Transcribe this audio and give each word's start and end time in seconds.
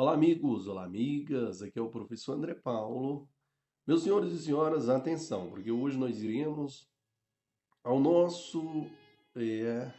Olá, 0.00 0.14
amigos, 0.14 0.68
olá, 0.68 0.84
amigas. 0.84 1.60
Aqui 1.60 1.76
é 1.76 1.82
o 1.82 1.90
professor 1.90 2.34
André 2.34 2.54
Paulo. 2.54 3.28
Meus 3.84 4.04
senhores 4.04 4.32
e 4.32 4.38
senhoras, 4.38 4.88
atenção, 4.88 5.50
porque 5.50 5.72
hoje 5.72 5.98
nós 5.98 6.22
iremos 6.22 6.88
ao 7.82 7.98
nosso 7.98 8.86
é, 9.34 9.92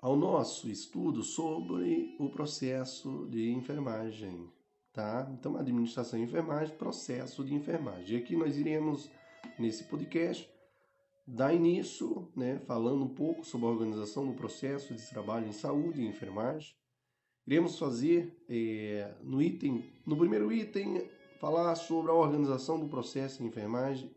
ao 0.00 0.14
nosso 0.14 0.68
estudo 0.70 1.24
sobre 1.24 2.14
o 2.20 2.30
processo 2.30 3.26
de 3.28 3.50
enfermagem, 3.50 4.48
tá? 4.92 5.28
Então, 5.36 5.56
administração 5.56 6.16
e 6.20 6.22
enfermagem, 6.22 6.76
processo 6.76 7.44
de 7.44 7.52
enfermagem. 7.52 8.16
E 8.16 8.22
aqui 8.22 8.36
nós 8.36 8.56
iremos 8.56 9.10
nesse 9.58 9.82
podcast 9.82 10.48
dar 11.26 11.52
início, 11.52 12.30
né, 12.36 12.60
falando 12.60 13.02
um 13.02 13.12
pouco 13.12 13.44
sobre 13.44 13.66
a 13.66 13.70
organização 13.70 14.24
do 14.24 14.34
processo 14.34 14.94
de 14.94 15.04
trabalho 15.10 15.48
em 15.48 15.52
saúde 15.52 16.02
e 16.02 16.06
enfermagem 16.06 16.77
Iremos 17.48 17.78
fazer 17.78 18.36
é, 18.46 19.10
no 19.22 19.40
item, 19.40 19.82
no 20.04 20.18
primeiro 20.18 20.52
item, 20.52 21.02
falar 21.40 21.74
sobre 21.76 22.10
a 22.10 22.14
organização 22.14 22.78
do 22.78 22.86
processo 22.88 23.38
de 23.38 23.48
enfermagem, 23.48 24.10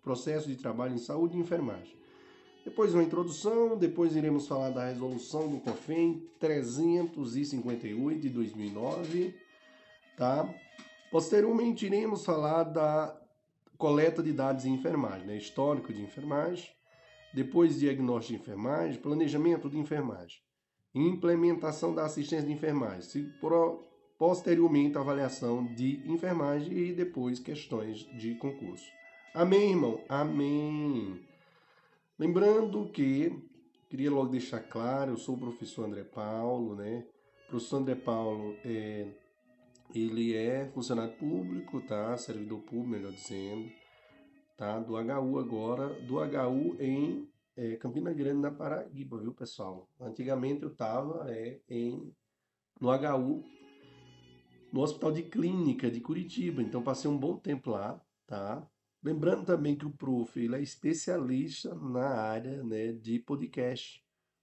processo 0.00 0.46
de 0.46 0.54
trabalho 0.54 0.94
em 0.94 0.98
saúde 0.98 1.36
e 1.36 1.40
enfermagem. 1.40 1.92
Depois 2.64 2.94
uma 2.94 3.02
introdução, 3.02 3.76
depois 3.76 4.14
iremos 4.14 4.46
falar 4.46 4.70
da 4.70 4.86
resolução 4.86 5.50
do 5.50 5.58
COFEM 5.58 6.24
358 6.38 8.20
de 8.20 8.28
2009, 8.28 9.34
tá? 10.16 10.48
Posteriormente 11.10 11.84
iremos 11.84 12.24
falar 12.24 12.62
da 12.62 13.20
coleta 13.76 14.22
de 14.22 14.32
dados 14.32 14.64
em 14.66 14.74
enfermagem, 14.74 15.26
né? 15.26 15.36
histórico 15.36 15.92
de 15.92 16.00
enfermagem, 16.00 16.70
depois 17.34 17.80
diagnóstico 17.80 18.36
de 18.36 18.40
enfermagem, 18.40 19.00
planejamento 19.00 19.68
de 19.68 19.76
enfermagem 19.76 20.40
implementação 20.94 21.94
da 21.94 22.04
assistência 22.04 22.46
de 22.46 22.52
enfermagem, 22.52 23.32
posteriormente 24.18 24.98
avaliação 24.98 25.64
de 25.74 26.02
enfermagem 26.10 26.76
e 26.76 26.92
depois 26.92 27.38
questões 27.38 27.98
de 28.18 28.34
concurso. 28.36 28.86
Amém, 29.34 29.70
irmão? 29.70 30.00
Amém. 30.08 31.18
Lembrando 32.18 32.88
que, 32.90 33.32
queria 33.88 34.10
logo 34.10 34.30
deixar 34.30 34.60
claro, 34.60 35.12
eu 35.12 35.16
sou 35.16 35.34
o 35.34 35.38
professor 35.38 35.86
André 35.86 36.04
Paulo, 36.04 36.76
né? 36.76 37.04
O 37.46 37.50
professor 37.50 37.78
André 37.78 37.94
Paulo 37.94 38.54
é, 38.64 39.08
ele 39.94 40.36
é 40.36 40.66
funcionário 40.74 41.16
público, 41.16 41.80
tá? 41.80 42.16
Servidor 42.16 42.60
público, 42.60 42.90
melhor 42.90 43.12
dizendo, 43.12 43.70
tá? 44.56 44.78
Do 44.78 44.94
HU 44.94 45.38
agora, 45.38 45.88
do 46.02 46.18
HU 46.18 46.76
em 46.78 47.31
é, 47.56 47.76
Campina 47.76 48.12
Grande, 48.12 48.40
na 48.40 48.50
Paraíba, 48.50 49.18
viu, 49.18 49.32
pessoal? 49.32 49.88
Antigamente 50.00 50.62
eu 50.62 50.70
estava 50.70 51.30
é, 51.30 51.60
em, 51.68 52.12
no 52.80 52.88
HU, 52.90 53.44
no 54.72 54.80
Hospital 54.80 55.12
de 55.12 55.22
Clínica 55.24 55.90
de 55.90 56.00
Curitiba, 56.00 56.62
então 56.62 56.82
passei 56.82 57.10
um 57.10 57.18
bom 57.18 57.36
tempo 57.36 57.70
lá, 57.70 58.00
tá? 58.26 58.66
Lembrando 59.02 59.44
também 59.44 59.76
que 59.76 59.84
o 59.84 59.90
prof 59.90 60.38
ele 60.38 60.56
é 60.56 60.62
especialista 60.62 61.74
na 61.74 62.06
área 62.06 62.62
né, 62.62 62.92
de 62.92 63.18
podcast. 63.18 64.00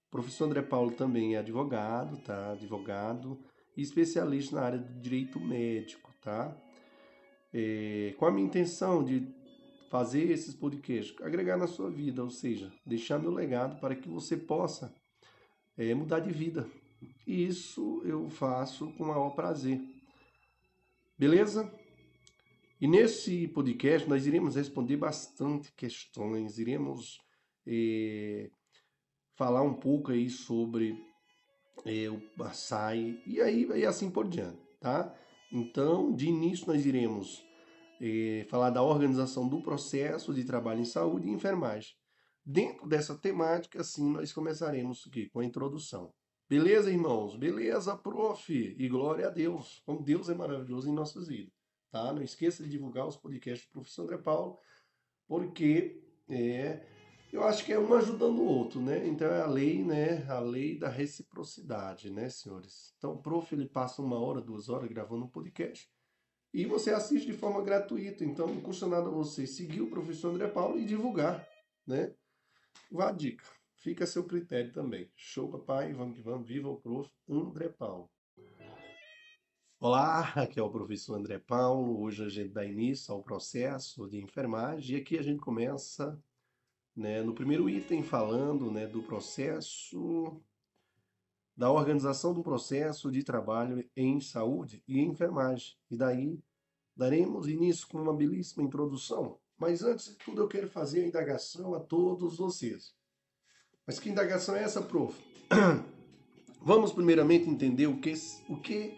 O 0.07 0.11
professor 0.11 0.45
André 0.45 0.61
Paulo 0.61 0.91
também 0.91 1.35
é 1.35 1.39
advogado, 1.39 2.17
tá? 2.17 2.51
Advogado 2.51 3.39
e 3.75 3.81
especialista 3.81 4.55
na 4.55 4.61
área 4.63 4.79
do 4.79 4.99
direito 4.99 5.39
médico, 5.39 6.13
tá? 6.21 6.55
É, 7.53 8.13
com 8.17 8.25
a 8.25 8.31
minha 8.31 8.45
intenção 8.45 9.03
de 9.03 9.21
fazer 9.89 10.29
esses 10.29 10.53
podcasts, 10.53 11.15
agregar 11.21 11.57
na 11.57 11.67
sua 11.67 11.89
vida, 11.89 12.23
ou 12.23 12.29
seja, 12.29 12.71
deixar 12.85 13.17
meu 13.19 13.31
legado 13.31 13.79
para 13.79 13.95
que 13.95 14.07
você 14.07 14.37
possa 14.37 14.93
é, 15.75 15.93
mudar 15.93 16.19
de 16.19 16.31
vida. 16.31 16.69
E 17.25 17.45
isso 17.45 18.01
eu 18.05 18.29
faço 18.29 18.91
com 18.93 19.03
o 19.03 19.07
maior 19.07 19.31
prazer. 19.31 19.81
Beleza? 21.17 21.71
E 22.79 22.87
nesse 22.87 23.47
podcast 23.47 24.07
nós 24.07 24.25
iremos 24.25 24.55
responder 24.55 24.95
bastante 24.95 25.71
questões, 25.73 26.59
iremos 26.59 27.19
é, 27.65 28.49
falar 29.35 29.63
um 29.63 29.73
pouco 29.73 30.11
aí 30.11 30.29
sobre 30.29 30.95
é, 31.83 32.09
o 32.09 32.43
açaí 32.43 33.21
e 33.25 33.41
aí 33.41 33.67
e 33.75 33.85
assim 33.85 34.09
por 34.09 34.27
diante, 34.27 34.61
tá? 34.79 35.13
Então, 35.51 36.13
de 36.13 36.27
início 36.27 36.67
nós 36.67 36.85
iremos 36.85 37.43
é, 38.01 38.45
falar 38.49 38.69
da 38.69 38.81
organização 38.81 39.47
do 39.47 39.61
processo 39.61 40.33
de 40.33 40.43
trabalho 40.43 40.81
em 40.81 40.85
saúde 40.85 41.27
e 41.27 41.31
enfermagem. 41.31 41.93
Dentro 42.45 42.87
dessa 42.87 43.15
temática, 43.15 43.83
sim, 43.83 44.11
nós 44.11 44.33
começaremos 44.33 45.05
aqui 45.07 45.29
com 45.29 45.39
a 45.39 45.45
introdução. 45.45 46.13
Beleza, 46.49 46.89
irmãos? 46.89 47.35
Beleza, 47.35 47.95
prof? 47.95 48.51
E 48.51 48.89
glória 48.89 49.27
a 49.27 49.29
Deus. 49.29 49.81
Como 49.85 50.01
Deus 50.01 50.29
é 50.29 50.33
maravilhoso 50.33 50.89
em 50.89 50.93
nossas 50.93 51.27
vidas. 51.27 51.53
Tá? 51.91 52.11
Não 52.11 52.23
esqueça 52.23 52.63
de 52.63 52.69
divulgar 52.69 53.07
os 53.07 53.17
podcasts 53.17 53.67
do 53.67 53.73
professor 53.73 54.03
André 54.03 54.17
Paulo, 54.17 54.57
porque 55.27 56.01
é, 56.27 56.83
eu 57.31 57.43
acho 57.43 57.63
que 57.63 57.71
é 57.71 57.79
um 57.79 57.93
ajudando 57.93 58.39
o 58.39 58.45
outro, 58.45 58.81
né? 58.81 59.07
Então 59.07 59.27
é 59.27 59.41
a 59.41 59.47
lei, 59.47 59.83
né? 59.83 60.25
A 60.27 60.39
lei 60.39 60.77
da 60.77 60.89
reciprocidade, 60.89 62.09
né, 62.09 62.29
senhores? 62.29 62.93
Então 62.97 63.13
o 63.13 63.21
prof 63.21 63.53
ele 63.53 63.67
passa 63.67 64.01
uma 64.01 64.19
hora, 64.19 64.41
duas 64.41 64.69
horas 64.69 64.89
gravando 64.89 65.25
um 65.25 65.29
podcast 65.29 65.87
e 66.53 66.65
você 66.65 66.91
assiste 66.91 67.27
de 67.27 67.33
forma 67.33 67.61
gratuita. 67.61 68.23
Então 68.23 68.47
não 68.47 68.61
custa 68.61 68.87
nada 68.87 69.09
você 69.09 69.45
seguir 69.45 69.81
o 69.81 69.89
professor 69.89 70.29
André 70.29 70.47
Paulo 70.47 70.79
e 70.79 70.85
divulgar, 70.85 71.47
né? 71.85 72.13
Vá 72.91 73.09
a 73.09 73.11
dica. 73.11 73.45
Fica 73.75 74.03
a 74.03 74.07
seu 74.07 74.25
critério 74.25 74.71
também. 74.73 75.09
Show, 75.15 75.49
papai. 75.49 75.93
Vamos 75.93 76.17
que 76.17 76.21
vamos. 76.21 76.47
Viva 76.47 76.69
o 76.69 76.81
prof. 76.81 77.09
André 77.29 77.69
Paulo. 77.69 78.09
Olá, 79.79 80.33
aqui 80.35 80.59
é 80.59 80.63
o 80.63 80.69
professor 80.69 81.15
André 81.15 81.39
Paulo. 81.39 82.01
Hoje 82.01 82.25
a 82.25 82.29
gente 82.29 82.49
dá 82.49 82.65
início 82.65 83.13
ao 83.13 83.23
processo 83.23 84.09
de 84.09 84.17
enfermagem 84.17 84.97
e 84.97 84.99
aqui 84.99 85.17
a 85.17 85.21
gente 85.21 85.39
começa 85.39 86.21
né, 86.93 87.23
no 87.23 87.33
primeiro 87.33 87.69
item 87.69 88.03
falando 88.03 88.69
né, 88.69 88.85
do 88.85 89.01
processo 89.03 90.41
da 91.59 91.69
organização 91.69 92.33
do 92.33 92.41
processo 92.41 93.11
de 93.11 93.21
trabalho 93.21 93.85
em 93.93 94.21
saúde 94.21 94.81
e 94.87 95.01
enfermagem. 95.01 95.75
E 95.91 95.97
daí 95.97 96.39
daremos 96.95 97.49
início 97.49 97.85
com 97.89 98.01
uma 98.01 98.15
belíssima 98.15 98.63
introdução. 98.63 99.37
Mas 99.57 99.83
antes 99.83 100.05
de 100.05 100.15
tudo, 100.15 100.41
eu 100.41 100.47
quero 100.47 100.69
fazer 100.69 101.01
a 101.03 101.07
indagação 101.07 101.73
a 101.73 101.81
todos 101.81 102.37
vocês. 102.37 102.93
Mas 103.85 103.99
que 103.99 104.09
indagação 104.09 104.55
é 104.55 104.63
essa, 104.63 104.81
prof? 104.81 105.21
Vamos 106.63 106.93
primeiramente 106.93 107.49
entender 107.49 107.87
o 107.87 107.99
que, 107.99 108.13
o 108.47 108.55
que 108.55 108.97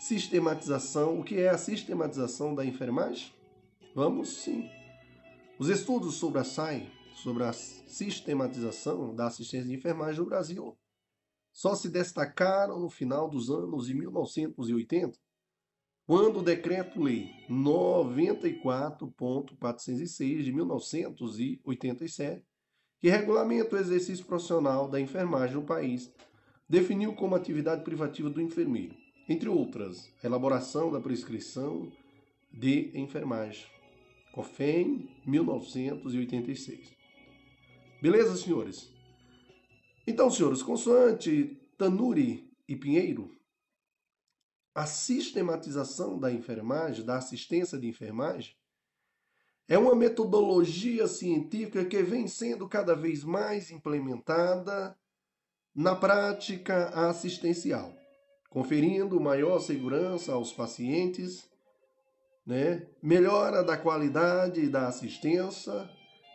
sistematização, 0.00 1.20
o 1.20 1.22
que 1.22 1.38
é 1.38 1.48
a 1.48 1.56
sistematização 1.56 2.56
da 2.56 2.64
enfermagem? 2.64 3.32
Vamos 3.94 4.42
sim. 4.42 4.68
Os 5.60 5.68
estudos 5.68 6.16
sobre 6.16 6.40
a 6.40 6.44
SAI, 6.44 6.90
sobre 7.14 7.44
a 7.44 7.52
sistematização 7.52 9.14
da 9.14 9.28
assistência 9.28 9.68
de 9.68 9.76
enfermagem 9.76 10.18
no 10.18 10.26
Brasil, 10.26 10.76
só 11.54 11.74
se 11.76 11.88
destacaram 11.88 12.80
no 12.80 12.90
final 12.90 13.30
dos 13.30 13.48
anos 13.48 13.86
de 13.86 13.94
1980, 13.94 15.16
quando 16.04 16.40
o 16.40 16.42
Decreto-Lei 16.42 17.30
94.406 17.48 20.42
de 20.42 20.52
1987, 20.52 22.44
que 23.00 23.08
regulamenta 23.08 23.76
o 23.76 23.78
exercício 23.78 24.26
profissional 24.26 24.88
da 24.88 25.00
enfermagem 25.00 25.54
no 25.54 25.62
país, 25.62 26.12
definiu 26.68 27.14
como 27.14 27.36
atividade 27.36 27.84
privativa 27.84 28.28
do 28.28 28.42
enfermeiro, 28.42 28.96
entre 29.28 29.48
outras, 29.48 30.10
a 30.22 30.26
elaboração 30.26 30.90
da 30.90 31.00
prescrição 31.00 31.92
de 32.52 32.90
enfermagem. 32.98 33.64
COFEM 34.34 35.08
1986. 35.24 36.92
Beleza, 38.02 38.36
senhores? 38.36 38.92
Então, 40.06 40.30
senhores, 40.30 40.62
consoante 40.62 41.60
Tanuri 41.78 42.52
e 42.68 42.76
Pinheiro, 42.76 43.30
a 44.74 44.86
sistematização 44.86 46.18
da 46.18 46.32
enfermagem, 46.32 47.04
da 47.04 47.16
assistência 47.16 47.78
de 47.78 47.86
enfermagem, 47.86 48.54
é 49.66 49.78
uma 49.78 49.94
metodologia 49.94 51.06
científica 51.06 51.84
que 51.84 52.02
vem 52.02 52.28
sendo 52.28 52.68
cada 52.68 52.94
vez 52.94 53.24
mais 53.24 53.70
implementada 53.70 54.96
na 55.74 55.96
prática 55.96 56.88
assistencial, 57.08 57.96
conferindo 58.50 59.18
maior 59.20 59.58
segurança 59.60 60.32
aos 60.32 60.52
pacientes, 60.52 61.48
né? 62.44 62.86
melhora 63.02 63.64
da 63.64 63.76
qualidade 63.76 64.68
da 64.68 64.86
assistência 64.86 65.88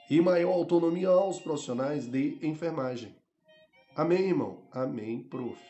e 0.09 0.19
maior 0.19 0.53
autonomia 0.53 1.09
aos 1.09 1.39
profissionais 1.39 2.07
de 2.07 2.39
enfermagem. 2.41 3.18
Amém, 3.99 4.29
irmão? 4.29 4.63
Amém, 4.71 5.21
prof. 5.23 5.61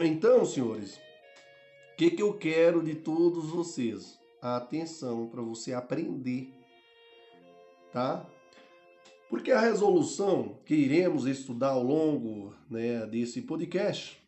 Então, 0.00 0.44
senhores, 0.44 0.96
o 0.96 1.96
que, 1.96 2.10
que 2.10 2.20
eu 2.20 2.36
quero 2.36 2.82
de 2.82 2.96
todos 2.96 3.50
vocês? 3.50 4.18
A 4.40 4.56
atenção 4.56 5.28
para 5.28 5.40
você 5.40 5.72
aprender, 5.72 6.52
tá? 7.92 8.28
Porque 9.30 9.52
a 9.52 9.60
resolução 9.60 10.58
que 10.66 10.74
iremos 10.74 11.26
estudar 11.26 11.68
ao 11.68 11.84
longo 11.84 12.52
né, 12.68 13.06
desse 13.06 13.42
podcast, 13.42 14.20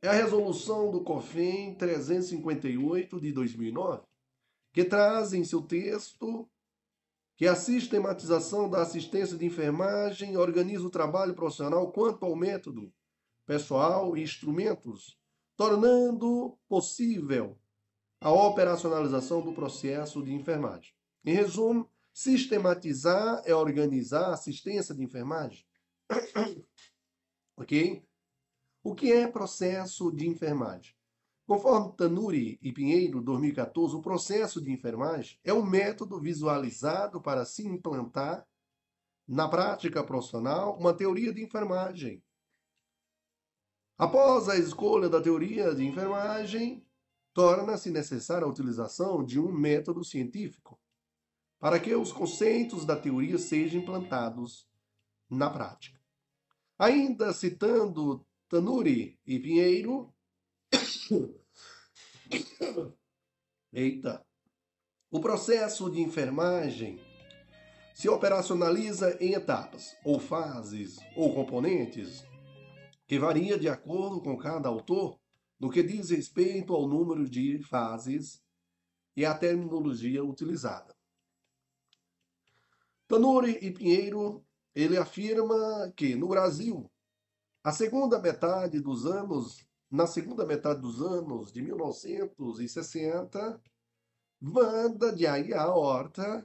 é 0.00 0.08
a 0.08 0.12
resolução 0.12 0.90
do 0.90 1.02
COFEM 1.02 1.74
358 1.74 3.20
de 3.20 3.32
2009, 3.32 4.00
que 4.72 4.82
traz 4.82 5.34
em 5.34 5.44
seu 5.44 5.60
texto 5.60 6.48
que 7.36 7.46
a 7.46 7.56
sistematização 7.56 8.68
da 8.68 8.82
assistência 8.82 9.36
de 9.36 9.44
enfermagem 9.44 10.36
organiza 10.36 10.86
o 10.86 10.90
trabalho 10.90 11.34
profissional 11.34 11.90
quanto 11.90 12.24
ao 12.24 12.36
método, 12.36 12.92
pessoal 13.44 14.16
e 14.16 14.22
instrumentos, 14.22 15.18
tornando 15.56 16.58
possível 16.68 17.58
a 18.20 18.32
operacionalização 18.32 19.42
do 19.42 19.52
processo 19.52 20.22
de 20.22 20.32
enfermagem. 20.32 20.92
Em 21.24 21.34
resumo, 21.34 21.90
sistematizar 22.12 23.42
é 23.44 23.54
organizar 23.54 24.30
a 24.30 24.34
assistência 24.34 24.94
de 24.94 25.02
enfermagem. 25.02 25.64
ok? 27.56 28.04
O 28.82 28.94
que 28.94 29.12
é 29.12 29.26
processo 29.26 30.10
de 30.12 30.28
enfermagem? 30.28 30.94
Conforme 31.46 31.92
Tanuri 31.96 32.58
e 32.62 32.72
Pinheiro, 32.72 33.20
2014, 33.20 33.96
o 33.96 34.00
processo 34.00 34.62
de 34.62 34.72
enfermagem 34.72 35.38
é 35.44 35.52
um 35.52 35.64
método 35.64 36.18
visualizado 36.18 37.20
para 37.20 37.44
se 37.44 37.66
implantar 37.66 38.46
na 39.28 39.46
prática 39.46 40.02
profissional 40.02 40.78
uma 40.78 40.94
teoria 40.94 41.34
de 41.34 41.42
enfermagem. 41.42 42.22
Após 43.98 44.48
a 44.48 44.56
escolha 44.56 45.08
da 45.08 45.20
teoria 45.20 45.74
de 45.74 45.84
enfermagem, 45.84 46.84
torna-se 47.34 47.90
necessária 47.90 48.46
a 48.46 48.50
utilização 48.50 49.24
de 49.24 49.38
um 49.38 49.52
método 49.52 50.02
científico 50.02 50.80
para 51.58 51.78
que 51.78 51.94
os 51.94 52.12
conceitos 52.12 52.84
da 52.84 52.96
teoria 52.96 53.38
sejam 53.38 53.80
implantados 53.80 54.68
na 55.28 55.50
prática. 55.50 56.00
Ainda 56.78 57.32
citando 57.32 58.24
Tanuri 58.48 59.18
e 59.26 59.38
Pinheiro, 59.38 60.13
Eita. 63.72 64.24
O 65.10 65.20
processo 65.20 65.90
de 65.90 66.00
enfermagem 66.00 67.00
se 67.94 68.08
operacionaliza 68.08 69.16
em 69.20 69.34
etapas, 69.34 69.96
ou 70.04 70.18
fases, 70.18 70.98
ou 71.16 71.32
componentes, 71.32 72.24
que 73.06 73.18
varia 73.18 73.58
de 73.58 73.68
acordo 73.68 74.20
com 74.20 74.36
cada 74.36 74.68
autor 74.68 75.18
no 75.60 75.70
que 75.70 75.82
diz 75.82 76.10
respeito 76.10 76.74
ao 76.74 76.88
número 76.88 77.28
de 77.28 77.62
fases 77.62 78.42
e 79.16 79.24
à 79.24 79.34
terminologia 79.34 80.24
utilizada. 80.24 80.94
Tanuri 83.06 83.58
e 83.62 83.70
Pinheiro, 83.70 84.44
ele 84.74 84.96
afirma 84.96 85.92
que 85.96 86.16
no 86.16 86.26
Brasil, 86.26 86.90
a 87.62 87.70
segunda 87.70 88.18
metade 88.18 88.80
dos 88.80 89.06
anos 89.06 89.63
na 89.94 90.06
segunda 90.08 90.44
metade 90.44 90.80
dos 90.80 91.00
anos 91.00 91.52
de 91.52 91.62
1960, 91.62 93.62
Wanda 94.42 95.12
de 95.12 95.24
Aguiar 95.24 95.70
Horta, 95.70 96.44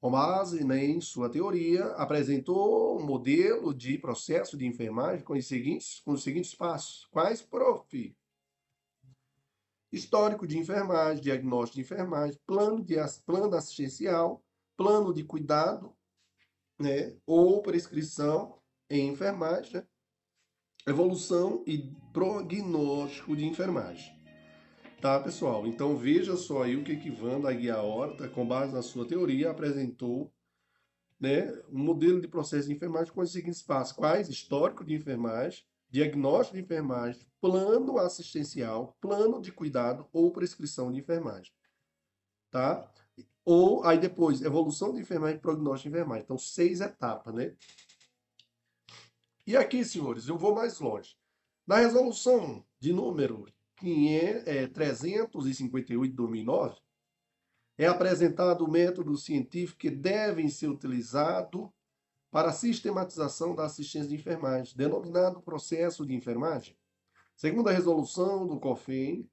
com 0.00 0.12
base 0.12 0.62
né, 0.62 0.84
em 0.84 1.00
sua 1.00 1.28
teoria, 1.28 1.86
apresentou 1.96 2.96
um 2.96 3.04
modelo 3.04 3.74
de 3.74 3.98
processo 3.98 4.56
de 4.56 4.64
enfermagem 4.64 5.24
com 5.24 5.32
os 5.32 5.48
seguintes, 5.48 5.98
com 6.04 6.12
os 6.12 6.22
seguintes 6.22 6.54
passos. 6.54 7.04
Quais, 7.06 7.42
prof? 7.42 8.16
Histórico 9.90 10.46
de 10.46 10.56
enfermagem, 10.56 11.20
diagnóstico 11.20 11.74
de 11.74 11.80
enfermagem, 11.80 12.38
plano, 12.46 12.80
de, 12.80 12.94
plano 13.26 13.56
assistencial, 13.56 14.40
plano 14.76 15.12
de 15.12 15.24
cuidado, 15.24 15.92
né, 16.78 17.16
ou 17.26 17.60
prescrição 17.60 18.62
em 18.88 19.08
enfermagem, 19.08 19.72
né, 19.72 19.86
evolução 20.90 21.62
e 21.66 21.78
prognóstico 22.12 23.36
de 23.36 23.44
enfermagem. 23.44 24.16
Tá, 25.00 25.20
pessoal? 25.20 25.66
Então 25.66 25.96
veja 25.96 26.36
só 26.36 26.64
aí 26.64 26.74
o 26.74 26.82
que 26.82 26.96
que 26.96 27.10
Wanda 27.22 27.48
Aguiar 27.48 27.84
Horta, 27.84 28.28
com 28.28 28.46
base 28.46 28.72
na 28.72 28.82
sua 28.82 29.06
teoria, 29.06 29.50
apresentou 29.50 30.32
né, 31.20 31.52
um 31.70 31.78
modelo 31.78 32.20
de 32.20 32.26
processo 32.26 32.68
de 32.68 32.74
enfermagem 32.74 33.12
com 33.12 33.20
os 33.20 33.30
seguintes 33.30 33.62
passos. 33.62 33.92
Quais? 33.92 34.28
Histórico 34.28 34.84
de 34.84 34.94
enfermagem, 34.94 35.62
diagnóstico 35.88 36.56
de 36.56 36.64
enfermagem, 36.64 37.20
plano 37.40 37.98
assistencial, 37.98 38.96
plano 39.00 39.40
de 39.40 39.52
cuidado 39.52 40.06
ou 40.12 40.32
prescrição 40.32 40.90
de 40.90 40.98
enfermagem. 40.98 41.52
Tá? 42.50 42.90
Ou 43.44 43.84
aí 43.84 43.98
depois, 43.98 44.42
evolução 44.42 44.92
de 44.92 45.00
enfermagem, 45.00 45.38
prognóstico 45.38 45.88
de 45.88 45.96
enfermagem. 45.96 46.24
Então, 46.24 46.36
seis 46.36 46.80
etapas, 46.80 47.32
né? 47.34 47.54
E 49.48 49.56
aqui, 49.56 49.82
senhores, 49.82 50.28
eu 50.28 50.36
vou 50.36 50.54
mais 50.54 50.78
longe. 50.78 51.16
Na 51.66 51.78
resolução 51.78 52.62
de 52.78 52.92
número 52.92 53.46
358 54.74 56.10
de 56.10 56.14
2009, 56.14 56.78
é 57.78 57.86
apresentado 57.86 58.66
o 58.66 58.70
método 58.70 59.16
científico 59.16 59.78
que 59.78 59.88
devem 59.88 60.50
ser 60.50 60.68
utilizado 60.68 61.72
para 62.30 62.50
a 62.50 62.52
sistematização 62.52 63.54
da 63.54 63.64
assistência 63.64 64.10
de 64.10 64.16
enfermagem, 64.16 64.76
denominado 64.76 65.40
processo 65.40 66.04
de 66.04 66.14
enfermagem. 66.14 66.76
Segundo 67.34 67.70
a 67.70 67.72
resolução 67.72 68.46
do 68.46 68.60
COFEM 68.60 69.26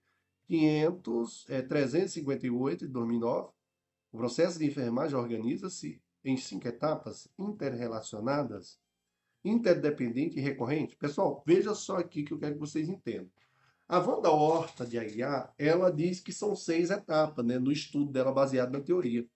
500, 0.46 1.46
é, 1.50 1.62
358 1.62 2.88
de 2.88 2.94
2009, 2.94 3.52
o 4.14 4.18
processo 4.18 4.58
de 4.60 4.66
enfermagem 4.66 5.18
organiza-se 5.18 6.02
em 6.24 6.38
cinco 6.38 6.70
etapas 6.70 7.28
interrelacionadas 7.38 8.80
interdependente 9.46 10.38
e 10.38 10.42
recorrente? 10.42 10.96
Pessoal, 10.96 11.44
veja 11.46 11.76
só 11.76 11.98
aqui 11.98 12.24
que 12.24 12.34
eu 12.34 12.40
quero 12.40 12.56
que 12.56 12.60
vocês 12.60 12.90
entendam. 12.90 13.30
A 13.88 14.00
Wanda 14.00 14.32
Horta 14.32 14.84
de 14.86 14.98
Aguiar, 14.98 15.54
ela 15.58 15.92
diz 15.92 16.20
que 16.20 16.34
são 16.34 16.56
seis 16.56 16.90
etapas, 16.90 17.46
né, 17.46 17.60
no 17.60 17.72
estudo 17.72 18.12
dela 18.12 18.32
baseado 18.32 18.72
na 18.72 18.82
teoria. 18.82 19.28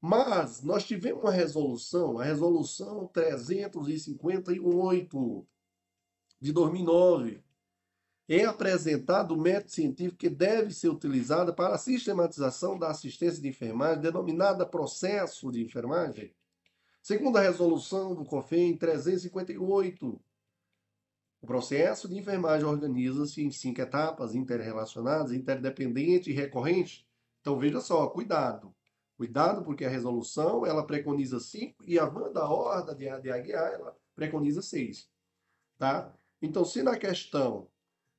Mas 0.00 0.62
nós 0.62 0.84
tivemos 0.84 1.22
uma 1.22 1.30
resolução, 1.30 2.18
a 2.18 2.24
resolução 2.24 3.06
358 3.08 5.46
de 6.40 6.52
2009. 6.52 7.44
É 8.28 8.44
apresentado 8.44 9.34
o 9.34 9.40
método 9.40 9.70
científico 9.70 10.18
que 10.18 10.28
deve 10.28 10.74
ser 10.74 10.88
utilizado 10.88 11.54
para 11.54 11.76
a 11.76 11.78
sistematização 11.78 12.76
da 12.76 12.90
assistência 12.90 13.40
de 13.40 13.48
enfermagem, 13.48 14.02
denominada 14.02 14.66
processo 14.66 15.52
de 15.52 15.62
enfermagem, 15.62 16.34
Segundo 17.06 17.36
a 17.36 17.40
resolução 17.40 18.16
do 18.16 18.24
COFEM 18.24 18.76
358, 18.76 20.20
o 21.40 21.46
processo 21.46 22.08
de 22.08 22.18
enfermagem 22.18 22.66
organiza-se 22.66 23.44
em 23.44 23.50
cinco 23.52 23.80
etapas 23.80 24.34
interrelacionadas, 24.34 25.30
interdependente 25.30 26.30
e 26.30 26.34
recorrente. 26.34 27.06
Então 27.40 27.56
veja 27.60 27.80
só, 27.80 28.08
cuidado. 28.08 28.74
Cuidado 29.16 29.62
porque 29.62 29.84
a 29.84 29.88
resolução 29.88 30.66
ela 30.66 30.84
preconiza 30.84 31.38
cinco 31.38 31.84
e 31.84 31.96
a 31.96 32.06
Wanda 32.06 32.44
Horda 32.44 32.92
de, 32.92 33.04
de 33.20 33.30
Aguiar 33.30 33.72
ela 33.74 33.96
preconiza 34.16 34.60
seis. 34.60 35.08
Tá? 35.78 36.12
Então 36.42 36.64
se 36.64 36.82
na 36.82 36.98
questão 36.98 37.68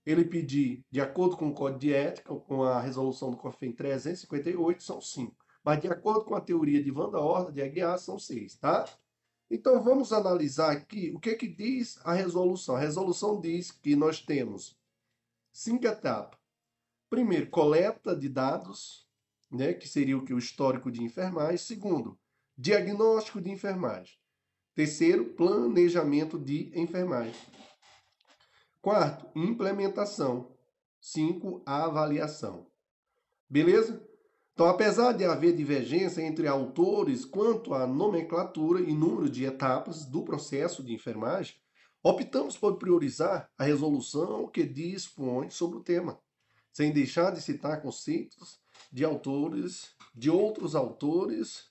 ele 0.06 0.24
pedir, 0.24 0.86
de 0.90 1.02
acordo 1.02 1.36
com 1.36 1.50
o 1.50 1.54
Código 1.54 1.82
de 1.82 1.94
Ética, 1.94 2.34
com 2.34 2.64
a 2.64 2.80
resolução 2.80 3.32
do 3.32 3.36
COFEM 3.36 3.74
358, 3.74 4.82
são 4.82 5.02
cinco. 5.02 5.46
Mas 5.68 5.82
de 5.82 5.90
acordo 5.90 6.24
com 6.24 6.34
a 6.34 6.40
teoria 6.40 6.82
de 6.82 6.90
Wanda 6.90 7.20
Horta 7.20 7.52
de 7.52 7.62
Aguiar, 7.62 8.00
são 8.00 8.18
seis, 8.18 8.56
tá? 8.56 8.86
Então 9.52 9.84
vamos 9.84 10.14
analisar 10.14 10.72
aqui 10.72 11.12
o 11.14 11.20
que, 11.20 11.36
que 11.36 11.46
diz 11.46 12.00
a 12.06 12.14
resolução. 12.14 12.78
A 12.78 12.80
resolução 12.80 13.38
diz 13.42 13.70
que 13.70 13.94
nós 13.94 14.22
temos 14.22 14.80
cinco 15.52 15.86
etapas. 15.86 16.40
Primeiro, 17.10 17.50
coleta 17.50 18.16
de 18.16 18.30
dados, 18.30 19.06
né, 19.52 19.74
que 19.74 19.90
seria 19.90 20.18
o 20.18 20.24
que 20.24 20.34
o 20.34 20.38
histórico 20.38 20.90
de 20.90 21.04
enfermagem. 21.04 21.58
Segundo, 21.58 22.18
diagnóstico 22.58 23.42
de 23.42 23.52
enfermagem. 23.52 24.18
Terceiro, 24.74 25.34
planejamento 25.34 26.40
de 26.40 26.72
enfermagem. 26.80 27.36
Quarto, 28.82 29.30
implementação. 29.38 30.50
Cinco, 31.02 31.62
avaliação. 31.66 32.68
Beleza? 33.50 34.07
Então, 34.58 34.66
apesar 34.66 35.12
de 35.12 35.24
haver 35.24 35.56
divergência 35.56 36.20
entre 36.24 36.48
autores 36.48 37.24
quanto 37.24 37.76
à 37.76 37.86
nomenclatura 37.86 38.82
e 38.82 38.92
número 38.92 39.30
de 39.30 39.46
etapas 39.46 40.04
do 40.04 40.24
processo 40.24 40.82
de 40.82 40.96
enfermagem, 40.96 41.58
optamos 42.02 42.58
por 42.58 42.78
priorizar 42.78 43.52
a 43.56 43.66
resolução 43.66 44.48
que 44.48 44.64
dispõe 44.64 45.52
sobre 45.52 45.78
o 45.78 45.84
tema, 45.84 46.20
sem 46.74 46.92
deixar 46.92 47.30
de 47.30 47.40
citar 47.40 47.84
conceitos 47.84 48.60
de 48.92 49.06
autores, 49.06 49.92
de 50.16 50.28
outros 50.32 50.76
autores, 50.76 51.70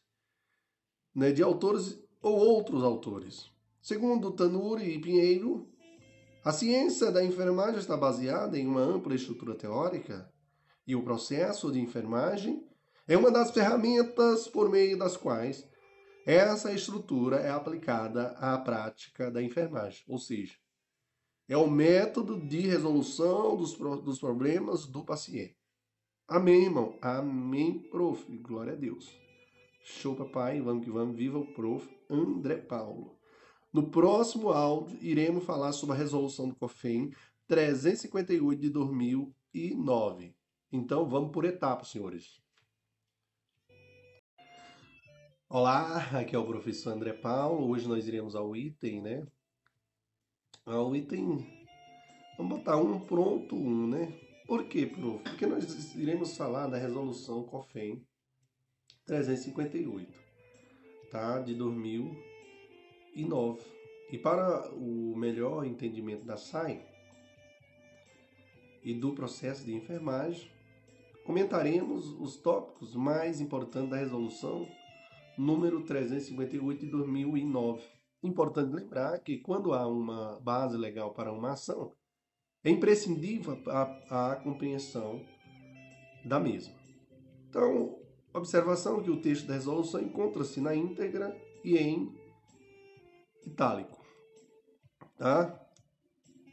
né, 1.13 1.33
de 1.33 1.43
autores 1.43 1.99
ou 2.23 2.39
outros 2.39 2.85
autores. 2.85 3.51
Segundo 3.83 4.31
Tanuri 4.31 4.95
e 4.95 5.01
Pinheiro, 5.01 5.69
a 6.45 6.53
ciência 6.53 7.11
da 7.11 7.25
enfermagem 7.25 7.81
está 7.81 7.97
baseada 7.97 8.57
em 8.57 8.65
uma 8.65 8.81
ampla 8.81 9.17
estrutura 9.17 9.57
teórica 9.57 10.33
e 10.87 10.95
o 10.95 11.03
processo 11.03 11.73
de 11.73 11.81
enfermagem 11.81 12.65
é 13.09 13.17
uma 13.17 13.31
das 13.31 13.51
ferramentas 13.51 14.49
por 14.49 14.69
meio 14.69 14.99
das 14.99 15.17
quais 15.17 15.67
essa 16.27 16.73
estrutura 16.73 17.37
é 17.37 17.51
aplicada 17.51 18.31
à 18.39 18.59
prática 18.59 19.31
da 19.31 19.41
enfermagem. 19.41 20.03
Ou 20.09 20.19
seja, 20.19 20.55
É 21.49 21.57
o 21.57 21.71
método 21.71 22.41
de 22.41 22.59
resolução 22.63 23.57
dos, 23.57 23.79
dos 23.79 24.19
problemas 24.19 24.85
do 24.87 25.05
paciente. 25.05 25.57
Amém, 26.27 26.65
irmão? 26.65 26.99
Amém, 27.01 27.79
prof. 27.89 28.27
Glória 28.39 28.73
a 28.73 28.77
Deus. 28.77 29.09
Show, 29.85 30.17
papai. 30.17 30.61
Vamos 30.61 30.85
que 30.85 30.91
vamos. 30.91 31.17
Viva 31.17 31.39
o 31.39 31.55
prof. 31.55 31.89
André 32.11 32.57
Paulo. 32.57 33.17
No 33.73 33.89
próximo 33.89 34.51
áudio, 34.51 34.99
iremos 35.01 35.45
falar 35.45 35.71
sobre 35.71 35.95
a 35.95 35.99
resolução 35.99 36.49
do 36.49 36.57
COFEM 36.57 37.13
358 37.47 38.61
de 38.61 38.71
2009. 38.71 40.35
Então, 40.73 41.09
vamos 41.09 41.31
por 41.31 41.45
etapas, 41.45 41.89
senhores. 41.89 42.43
Olá, 45.49 45.99
aqui 46.19 46.35
é 46.35 46.39
o 46.41 46.45
professor 46.45 46.93
André 46.93 47.13
Paulo. 47.13 47.71
Hoje 47.71 47.87
nós 47.87 48.09
iremos 48.09 48.35
ao 48.35 48.57
item, 48.57 49.01
né? 49.01 49.25
Ao 50.65 50.97
item. 50.97 51.47
Vamos 52.37 52.59
botar 52.59 52.77
um 52.79 52.99
pronto, 52.99 53.55
um, 53.55 53.87
né? 53.87 54.13
Por 54.45 54.67
quê, 54.67 54.87
prof? 54.87 55.23
Porque 55.23 55.47
nós 55.47 55.95
iremos 55.95 56.37
falar 56.37 56.67
da 56.67 56.77
resolução 56.77 57.45
COFEM 57.45 58.05
358, 59.05 60.13
tá? 61.13 61.39
De 61.39 61.55
2009. 61.55 63.63
E 64.11 64.19
para 64.19 64.69
o 64.75 65.15
melhor 65.17 65.65
entendimento 65.65 66.25
da 66.25 66.37
SAI 66.37 66.85
e 68.83 68.93
do 68.93 69.15
processo 69.15 69.65
de 69.65 69.73
enfermagem, 69.73 70.51
comentaremos 71.25 72.11
os 72.21 72.37
tópicos 72.37 72.97
mais 72.97 73.41
importantes 73.41 73.91
da 73.91 73.97
resolução 73.97 74.67
número 75.37 75.83
358 75.85 76.81
de 76.81 76.91
2009. 76.91 77.83
Importante 78.23 78.75
lembrar 78.75 79.19
que 79.21 79.39
quando 79.39 79.73
há 79.73 79.87
uma 79.87 80.41
base 80.41 80.77
legal 80.77 81.13
para 81.13 81.33
uma 81.33 81.53
ação, 81.53 81.93
é 82.65 82.71
imprescindível 82.71 83.59
a, 83.69 84.33
a 84.33 84.37
compreensão 84.37 85.25
da 86.25 86.41
mesma. 86.41 86.75
Então, 87.49 87.99
observação 88.35 89.03
que 89.03 89.11
o 89.11 89.21
texto 89.21 89.47
da 89.47 89.55
resolução 89.55 90.01
encontra-se 90.01 90.61
na 90.61 90.75
íntegra 90.75 91.37
e 91.65 91.77
em 91.77 92.13
itálico, 93.47 94.05
tá? 95.17 95.63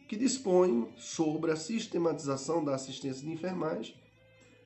que 0.08 0.16
dispõe 0.16 0.94
sobre 0.96 1.52
a 1.52 1.56
sistematização 1.56 2.64
da 2.64 2.76
assistência 2.76 3.26
de 3.26 3.32
enfermagem 3.32 3.96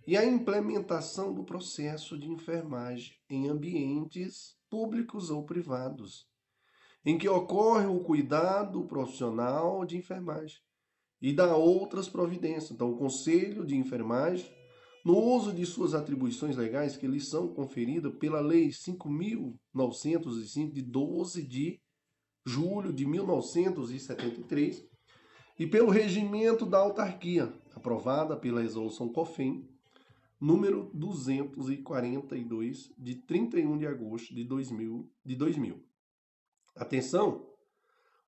e 0.07 0.15
a 0.15 0.23
implementação 0.25 1.33
do 1.33 1.43
processo 1.43 2.17
de 2.17 2.31
enfermagem 2.31 3.13
em 3.29 3.49
ambientes 3.49 4.55
públicos 4.69 5.29
ou 5.29 5.45
privados, 5.45 6.25
em 7.05 7.17
que 7.17 7.27
ocorre 7.27 7.87
o 7.87 7.99
cuidado 7.99 8.85
profissional 8.85 9.85
de 9.85 9.97
enfermagem 9.97 10.59
e 11.21 11.33
dá 11.33 11.57
outras 11.57 12.07
providências. 12.07 12.71
Então, 12.71 12.89
o 12.89 12.97
Conselho 12.97 13.65
de 13.65 13.75
Enfermagem, 13.75 14.49
no 15.03 15.17
uso 15.17 15.51
de 15.51 15.65
suas 15.65 15.93
atribuições 15.93 16.55
legais 16.55 16.95
que 16.95 17.05
lhes 17.05 17.27
são 17.27 17.49
conferidas 17.49 18.15
pela 18.15 18.39
Lei 18.39 18.69
5.905, 18.69 20.71
de 20.71 20.81
12 20.81 21.45
de 21.45 21.81
julho 22.45 22.93
de 22.93 23.05
1973, 23.05 24.87
e 25.59 25.67
pelo 25.67 25.89
regimento 25.89 26.65
da 26.65 26.77
autarquia, 26.77 27.53
aprovada 27.75 28.37
pela 28.37 28.61
Resolução 28.61 29.09
COFEM 29.09 29.67
número 30.39 30.91
242, 30.93 32.93
de 32.97 33.15
31 33.15 33.77
de 33.77 33.87
agosto 33.87 34.33
de 34.33 34.43
2000. 34.43 35.11
De 35.25 35.35
2000. 35.35 35.83
Atenção, 36.75 37.47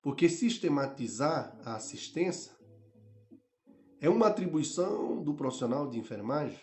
porque 0.02 0.28
sistematizar 0.28 1.56
a 1.64 1.76
assistência 1.76 2.52
é 4.00 4.08
uma 4.08 4.26
atribuição 4.26 5.22
do 5.22 5.34
profissional 5.34 5.88
de 5.88 5.98
enfermagem, 5.98 6.58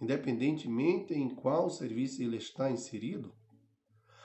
independentemente 0.00 1.12
em 1.12 1.28
qual 1.28 1.68
serviço 1.68 2.22
ele 2.22 2.36
está 2.36 2.70
inserido. 2.70 3.34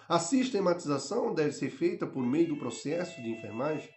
A 0.08 0.20
sistematização 0.20 1.34
deve 1.34 1.54
ser 1.54 1.70
feita 1.70 2.06
por 2.06 2.24
meio 2.24 2.50
do 2.50 2.58
processo 2.58 3.22
de 3.22 3.30
enfermagem 3.30 3.90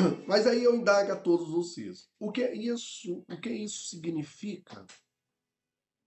mas 0.26 0.46
aí 0.46 0.62
eu 0.62 0.74
indago 0.74 1.12
a 1.12 1.16
todos 1.16 1.48
vocês. 1.48 2.08
O 2.18 2.30
que 2.30 2.42
é 2.42 2.54
isso? 2.54 3.24
O 3.28 3.40
que 3.40 3.50
isso 3.50 3.88
significa? 3.88 4.84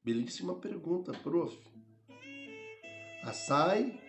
Belíssima 0.04 0.60
pergunta, 0.60 1.12
prof. 1.20 1.58
A 3.24 3.32
SAI 3.32 4.00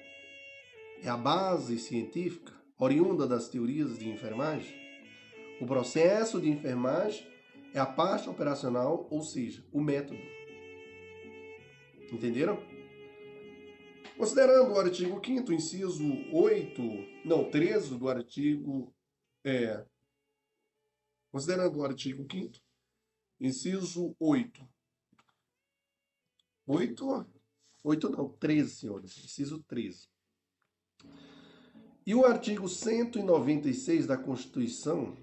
é 1.02 1.08
a 1.08 1.16
base 1.16 1.78
científica 1.78 2.52
oriunda 2.78 3.26
das 3.26 3.48
teorias 3.48 3.98
de 3.98 4.08
enfermagem. 4.08 4.74
O 5.60 5.66
processo 5.66 6.40
de 6.40 6.48
enfermagem 6.48 7.24
é 7.72 7.78
a 7.78 7.86
parte 7.86 8.28
operacional, 8.28 9.06
ou 9.10 9.22
seja, 9.22 9.64
o 9.72 9.80
método. 9.80 10.20
Entenderam? 12.12 12.58
Considerando 14.16 14.72
o 14.72 14.78
artigo 14.78 15.20
5 15.24 15.52
inciso 15.52 16.04
8, 16.32 16.82
não, 17.24 17.50
13 17.50 17.98
do 17.98 18.08
artigo 18.08 18.93
é, 19.44 19.84
considerando 21.30 21.78
o 21.78 21.84
artigo 21.84 22.26
5 22.30 22.58
inciso 23.40 24.16
8. 24.18 24.66
8, 26.66 27.26
8 27.84 28.08
não, 28.08 28.28
13, 28.30 28.70
senhores, 28.70 29.18
inciso 29.18 29.62
13. 29.64 30.08
E 32.06 32.14
o 32.14 32.24
artigo 32.24 32.68
196 32.68 34.06
da 34.06 34.16
Constituição 34.16 35.16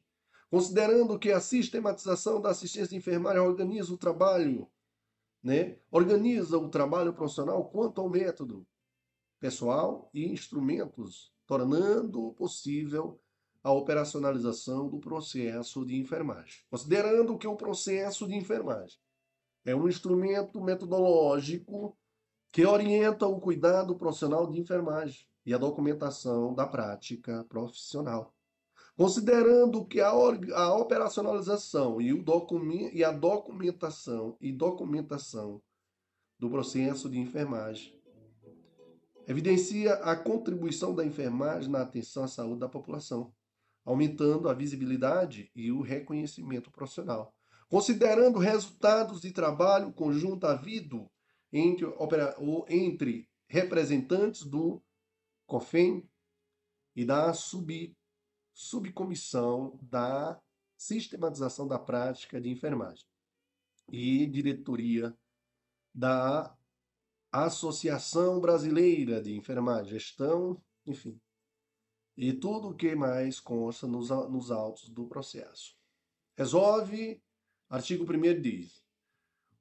considerando 0.50 1.18
que 1.18 1.30
a 1.30 1.40
sistematização 1.40 2.40
da 2.40 2.50
assistência 2.50 2.88
de 2.88 2.96
enfermagem 2.96 3.40
organiza 3.40 3.92
o 3.92 3.98
trabalho, 3.98 4.66
né? 5.42 5.78
organiza 5.90 6.56
o 6.56 6.70
trabalho 6.70 7.12
profissional 7.12 7.68
quanto 7.68 8.00
ao 8.00 8.08
método 8.08 8.66
pessoal 9.38 10.10
e 10.12 10.26
instrumentos, 10.26 11.32
tornando 11.46 12.32
possível 12.32 13.20
a 13.62 13.72
operacionalização 13.72 14.88
do 14.88 14.98
processo 14.98 15.84
de 15.84 15.96
enfermagem. 15.96 16.60
Considerando 16.70 17.36
que 17.36 17.46
o 17.46 17.56
processo 17.56 18.26
de 18.26 18.34
enfermagem 18.34 18.98
é 19.64 19.74
um 19.74 19.88
instrumento 19.88 20.60
metodológico 20.60 21.96
que 22.52 22.64
orienta 22.64 23.26
o 23.26 23.40
cuidado 23.40 23.96
profissional 23.96 24.46
de 24.46 24.60
enfermagem 24.60 25.26
e 25.44 25.52
a 25.52 25.58
documentação 25.58 26.54
da 26.54 26.66
prática 26.66 27.44
profissional. 27.48 28.34
Considerando 28.96 29.84
que 29.84 30.00
a, 30.00 30.10
a 30.10 30.74
operacionalização 30.74 32.00
e, 32.00 32.12
o 32.12 32.24
e 32.92 33.04
a 33.04 33.12
documentação 33.12 34.36
e 34.40 34.52
documentação 34.52 35.62
do 36.38 36.50
processo 36.50 37.08
de 37.08 37.18
enfermagem 37.18 37.96
evidencia 39.26 39.94
a 39.94 40.16
contribuição 40.16 40.94
da 40.94 41.04
enfermagem 41.04 41.70
na 41.70 41.82
atenção 41.82 42.24
à 42.24 42.28
saúde 42.28 42.60
da 42.60 42.68
população, 42.68 43.32
aumentando 43.88 44.50
a 44.50 44.54
visibilidade 44.54 45.50
e 45.56 45.72
o 45.72 45.80
reconhecimento 45.80 46.70
profissional. 46.70 47.34
Considerando 47.70 48.38
resultados 48.38 49.22
de 49.22 49.32
trabalho 49.32 49.94
conjunto 49.94 50.46
havido 50.46 51.10
entre, 51.50 51.86
entre 52.68 53.30
representantes 53.48 54.44
do 54.44 54.82
COFEM 55.46 56.06
e 56.94 57.02
da 57.02 57.32
sub, 57.32 57.96
subcomissão 58.52 59.78
da 59.80 60.38
sistematização 60.76 61.66
da 61.66 61.78
prática 61.78 62.38
de 62.38 62.50
enfermagem 62.50 63.06
e 63.90 64.26
diretoria 64.26 65.16
da 65.94 66.54
Associação 67.32 68.38
Brasileira 68.38 69.22
de 69.22 69.34
Enfermagem, 69.34 69.92
Gestão, 69.92 70.62
enfim. 70.84 71.18
E 72.20 72.32
tudo 72.32 72.70
o 72.70 72.74
que 72.74 72.96
mais 72.96 73.38
consta 73.38 73.86
nos, 73.86 74.10
nos 74.10 74.50
autos 74.50 74.88
do 74.88 75.06
processo. 75.06 75.76
Resolve, 76.36 77.22
artigo 77.70 78.02
1 78.02 78.40
diz: 78.42 78.82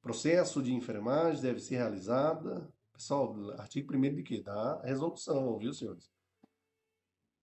processo 0.02 0.64
de 0.64 0.74
enfermagem 0.74 1.40
deve 1.40 1.60
ser 1.60 1.76
realizada. 1.76 2.68
Pessoal, 2.92 3.52
artigo 3.60 3.96
1 3.96 4.16
de 4.16 4.24
quê? 4.24 4.42
Da 4.42 4.82
resolução, 4.82 5.56
viu, 5.60 5.72
senhores? 5.72 6.10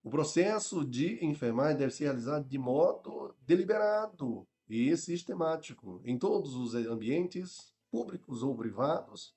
O 0.02 0.10
processo 0.10 0.84
de 0.84 1.24
enfermagem 1.24 1.76
deve 1.76 1.92
ser 1.92 2.04
realizado 2.04 2.48
de 2.48 2.58
modo 2.58 3.36
deliberado 3.42 4.44
e 4.68 4.96
sistemático 4.96 6.00
em 6.04 6.18
todos 6.18 6.56
os 6.56 6.74
ambientes, 6.74 7.72
públicos 7.88 8.42
ou 8.42 8.56
privados, 8.56 9.32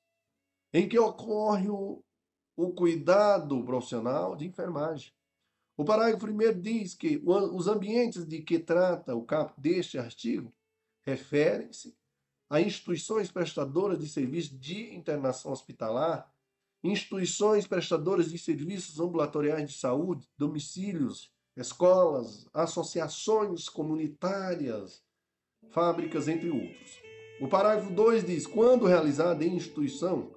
em 0.73 0.89
que 0.89 0.97
ocorre 0.97 1.69
o, 1.69 2.03
o 2.55 2.73
cuidado 2.73 3.63
profissional 3.63 4.35
de 4.35 4.47
enfermagem. 4.47 5.15
O 5.77 5.85
parágrafo 5.85 6.25
1 6.25 6.59
diz 6.59 6.95
que 6.95 7.21
os 7.23 7.67
ambientes 7.67 8.25
de 8.25 8.41
que 8.41 8.57
trata 8.57 9.15
o 9.15 9.23
caput 9.23 9.61
deste 9.61 9.99
artigo 9.99 10.51
referem-se 11.05 11.95
a 12.49 12.59
instituições 12.59 13.31
prestadoras 13.31 13.99
de 13.99 14.09
serviços 14.09 14.59
de 14.59 14.95
internação 14.95 15.51
hospitalar, 15.51 16.33
instituições 16.83 17.67
prestadoras 17.67 18.31
de 18.31 18.39
serviços 18.39 18.99
ambulatoriais 18.99 19.69
de 19.69 19.77
saúde, 19.77 20.27
domicílios, 20.35 21.31
escolas, 21.55 22.47
associações 22.53 23.69
comunitárias, 23.69 25.03
fábricas, 25.69 26.27
entre 26.27 26.49
outros. 26.49 27.01
O 27.39 27.47
parágrafo 27.47 27.93
2 27.93 28.25
diz: 28.25 28.47
quando 28.47 28.87
realizada 28.87 29.45
em 29.45 29.55
instituição, 29.55 30.31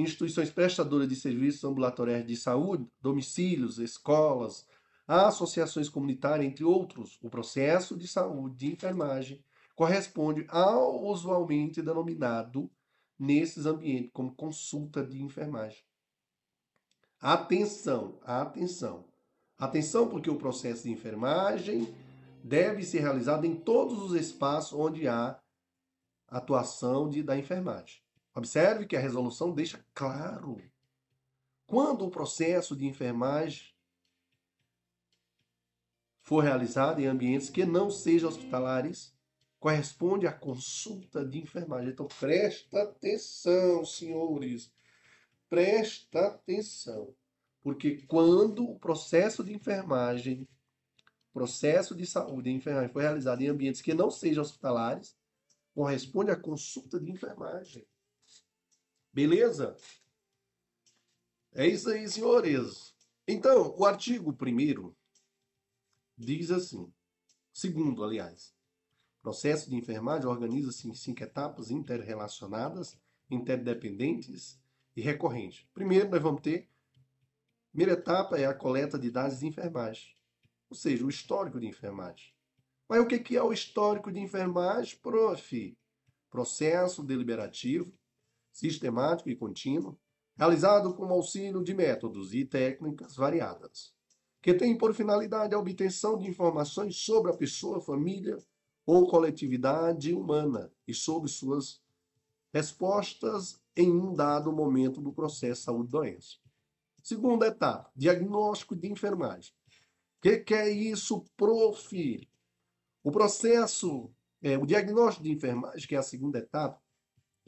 instituições 0.00 0.50
prestadoras 0.50 1.08
de 1.08 1.16
serviços 1.16 1.64
ambulatoriais 1.64 2.26
de 2.26 2.36
saúde, 2.36 2.86
domicílios, 3.00 3.78
escolas, 3.78 4.66
associações 5.06 5.88
comunitárias, 5.88 6.46
entre 6.46 6.64
outros, 6.64 7.18
o 7.22 7.28
processo 7.28 7.96
de 7.96 8.06
saúde 8.06 8.56
de 8.56 8.72
enfermagem 8.72 9.42
corresponde 9.74 10.46
ao 10.48 11.04
usualmente 11.04 11.82
denominado 11.82 12.70
nesses 13.18 13.66
ambientes 13.66 14.10
como 14.12 14.34
consulta 14.34 15.04
de 15.04 15.22
enfermagem. 15.22 15.82
Atenção, 17.20 18.18
atenção. 18.22 19.04
Atenção 19.58 20.08
porque 20.08 20.30
o 20.30 20.36
processo 20.36 20.84
de 20.84 20.90
enfermagem 20.90 21.94
deve 22.42 22.82
ser 22.82 23.00
realizado 23.00 23.44
em 23.44 23.54
todos 23.54 24.02
os 24.02 24.14
espaços 24.14 24.72
onde 24.72 25.06
há 25.06 25.38
atuação 26.28 27.10
de, 27.10 27.22
da 27.22 27.36
enfermagem. 27.36 28.00
Observe 28.34 28.86
que 28.86 28.96
a 28.96 29.00
resolução 29.00 29.52
deixa 29.52 29.84
claro 29.92 30.60
quando 31.66 32.04
o 32.04 32.10
processo 32.10 32.74
de 32.74 32.86
enfermagem 32.86 33.72
for 36.20 36.44
realizado 36.44 37.00
em 37.00 37.06
ambientes 37.06 37.48
que 37.48 37.64
não 37.64 37.90
sejam 37.90 38.28
hospitalares, 38.28 39.12
corresponde 39.58 40.26
à 40.26 40.32
consulta 40.32 41.24
de 41.24 41.38
enfermagem. 41.38 41.90
Então 41.90 42.06
presta 42.06 42.82
atenção, 42.82 43.84
senhores. 43.84 44.72
Presta 45.48 46.28
atenção. 46.28 47.14
Porque 47.62 48.02
quando 48.06 48.68
o 48.68 48.78
processo 48.78 49.44
de 49.44 49.52
enfermagem, 49.52 50.48
processo 51.32 51.94
de 51.94 52.06
saúde 52.06 52.48
e 52.50 52.52
enfermagem 52.52 52.92
foi 52.92 53.02
realizado 53.02 53.42
em 53.42 53.48
ambientes 53.48 53.82
que 53.82 53.94
não 53.94 54.10
sejam 54.10 54.42
hospitalares, 54.42 55.16
corresponde 55.74 56.30
à 56.30 56.36
consulta 56.36 56.98
de 56.98 57.10
enfermagem. 57.10 57.86
Beleza? 59.12 59.76
É 61.52 61.66
isso 61.66 61.90
aí, 61.90 62.08
senhores. 62.08 62.94
Então, 63.26 63.74
o 63.76 63.84
artigo 63.84 64.30
1 64.30 64.94
diz 66.16 66.50
assim, 66.50 66.92
segundo, 67.52 68.04
aliás, 68.04 68.54
processo 69.20 69.68
de 69.68 69.76
enfermagem 69.76 70.28
organiza-se 70.28 70.88
em 70.88 70.94
cinco 70.94 71.22
etapas 71.24 71.70
interrelacionadas, 71.70 72.96
interdependentes 73.28 74.60
e 74.94 75.00
recorrentes. 75.00 75.66
Primeiro, 75.74 76.08
nós 76.08 76.22
vamos 76.22 76.40
ter, 76.40 76.68
primeira 77.72 77.92
etapa 77.92 78.38
é 78.38 78.46
a 78.46 78.54
coleta 78.54 78.98
de 78.98 79.10
dados 79.10 79.40
de 79.40 79.46
enfermagem, 79.46 80.14
ou 80.68 80.76
seja, 80.76 81.04
o 81.04 81.10
histórico 81.10 81.58
de 81.58 81.66
enfermagem. 81.66 82.32
Mas 82.88 83.00
o 83.00 83.06
que 83.06 83.36
é 83.36 83.42
o 83.42 83.52
histórico 83.52 84.12
de 84.12 84.20
enfermagem, 84.20 84.98
prof? 84.98 85.78
Processo 86.28 87.02
deliberativo 87.02 87.99
sistemático 88.52 89.28
e 89.30 89.36
contínuo, 89.36 89.98
realizado 90.36 90.94
com 90.94 91.04
auxílio 91.06 91.62
de 91.62 91.74
métodos 91.74 92.32
e 92.34 92.44
técnicas 92.44 93.14
variadas, 93.14 93.92
que 94.40 94.54
tem 94.54 94.76
por 94.76 94.94
finalidade 94.94 95.54
a 95.54 95.58
obtenção 95.58 96.16
de 96.16 96.28
informações 96.28 96.96
sobre 96.96 97.30
a 97.30 97.36
pessoa, 97.36 97.80
família 97.80 98.38
ou 98.86 99.06
coletividade 99.06 100.12
humana 100.14 100.72
e 100.88 100.94
sobre 100.94 101.28
suas 101.28 101.80
respostas 102.52 103.60
em 103.76 103.90
um 103.90 104.14
dado 104.14 104.52
momento 104.52 105.00
do 105.00 105.12
processo 105.12 105.62
saúde-doença. 105.62 106.36
Segunda 107.02 107.46
etapa, 107.46 107.90
diagnóstico 107.94 108.74
de 108.74 108.90
enfermagem. 108.90 109.52
O 110.18 110.22
que, 110.22 110.38
que, 110.38 110.54
é 110.54 110.68
isso, 110.68 111.24
prof? 111.36 112.28
O 113.02 113.10
processo, 113.10 114.10
é, 114.42 114.58
o 114.58 114.66
diagnóstico 114.66 115.24
de 115.24 115.32
enfermagem, 115.32 115.88
que 115.88 115.94
é 115.94 115.98
a 115.98 116.02
segunda 116.02 116.38
etapa, 116.38 116.80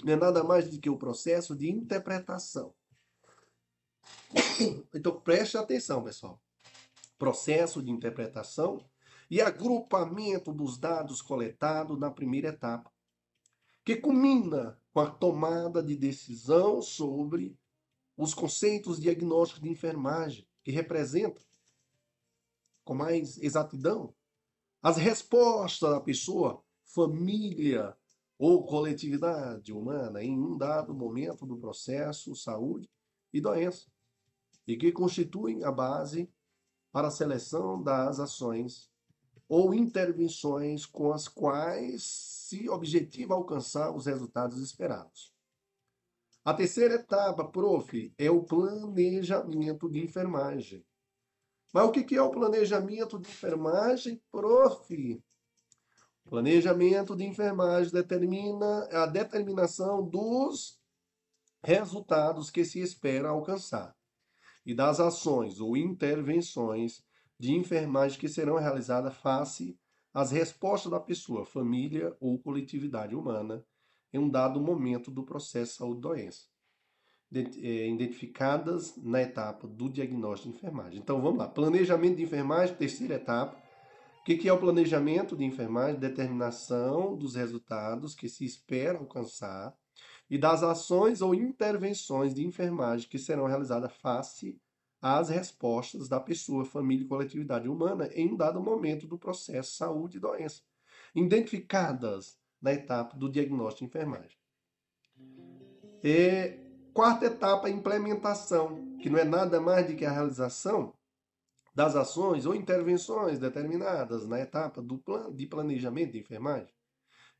não 0.02 0.12
é 0.12 0.16
nada 0.16 0.42
mais 0.42 0.68
do 0.68 0.80
que 0.80 0.90
o 0.90 0.98
processo 0.98 1.54
de 1.54 1.70
interpretação. 1.70 2.74
Então 4.94 5.20
preste 5.20 5.56
atenção, 5.56 6.02
pessoal. 6.02 6.40
Processo 7.18 7.82
de 7.82 7.90
interpretação 7.90 8.84
e 9.30 9.40
agrupamento 9.40 10.52
dos 10.52 10.76
dados 10.76 11.22
coletados 11.22 11.98
na 11.98 12.10
primeira 12.10 12.48
etapa, 12.48 12.92
que 13.84 13.96
culmina 13.96 14.78
com 14.92 15.00
a 15.00 15.10
tomada 15.10 15.82
de 15.82 15.96
decisão 15.96 16.82
sobre 16.82 17.56
os 18.16 18.34
conceitos 18.34 19.00
diagnósticos 19.00 19.62
de 19.62 19.70
enfermagem, 19.70 20.46
que 20.62 20.70
representam 20.70 21.42
com 22.84 22.94
mais 22.94 23.38
exatidão 23.38 24.14
as 24.82 24.96
respostas 24.96 25.90
da 25.90 26.00
pessoa, 26.00 26.62
família, 26.84 27.96
ou 28.44 28.64
coletividade 28.64 29.72
humana 29.72 30.20
em 30.20 30.36
um 30.36 30.58
dado 30.58 30.92
momento 30.92 31.46
do 31.46 31.56
processo, 31.56 32.34
saúde 32.34 32.90
e 33.32 33.40
doença, 33.40 33.86
e 34.66 34.76
que 34.76 34.90
constituem 34.90 35.62
a 35.62 35.70
base 35.70 36.28
para 36.90 37.06
a 37.06 37.10
seleção 37.12 37.80
das 37.80 38.18
ações 38.18 38.90
ou 39.48 39.72
intervenções 39.72 40.84
com 40.84 41.12
as 41.12 41.28
quais 41.28 42.02
se 42.02 42.68
objetiva 42.68 43.32
alcançar 43.32 43.94
os 43.94 44.06
resultados 44.06 44.60
esperados. 44.60 45.32
A 46.44 46.52
terceira 46.52 46.94
etapa, 46.94 47.44
prof, 47.44 48.12
é 48.18 48.28
o 48.28 48.42
planejamento 48.42 49.88
de 49.88 50.02
enfermagem. 50.02 50.84
Mas 51.72 51.84
o 51.84 51.92
que 51.92 52.16
é 52.16 52.20
o 52.20 52.32
planejamento 52.32 53.20
de 53.20 53.28
enfermagem, 53.28 54.20
prof? 54.32 55.22
Planejamento 56.24 57.14
de 57.16 57.24
enfermagem 57.24 57.92
determina 57.92 58.88
a 58.90 59.06
determinação 59.06 60.06
dos 60.06 60.80
resultados 61.62 62.50
que 62.50 62.64
se 62.64 62.80
espera 62.80 63.28
alcançar 63.28 63.94
e 64.64 64.74
das 64.74 65.00
ações 65.00 65.60
ou 65.60 65.76
intervenções 65.76 67.04
de 67.38 67.52
enfermagem 67.52 68.18
que 68.18 68.28
serão 68.28 68.56
realizadas 68.56 69.14
face 69.16 69.78
às 70.14 70.30
respostas 70.30 70.90
da 70.90 71.00
pessoa, 71.00 71.44
família 71.44 72.16
ou 72.20 72.38
coletividade 72.38 73.14
humana 73.14 73.64
em 74.12 74.18
um 74.18 74.28
dado 74.28 74.60
momento 74.60 75.10
do 75.10 75.24
processo 75.24 75.76
saúde-doença, 75.76 76.46
é, 77.34 77.88
identificadas 77.88 78.94
na 78.96 79.22
etapa 79.22 79.66
do 79.66 79.88
diagnóstico 79.88 80.50
de 80.50 80.58
enfermagem. 80.58 80.98
Então 80.98 81.20
vamos 81.20 81.38
lá, 81.38 81.48
planejamento 81.48 82.16
de 82.16 82.22
enfermagem, 82.22 82.76
terceira 82.76 83.14
etapa, 83.14 83.60
o 84.22 84.24
que 84.24 84.48
é 84.48 84.52
o 84.52 84.58
planejamento 84.58 85.36
de 85.36 85.44
enfermagem? 85.44 85.98
Determinação 85.98 87.16
dos 87.16 87.34
resultados 87.34 88.14
que 88.14 88.28
se 88.28 88.44
espera 88.44 88.98
alcançar 88.98 89.76
e 90.30 90.38
das 90.38 90.62
ações 90.62 91.20
ou 91.20 91.34
intervenções 91.34 92.32
de 92.32 92.46
enfermagem 92.46 93.08
que 93.08 93.18
serão 93.18 93.46
realizadas 93.46 93.92
face 93.96 94.56
às 95.00 95.28
respostas 95.28 96.08
da 96.08 96.20
pessoa, 96.20 96.64
família 96.64 97.04
e 97.04 97.08
coletividade 97.08 97.68
humana 97.68 98.08
em 98.14 98.32
um 98.32 98.36
dado 98.36 98.62
momento 98.62 99.08
do 99.08 99.18
processo 99.18 99.74
saúde 99.74 100.18
e 100.18 100.20
doença, 100.20 100.62
identificadas 101.14 102.38
na 102.60 102.72
etapa 102.72 103.16
do 103.16 103.28
diagnóstico 103.28 103.80
de 103.80 103.84
enfermagem. 103.86 104.38
E, 106.04 106.60
quarta 106.94 107.26
etapa, 107.26 107.68
implementação, 107.68 108.96
que 108.98 109.10
não 109.10 109.18
é 109.18 109.24
nada 109.24 109.60
mais 109.60 109.84
do 109.84 109.96
que 109.96 110.04
a 110.04 110.12
realização 110.12 110.94
das 111.74 111.96
ações 111.96 112.46
ou 112.46 112.54
intervenções 112.54 113.38
determinadas 113.38 114.26
na 114.26 114.40
etapa 114.40 114.82
do 114.82 114.98
plano 114.98 115.34
de 115.34 115.46
planejamento 115.46 116.12
de 116.12 116.20
enfermagem. 116.20 116.72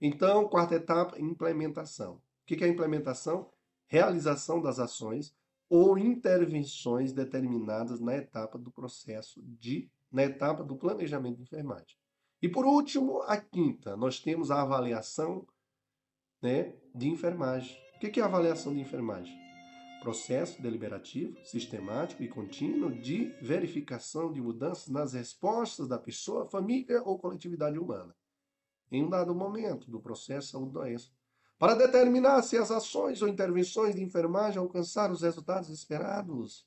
Então, 0.01 0.49
quarta 0.49 0.75
etapa, 0.75 1.21
implementação. 1.21 2.15
O 2.15 2.21
que 2.47 2.65
é 2.65 2.69
implementação? 2.69 3.51
realização 3.93 4.63
das 4.63 4.79
ações 4.79 5.37
ou 5.69 5.99
intervenções 5.99 7.13
determinadas 7.13 8.01
na 8.01 8.17
etapa 8.17 8.57
do 8.57 8.71
processo 8.71 9.43
de 9.43 9.91
na 10.11 10.25
etapa 10.25 10.65
do 10.65 10.77
planejamento 10.77 11.37
de 11.37 11.43
enfermagem. 11.43 11.97
E 12.41 12.49
por 12.49 12.65
último, 12.65 13.21
a 13.23 13.37
quinta, 13.37 13.95
nós 13.97 14.19
temos 14.19 14.51
a 14.51 14.63
avaliação 14.63 15.47
né, 16.41 16.75
de 16.95 17.09
enfermagem. 17.09 17.79
O 17.97 17.99
que 17.99 18.19
é 18.19 18.23
a 18.23 18.27
avaliação 18.27 18.75
de 18.75 18.81
enfermagem? 18.81 19.42
Processo 20.03 20.61
deliberativo, 20.61 21.39
sistemático 21.45 22.25
e 22.25 22.29
contínuo 22.29 22.91
de 22.91 23.27
verificação 23.41 24.33
de 24.33 24.41
mudanças 24.41 24.89
nas 24.89 25.13
respostas 25.13 25.87
da 25.87 25.97
pessoa, 25.97 26.45
família 26.45 27.01
ou 27.05 27.17
coletividade 27.17 27.79
humana, 27.79 28.13
em 28.91 29.05
um 29.05 29.09
dado 29.09 29.33
momento 29.33 29.89
do 29.89 30.01
processo 30.01 30.49
de 30.49 30.53
saúde-doença, 30.53 31.09
para 31.57 31.77
determinar 31.77 32.43
se 32.43 32.57
as 32.57 32.73
ações 32.73 33.23
ou 33.23 33.29
intervenções 33.29 33.95
de 33.95 34.03
enfermagem 34.03 34.59
alcançaram 34.59 35.15
os 35.15 35.23
resultados 35.23 35.69
esperados 35.69 36.67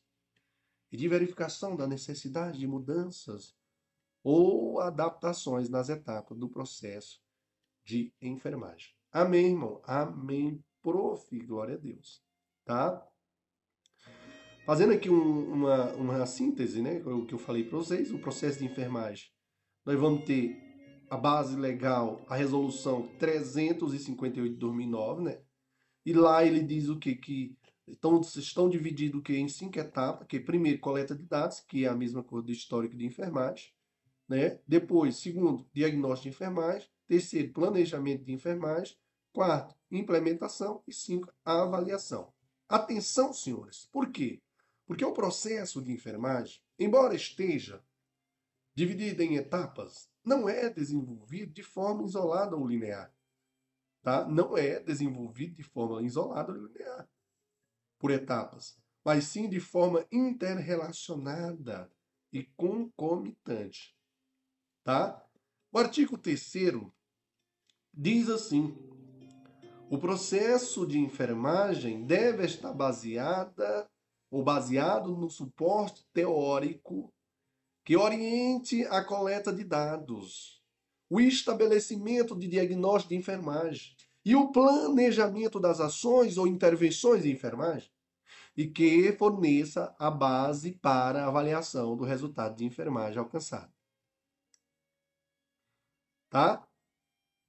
e 0.89 0.95
de 0.95 1.05
verificação 1.09 1.75
da 1.75 1.85
necessidade 1.85 2.57
de 2.57 2.65
mudanças 2.65 3.53
ou 4.23 4.79
adaptações 4.79 5.69
nas 5.69 5.89
etapas 5.89 6.37
do 6.37 6.47
processo 6.47 7.21
de 7.83 8.13
enfermagem. 8.21 8.95
Amém, 9.11 9.47
irmão? 9.47 9.81
Amém, 9.83 10.63
prof. 10.81 11.37
Glória 11.39 11.75
a 11.75 11.77
Deus. 11.77 12.23
Tá? 12.63 13.05
Fazendo 14.65 14.93
aqui 14.93 15.11
um, 15.11 15.53
uma, 15.53 15.93
uma 15.93 16.25
síntese, 16.25 16.81
né? 16.81 16.99
O 17.05 17.23
que 17.23 17.35
eu 17.35 17.37
falei 17.37 17.63
para 17.63 17.77
vocês, 17.77 18.11
o 18.11 18.17
processo 18.17 18.57
de 18.57 18.65
enfermagem. 18.65 19.27
Nós 19.85 19.99
vamos 19.99 20.25
ter 20.25 20.59
a 21.07 21.15
base 21.15 21.55
legal, 21.55 22.25
a 22.27 22.35
resolução 22.35 23.07
358 23.19 24.53
de 24.53 24.59
2009, 24.59 25.21
né? 25.21 25.39
E 26.03 26.13
lá 26.13 26.43
ele 26.43 26.63
diz 26.63 26.89
o 26.89 26.97
que? 26.97 27.15
Que 27.15 27.55
estão, 27.87 28.19
estão 28.21 28.67
divididos 28.67 29.21
que 29.21 29.37
em 29.37 29.47
cinco 29.47 29.77
etapas, 29.77 30.27
que 30.27 30.39
primeiro, 30.39 30.79
coleta 30.79 31.13
de 31.15 31.23
dados, 31.23 31.59
que 31.59 31.85
é 31.85 31.87
a 31.87 31.95
mesma 31.95 32.23
coisa 32.23 32.47
do 32.47 32.51
histórico 32.51 32.97
de 32.97 33.05
enfermagem. 33.05 33.69
Né? 34.27 34.59
Depois, 34.67 35.17
segundo, 35.17 35.63
diagnóstico 35.71 36.29
de 36.29 36.35
enfermagem. 36.35 36.89
Terceiro, 37.07 37.53
planejamento 37.53 38.23
de 38.23 38.33
enfermagem. 38.33 38.97
Quarto, 39.31 39.75
implementação. 39.91 40.81
E 40.87 40.93
cinco, 40.93 41.31
avaliação. 41.43 42.33
Atenção, 42.67 43.31
senhores. 43.31 43.87
Por 43.91 44.09
quê? 44.09 44.41
Porque 44.85 45.03
o 45.03 45.13
processo 45.13 45.81
de 45.81 45.91
enfermagem, 45.91 46.61
embora 46.77 47.15
esteja 47.15 47.83
dividido 48.73 49.23
em 49.23 49.35
etapas, 49.35 50.09
não 50.23 50.47
é 50.49 50.69
desenvolvido 50.69 51.53
de 51.53 51.63
forma 51.63 52.03
isolada 52.03 52.55
ou 52.55 52.67
linear. 52.67 53.13
Tá? 54.01 54.27
Não 54.27 54.57
é 54.57 54.79
desenvolvido 54.79 55.55
de 55.55 55.63
forma 55.63 56.01
isolada 56.03 56.51
ou 56.51 56.59
linear, 56.59 57.09
por 57.97 58.11
etapas, 58.11 58.77
mas 59.03 59.23
sim 59.25 59.49
de 59.49 59.59
forma 59.59 60.05
interrelacionada 60.11 61.91
e 62.31 62.43
concomitante. 62.43 63.95
Tá? 64.83 65.25
O 65.71 65.79
artigo 65.79 66.17
3 66.17 66.53
diz 67.93 68.29
assim: 68.29 68.77
o 69.89 69.97
processo 69.97 70.85
de 70.85 70.99
enfermagem 70.99 72.05
deve 72.05 72.45
estar 72.45 72.73
baseada 72.73 73.89
ou 74.29 74.43
baseado 74.43 75.15
no 75.15 75.29
suporte 75.29 76.05
teórico 76.13 77.13
que 77.83 77.95
oriente 77.95 78.83
a 78.85 79.03
coleta 79.03 79.53
de 79.53 79.63
dados, 79.63 80.63
o 81.09 81.21
estabelecimento 81.21 82.37
de 82.37 82.47
diagnóstico 82.47 83.13
de 83.13 83.19
enfermagem 83.19 83.95
e 84.25 84.35
o 84.35 84.51
planejamento 84.51 85.59
das 85.59 85.79
ações 85.79 86.37
ou 86.37 86.47
intervenções 86.47 87.23
de 87.23 87.31
enfermagem 87.31 87.89
e 88.57 88.67
que 88.67 89.11
forneça 89.13 89.95
a 89.99 90.09
base 90.09 90.71
para 90.71 91.23
a 91.23 91.27
avaliação 91.27 91.95
do 91.95 92.03
resultado 92.03 92.55
de 92.55 92.65
enfermagem 92.65 93.19
alcançado. 93.19 93.71
Tá? 96.29 96.67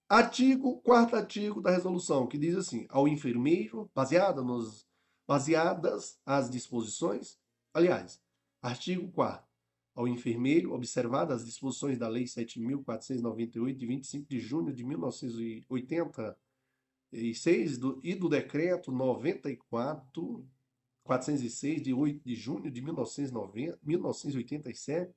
Artigo, 0.09 0.81
quarto 0.83 1.17
artigo 1.17 1.61
da 1.61 1.71
resolução, 1.71 2.27
que 2.27 2.39
diz 2.39 2.57
assim: 2.57 2.87
ao 2.89 3.09
enfermeiro, 3.09 3.91
baseada 3.95 4.43
nos, 4.43 4.86
baseadas 5.27 6.19
as 6.25 6.49
disposições, 6.49 7.37
aliás, 7.75 8.23
artigo 8.63 9.11
4 9.13 9.45
ao 9.95 10.07
enfermeiro, 10.07 10.73
observadas 10.75 11.41
as 11.41 11.47
disposições 11.47 11.99
da 11.99 12.07
Lei 12.07 12.23
7.498, 12.25 13.75
de 13.75 13.87
25 13.87 14.29
de 14.29 14.39
junho 14.39 14.71
de 14.73 14.85
1986, 14.85 17.79
do, 17.79 17.99
e 18.05 18.15
do 18.15 18.29
Decreto 18.29 18.93
94, 18.93 20.47
406, 21.03 21.83
de 21.83 21.95
8 21.95 22.23
de 22.23 22.35
junho 22.35 22.71
de 22.71 22.83
1990, 22.83 23.79
1987, 23.83 25.15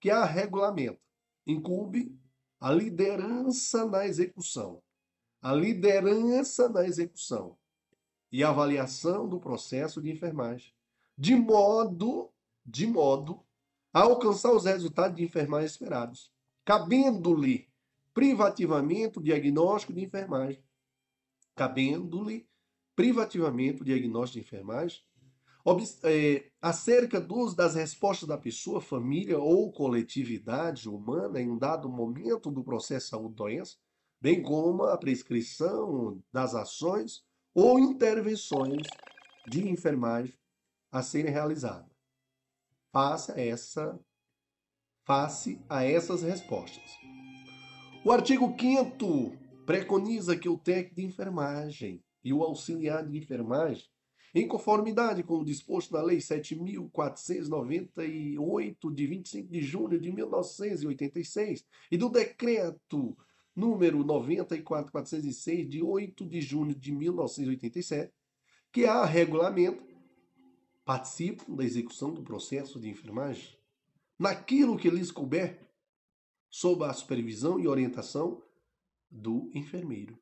que 0.00 0.10
a 0.10 0.24
regulamenta, 0.24 0.98
incube 1.46 2.18
a 2.58 2.72
liderança 2.72 3.84
na 3.84 4.06
execução. 4.06 4.82
A 5.42 5.52
liderança 5.52 6.70
na 6.70 6.86
execução 6.86 7.57
e 8.30 8.44
avaliação 8.44 9.28
do 9.28 9.40
processo 9.40 10.00
de 10.00 10.10
enfermagem, 10.10 10.72
de 11.16 11.34
modo, 11.34 12.30
de 12.64 12.86
modo 12.86 13.40
a 13.92 14.02
alcançar 14.02 14.52
os 14.52 14.64
resultados 14.64 15.16
de 15.16 15.24
enfermagem 15.24 15.66
esperados, 15.66 16.30
cabendo-lhe 16.64 17.68
privativamente 18.12 19.18
o 19.18 19.22
diagnóstico 19.22 19.92
de 19.92 20.04
enfermagem, 20.04 20.62
cabendo-lhe 21.54 22.46
privativamente 22.94 23.82
o 23.82 23.84
diagnóstico 23.84 24.40
de 24.40 24.46
enfermagem, 24.46 25.02
é, 26.02 26.50
acerca 26.62 27.20
dos, 27.20 27.54
das 27.54 27.74
respostas 27.74 28.28
da 28.28 28.38
pessoa, 28.38 28.80
família 28.80 29.38
ou 29.38 29.70
coletividade 29.70 30.88
humana 30.88 31.40
em 31.40 31.50
um 31.50 31.58
dado 31.58 31.88
momento 31.88 32.50
do 32.50 32.64
processo 32.64 33.08
saúde-doença, 33.08 33.76
bem 34.20 34.42
como 34.42 34.84
a 34.84 34.96
prescrição 34.96 36.22
das 36.32 36.54
ações 36.54 37.22
ou 37.60 37.76
intervenções 37.76 38.86
de 39.48 39.68
enfermagem 39.68 40.32
a 40.92 41.02
serem 41.02 41.32
realizadas. 41.32 41.90
Faça 42.92 43.40
essa 43.40 43.98
face 45.04 45.60
a 45.68 45.82
essas 45.82 46.22
respostas. 46.22 46.88
O 48.04 48.12
artigo 48.12 48.54
5 48.56 49.36
preconiza 49.66 50.36
que 50.36 50.48
o 50.48 50.56
técnico 50.56 50.94
de 50.94 51.04
enfermagem 51.04 52.00
e 52.22 52.32
o 52.32 52.44
auxiliar 52.44 53.04
de 53.04 53.18
enfermagem 53.18 53.88
em 54.32 54.46
conformidade 54.46 55.24
com 55.24 55.38
o 55.38 55.44
disposto 55.44 55.94
na 55.94 56.00
Lei 56.00 56.18
7.498, 56.18 58.94
de 58.94 59.06
25 59.08 59.50
de 59.50 59.62
junho 59.62 59.98
de 59.98 60.12
1986, 60.12 61.66
e 61.90 61.96
do 61.96 62.08
Decreto 62.08 63.16
número 63.58 64.04
94406, 64.04 65.68
de 65.68 65.82
8 65.82 66.24
de 66.24 66.40
junho 66.40 66.74
de 66.74 66.92
1987, 66.92 68.12
que 68.72 68.84
há 68.84 69.04
regulamento, 69.04 69.84
participam 70.84 71.56
da 71.56 71.64
execução 71.64 72.14
do 72.14 72.22
processo 72.22 72.78
de 72.78 72.88
enfermagem 72.88 73.58
naquilo 74.16 74.78
que 74.78 74.88
lhes 74.88 75.10
couber, 75.10 75.68
sob 76.48 76.84
a 76.84 76.92
supervisão 76.92 77.58
e 77.58 77.66
orientação 77.66 78.42
do 79.10 79.50
enfermeiro. 79.52 80.18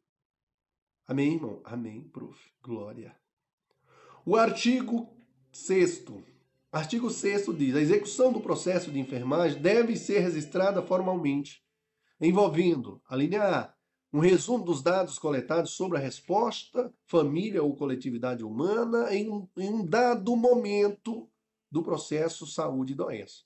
Amém, 1.07 1.35
irmão? 1.35 1.61
Amém, 1.65 2.03
prof. 2.09 2.39
Glória. 2.63 3.15
O 4.25 4.35
artigo 4.35 5.09
6 5.53 6.05
Artigo 6.73 7.11
6 7.11 7.57
diz: 7.57 7.75
a 7.75 7.81
execução 7.81 8.33
do 8.33 8.41
processo 8.41 8.91
de 8.91 8.99
enfermagem 8.99 9.61
deve 9.61 9.97
ser 9.97 10.21
registrada 10.21 10.83
formalmente, 10.83 11.66
envolvendo, 12.21 13.01
a 13.09 13.17
linha 13.17 13.43
A, 13.43 13.75
um 14.13 14.21
resumo 14.21 14.65
dos 14.65 14.83
dados 14.83 15.19
coletados 15.19 15.73
sobre 15.73 15.99
a 15.99 16.01
resposta, 16.01 16.93
família 17.07 17.63
ou 17.63 17.77
coletividade 17.77 18.43
humana 18.43 19.15
em 19.15 19.31
um, 19.31 19.49
em 19.57 19.69
um 19.69 19.85
dado 19.85 20.35
momento 20.37 21.31
do 21.71 21.83
processo 21.83 22.47
saúde 22.47 22.93
e 22.93 22.97
doença. 22.97 23.43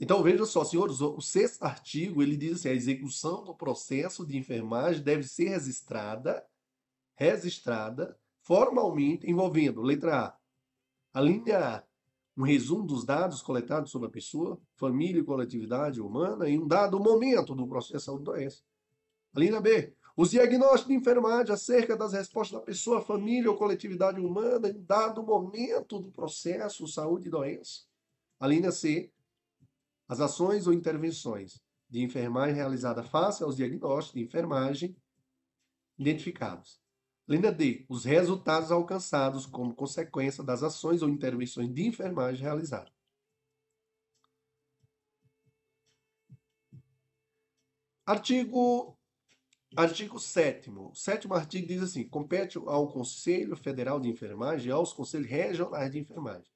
Então 0.00 0.20
veja 0.20 0.44
só, 0.44 0.64
senhores, 0.64 1.00
o 1.00 1.20
sexto 1.20 1.62
artigo 1.62 2.22
ele 2.22 2.36
diz 2.36 2.58
assim: 2.58 2.70
a 2.70 2.74
execução 2.74 3.44
do 3.44 3.54
processo 3.54 4.26
de 4.26 4.36
enfermagem 4.36 5.00
deve 5.00 5.22
ser 5.22 5.50
registrada, 5.50 6.44
registrada 7.14 8.18
formalmente 8.42 9.30
envolvendo, 9.30 9.80
letra 9.80 10.26
A, 10.26 10.38
a 11.14 11.20
linha 11.20 11.76
A, 11.76 11.84
um 12.36 12.44
resumo 12.44 12.86
dos 12.86 13.04
dados 13.04 13.42
coletados 13.42 13.90
sobre 13.90 14.08
a 14.08 14.10
pessoa, 14.10 14.58
família 14.76 15.20
e 15.20 15.24
coletividade 15.24 16.00
humana 16.00 16.48
em 16.48 16.58
um 16.58 16.66
dado 16.66 16.98
momento 16.98 17.54
do 17.54 17.66
processo 17.66 18.16
de 18.16 18.24
doença. 18.24 18.62
A 19.34 19.40
linha 19.40 19.60
B, 19.60 19.94
os 20.16 20.30
diagnósticos 20.30 20.88
de 20.88 20.94
enfermagem 20.94 21.54
acerca 21.54 21.96
das 21.96 22.12
respostas 22.12 22.58
da 22.58 22.64
pessoa, 22.64 23.00
família 23.00 23.50
ou 23.50 23.56
coletividade 23.56 24.20
humana 24.20 24.68
em 24.68 24.82
dado 24.82 25.22
momento 25.22 26.00
do 26.00 26.10
processo 26.10 26.84
de 26.84 26.92
saúde 26.92 27.28
e 27.28 27.30
doença. 27.30 27.82
A 28.38 28.46
linha 28.46 28.72
C, 28.72 29.10
as 30.08 30.20
ações 30.20 30.66
ou 30.66 30.72
intervenções 30.72 31.62
de 31.88 32.02
enfermagem 32.02 32.54
realizada 32.54 33.02
face 33.02 33.42
aos 33.42 33.56
diagnósticos 33.56 34.18
de 34.20 34.26
enfermagem 34.26 34.96
identificados. 35.98 36.81
Linha 37.28 37.52
D. 37.52 37.86
Os 37.88 38.04
resultados 38.04 38.72
alcançados 38.72 39.46
como 39.46 39.74
consequência 39.74 40.42
das 40.42 40.62
ações 40.62 41.02
ou 41.02 41.08
intervenções 41.08 41.72
de 41.72 41.86
enfermagem 41.86 42.42
realizadas. 42.42 42.92
Artigo 48.04 48.98
Artigo 49.74 50.18
7 50.18 50.70
O 50.70 50.94
sétimo 50.94 51.34
artigo 51.34 51.66
diz 51.66 51.82
assim: 51.82 52.06
compete 52.06 52.58
ao 52.58 52.92
Conselho 52.92 53.56
Federal 53.56 53.98
de 53.98 54.08
Enfermagem 54.08 54.68
e 54.68 54.72
aos 54.72 54.92
Conselhos 54.92 55.28
Regionais 55.28 55.90
de 55.90 55.98
Enfermagem. 55.98 56.50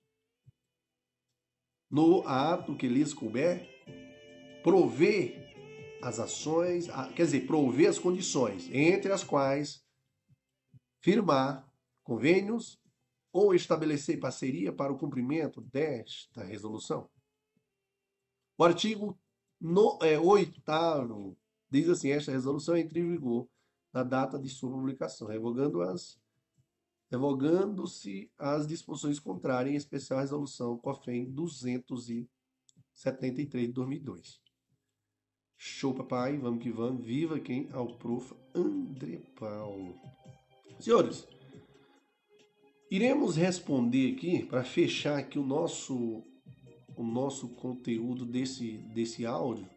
No 1.88 2.26
ato 2.26 2.76
que 2.76 2.88
lhes 2.88 3.14
couber, 3.14 3.66
prover 4.62 5.46
as 6.02 6.18
ações, 6.18 6.88
quer 7.14 7.24
dizer, 7.24 7.46
prover 7.46 7.88
as 7.88 7.98
condições, 7.98 8.68
entre 8.70 9.12
as 9.12 9.24
quais 9.24 9.85
firmar 11.06 11.64
convênios 12.02 12.82
ou 13.32 13.54
estabelecer 13.54 14.18
parceria 14.18 14.72
para 14.72 14.92
o 14.92 14.98
cumprimento 14.98 15.60
desta 15.60 16.42
resolução. 16.42 17.08
O 18.58 18.64
artigo 18.64 19.16
no, 19.60 20.00
é, 20.02 20.18
8 20.18 20.60
diz 21.70 21.88
assim: 21.88 22.10
esta 22.10 22.32
resolução 22.32 22.76
entra 22.76 22.98
em 22.98 23.08
vigor 23.08 23.48
na 23.92 24.02
data 24.02 24.36
de 24.36 24.48
sua 24.48 24.68
publicação, 24.68 25.28
revogando 25.28 25.80
as 25.80 26.18
revogando-se 27.08 28.28
as 28.36 28.66
disposições 28.66 29.20
contrárias, 29.20 29.74
em 29.74 29.76
especial 29.76 30.18
a 30.18 30.22
resolução 30.22 30.76
COFEM 30.76 31.30
273 31.30 33.68
de 33.68 33.72
2002. 33.72 34.40
Show, 35.56 35.94
papai, 35.94 36.36
vamos 36.36 36.60
que 36.60 36.72
vamos. 36.72 37.06
Viva 37.06 37.38
quem? 37.38 37.70
Ao 37.70 37.96
prof. 37.96 38.34
André 38.52 39.18
Paulo. 39.38 39.94
Senhores, 40.78 41.26
iremos 42.90 43.36
responder 43.36 44.12
aqui, 44.12 44.44
para 44.44 44.62
fechar 44.62 45.18
aqui 45.18 45.38
o 45.38 45.46
nosso, 45.46 46.22
o 46.96 47.02
nosso 47.02 47.48
conteúdo 47.48 48.24
desse, 48.24 48.78
desse 48.94 49.24
áudio, 49.24 49.68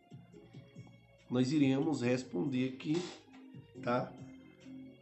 nós 1.29 1.51
iremos 1.51 2.01
responder 2.01 2.73
aqui, 2.73 2.97
tá? 3.81 4.11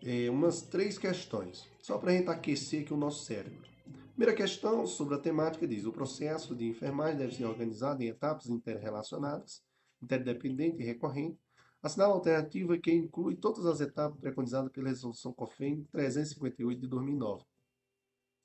É, 0.04 0.30
umas 0.30 0.62
três 0.62 0.98
questões, 0.98 1.68
só 1.82 1.98
para 1.98 2.12
a 2.12 2.14
gente 2.14 2.30
aquecer 2.30 2.84
aqui 2.84 2.94
o 2.94 2.98
nosso 2.98 3.26
cérebro. 3.26 3.68
Primeira 4.12 4.36
questão 4.36 4.86
sobre 4.86 5.16
a 5.16 5.20
temática 5.20 5.68
diz: 5.68 5.86
o 5.86 5.92
processo 5.92 6.56
de 6.56 6.66
enfermagem 6.68 7.18
deve 7.18 7.36
ser 7.36 7.46
organizado 7.46 8.02
em 8.04 8.08
etapas 8.08 8.48
interrelacionadas, 8.48 9.62
interdependente 10.02 10.82
e 10.82 10.86
recorrente. 10.86 11.40
Assinala 11.82 12.14
a 12.14 12.16
alternativa 12.16 12.78
que 12.78 12.92
inclui 12.92 13.36
todas 13.36 13.66
as 13.66 13.80
etapas 13.80 14.20
preconizadas 14.20 14.72
pela 14.72 14.90
Resolução 14.90 15.32
COFEM 15.32 15.84
358 15.92 16.82
de 16.82 16.88
2009, 16.88 17.46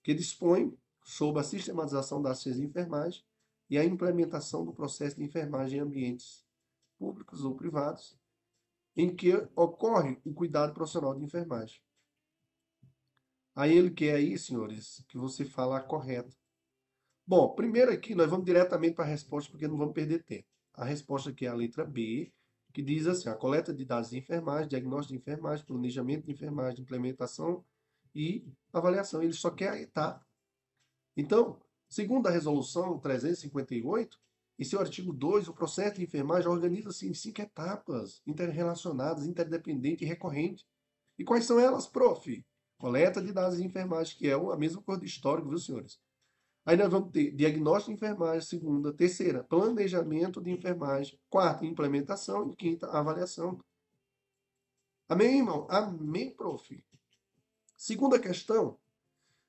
que 0.03 0.15
dispõe 0.15 0.77
sobre 1.03 1.41
a 1.41 1.45
sistematização 1.45 2.21
das 2.21 2.39
ações 2.39 2.57
de 2.57 2.65
enfermagem 2.65 3.25
e 3.71 3.79
a 3.79 3.85
implementação 3.85 4.65
do 4.65 4.73
processo 4.73 5.17
de 5.17 5.25
enfermagem 5.25 5.79
em 5.79 5.83
ambientes 5.83 6.45
públicos 6.99 7.45
ou 7.45 7.55
privados, 7.55 8.19
em 8.95 9.15
que 9.15 9.35
ocorre 9.57 10.21
o 10.25 10.35
cuidado 10.35 10.75
profissional 10.75 11.15
de 11.15 11.25
enfermagem. 11.25 11.81
Aí 13.55 13.77
ele 13.77 13.91
quer 13.91 14.15
aí, 14.15 14.39
senhores, 14.39 15.05
que 15.09 15.17
você 15.17 15.45
fale 15.45 15.73
a 15.75 15.81
correta. 15.81 16.35
Bom, 17.27 17.55
primeiro 17.55 17.91
aqui 17.91 18.15
nós 18.15 18.29
vamos 18.29 18.45
diretamente 18.45 18.95
para 18.95 19.05
a 19.05 19.09
resposta, 19.09 19.51
porque 19.51 19.67
não 19.67 19.77
vamos 19.77 19.95
perder 19.95 20.23
tempo. 20.23 20.49
A 20.75 20.85
resposta 20.85 21.31
aqui 21.31 21.47
é 21.47 21.49
a 21.49 21.55
letra 21.55 21.85
B, 21.85 22.33
que 22.73 22.83
diz 22.83 23.07
assim: 23.07 23.29
a 23.29 23.35
coleta 23.35 23.73
de 23.73 23.85
dados 23.85 24.11
de 24.11 24.19
enfermagem, 24.19 24.69
diagnóstico 24.69 25.13
de 25.13 25.19
enfermagem, 25.21 25.65
planejamento 25.65 26.25
de 26.25 26.33
enfermagem, 26.33 26.81
implementação 26.81 27.65
e 28.15 28.47
avaliação. 28.73 29.23
Ele 29.23 29.33
só 29.33 29.51
quer 29.51 29.81
etapa. 29.81 30.27
Então, 31.17 31.61
segundo 31.89 32.27
a 32.27 32.31
resolução 32.31 32.99
358, 32.99 34.19
em 34.59 34.65
seu 34.65 34.81
artigo 34.81 35.13
2, 35.13 35.49
o 35.49 35.55
processo 35.55 35.97
de 35.97 36.05
enfermagem 36.05 36.49
organiza-se 36.49 37.09
em 37.09 37.15
cinco 37.15 37.41
etapas 37.41 38.23
interrelacionadas, 38.27 39.27
interdependentes 39.27 40.03
e 40.03 40.09
recorrentes. 40.09 40.65
E 41.19 41.25
quais 41.25 41.45
são 41.45 41.59
elas, 41.59 41.87
prof? 41.87 42.45
Coleta 42.79 43.23
de 43.23 43.33
dados 43.33 43.59
de 43.59 43.65
enfermagem, 43.65 44.17
que 44.17 44.29
é 44.29 44.35
a 44.35 44.57
mesma 44.57 44.83
coisa 44.83 45.01
do 45.01 45.07
histórico, 45.07 45.49
viu, 45.49 45.59
senhores? 45.59 46.01
Aí 46.65 46.77
nós 46.77 46.91
vamos 46.91 47.11
ter 47.11 47.33
diagnóstico 47.33 47.91
de 47.91 47.97
enfermagem, 47.97 48.41
segunda, 48.41 48.93
terceira, 48.93 49.43
planejamento 49.43 50.41
de 50.41 50.51
enfermagem, 50.51 51.19
quarta, 51.29 51.67
implementação 51.67 52.51
e 52.51 52.57
quinta, 52.57 52.87
avaliação. 52.89 53.59
Amém, 55.09 55.39
irmão? 55.39 55.67
Amém, 55.69 56.31
prof. 56.31 56.85
Segunda 57.77 58.19
questão, 58.19 58.79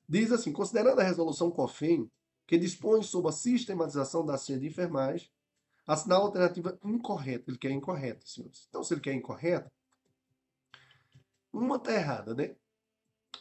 diz 0.10 0.32
assim, 0.32 0.52
considerando 0.52 1.00
a 1.00 1.04
resolução 1.04 1.52
COFEM, 1.52 2.10
que 2.48 2.58
dispõe 2.58 3.04
sobre 3.04 3.30
a 3.30 3.34
sistematização 3.34 4.26
da 4.26 4.38
ciência 4.38 4.62
de 4.62 4.68
enfermagem, 4.68 5.30
assinar 5.86 6.18
a 6.18 6.22
alternativa 6.22 6.78
incorreta. 6.84 7.50
Ele 7.50 7.58
quer 7.58 7.72
incorreta, 7.72 8.26
senhores. 8.26 8.66
Então, 8.70 8.84
se 8.84 8.94
ele 8.94 9.02
quer 9.02 9.14
incorreta, 9.14 9.72
uma 11.52 11.76
está 11.76 11.94
errada, 11.94 12.34
né? 12.34 12.56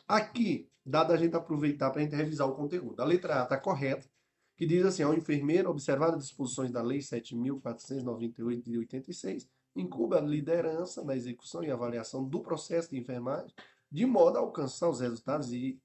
Aqui, 0.07 0.69
dado 0.85 1.13
a 1.13 1.17
gente 1.17 1.37
aproveitar 1.37 1.91
para 1.91 2.01
a 2.01 2.05
gente 2.05 2.15
revisar 2.15 2.49
o 2.49 2.55
conteúdo. 2.55 3.01
A 3.01 3.05
letra 3.05 3.41
A 3.41 3.45
está 3.45 3.57
correta, 3.57 4.09
que 4.57 4.67
diz 4.67 4.85
assim, 4.85 5.03
ao 5.03 5.15
enfermeiro, 5.15 5.71
observar 5.71 6.15
as 6.15 6.23
disposições 6.25 6.71
da 6.71 6.83
Lei 6.83 6.99
7.498 6.99 8.63
de 8.63 8.79
86, 8.79 9.49
incube 9.75 10.17
a 10.17 10.21
liderança 10.21 11.03
na 11.03 11.17
execução 11.17 11.65
e 11.65 11.71
avaliação 11.71 12.25
do 12.29 12.41
processo 12.41 12.91
de 12.91 12.99
enfermagem, 12.99 13.53
de 13.91 14.07
modo 14.07 14.37
a 14.37 14.41
alcançar 14.41 14.89
os 14.89 15.01
resultados 15.01 15.49
de, 15.49 15.81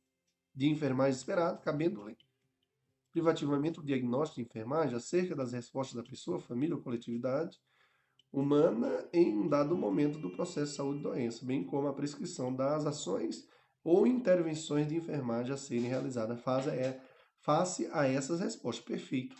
de 0.54 0.68
enfermagem 0.68 1.18
esperados, 1.18 1.64
cabendo-lhe 1.64 2.18
privativamente 3.12 3.80
o 3.80 3.84
diagnóstico 3.84 4.42
de 4.42 4.48
enfermagem 4.48 4.96
acerca 4.96 5.36
das 5.36 5.54
respostas 5.54 5.96
da 5.96 6.08
pessoa, 6.08 6.40
família 6.40 6.76
ou 6.76 6.82
coletividade 6.82 7.60
humana 8.32 9.08
em 9.12 9.36
um 9.36 9.48
dado 9.48 9.76
momento 9.76 10.20
do 10.20 10.30
processo 10.30 10.72
de 10.72 10.78
saúde 10.78 11.00
e 11.00 11.04
doença, 11.04 11.46
bem 11.46 11.64
como 11.64 11.88
a 11.88 11.94
prescrição 11.94 12.54
das 12.54 12.86
ações 12.86 13.48
ou 13.88 14.06
intervenções 14.06 14.86
de 14.86 14.98
enfermagem 14.98 15.54
a 15.54 15.58
serem 15.58 15.88
realizadas 15.88 16.38
é, 16.68 17.00
face 17.40 17.88
a 17.94 18.06
essas 18.06 18.42
respostas. 18.42 18.84
Perfeito. 18.84 19.34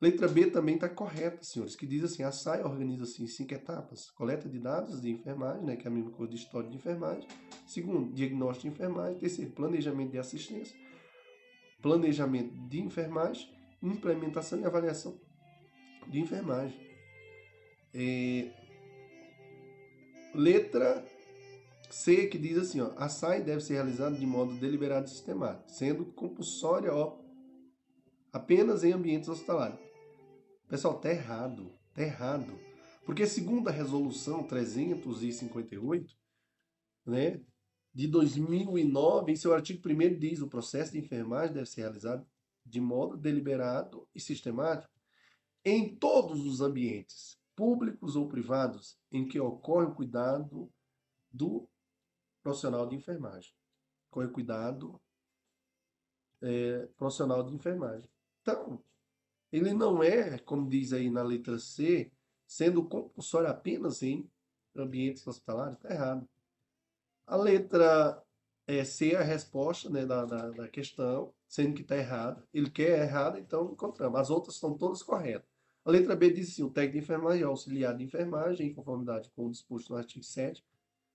Letra 0.00 0.28
B 0.28 0.46
também 0.46 0.76
está 0.76 0.88
correta, 0.88 1.42
senhores, 1.42 1.74
que 1.74 1.84
diz 1.84 2.04
assim, 2.04 2.22
a 2.22 2.30
SAI 2.30 2.62
organiza-se 2.62 3.20
em 3.20 3.26
cinco 3.26 3.52
etapas. 3.52 4.12
Coleta 4.12 4.48
de 4.48 4.60
dados 4.60 5.02
de 5.02 5.10
enfermagem, 5.10 5.64
né, 5.64 5.74
que 5.74 5.88
é 5.88 5.90
a 5.90 5.92
mesma 5.92 6.12
coisa 6.12 6.32
de 6.32 6.38
história 6.38 6.70
de 6.70 6.76
enfermagem. 6.76 7.26
Segundo, 7.66 8.12
diagnóstico 8.14 8.68
de 8.68 8.74
enfermagem. 8.74 9.18
Terceiro, 9.18 9.50
planejamento 9.50 10.12
de 10.12 10.18
assistência. 10.18 10.78
Planejamento 11.82 12.54
de 12.68 12.80
enfermagem. 12.80 13.48
Implementação 13.82 14.60
e 14.60 14.64
avaliação 14.64 15.18
de 16.06 16.20
enfermagem. 16.20 16.78
É... 17.92 18.52
Letra 20.32 21.04
C, 21.90 22.26
que 22.26 22.38
diz 22.38 22.58
assim, 22.58 22.80
ó, 22.80 22.92
a 22.96 23.08
SAI 23.08 23.42
deve 23.42 23.60
ser 23.60 23.74
realizada 23.74 24.16
de 24.16 24.26
modo 24.26 24.54
deliberado 24.54 25.06
e 25.06 25.10
sistemático, 25.10 25.70
sendo 25.70 26.06
compulsória 26.06 26.92
ó, 26.92 27.18
apenas 28.32 28.84
em 28.84 28.92
ambientes 28.92 29.28
hospitalares. 29.28 29.78
Pessoal, 30.68 30.98
tá 30.98 31.10
errado, 31.10 31.72
tá 31.92 32.02
errado. 32.02 32.58
Porque 33.04 33.26
segundo 33.26 33.68
a 33.68 33.72
resolução 33.72 34.42
358, 34.42 36.16
né, 37.06 37.40
de 37.92 38.08
2009, 38.08 39.32
em 39.32 39.36
seu 39.36 39.54
artigo 39.54 39.80
1 39.88 40.18
diz, 40.18 40.40
o 40.40 40.48
processo 40.48 40.92
de 40.92 40.98
enfermagem 40.98 41.54
deve 41.54 41.66
ser 41.66 41.82
realizado 41.82 42.26
de 42.66 42.80
modo 42.80 43.16
deliberado 43.16 44.08
e 44.14 44.20
sistemático 44.20 44.92
em 45.64 45.94
todos 45.94 46.44
os 46.44 46.60
ambientes, 46.60 47.38
públicos 47.54 48.16
ou 48.16 48.28
privados, 48.28 48.98
em 49.12 49.26
que 49.26 49.38
ocorre 49.38 49.86
o 49.86 49.94
cuidado 49.94 50.70
do 51.30 51.68
profissional 52.44 52.86
de 52.86 52.94
enfermagem. 52.94 53.52
Com 54.10 54.28
cuidado 54.28 55.00
é, 56.42 56.86
profissional 56.96 57.42
de 57.42 57.54
enfermagem. 57.54 58.08
Então, 58.42 58.84
ele 59.50 59.72
não 59.72 60.02
é, 60.02 60.38
como 60.38 60.68
diz 60.68 60.92
aí 60.92 61.10
na 61.10 61.22
letra 61.22 61.58
C, 61.58 62.12
sendo 62.46 62.84
compulsório 62.84 63.48
apenas 63.48 64.02
em 64.02 64.30
ambientes 64.76 65.26
hospitalares, 65.26 65.76
está 65.76 65.90
errado. 65.90 66.28
A 67.26 67.36
letra 67.36 68.22
é, 68.66 68.84
C 68.84 69.12
é 69.12 69.16
a 69.16 69.22
resposta 69.22 69.88
né, 69.88 70.04
da, 70.04 70.26
da, 70.26 70.50
da 70.50 70.68
questão, 70.68 71.32
sendo 71.48 71.74
que 71.74 71.82
está 71.82 71.96
errado. 71.96 72.46
Ele 72.52 72.70
quer 72.70 73.00
errado, 73.00 73.38
então 73.38 73.72
encontramos. 73.72 74.20
As 74.20 74.28
outras 74.28 74.56
estão 74.56 74.76
todas 74.76 75.02
corretas. 75.02 75.48
A 75.84 75.90
letra 75.90 76.14
B 76.14 76.30
diz 76.30 76.50
assim, 76.50 76.62
o 76.62 76.70
técnico 76.70 76.98
de 76.98 77.04
enfermagem 77.04 77.42
é 77.42 77.46
auxiliar 77.46 77.96
de 77.96 78.04
enfermagem, 78.04 78.68
em 78.68 78.74
conformidade 78.74 79.30
com 79.30 79.46
o 79.46 79.50
disposto 79.50 79.90
no 79.90 79.98
artigo 79.98 80.24
7 80.24 80.64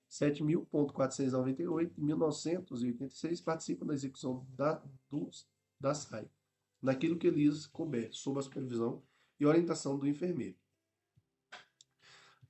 7.498 0.10 1.94
de 1.94 2.02
1986 2.02 3.42
participam 3.42 3.86
da 3.86 3.94
execução 3.94 4.46
da, 4.56 4.82
do, 5.10 5.30
da 5.80 5.94
SAI, 5.94 6.28
naquilo 6.82 7.18
que 7.18 7.30
lhes 7.30 7.68
couber, 7.68 8.10
sob 8.12 8.40
a 8.40 8.42
supervisão 8.42 9.04
e 9.40 9.46
orientação 9.46 9.98
do 9.98 10.08
enfermeiro. 10.08 10.58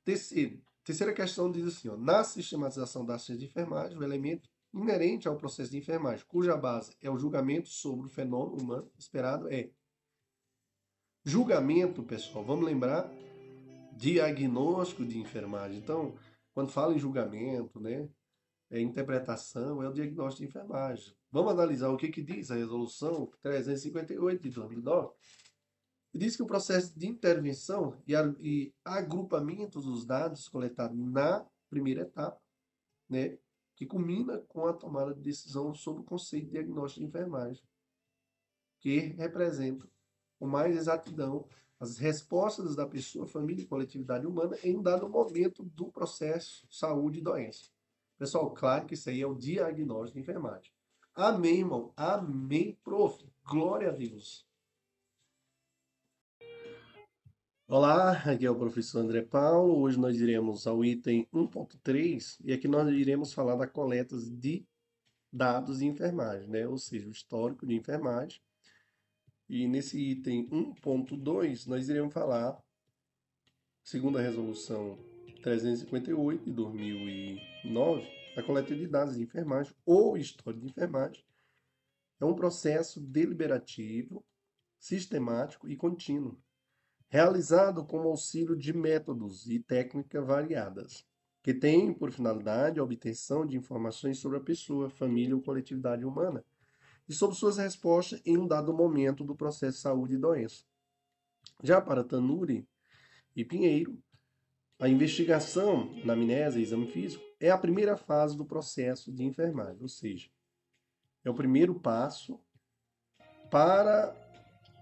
Terceiro, 0.03 0.61
terceira 0.83 1.13
questão 1.13 1.51
diz 1.51 1.65
assim, 1.67 1.89
ó, 1.89 1.97
na 1.97 2.23
sistematização 2.23 3.05
da 3.05 3.19
ciência 3.19 3.37
de 3.37 3.45
enfermagem, 3.45 3.97
o 3.97 4.03
elemento 4.03 4.49
inerente 4.73 5.27
ao 5.27 5.35
processo 5.35 5.71
de 5.71 5.77
enfermagem, 5.77 6.25
cuja 6.27 6.55
base 6.55 6.95
é 7.01 7.09
o 7.09 7.17
julgamento 7.17 7.67
sobre 7.69 8.07
o 8.07 8.09
fenômeno 8.09 8.61
humano 8.61 8.91
esperado 8.97 9.51
é 9.51 9.69
julgamento, 11.23 12.03
pessoal. 12.03 12.45
Vamos 12.45 12.65
lembrar 12.65 13.11
diagnóstico 13.97 15.05
de 15.05 15.19
enfermagem. 15.19 15.77
Então, 15.77 16.15
quando 16.59 16.73
fala 16.73 16.93
em 16.93 16.99
julgamento, 16.99 17.79
né, 17.79 18.09
é 18.69 18.81
interpretação, 18.81 19.81
é 19.81 19.87
o 19.87 19.93
diagnóstico 19.93 20.43
de 20.43 20.49
enfermagem. 20.49 21.15
Vamos 21.31 21.53
analisar 21.53 21.87
o 21.87 21.95
que, 21.95 22.09
que 22.09 22.21
diz 22.21 22.51
a 22.51 22.55
resolução 22.55 23.31
358 23.41 24.43
de 24.43 24.49
2009. 24.49 25.13
Diz 26.13 26.35
que 26.35 26.43
o 26.43 26.45
processo 26.45 26.99
de 26.99 27.07
intervenção 27.07 27.97
e 28.05 28.73
agrupamento 28.83 29.79
dos 29.79 30.05
dados 30.05 30.49
coletados 30.49 30.97
na 30.97 31.45
primeira 31.69 32.01
etapa, 32.01 32.41
né, 33.07 33.37
que 33.73 33.85
culmina 33.85 34.39
com 34.39 34.67
a 34.67 34.73
tomada 34.73 35.13
de 35.13 35.21
decisão 35.21 35.73
sobre 35.73 36.01
o 36.01 36.05
conceito 36.05 36.47
de 36.47 36.51
diagnóstico 36.51 36.99
de 36.99 37.07
enfermagem, 37.07 37.63
que 38.81 38.99
representa 38.99 39.87
com 40.37 40.45
mais 40.45 40.75
exatidão 40.75 41.47
as 41.79 41.97
respostas 41.97 42.75
da 42.75 42.85
pessoa, 42.85 43.25
família 43.25 43.63
e 43.63 43.67
coletividade 43.67 44.27
humana 44.27 44.57
em 44.63 44.75
um 44.75 44.81
dado 44.81 45.07
momento 45.07 45.63
do 45.63 45.89
processo 45.89 46.67
saúde 46.69 47.19
e 47.19 47.21
doença. 47.21 47.69
Pessoal, 48.17 48.51
claro 48.51 48.85
que 48.85 48.95
isso 48.95 49.09
aí 49.09 49.21
é 49.21 49.27
o 49.27 49.33
diagnóstico 49.33 50.15
de 50.15 50.19
enfermagem. 50.19 50.71
Amém, 51.15 51.59
irmão. 51.59 51.93
Amém, 51.95 52.77
prof. 52.83 53.25
Glória 53.45 53.89
a 53.89 53.91
Deus. 53.91 54.45
Olá, 57.65 58.13
aqui 58.23 58.45
é 58.45 58.51
o 58.51 58.57
professor 58.57 58.99
André 58.99 59.21
Paulo. 59.21 59.79
Hoje 59.79 59.97
nós 59.97 60.19
iremos 60.19 60.67
ao 60.67 60.83
item 60.83 61.27
1.3 61.33 62.37
e 62.43 62.51
aqui 62.51 62.67
nós 62.67 62.89
iremos 62.89 63.31
falar 63.31 63.55
da 63.55 63.67
coleta 63.67 64.17
de 64.17 64.65
dados 65.31 65.79
de 65.79 65.85
enfermagem, 65.85 66.49
né? 66.49 66.67
ou 66.67 66.77
seja, 66.77 67.07
o 67.07 67.11
histórico 67.11 67.65
de 67.65 67.75
enfermagem 67.75 68.41
e 69.49 69.67
nesse 69.67 69.99
item 69.99 70.47
1.2, 70.49 71.65
nós 71.65 71.89
iremos 71.89 72.13
falar, 72.13 72.61
segundo 73.83 74.19
a 74.19 74.21
resolução 74.21 74.99
358 75.41 76.45
de 76.45 76.51
2009, 76.51 78.07
a 78.37 78.43
coleta 78.43 78.75
de 78.75 78.85
dados 78.85 79.15
de 79.15 79.23
enfermagem 79.23 79.73
ou 79.83 80.15
história 80.15 80.59
de 80.59 80.67
enfermagem. 80.67 81.25
É 82.21 82.25
um 82.25 82.35
processo 82.35 83.01
deliberativo, 83.01 84.23
sistemático 84.77 85.67
e 85.67 85.75
contínuo, 85.75 86.39
realizado 87.07 87.83
com 87.83 88.01
auxílio 88.01 88.55
de 88.55 88.71
métodos 88.71 89.49
e 89.49 89.57
técnicas 89.57 90.27
variadas, 90.27 91.07
que 91.41 91.55
tem 91.55 91.91
por 91.91 92.11
finalidade 92.11 92.79
a 92.79 92.83
obtenção 92.83 93.47
de 93.47 93.57
informações 93.57 94.19
sobre 94.19 94.37
a 94.37 94.41
pessoa, 94.41 94.91
família 94.91 95.35
ou 95.35 95.41
coletividade 95.41 96.05
humana 96.05 96.45
e 97.09 97.13
sobre 97.13 97.35
suas 97.35 97.57
respostas 97.57 98.21
em 98.23 98.37
um 98.37 98.47
dado 98.47 98.71
momento 98.71 99.23
do 99.23 99.35
processo 99.35 99.77
de 99.77 99.81
saúde 99.81 100.13
e 100.13 100.17
doença. 100.17 100.63
Já 101.63 101.81
para 101.81 102.03
Tanuri 102.03 102.69
e 103.35 103.43
Pinheiro, 103.43 103.97
a 104.79 104.87
investigação 104.87 105.91
na 106.05 106.13
amnésia 106.13 106.59
e 106.59 106.63
exame 106.63 106.87
físico 106.87 107.23
é 107.39 107.49
a 107.49 107.57
primeira 107.57 107.97
fase 107.97 108.37
do 108.37 108.45
processo 108.45 109.11
de 109.11 109.23
enfermagem, 109.23 109.81
ou 109.81 109.89
seja, 109.89 110.29
é 111.25 111.29
o 111.29 111.33
primeiro 111.33 111.79
passo 111.79 112.39
para 113.49 114.15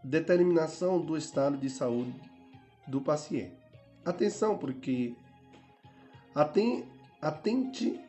determinação 0.03 1.03
do 1.03 1.15
estado 1.17 1.57
de 1.57 1.69
saúde 1.69 2.13
do 2.87 3.01
paciente. 3.01 3.57
Atenção, 4.05 4.57
porque 4.57 5.15
atente 7.21 7.99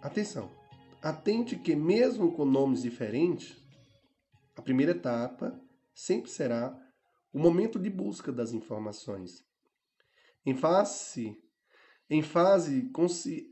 atenção 0.00 0.63
Atente 1.04 1.56
que, 1.56 1.76
mesmo 1.76 2.32
com 2.32 2.46
nomes 2.46 2.80
diferentes, 2.80 3.62
a 4.56 4.62
primeira 4.62 4.92
etapa 4.92 5.60
sempre 5.94 6.30
será 6.30 6.74
o 7.30 7.38
momento 7.38 7.78
de 7.78 7.90
busca 7.90 8.32
das 8.32 8.54
informações. 8.54 9.44
Em 10.46 10.54
face, 10.54 11.36
em 12.08 12.22
fase, 12.22 12.90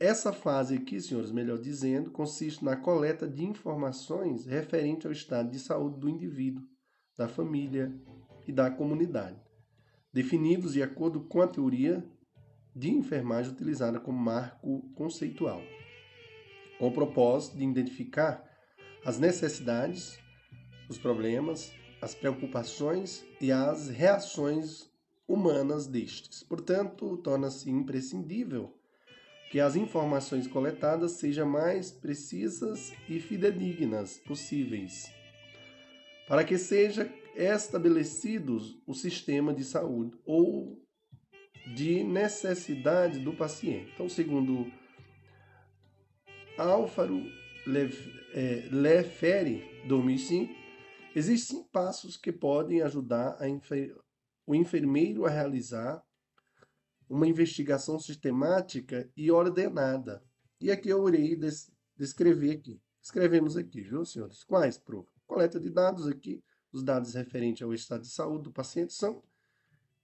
essa 0.01 0.33
fase 0.33 0.77
aqui, 0.77 0.99
senhores, 0.99 1.31
melhor 1.31 1.59
dizendo, 1.59 2.11
consiste 2.11 2.65
na 2.65 2.75
coleta 2.75 3.29
de 3.29 3.45
informações 3.45 4.47
referente 4.47 5.07
ao 5.07 5.12
estado 5.12 5.51
de 5.51 5.59
saúde 5.59 6.01
do 6.01 6.09
indivíduo, 6.09 6.65
da 7.19 7.29
família 7.29 7.95
e 8.49 8.53
da 8.53 8.71
comunidade, 8.71 9.38
definidos 10.11 10.73
de 10.73 10.83
acordo 10.83 11.21
com 11.29 11.43
a 11.43 11.49
teoria 11.49 12.03
de 12.75 12.91
enfermagem 12.91 13.53
utilizada 13.53 14.01
como 14.01 14.19
marco 14.19 14.91
conceitual 14.95 15.61
com 16.83 16.88
o 16.88 16.92
propósito 16.92 17.57
de 17.57 17.62
identificar 17.62 18.45
as 19.05 19.16
necessidades, 19.16 20.18
os 20.88 20.99
problemas, 20.99 21.73
as 22.01 22.12
preocupações 22.12 23.25
e 23.40 23.53
as 23.53 23.88
reações 23.88 24.90
humanas 25.29 25.87
destes. 25.87 26.42
Portanto, 26.42 27.18
torna-se 27.18 27.71
imprescindível 27.71 28.77
que 29.49 29.61
as 29.61 29.77
informações 29.77 30.49
coletadas 30.49 31.12
sejam 31.12 31.49
mais 31.49 31.92
precisas 31.92 32.92
e 33.09 33.21
fidedignas 33.21 34.18
possíveis, 34.18 35.09
para 36.27 36.42
que 36.42 36.59
seja 36.59 37.09
estabelecido 37.37 38.59
o 38.85 38.92
sistema 38.92 39.55
de 39.55 39.62
saúde 39.62 40.18
ou 40.27 40.83
de 41.77 42.03
necessidade 42.03 43.21
do 43.21 43.33
paciente. 43.33 43.92
Então, 43.95 44.09
segundo 44.09 44.82
Álvaro 46.59 47.23
Lefere, 48.71 49.62
2005, 49.87 50.53
existem 51.15 51.65
passos 51.73 52.17
que 52.17 52.31
podem 52.31 52.83
ajudar 52.83 53.38
enfer 53.49 53.97
o 54.47 54.55
enfermeiro 54.55 55.25
a 55.25 55.31
realizar 55.31 56.05
uma 57.09 57.27
investigação 57.27 57.99
sistemática 57.99 59.11
e 59.17 59.31
ordenada. 59.31 60.23
E 60.61 60.71
aqui 60.71 60.91
eu 60.91 61.09
irei 61.09 61.37
des 61.37 61.71
descrever 61.97 62.53
aqui. 62.53 62.81
Escrevemos 63.01 63.57
aqui, 63.57 63.81
viu, 63.81 64.05
senhores? 64.05 64.45
Quais, 64.45 64.77
prof? 64.77 65.09
Coleta 65.27 65.59
de 65.59 65.71
dados 65.71 66.07
aqui. 66.07 66.43
Os 66.73 66.83
dados 66.83 67.15
referentes 67.15 67.62
ao 67.62 67.73
estado 67.73 68.03
de 68.03 68.11
saúde 68.11 68.45
do 68.45 68.53
paciente 68.53 68.93
são 68.93 69.23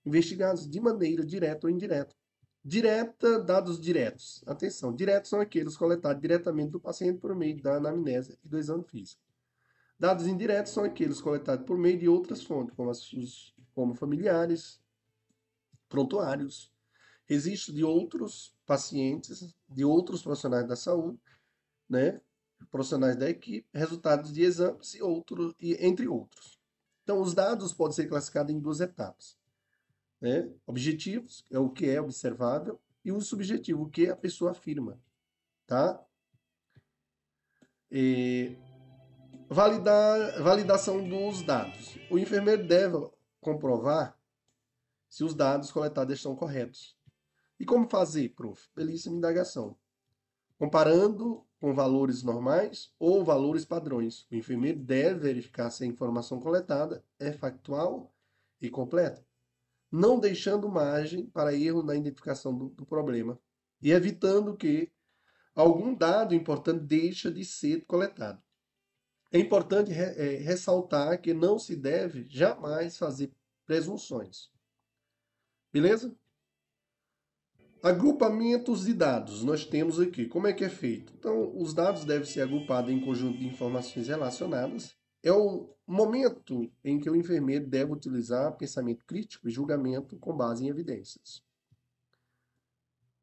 investigados 0.04 0.68
de 0.68 0.80
maneira 0.80 1.24
direta 1.24 1.66
ou 1.66 1.70
indireta 1.70 2.14
Direta, 2.68 3.42
dados 3.42 3.80
diretos. 3.80 4.44
Atenção, 4.46 4.94
diretos 4.94 5.30
são 5.30 5.40
aqueles 5.40 5.74
coletados 5.74 6.20
diretamente 6.20 6.72
do 6.72 6.78
paciente 6.78 7.18
por 7.18 7.34
meio 7.34 7.62
da 7.62 7.76
anamnese 7.76 8.38
e 8.44 8.46
do 8.46 8.58
exame 8.58 8.84
físico. 8.84 9.22
Dados 9.98 10.26
indiretos 10.26 10.74
são 10.74 10.84
aqueles 10.84 11.18
coletados 11.18 11.64
por 11.64 11.78
meio 11.78 11.98
de 11.98 12.06
outras 12.06 12.42
fontes, 12.42 12.76
como, 12.76 12.90
as, 12.90 13.10
como 13.74 13.94
familiares, 13.94 14.82
prontuários, 15.88 16.70
registro 17.24 17.72
de 17.72 17.82
outros 17.82 18.54
pacientes, 18.66 19.56
de 19.66 19.82
outros 19.82 20.22
profissionais 20.22 20.68
da 20.68 20.76
saúde, 20.76 21.18
né, 21.88 22.20
profissionais 22.70 23.16
da 23.16 23.30
equipe, 23.30 23.66
resultados 23.72 24.30
de 24.30 24.42
exames 24.42 24.92
e 24.92 25.00
outros, 25.02 25.54
e 25.58 25.72
entre 25.86 26.06
outros. 26.06 26.60
Então, 27.02 27.22
os 27.22 27.32
dados 27.32 27.72
podem 27.72 27.96
ser 27.96 28.08
classificados 28.08 28.54
em 28.54 28.60
duas 28.60 28.80
etapas 28.80 29.37
né? 30.20 30.50
Objetivos 30.66 31.46
é 31.50 31.58
o 31.58 31.70
que 31.70 31.88
é 31.88 32.00
observável 32.00 32.80
e 33.04 33.12
o 33.12 33.20
subjetivo, 33.20 33.82
o 33.82 33.90
que 33.90 34.08
a 34.08 34.16
pessoa 34.16 34.50
afirma, 34.50 35.00
tá? 35.66 36.02
E 37.90 38.56
validar, 39.48 40.42
validação 40.42 41.08
dos 41.08 41.42
dados. 41.42 41.96
O 42.10 42.18
enfermeiro 42.18 42.66
deve 42.66 43.10
comprovar 43.40 44.18
se 45.08 45.24
os 45.24 45.34
dados 45.34 45.72
coletados 45.72 46.14
estão 46.14 46.36
corretos. 46.36 46.96
E 47.58 47.64
como 47.64 47.88
fazer, 47.88 48.30
prof? 48.30 48.68
Belíssima 48.74 49.16
indagação. 49.16 49.76
Comparando 50.58 51.44
com 51.60 51.72
valores 51.72 52.22
normais 52.22 52.92
ou 52.98 53.24
valores 53.24 53.64
padrões. 53.64 54.26
O 54.30 54.34
enfermeiro 54.34 54.78
deve 54.78 55.20
verificar 55.20 55.70
se 55.70 55.82
a 55.82 55.86
informação 55.86 56.40
coletada 56.40 57.02
é 57.18 57.32
factual 57.32 58.12
e 58.60 58.68
completa 58.68 59.27
não 59.90 60.18
deixando 60.18 60.68
margem 60.68 61.26
para 61.26 61.54
erro 61.54 61.82
na 61.82 61.94
identificação 61.94 62.56
do, 62.56 62.68
do 62.70 62.86
problema 62.86 63.38
e 63.80 63.90
evitando 63.90 64.56
que 64.56 64.90
algum 65.54 65.94
dado 65.94 66.34
importante 66.34 66.84
deixe 66.84 67.30
de 67.30 67.44
ser 67.44 67.84
coletado. 67.86 68.42
É 69.30 69.38
importante 69.38 69.90
re, 69.90 70.02
é, 70.02 70.36
ressaltar 70.38 71.20
que 71.20 71.34
não 71.34 71.58
se 71.58 71.76
deve 71.76 72.24
jamais 72.24 72.96
fazer 72.96 73.32
presunções. 73.66 74.50
Beleza? 75.72 76.14
Agrupamentos 77.82 78.86
de 78.86 78.94
dados 78.94 79.44
nós 79.44 79.64
temos 79.64 80.00
aqui. 80.00 80.26
Como 80.26 80.46
é 80.46 80.52
que 80.52 80.64
é 80.64 80.68
feito? 80.68 81.12
Então, 81.16 81.56
os 81.56 81.74
dados 81.74 82.04
devem 82.04 82.26
ser 82.26 82.40
agrupados 82.40 82.90
em 82.90 83.00
conjunto 83.00 83.38
de 83.38 83.46
informações 83.46 84.08
relacionadas 84.08 84.96
é 85.22 85.32
o 85.32 85.74
momento 85.86 86.70
em 86.84 87.00
que 87.00 87.08
o 87.08 87.16
enfermeiro 87.16 87.66
deve 87.66 87.92
utilizar 87.92 88.56
pensamento 88.56 89.04
crítico 89.04 89.48
e 89.48 89.50
julgamento 89.50 90.16
com 90.18 90.36
base 90.36 90.64
em 90.64 90.68
evidências. 90.68 91.42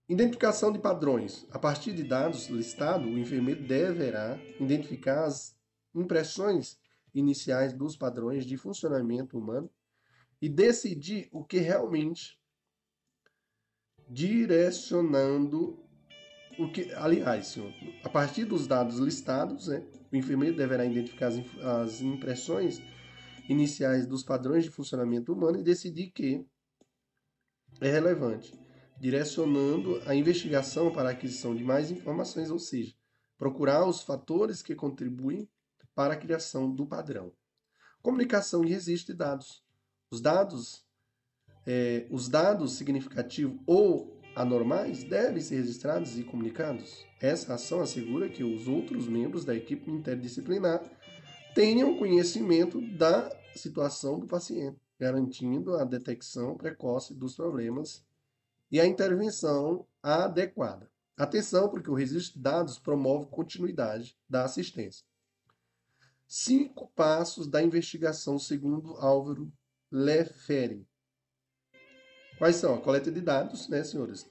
Identificação 0.08 0.72
de 0.72 0.80
padrões. 0.80 1.48
A 1.52 1.58
partir 1.58 1.94
de 1.94 2.04
dados 2.04 2.48
listados, 2.48 3.08
o 3.08 3.18
enfermeiro 3.18 3.66
deverá 3.66 4.38
identificar 4.60 5.26
as 5.26 5.56
impressões 5.94 6.78
iniciais 7.14 7.74
dos 7.74 7.96
padrões 7.96 8.46
de 8.46 8.58
funcionamento 8.58 9.38
humano 9.38 9.70
e 10.42 10.50
decidir 10.50 11.30
o 11.32 11.44
que 11.44 11.58
realmente 11.58 12.38
direcionando 14.08 15.85
o 16.58 16.72
que, 16.72 16.94
aliás, 16.94 17.48
senhor, 17.48 17.74
a 18.04 18.10
partir 18.10 18.46
dos 18.46 18.68
dados 18.68 18.98
listados, 18.98 19.68
né, 19.68 19.86
o 20.12 20.16
enfermeiro 20.16 20.56
deverá 20.56 20.86
identificar 20.86 21.28
as, 21.28 21.40
as 21.64 22.02
impressões 22.02 22.82
iniciais 23.48 24.08
dos 24.08 24.24
padrões 24.24 24.64
de 24.64 24.70
funcionamento 24.70 25.34
humano 25.34 25.60
e 25.60 25.64
decidir 25.64 26.12
que 26.12 26.46
é 27.82 27.92
relevante, 27.92 28.54
direcionando 29.00 30.02
a 30.06 30.16
investigação 30.16 30.92
para 30.92 31.10
a 31.10 31.12
aquisição 31.12 31.56
de 31.56 31.64
mais 31.64 31.92
informações, 31.92 32.50
ou 32.50 32.60
seja, 32.60 32.96
procurar 33.38 33.86
os 33.86 34.02
fatores 34.02 34.62
que 34.62 34.74
contribuem 34.74 35.50
para 35.94 36.14
a 36.14 36.18
criação 36.18 36.74
do 36.74 36.86
padrão. 36.86 37.32
Comunicação 38.02 38.64
de 38.64 38.72
registro 38.72 39.14
de 39.14 39.18
dados. 39.18 39.64
Os 40.10 40.22
dados, 40.22 40.86
é, 41.66 42.08
os 42.10 42.30
dados 42.30 42.74
significativos 42.74 43.60
ou 43.66 44.15
anormais 44.36 45.04
devem 45.04 45.42
ser 45.42 45.56
registrados 45.56 46.18
e 46.18 46.24
comunicados. 46.24 47.06
Essa 47.22 47.54
ação 47.54 47.82
assegura 47.82 48.30
que 48.30 48.44
os 48.44 48.68
outros 48.68 49.08
membros 49.08 49.46
da 49.46 49.56
equipe 49.56 49.90
interdisciplinar 49.90 50.84
tenham 51.56 51.98
conhecimento 51.98 52.82
da 52.98 53.32
situação 53.56 54.20
do 54.20 54.28
paciente, 54.28 54.78
garantindo 55.00 55.76
a 55.76 55.86
detecção 55.86 56.58
precoce 56.58 57.14
dos 57.14 57.36
problemas 57.36 58.06
e 58.70 58.80
a 58.80 58.86
intervenção 58.86 59.88
adequada. 60.04 60.92
Atenção, 61.18 61.70
porque 61.70 61.90
o 61.90 61.94
registro 61.94 62.34
de 62.34 62.44
dados 62.44 62.78
promove 62.78 63.28
continuidade 63.28 64.18
da 64.30 64.44
assistência. 64.44 65.06
Cinco 66.28 66.92
passos 66.94 67.48
da 67.48 67.64
investigação, 67.64 68.38
segundo 68.38 68.96
Álvaro 68.96 69.50
Leferi. 69.90 70.86
Quais 72.38 72.58
são? 72.58 72.76
A 72.76 72.82
coleta 72.82 73.12
de 73.12 73.22
dados, 73.22 73.70
né, 73.70 73.84
senhores? 73.84 74.30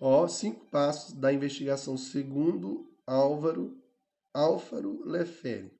Ó, 0.00 0.26
cinco 0.26 0.64
passos 0.66 1.12
da 1.12 1.32
investigação, 1.32 1.96
segundo 1.98 2.90
Álvaro 3.06 3.76
Álvaro 4.32 5.02
Leferi. 5.04 5.70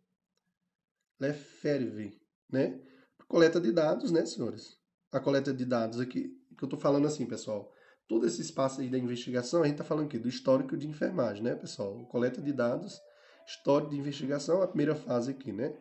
Lefebvre, 1.18 2.20
né? 2.50 2.80
Coleta 3.26 3.60
de 3.60 3.72
dados, 3.72 4.10
né, 4.10 4.26
senhores? 4.26 4.78
A 5.12 5.20
coleta 5.20 5.54
de 5.54 5.64
dados 5.64 6.00
aqui, 6.00 6.36
que 6.58 6.64
eu 6.64 6.68
tô 6.68 6.76
falando 6.76 7.06
assim, 7.06 7.24
pessoal. 7.24 7.72
Todo 8.08 8.26
esse 8.26 8.42
espaço 8.42 8.80
aí 8.80 8.90
da 8.90 8.98
investigação, 8.98 9.62
a 9.62 9.66
gente 9.66 9.78
tá 9.78 9.84
falando 9.84 10.06
aqui 10.06 10.18
do 10.18 10.28
histórico 10.28 10.76
de 10.76 10.88
enfermagem, 10.88 11.42
né, 11.42 11.54
pessoal? 11.54 12.04
Coleta 12.06 12.42
de 12.42 12.52
dados, 12.52 13.00
histórico 13.46 13.90
de 13.90 13.98
investigação, 13.98 14.60
a 14.60 14.68
primeira 14.68 14.94
fase 14.94 15.30
aqui, 15.30 15.52
né? 15.52 15.74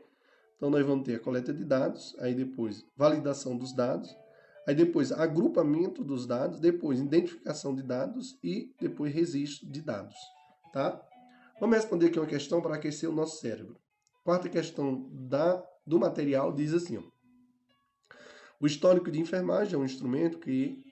Então 0.59 0.69
nós 0.69 0.85
vamos 0.85 1.05
ter 1.05 1.15
a 1.15 1.19
coleta 1.19 1.53
de 1.53 1.63
dados, 1.63 2.13
aí 2.19 2.35
depois 2.35 2.85
validação 2.93 3.57
dos 3.57 3.73
dados, 3.73 4.13
aí 4.67 4.75
depois 4.75 5.09
agrupamento 5.09 6.03
dos 6.03 6.27
dados, 6.27 6.59
depois 6.59 6.99
identificação 6.99 7.73
de 7.73 7.81
dados 7.81 8.37
e 8.43 8.69
depois 8.77 9.13
registro 9.13 9.71
de 9.71 9.81
dados, 9.81 10.17
tá? 10.73 11.01
Vamos 11.61 11.77
responder 11.77 12.07
aqui 12.07 12.19
uma 12.19 12.27
questão 12.27 12.61
para 12.61 12.75
aquecer 12.75 13.09
o 13.09 13.15
nosso 13.15 13.39
cérebro. 13.39 13.77
Quarta 14.21 14.49
questão 14.49 15.09
da, 15.13 15.63
do 15.87 15.97
material 15.97 16.51
diz 16.51 16.73
assim: 16.73 16.97
ó, 16.97 17.03
o 18.59 18.67
histórico 18.67 19.09
de 19.09 19.19
enfermagem 19.21 19.75
é 19.75 19.77
um 19.77 19.85
instrumento 19.85 20.39
que 20.39 20.83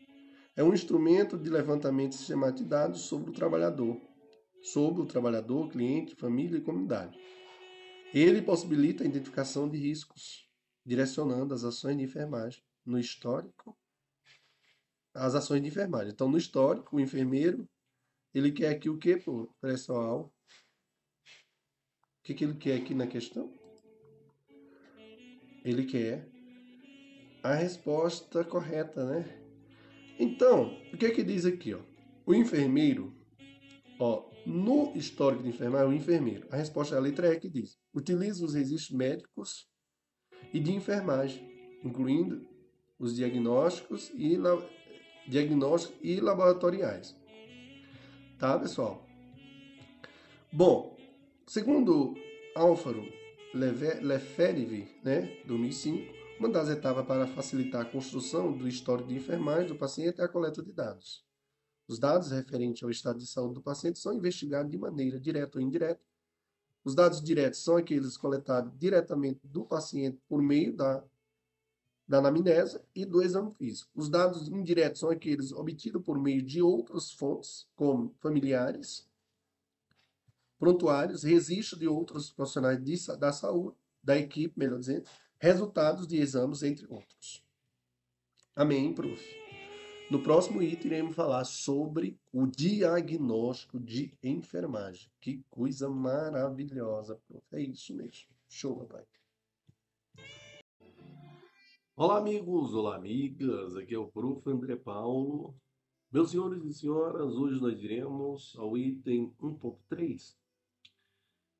é 0.55 0.63
um 0.63 0.73
instrumento 0.73 1.37
de 1.37 1.49
levantamento 1.49 2.15
sistemático 2.15 2.63
de 2.63 2.69
dados 2.69 3.01
sobre 3.01 3.31
o 3.31 3.33
trabalhador, 3.33 3.99
sobre 4.61 5.01
o 5.01 5.05
trabalhador, 5.05 5.67
cliente, 5.67 6.15
família 6.15 6.57
e 6.57 6.61
comunidade. 6.61 7.19
Ele 8.13 8.41
possibilita 8.41 9.03
a 9.03 9.07
identificação 9.07 9.69
de 9.69 9.77
riscos, 9.77 10.47
direcionando 10.85 11.53
as 11.53 11.63
ações 11.63 11.97
de 11.97 12.03
enfermagem 12.03 12.63
no 12.85 12.99
histórico, 12.99 13.77
as 15.13 15.35
ações 15.35 15.61
de 15.61 15.67
enfermagem. 15.67 16.11
Então, 16.13 16.29
no 16.29 16.37
histórico, 16.37 16.95
o 16.95 16.99
enfermeiro, 16.99 17.67
ele 18.33 18.51
quer 18.51 18.69
aqui 18.69 18.89
o 18.89 18.97
que, 18.97 19.21
pessoal? 19.59 20.33
que, 22.27 22.33
que 22.33 22.43
ele 22.43 22.55
quer 22.55 22.75
aqui 22.75 22.93
na 22.93 23.07
questão? 23.07 23.49
Ele 25.63 25.85
quer 25.85 26.27
a 27.41 27.53
resposta 27.53 28.43
correta, 28.43 29.05
né? 29.05 29.25
Então, 30.19 30.77
o 30.93 30.97
que 30.97 31.09
que 31.11 31.23
diz 31.23 31.45
aqui, 31.45 31.73
ó? 31.73 31.79
O 32.25 32.33
enfermeiro, 32.33 33.15
ó, 33.97 34.29
no 34.47 34.95
histórico 34.95 35.43
de 35.43 35.49
enfermagem, 35.49 35.89
o 35.89 35.93
enfermeiro, 35.93 36.47
a 36.49 36.55
resposta 36.55 36.95
é 36.95 36.97
a 36.97 37.01
letra 37.01 37.33
E 37.33 37.39
que 37.39 37.49
diz: 37.49 37.77
utiliza 37.93 38.43
os 38.43 38.53
registros 38.53 38.97
médicos 38.97 39.67
e 40.53 40.59
de 40.59 40.71
enfermagem, 40.71 41.45
incluindo 41.83 42.47
os 42.97 43.15
diagnósticos 43.15 44.11
e, 44.15 44.37
la... 44.37 44.57
diagnósticos 45.27 45.97
e 46.01 46.19
laboratoriais. 46.19 47.15
Tá, 48.39 48.57
pessoal? 48.57 49.05
Bom, 50.51 50.97
Segundo 51.47 52.13
Álvaro 52.53 53.07
Lefebvre, 53.53 54.85
né, 55.01 55.41
2005, 55.45 56.13
uma 56.37 56.49
das 56.49 56.67
etapas 56.67 57.05
para 57.05 57.25
facilitar 57.25 57.83
a 57.83 57.89
construção 57.89 58.51
do 58.51 58.67
histórico 58.67 59.07
de 59.07 59.15
enfermagem 59.15 59.69
do 59.69 59.77
paciente 59.77 60.19
é 60.19 60.25
a 60.25 60.27
coleta 60.27 60.61
de 60.61 60.73
dados. 60.73 61.26
Os 61.87 61.99
dados 61.99 62.31
referentes 62.31 62.83
ao 62.83 62.89
estado 62.89 63.17
de 63.17 63.25
saúde 63.25 63.55
do 63.55 63.61
paciente 63.61 63.97
são 63.97 64.13
investigados 64.13 64.69
de 64.69 64.77
maneira 64.77 65.19
direta 65.19 65.57
ou 65.57 65.63
indireta. 65.63 66.01
Os 66.83 66.93
dados 66.93 67.21
diretos 67.21 67.63
são 67.63 67.77
aqueles 67.77 68.17
coletados 68.17 68.71
diretamente 68.77 69.39
do 69.47 69.65
paciente 69.65 70.19
por 70.27 70.41
meio 70.41 70.75
da, 70.75 71.03
da 72.07 72.17
anamnese 72.17 72.79
e 72.93 73.05
do 73.05 73.21
exame 73.21 73.53
físico. 73.53 73.89
Os 73.95 74.09
dados 74.09 74.47
indiretos 74.49 74.99
são 74.99 75.09
aqueles 75.09 75.51
obtidos 75.51 76.03
por 76.03 76.19
meio 76.19 76.41
de 76.41 76.61
outras 76.61 77.11
fontes, 77.11 77.67
como 77.75 78.13
familiares, 78.19 79.07
prontuários, 80.59 81.23
registro 81.23 81.79
de 81.79 81.87
outros 81.87 82.31
profissionais 82.31 82.83
de, 82.83 83.17
da 83.17 83.31
saúde, 83.31 83.77
da 84.03 84.17
equipe, 84.17 84.57
melhor 84.57 84.79
dizendo, 84.79 85.07
resultados 85.37 86.07
de 86.07 86.17
exames, 86.17 86.63
entre 86.63 86.85
outros. 86.87 87.43
Amém, 88.55 88.93
prof. 88.93 89.46
No 90.09 90.23
próximo 90.23 90.61
item, 90.61 90.87
iremos 90.87 91.15
falar 91.15 91.43
sobre 91.43 92.17
o 92.31 92.47
diagnóstico 92.47 93.77
de 93.77 94.13
enfermagem. 94.23 95.11
Que 95.19 95.43
coisa 95.49 95.89
maravilhosa, 95.89 97.19
prof. 97.27 97.45
É 97.51 97.61
isso 97.61 97.93
mesmo. 97.93 98.29
Show, 98.47 98.77
papai. 98.77 99.03
Olá, 101.93 102.19
amigos. 102.19 102.73
Olá, 102.73 102.95
amigas. 102.95 103.75
Aqui 103.75 103.95
é 103.95 103.99
o 103.99 104.07
prof. 104.07 104.49
André 104.49 104.77
Paulo. 104.77 105.53
Meus 106.09 106.31
senhores 106.31 106.63
e 106.63 106.73
senhoras, 106.73 107.35
hoje 107.35 107.59
nós 107.59 107.77
iremos 107.83 108.55
ao 108.57 108.77
item 108.77 109.35
1.3, 109.41 110.37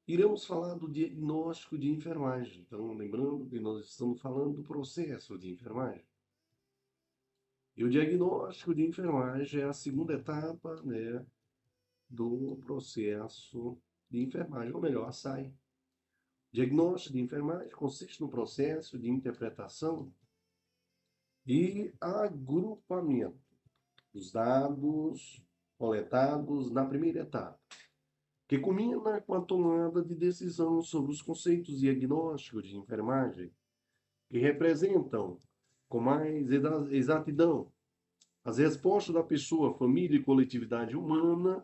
iremos 0.08 0.45
falar 0.45 0.76
do 0.76 0.89
diagnóstico 0.89 1.78
de 1.78 1.89
enfermagem. 1.89 2.62
Então, 2.62 2.93
lembrando 2.93 3.45
que 3.50 3.60
nós 3.60 3.86
estamos 3.89 4.22
falando 4.22 4.56
do 4.56 4.64
processo 4.64 5.38
de 5.38 5.50
enfermagem. 5.50 6.07
E 7.78 7.84
o 7.84 7.89
diagnóstico 7.89 8.73
de 8.73 8.84
enfermagem 8.84 9.61
é 9.61 9.65
a 9.65 9.73
segunda 9.73 10.15
etapa 10.15 10.82
né, 10.82 11.23
do 12.09 12.57
processo 12.65 13.78
de 14.09 14.23
enfermagem, 14.23 14.73
ou 14.73 14.82
melhor, 14.82 15.07
a 15.07 15.11
SAI. 15.11 15.53
Diagnóstico 16.51 17.13
de 17.13 17.21
enfermagem 17.21 17.69
consiste 17.69 18.19
no 18.19 18.30
processo 18.30 18.97
de 18.97 19.07
interpretação 19.07 20.11
e 21.45 21.93
agrupamento 22.01 23.38
dos 24.11 24.32
dados 24.32 25.39
coletados 25.78 26.71
na 26.71 26.84
primeira 26.84 27.19
etapa 27.19 27.59
que 28.47 28.57
culmina 28.57 29.21
com 29.21 29.34
a 29.34 29.41
tomada 29.41 30.01
de 30.01 30.15
decisão 30.15 30.82
sobre 30.82 31.11
os 31.11 31.21
conceitos 31.21 31.82
diagnósticos 31.82 32.65
de 32.65 32.78
enfermagem, 32.78 33.51
que 34.30 34.39
representam 34.39 35.38
com 35.88 35.99
mais 35.99 36.49
exatidão 36.51 37.71
as 38.43 38.59
respostas 38.59 39.13
da 39.13 39.21
pessoa, 39.21 39.77
família 39.77 40.17
e 40.17 40.23
coletividade 40.23 40.95
humana 40.95 41.61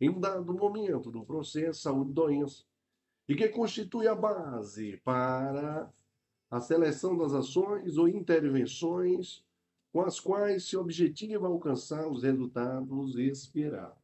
em 0.00 0.10
um 0.10 0.18
dado 0.18 0.52
momento 0.52 1.08
do 1.10 1.24
processo 1.24 1.82
saúde-doença, 1.82 2.64
e 3.28 3.36
que 3.36 3.48
constitui 3.48 4.08
a 4.08 4.14
base 4.16 4.96
para 5.04 5.88
a 6.50 6.60
seleção 6.60 7.16
das 7.16 7.32
ações 7.32 7.96
ou 7.96 8.08
intervenções 8.08 9.44
com 9.92 10.02
as 10.02 10.18
quais 10.18 10.68
se 10.68 10.76
objetiva 10.76 11.46
alcançar 11.46 12.08
os 12.08 12.24
resultados 12.24 13.16
esperados. 13.16 14.02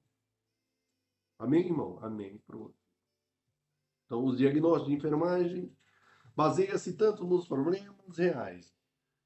Amém, 1.36 1.66
irmão? 1.66 1.98
Amém. 2.00 2.38
Pronto. 2.46 2.74
Então, 4.06 4.24
os 4.24 4.38
diagnósticos 4.38 4.88
de 4.88 4.94
enfermagem 4.94 5.76
baseia-se 6.36 6.96
tanto 6.96 7.24
nos 7.24 7.46
problemas 7.46 8.16
reais, 8.16 8.72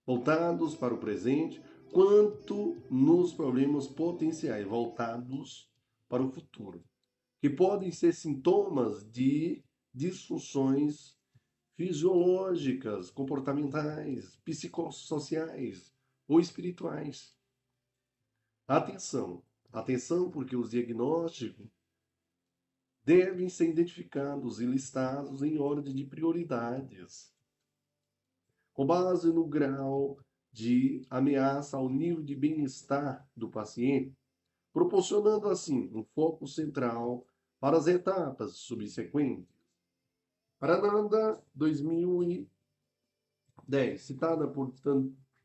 voltados 0.07 0.75
para 0.77 0.95
o 0.95 0.99
presente, 0.99 1.63
quanto 1.93 2.77
nos 2.91 3.33
problemas 3.33 3.87
potenciais 3.87 4.67
voltados 4.67 5.71
para 6.09 6.23
o 6.23 6.31
futuro, 6.31 6.85
que 7.41 7.49
podem 7.49 7.91
ser 7.91 8.13
sintomas 8.13 9.09
de 9.11 9.65
disfunções 9.93 11.17
fisiológicas, 11.77 13.11
comportamentais, 13.11 14.37
psicossociais 14.45 15.93
ou 16.29 16.41
espirituais. 16.41 17.37
Atenção, 18.67 19.43
atenção, 19.73 20.31
porque 20.31 20.57
os 20.57 20.71
diagnósticos 20.71 21.69
devem 23.05 23.49
ser 23.49 23.71
identificados 23.71 24.61
e 24.61 24.67
listados 24.67 25.43
em 25.43 25.59
ordem 25.59 25.95
de 25.95 26.05
prioridades, 26.05 27.34
com 28.75 28.85
base 28.85 29.33
no 29.33 29.47
grau 29.47 30.19
de 30.53 31.07
ameaça 31.09 31.77
ao 31.77 31.89
nível 31.89 32.23
de 32.23 32.35
bem-estar 32.37 33.27
do 33.35 33.49
paciente, 33.49 34.15
proporcionando 34.73 35.49
assim 35.49 35.91
um 35.95 36.05
foco 36.05 36.47
central 36.47 37.27
para 37.59 37.77
as 37.79 37.87
etapas 37.87 38.57
subsequentes. 38.57 39.49
Parananda 40.59 41.43
2010, 41.55 42.49
citada 44.01 44.47
por 44.49 44.73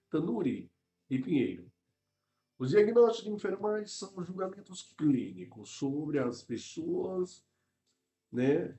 Tanuri 0.10 0.72
e 1.10 1.20
Pinheiro. 1.20 1.72
Os 2.58 2.72
diagnósticos 2.72 3.30
de 3.30 3.36
enfermagem 3.36 3.88
são 3.88 4.22
julgamentos 4.24 4.94
clínicos 4.98 5.70
sobre 5.70 6.20
as 6.20 6.44
pessoas, 6.44 7.46
né? 8.32 8.78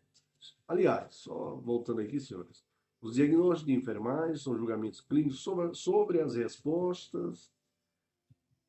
Aliás, 0.69 1.15
só 1.15 1.55
voltando 1.57 2.01
aqui, 2.01 2.21
senhores, 2.21 2.65
os 3.01 3.15
diagnósticos 3.15 3.67
de 3.67 3.73
enfermagem 3.73 4.37
são 4.37 4.57
julgamentos 4.57 5.01
clínicos 5.01 5.41
sobre, 5.41 5.75
sobre 5.75 6.21
as 6.21 6.35
respostas 6.35 7.51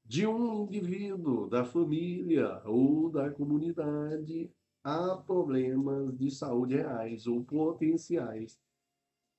de 0.05 0.25
um 0.27 0.63
indivíduo, 0.63 1.47
da 1.47 1.63
família 1.63 2.61
ou 2.65 3.09
da 3.09 3.29
comunidade 3.31 4.51
a 4.83 5.15
problemas 5.15 6.17
de 6.17 6.31
saúde 6.31 6.75
reais 6.75 7.27
ou 7.27 7.43
potenciais 7.43 8.59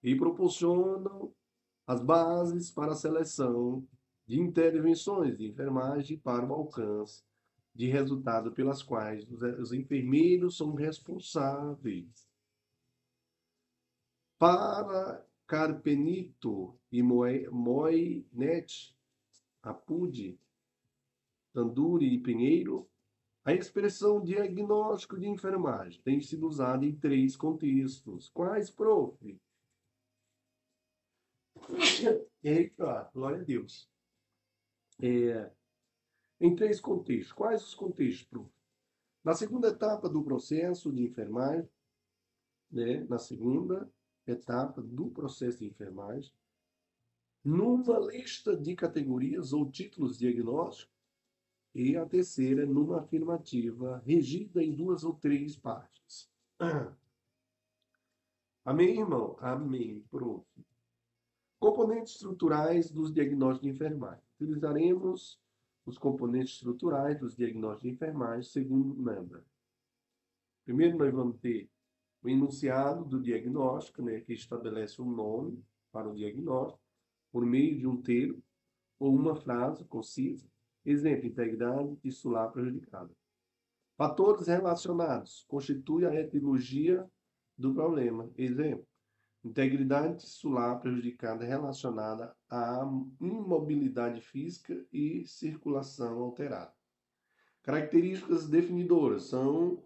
e 0.02 0.14
proporcionam 0.14 1.32
as 1.86 2.00
bases 2.00 2.70
para 2.70 2.92
a 2.92 2.96
seleção 2.96 3.86
de 4.26 4.40
intervenções 4.40 5.36
de 5.36 5.48
enfermagem 5.48 6.18
para 6.18 6.46
o 6.46 6.52
alcance 6.52 7.22
de 7.74 7.86
resultado 7.86 8.52
pelas 8.52 8.82
quais 8.82 9.26
os 9.30 9.72
enfermeiros 9.72 10.56
são 10.56 10.74
responsáveis. 10.74 12.31
Para 14.42 15.24
Carpenito 15.46 16.76
e 16.90 17.00
Moinet, 17.00 18.92
Apude, 19.62 20.36
Tanduri 21.52 22.12
e 22.12 22.20
Pinheiro, 22.20 22.90
a 23.44 23.54
expressão 23.54 24.20
diagnóstico 24.20 25.16
de 25.16 25.28
enfermagem 25.28 26.02
tem 26.02 26.20
sido 26.20 26.48
usada 26.48 26.84
em 26.84 26.92
três 26.92 27.36
contextos. 27.36 28.30
Quais, 28.30 28.68
prof? 28.68 29.40
Eita, 32.42 33.08
glória 33.14 33.42
a 33.42 33.44
Deus. 33.44 33.88
É, 35.00 35.52
em 36.40 36.56
três 36.56 36.80
contextos. 36.80 37.32
Quais 37.32 37.62
os 37.62 37.76
contextos, 37.76 38.26
prof? 38.26 38.50
Na 39.22 39.34
segunda 39.34 39.68
etapa 39.68 40.08
do 40.08 40.24
processo 40.24 40.92
de 40.92 41.04
enfermagem, 41.04 41.70
né, 42.72 43.04
na 43.04 43.18
segunda 43.20 43.88
etapa 44.26 44.80
do 44.80 45.10
processo 45.10 45.58
de 45.58 45.66
enfermagem, 45.66 46.32
numa 47.44 47.98
lista 47.98 48.56
de 48.56 48.74
categorias 48.74 49.52
ou 49.52 49.70
títulos 49.70 50.18
diagnósticos, 50.18 50.92
e 51.74 51.96
a 51.96 52.04
terceira 52.04 52.66
numa 52.66 53.00
afirmativa 53.00 54.02
regida 54.04 54.62
em 54.62 54.74
duas 54.74 55.04
ou 55.04 55.14
três 55.14 55.56
partes. 55.56 56.30
Amém, 58.64 59.00
irmão? 59.00 59.36
Amém, 59.40 60.04
prof. 60.10 60.46
Componentes 61.58 62.14
estruturais 62.14 62.90
dos 62.90 63.12
diagnósticos 63.12 63.68
de 63.68 63.74
enfermagem. 63.74 64.22
Utilizaremos 64.38 65.40
os 65.86 65.98
componentes 65.98 66.54
estruturais 66.54 67.18
dos 67.18 67.34
diagnósticos 67.34 67.82
de 67.82 67.90
enfermagem 67.90 68.42
segundo 68.42 69.00
Nanda. 69.00 69.44
Primeiro, 70.64 70.96
nós 70.98 71.12
vamos 71.12 71.38
ter 71.38 71.68
o 72.22 72.28
enunciado 72.28 73.04
do 73.04 73.20
diagnóstico, 73.20 74.02
né, 74.02 74.20
que 74.20 74.32
estabelece 74.32 75.00
um 75.02 75.10
nome 75.10 75.62
para 75.90 76.08
o 76.08 76.14
diagnóstico, 76.14 76.80
por 77.30 77.44
meio 77.44 77.78
de 77.78 77.86
um 77.86 78.00
termo 78.00 78.42
ou 78.98 79.14
uma 79.14 79.34
frase 79.34 79.84
concisa. 79.84 80.46
Exemplo, 80.84 81.26
integridade 81.26 81.96
tissular 81.96 82.50
prejudicada. 82.50 83.10
Fatores 83.96 84.46
relacionados 84.46 85.44
constituem 85.48 86.06
a 86.06 86.20
etiologia 86.20 87.06
do 87.56 87.74
problema. 87.74 88.30
Exemplo, 88.36 88.86
Integridade 89.44 90.18
tissular 90.18 90.78
prejudicada 90.78 91.44
relacionada 91.44 92.32
à 92.48 92.88
imobilidade 93.20 94.20
física 94.20 94.86
e 94.92 95.26
circulação 95.26 96.20
alterada. 96.20 96.72
Características 97.62 98.48
definidoras 98.48 99.24
são 99.24 99.82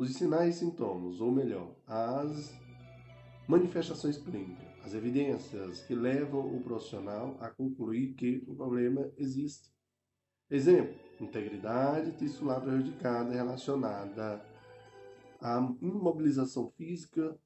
os 0.00 0.14
sinais 0.14 0.56
e 0.56 0.58
sintomas, 0.60 1.20
ou 1.20 1.30
melhor, 1.30 1.76
as 1.86 2.58
manifestações 3.46 4.16
clínicas, 4.16 4.66
as 4.82 4.94
evidências 4.94 5.82
que 5.82 5.94
levam 5.94 6.56
o 6.56 6.62
profissional 6.62 7.36
a 7.38 7.50
concluir 7.50 8.14
que 8.14 8.42
o 8.48 8.54
problema 8.54 9.12
existe. 9.18 9.70
Exemplo: 10.50 10.98
integridade 11.20 12.16
tissular 12.16 12.62
prejudicada 12.62 13.34
relacionada 13.34 14.42
à 15.38 15.58
imobilização 15.82 16.70
física 16.70 17.38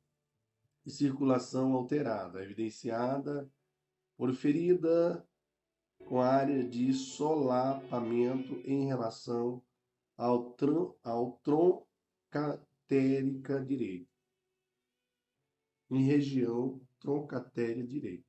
e 0.86 0.92
circulação 0.92 1.72
alterada, 1.72 2.40
evidenciada 2.40 3.50
por 4.16 4.32
ferida 4.32 5.26
com 6.06 6.20
área 6.20 6.62
de 6.62 6.92
solapamento 6.92 8.54
em 8.64 8.86
relação 8.86 9.60
ao, 10.16 10.52
tron, 10.52 10.94
ao 11.02 11.32
troncatérica 12.34 13.64
direita, 13.64 14.10
em 15.90 16.02
região 16.02 16.80
troncatéria 16.98 17.86
direita. 17.86 18.24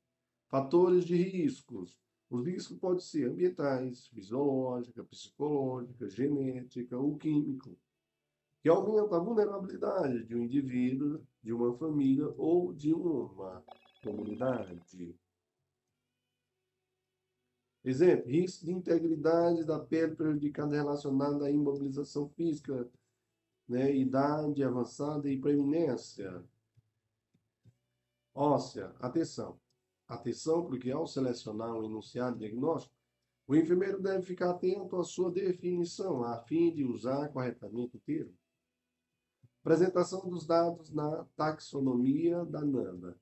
Fatores 0.47 1.05
de 1.05 1.15
riscos. 1.15 1.97
Os 2.29 2.45
riscos 2.45 2.77
podem 2.77 2.99
ser 2.99 3.29
ambientais, 3.29 4.07
fisiológica, 4.07 5.03
psicológica, 5.03 6.09
genética 6.09 6.97
ou 6.97 7.17
químico 7.17 7.77
que 8.61 8.69
aumenta 8.69 9.15
a 9.15 9.19
vulnerabilidade 9.19 10.23
de 10.25 10.35
um 10.35 10.43
indivíduo, 10.43 11.23
de 11.43 11.53
uma 11.53 11.77
família 11.77 12.27
ou 12.35 12.73
de 12.73 12.93
uma 12.93 13.63
comunidade. 14.03 15.15
Exemplo, 17.83 18.27
risco 18.27 18.65
de 18.65 18.71
integridade 18.71 19.63
da 19.63 19.79
pele 19.79 20.15
prejudicada 20.15 20.75
relacionada 20.75 21.45
à 21.45 21.51
imobilização 21.51 22.27
física, 22.29 22.89
né, 23.67 23.95
idade 23.95 24.63
avançada 24.63 25.29
e 25.29 25.39
preeminência 25.39 26.43
óssea. 28.33 28.93
Atenção. 28.99 29.59
Atenção, 30.07 30.65
porque 30.65 30.91
ao 30.91 31.07
selecionar 31.07 31.73
um 31.73 31.85
enunciado 31.85 32.37
diagnóstico, 32.37 32.93
o 33.47 33.55
enfermeiro 33.55 34.01
deve 34.01 34.23
ficar 34.23 34.51
atento 34.51 34.97
à 34.97 35.03
sua 35.03 35.31
definição, 35.31 36.23
a 36.23 36.37
fim 36.39 36.73
de 36.73 36.83
usar 36.83 37.29
corretamente 37.29 37.95
o 37.95 37.99
termo. 37.99 38.33
Apresentação 39.61 40.27
dos 40.29 40.45
dados 40.45 40.91
na 40.91 41.25
taxonomia 41.35 42.43
da 42.45 42.61
NANDA. 42.61 43.17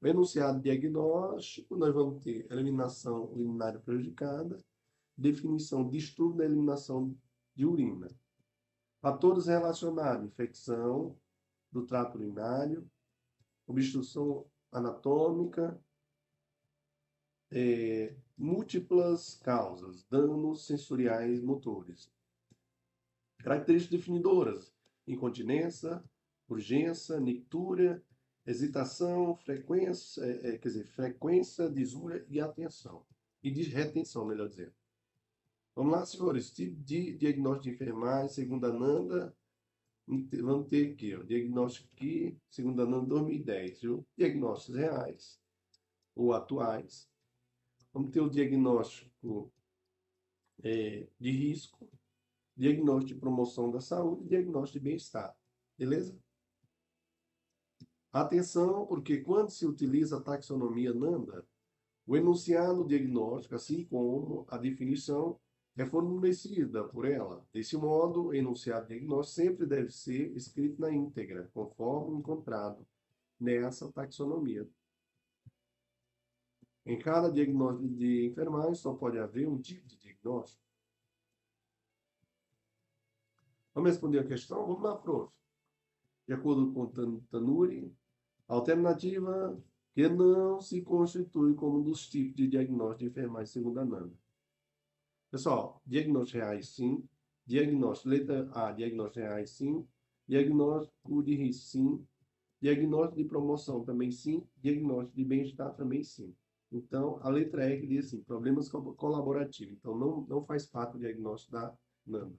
O 0.00 0.06
enunciado 0.06 0.60
diagnóstico, 0.60 1.76
nós 1.76 1.92
vamos 1.92 2.22
ter 2.22 2.50
eliminação 2.50 3.24
urinária 3.32 3.80
prejudicada, 3.80 4.58
definição 5.16 5.86
de 5.88 5.98
estudo 5.98 6.36
da 6.36 6.44
eliminação 6.44 7.14
de 7.54 7.66
urina. 7.66 8.08
Fatores 9.00 9.46
relacionados, 9.46 10.26
infecção 10.26 11.16
do 11.70 11.86
trato 11.86 12.18
urinário, 12.18 12.90
obstrução 13.66 14.46
anatômica, 14.72 15.80
é, 17.50 18.14
múltiplas 18.36 19.36
causas, 19.36 20.04
danos 20.04 20.66
sensoriais 20.66 21.40
motores. 21.42 22.12
Características 23.38 24.00
definidoras, 24.00 24.72
incontinência, 25.06 26.02
urgência, 26.48 27.20
nictúria, 27.20 28.02
hesitação, 28.46 29.36
frequência, 29.36 30.22
é, 30.22 30.54
é, 30.54 30.58
quer 30.58 30.68
dizer, 30.68 30.84
frequência, 30.84 31.68
desúria 31.68 32.24
e 32.28 32.40
atenção. 32.40 33.04
E 33.42 33.50
de 33.50 33.62
retenção, 33.62 34.24
melhor 34.24 34.48
dizendo. 34.48 34.72
Vamos 35.78 35.92
lá, 35.92 36.04
senhores. 36.04 36.50
Tipo 36.50 36.74
de 36.82 37.16
diagnóstico 37.16 37.62
de 37.62 37.70
enfermagem, 37.70 38.28
segundo 38.30 38.66
a 38.66 38.72
Nanda, 38.72 39.32
vamos 40.42 40.66
ter 40.66 40.90
aqui, 40.90 41.14
ó, 41.14 41.22
diagnóstico 41.22 41.88
aqui, 41.92 42.36
segundo 42.50 42.82
a 42.82 42.84
Nanda 42.84 43.06
2010, 43.06 43.82
viu? 43.82 44.04
Diagnósticos 44.16 44.74
reais 44.74 45.40
ou 46.16 46.32
atuais. 46.32 47.08
Vamos 47.92 48.10
ter 48.10 48.20
o 48.20 48.28
diagnóstico 48.28 49.52
é, 50.64 51.06
de 51.16 51.30
risco, 51.30 51.88
diagnóstico 52.56 53.14
de 53.14 53.20
promoção 53.20 53.70
da 53.70 53.80
saúde 53.80 54.24
e 54.24 54.28
diagnóstico 54.30 54.80
de 54.80 54.84
bem-estar. 54.84 55.32
Beleza? 55.78 56.18
Atenção, 58.12 58.84
porque 58.84 59.18
quando 59.18 59.50
se 59.50 59.64
utiliza 59.64 60.16
a 60.16 60.20
taxonomia 60.20 60.92
NANDA, 60.92 61.46
o 62.04 62.16
enunciado 62.16 62.84
diagnóstico, 62.84 63.54
assim 63.54 63.84
como 63.84 64.44
a 64.48 64.58
definição, 64.58 65.38
é 65.82 65.86
fornecida 65.86 66.84
por 66.84 67.04
ela. 67.04 67.46
Desse 67.52 67.76
modo, 67.76 68.26
o 68.26 68.34
enunciado 68.34 68.88
diagnóstico 68.88 69.42
sempre 69.42 69.66
deve 69.66 69.90
ser 69.90 70.36
escrito 70.36 70.80
na 70.80 70.92
íntegra, 70.92 71.48
conforme 71.54 72.18
encontrado 72.18 72.84
nessa 73.38 73.90
taxonomia. 73.92 74.68
Em 76.84 76.98
cada 76.98 77.30
diagnóstico 77.30 77.88
de 77.94 78.26
enfermagem 78.26 78.74
só 78.74 78.92
pode 78.94 79.18
haver 79.18 79.46
um 79.46 79.60
tipo 79.60 79.86
de 79.86 79.96
diagnóstico. 79.98 80.62
Vamos 83.72 83.90
responder 83.90 84.18
a 84.18 84.26
questão? 84.26 84.66
Vamos 84.66 84.82
lá, 84.82 84.96
prof. 84.96 85.32
De 86.26 86.34
acordo 86.34 86.72
com 86.72 86.86
Tanuri, 87.30 87.94
alternativa 88.48 89.56
que 89.94 90.08
não 90.08 90.60
se 90.60 90.82
constitui 90.82 91.54
como 91.54 91.78
um 91.78 91.82
dos 91.82 92.08
tipos 92.08 92.34
de 92.34 92.48
diagnóstico 92.48 93.04
de 93.04 93.06
enfermagem 93.10 93.46
segundo 93.46 93.78
a 93.78 93.84
NANDA. 93.84 94.27
Pessoal, 95.30 95.82
diagnósticos 95.84 96.32
reais 96.32 96.68
sim, 96.70 97.06
diagnóstico 97.44 98.08
letra 98.08 98.50
A, 98.54 98.72
diagnóstico 98.72 99.20
reais 99.20 99.50
sim, 99.50 99.86
diagnóstico 100.26 101.22
de 101.22 101.34
risco 101.34 101.66
sim, 101.66 102.06
diagnóstico 102.60 103.16
de 103.16 103.28
promoção 103.28 103.84
também 103.84 104.10
sim, 104.10 104.42
diagnóstico 104.56 105.16
de 105.16 105.24
bem-estar 105.24 105.74
também 105.74 106.02
sim. 106.02 106.34
Então, 106.72 107.18
a 107.22 107.28
letra 107.28 107.68
E 107.68 107.78
que 107.78 107.86
diz 107.86 108.06
assim, 108.06 108.22
problemas 108.22 108.70
colaborativos. 108.70 109.74
Então, 109.74 109.96
não, 109.96 110.22
não 110.22 110.44
faz 110.44 110.66
parte 110.66 110.92
do 110.92 110.98
diagnóstico 110.98 111.52
da 111.52 111.76
NANDA. 112.06 112.38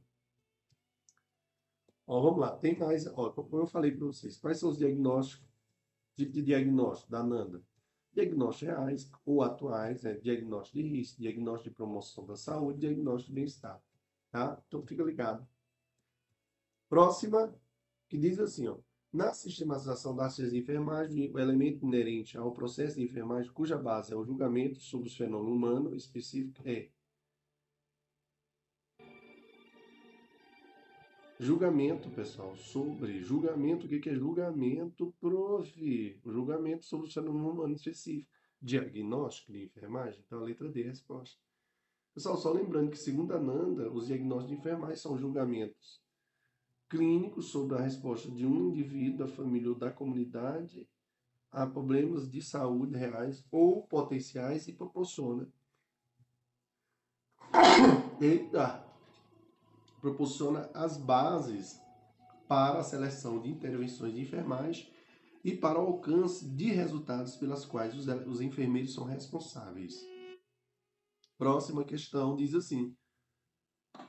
Ó, 2.07 2.21
vamos 2.21 2.39
lá, 2.39 2.57
tem 2.57 2.75
mais, 2.75 3.05
ó, 3.05 3.29
como 3.29 3.61
eu 3.61 3.67
falei 3.67 3.91
para 3.91 4.07
vocês, 4.07 4.35
quais 4.37 4.57
são 4.57 4.69
os 4.69 4.79
diagnósticos, 4.79 5.47
tipo 6.15 6.31
de 6.31 6.41
diagnóstico 6.41 7.11
da 7.11 7.23
NANDA? 7.23 7.63
Diagnósticos 8.20 8.76
reais 8.76 9.11
ou 9.26 9.41
atuais, 9.41 10.03
né? 10.03 10.13
diagnóstico 10.15 10.78
de 10.78 10.84
risco, 10.84 11.22
diagnóstico 11.22 11.70
de 11.70 11.76
promoção 11.76 12.26
da 12.26 12.36
saúde, 12.36 12.80
diagnóstico 12.80 13.30
de 13.30 13.36
bem-estar, 13.36 13.82
tá? 14.30 14.61
Então, 14.67 14.82
fica 14.82 15.03
ligado. 15.03 15.47
Próxima, 16.89 17.53
que 18.09 18.17
diz 18.17 18.39
assim, 18.39 18.67
ó, 18.67 18.78
na 19.11 19.34
sistematização 19.34 20.15
das 20.15 20.34
ciências 20.34 20.53
de 20.53 20.59
enfermagem, 20.59 21.32
o 21.32 21.39
elemento 21.39 21.86
inerente 21.86 22.38
ao 22.38 22.51
processo 22.51 22.95
de 22.97 23.03
enfermagem, 23.03 23.51
cuja 23.51 23.78
base 23.78 24.13
é 24.13 24.15
o 24.15 24.24
julgamento 24.24 24.80
sobre 24.80 25.07
os 25.07 25.15
fenômenos 25.15 25.55
humanos 25.55 25.93
específicos, 25.95 26.65
é 26.65 26.89
julgamento, 31.39 32.09
pessoal, 32.09 32.55
sobre 32.55 33.23
julgamento, 33.23 33.85
o 33.85 33.89
que 33.89 34.09
é 34.09 34.15
julgamento, 34.15 35.13
prof? 35.19 36.21
Julgamento 36.25 36.85
sobre 36.85 37.07
os 37.07 37.13
fenômenos 37.13 37.51
humanos 37.51 37.77
específicos. 37.77 38.37
Diagnóstico 38.61 39.53
de 39.53 39.63
enfermagem? 39.63 40.21
Então, 40.25 40.39
a 40.39 40.43
letra 40.43 40.67
D 40.69 40.81
é 40.81 40.85
a 40.85 40.89
resposta. 40.89 41.39
Pessoal, 42.13 42.35
só 42.35 42.51
lembrando 42.51 42.91
que, 42.91 42.97
segundo 42.97 43.33
a 43.33 43.39
Nanda, 43.39 43.89
os 43.89 44.07
diagnósticos 44.07 44.49
de 44.49 44.59
enfermagem 44.59 44.97
são 44.97 45.17
julgamentos 45.17 46.01
clínico 46.89 47.41
sobre 47.41 47.77
a 47.77 47.81
resposta 47.81 48.29
de 48.31 48.45
um 48.45 48.69
indivíduo, 48.69 49.19
da 49.19 49.27
família 49.27 49.69
ou 49.69 49.75
da 49.75 49.91
comunidade 49.91 50.89
a 51.51 51.65
problemas 51.65 52.29
de 52.29 52.41
saúde 52.41 52.97
reais 52.97 53.45
ou 53.51 53.83
potenciais 53.83 54.67
e 54.67 54.73
proporciona 54.73 55.47
Eita! 58.19 58.88
Proporciona 59.99 60.69
as 60.73 60.97
bases 60.97 61.79
para 62.47 62.79
a 62.79 62.83
seleção 62.83 63.39
de 63.39 63.49
intervenções 63.49 64.13
de 64.13 64.21
enfermagem 64.21 64.87
e 65.43 65.55
para 65.55 65.79
o 65.79 65.87
alcance 65.87 66.45
de 66.49 66.71
resultados 66.71 67.35
pelas 67.35 67.65
quais 67.65 67.95
os, 67.95 68.07
os 68.27 68.41
enfermeiros 68.41 68.93
são 68.93 69.05
responsáveis. 69.05 70.03
Próxima 71.37 71.83
questão 71.83 72.35
diz 72.35 72.53
assim: 72.53 72.93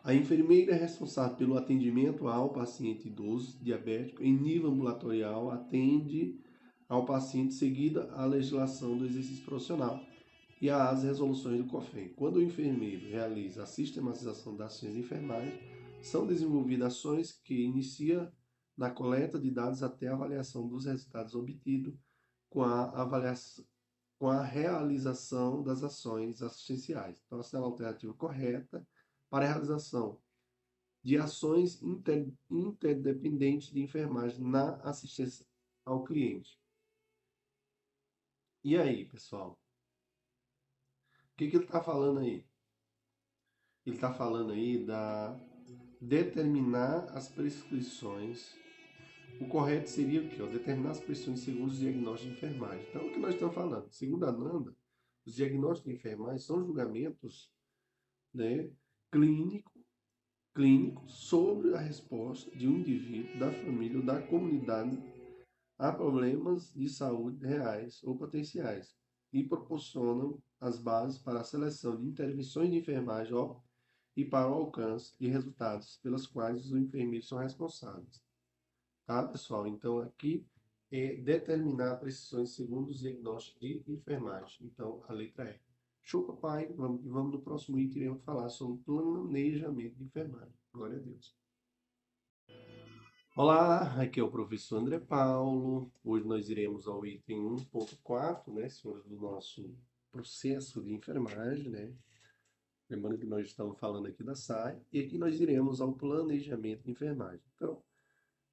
a 0.03 0.15
enfermeira 0.15 0.73
é 0.73 0.79
responsável 0.79 1.37
pelo 1.37 1.57
atendimento 1.57 2.27
ao 2.27 2.53
paciente 2.53 3.09
idoso 3.09 3.63
diabético 3.63 4.23
em 4.23 4.37
nível 4.37 4.71
ambulatorial, 4.71 5.51
atende 5.51 6.41
ao 6.89 7.05
paciente 7.05 7.55
seguida 7.55 8.11
a 8.15 8.25
legislação 8.25 8.97
do 8.97 9.05
exercício 9.05 9.45
profissional 9.45 10.01
e 10.61 10.69
às 10.69 11.05
resoluções 11.05 11.59
do 11.59 11.71
COFEM. 11.71 12.09
Quando 12.11 12.37
o 12.37 12.43
enfermeiro 12.43 13.09
realiza 13.09 13.63
a 13.63 13.67
sistematização 13.67 14.57
das 14.57 14.75
ações 14.75 14.95
de 14.95 15.01
enfermagem, 15.01 15.59
são 16.03 16.27
desenvolvidas 16.27 16.95
ações 16.95 17.33
que 17.33 17.63
inicia 17.63 18.33
na 18.77 18.91
coleta 18.91 19.39
de 19.39 19.51
dados 19.51 19.83
até 19.83 20.09
a 20.09 20.15
avaliação 20.15 20.67
dos 20.67 20.87
resultados 20.87 21.35
obtidos 21.35 21.95
com 22.49 22.63
a 22.63 23.03
avaliação 23.03 23.65
com 24.19 24.29
a 24.29 24.43
realização 24.43 25.63
das 25.63 25.83
ações 25.83 26.43
assistenciais. 26.43 27.23
Então, 27.25 27.41
essa 27.41 27.57
é 27.57 27.61
a 27.61 27.63
alternativa 27.63 28.13
correta 28.13 28.87
para 29.31 29.47
a 29.47 29.49
realização 29.49 30.21
de 31.03 31.17
ações 31.17 31.83
inter, 31.83 32.31
interdependentes 32.51 33.71
de 33.73 33.81
enfermagem 33.81 34.45
na 34.45 34.77
assistência 34.83 35.47
ao 35.87 36.05
cliente. 36.05 36.61
E 38.63 38.77
aí, 38.77 39.07
pessoal? 39.07 39.59
O 41.33 41.37
que, 41.39 41.49
que 41.49 41.57
ele 41.57 41.65
está 41.65 41.83
falando 41.83 42.21
aí? 42.21 42.45
Ele 43.87 43.97
está 43.97 44.13
falando 44.13 44.53
aí 44.53 44.85
da 44.85 45.35
determinar 46.01 47.05
as 47.17 47.29
prescrições. 47.29 48.55
O 49.41 49.47
correto 49.47 49.91
seria 49.91 50.23
o 50.23 50.29
quê? 50.29 50.43
Determinar 50.47 50.93
as 50.93 51.01
prescrições 51.01 51.41
segundo 51.41 51.71
os 51.71 51.79
diagnósticos 51.79 52.39
de 52.39 52.47
enfermagem. 52.47 52.87
Então, 52.89 53.07
o 53.07 53.13
que 53.13 53.19
nós 53.19 53.35
estamos 53.35 53.55
falando? 53.55 53.91
Segundo 53.91 54.25
a 54.25 54.33
Nanda, 54.33 54.75
os 55.27 55.35
diagnósticos 55.35 55.93
de 55.93 55.99
enfermagem 55.99 56.39
são 56.39 56.65
julgamentos 56.65 57.53
né, 58.33 58.71
clínico, 59.11 59.73
clínico 60.55 61.09
sobre 61.09 61.75
a 61.75 61.79
resposta 61.79 62.51
de 62.57 62.67
um 62.67 62.79
indivíduo, 62.79 63.39
da 63.39 63.53
família 63.53 63.99
ou 63.99 64.05
da 64.05 64.21
comunidade 64.23 64.99
a 65.79 65.93
problemas 65.93 66.73
de 66.75 66.89
saúde 66.89 67.47
reais 67.47 68.03
ou 68.05 68.17
potenciais 68.17 68.95
e 69.33 69.43
proporcionam 69.43 70.39
as 70.61 70.79
bases 70.79 71.19
para 71.19 71.41
a 71.41 71.45
seleção 71.45 71.97
de 71.97 72.07
intervenções 72.07 72.71
de 72.71 72.77
enfermagem 72.79 73.33
ó, 73.33 73.57
e 74.17 74.25
para 74.25 74.49
o 74.49 74.55
alcance 74.55 75.15
de 75.19 75.29
resultados 75.29 75.99
pelas 76.03 76.27
quais 76.27 76.67
os 76.67 76.73
enfermeiros 76.73 77.29
são 77.29 77.39
responsáveis. 77.39 78.23
Tá, 79.07 79.27
pessoal? 79.27 79.67
Então, 79.67 79.99
aqui 79.99 80.47
é 80.91 81.17
determinar 81.17 81.97
precisões 81.97 82.51
segundo 82.51 82.91
os 82.91 83.01
diagnósticos 83.01 83.61
de 83.61 83.93
enfermagem. 83.93 84.67
Então, 84.67 85.03
a 85.09 85.13
letra 85.13 85.51
E. 85.51 85.61
Show, 86.03 86.25
papai. 86.25 86.73
Vamos, 86.75 87.05
vamos 87.05 87.33
no 87.33 87.41
próximo 87.41 87.79
item, 87.79 88.03
iremos 88.03 88.25
falar 88.25 88.49
sobre 88.49 88.83
planejamento 88.83 89.97
de 89.97 90.05
enfermagem. 90.05 90.55
Glória 90.73 90.97
a 90.97 91.01
Deus. 91.01 91.37
Olá, 93.37 94.01
aqui 94.03 94.19
é 94.19 94.23
o 94.23 94.31
professor 94.31 94.79
André 94.79 94.99
Paulo. 94.99 95.91
Hoje 96.03 96.27
nós 96.27 96.49
iremos 96.51 96.89
ao 96.89 97.07
item 97.07 97.39
1.4, 97.39 98.53
né, 98.53 98.69
senhores, 98.69 99.05
do 99.05 99.17
nosso 99.17 99.73
processo 100.11 100.83
de 100.83 100.93
enfermagem, 100.93 101.71
né? 101.71 101.95
Lembrando 102.91 103.19
que 103.19 103.27
nós 103.27 103.47
estamos 103.47 103.79
falando 103.79 104.07
aqui 104.07 104.23
da 104.23 104.35
SAI, 104.35 104.79
e 104.93 105.01
aqui 105.01 105.17
nós 105.17 105.41
iremos 105.41 105.81
ao 105.81 105.93
planejamento 105.93 106.83
de 106.83 106.91
enfermagem. 106.91 107.41
Então, 107.55 107.83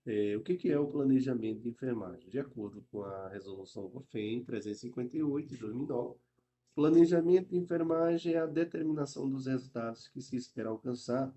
é, 0.06 0.38
o 0.38 0.42
que, 0.42 0.56
que 0.56 0.72
é 0.72 0.80
o 0.80 0.88
planejamento 0.88 1.62
de 1.62 1.70
enfermagem? 1.70 2.30
De 2.30 2.40
acordo 2.40 2.86
com 2.92 3.04
a 3.04 3.28
resolução 3.30 3.90
COFEM 3.90 4.44
358 4.44 5.50
de 5.50 5.58
2009, 5.58 6.16
Planejamento 6.78 7.50
de 7.50 7.58
enfermagem 7.58 8.36
é 8.36 8.38
a 8.38 8.46
determinação 8.46 9.28
dos 9.28 9.48
resultados 9.48 10.08
que 10.10 10.22
se 10.22 10.36
espera 10.36 10.70
alcançar 10.70 11.34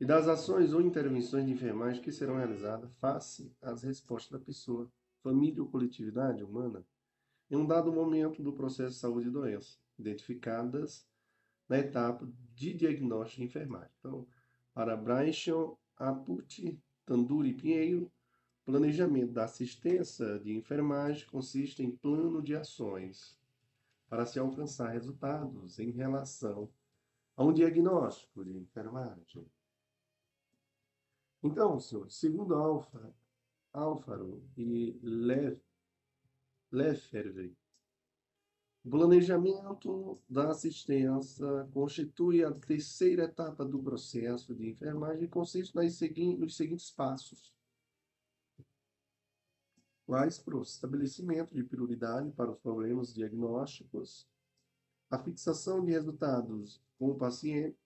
e 0.00 0.06
das 0.06 0.28
ações 0.28 0.72
ou 0.72 0.80
intervenções 0.80 1.44
de 1.44 1.50
enfermagem 1.50 2.00
que 2.00 2.12
serão 2.12 2.36
realizadas 2.36 2.88
face 3.00 3.50
às 3.60 3.82
respostas 3.82 4.30
da 4.30 4.38
pessoa, 4.38 4.88
família 5.24 5.60
ou 5.60 5.68
coletividade 5.68 6.44
humana 6.44 6.86
em 7.50 7.56
um 7.56 7.66
dado 7.66 7.92
momento 7.92 8.44
do 8.44 8.52
processo 8.52 8.92
de 8.92 9.00
saúde 9.00 9.26
e 9.26 9.32
doença, 9.32 9.76
identificadas 9.98 11.04
na 11.68 11.78
etapa 11.78 12.28
de 12.54 12.74
diagnóstico 12.74 13.40
de 13.40 13.46
enfermagem. 13.46 13.90
Então, 13.98 14.26
para 14.72 14.96
Brainchon, 14.96 15.76
Aput, 15.96 16.78
Tanduri 17.06 17.52
Pinheiro, 17.52 18.10
planejamento 18.64 19.32
da 19.32 19.44
assistência 19.44 20.38
de 20.38 20.56
enfermagem 20.56 21.26
consiste 21.26 21.82
em 21.82 21.90
plano 21.90 22.42
de 22.42 22.56
ações 22.56 23.38
para 24.08 24.24
se 24.24 24.38
alcançar 24.38 24.90
resultados 24.90 25.78
em 25.78 25.90
relação 25.90 26.70
a 27.36 27.44
um 27.44 27.52
diagnóstico 27.52 28.44
de 28.44 28.56
enfermagem. 28.56 29.46
Então, 31.42 31.78
senhores, 31.78 32.14
segundo 32.14 32.54
Alfa, 32.54 33.14
Alfaro 33.72 34.42
e 34.56 34.98
Le, 35.02 35.60
Lefebvre, 36.70 37.56
O 38.84 38.90
planejamento 38.90 40.20
da 40.28 40.50
assistência 40.50 41.46
constitui 41.72 42.44
a 42.44 42.52
terceira 42.52 43.24
etapa 43.24 43.64
do 43.64 43.82
processo 43.82 44.54
de 44.54 44.68
enfermagem 44.68 45.24
e 45.24 45.28
consiste 45.28 45.74
nos 45.74 46.54
seguintes 46.54 46.90
passos. 46.90 47.54
Quais 50.04 50.38
para 50.38 50.58
o 50.58 50.62
estabelecimento 50.62 51.54
de 51.54 51.64
prioridade 51.64 52.30
para 52.32 52.50
os 52.50 52.58
problemas 52.58 53.14
diagnósticos, 53.14 54.28
a 55.10 55.18
fixação 55.18 55.82
de 55.82 55.92
resultados 55.92 56.78
com 56.98 57.08
o 57.08 57.16
paciente, 57.16 57.78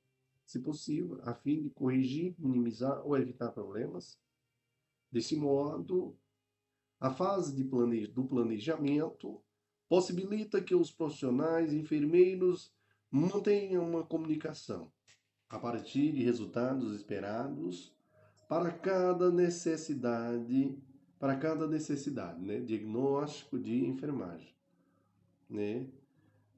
se 0.45 0.59
possível, 0.59 1.21
a 1.23 1.33
fim 1.33 1.63
de 1.63 1.71
corrigir, 1.71 2.35
minimizar 2.39 3.07
ou 3.07 3.17
evitar 3.17 3.53
problemas. 3.53 4.19
Desse 5.13 5.37
modo, 5.37 6.17
a 6.99 7.15
fase 7.15 7.63
plane... 7.65 8.09
do 8.09 8.25
planejamento 8.25 9.41
possibilita 9.89 10.61
que 10.61 10.75
os 10.75 10.91
profissionais 10.91 11.73
enfermeiros 11.73 12.73
mantenham 13.11 13.89
uma 13.89 14.05
comunicação 14.05 14.93
a 15.49 15.59
partir 15.59 16.13
de 16.13 16.23
resultados 16.23 16.95
esperados 16.95 17.97
para 18.49 18.71
cada 18.71 19.31
necessidade, 19.31 20.79
para 21.19 21.37
cada 21.37 21.67
necessidade, 21.67 22.41
né? 22.41 22.61
Diagnóstico 22.61 23.59
de 23.59 23.87
enfermagem, 23.87 24.55
né? 25.49 25.87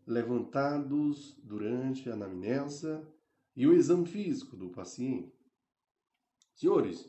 Levantados 0.06 1.38
durante 1.42 2.10
a 2.10 2.14
anamnese 2.14 3.00
e 3.54 3.66
o 3.66 3.72
exame 3.72 4.06
físico 4.06 4.56
do 4.56 4.70
paciente. 4.70 5.32
Senhores, 6.54 7.08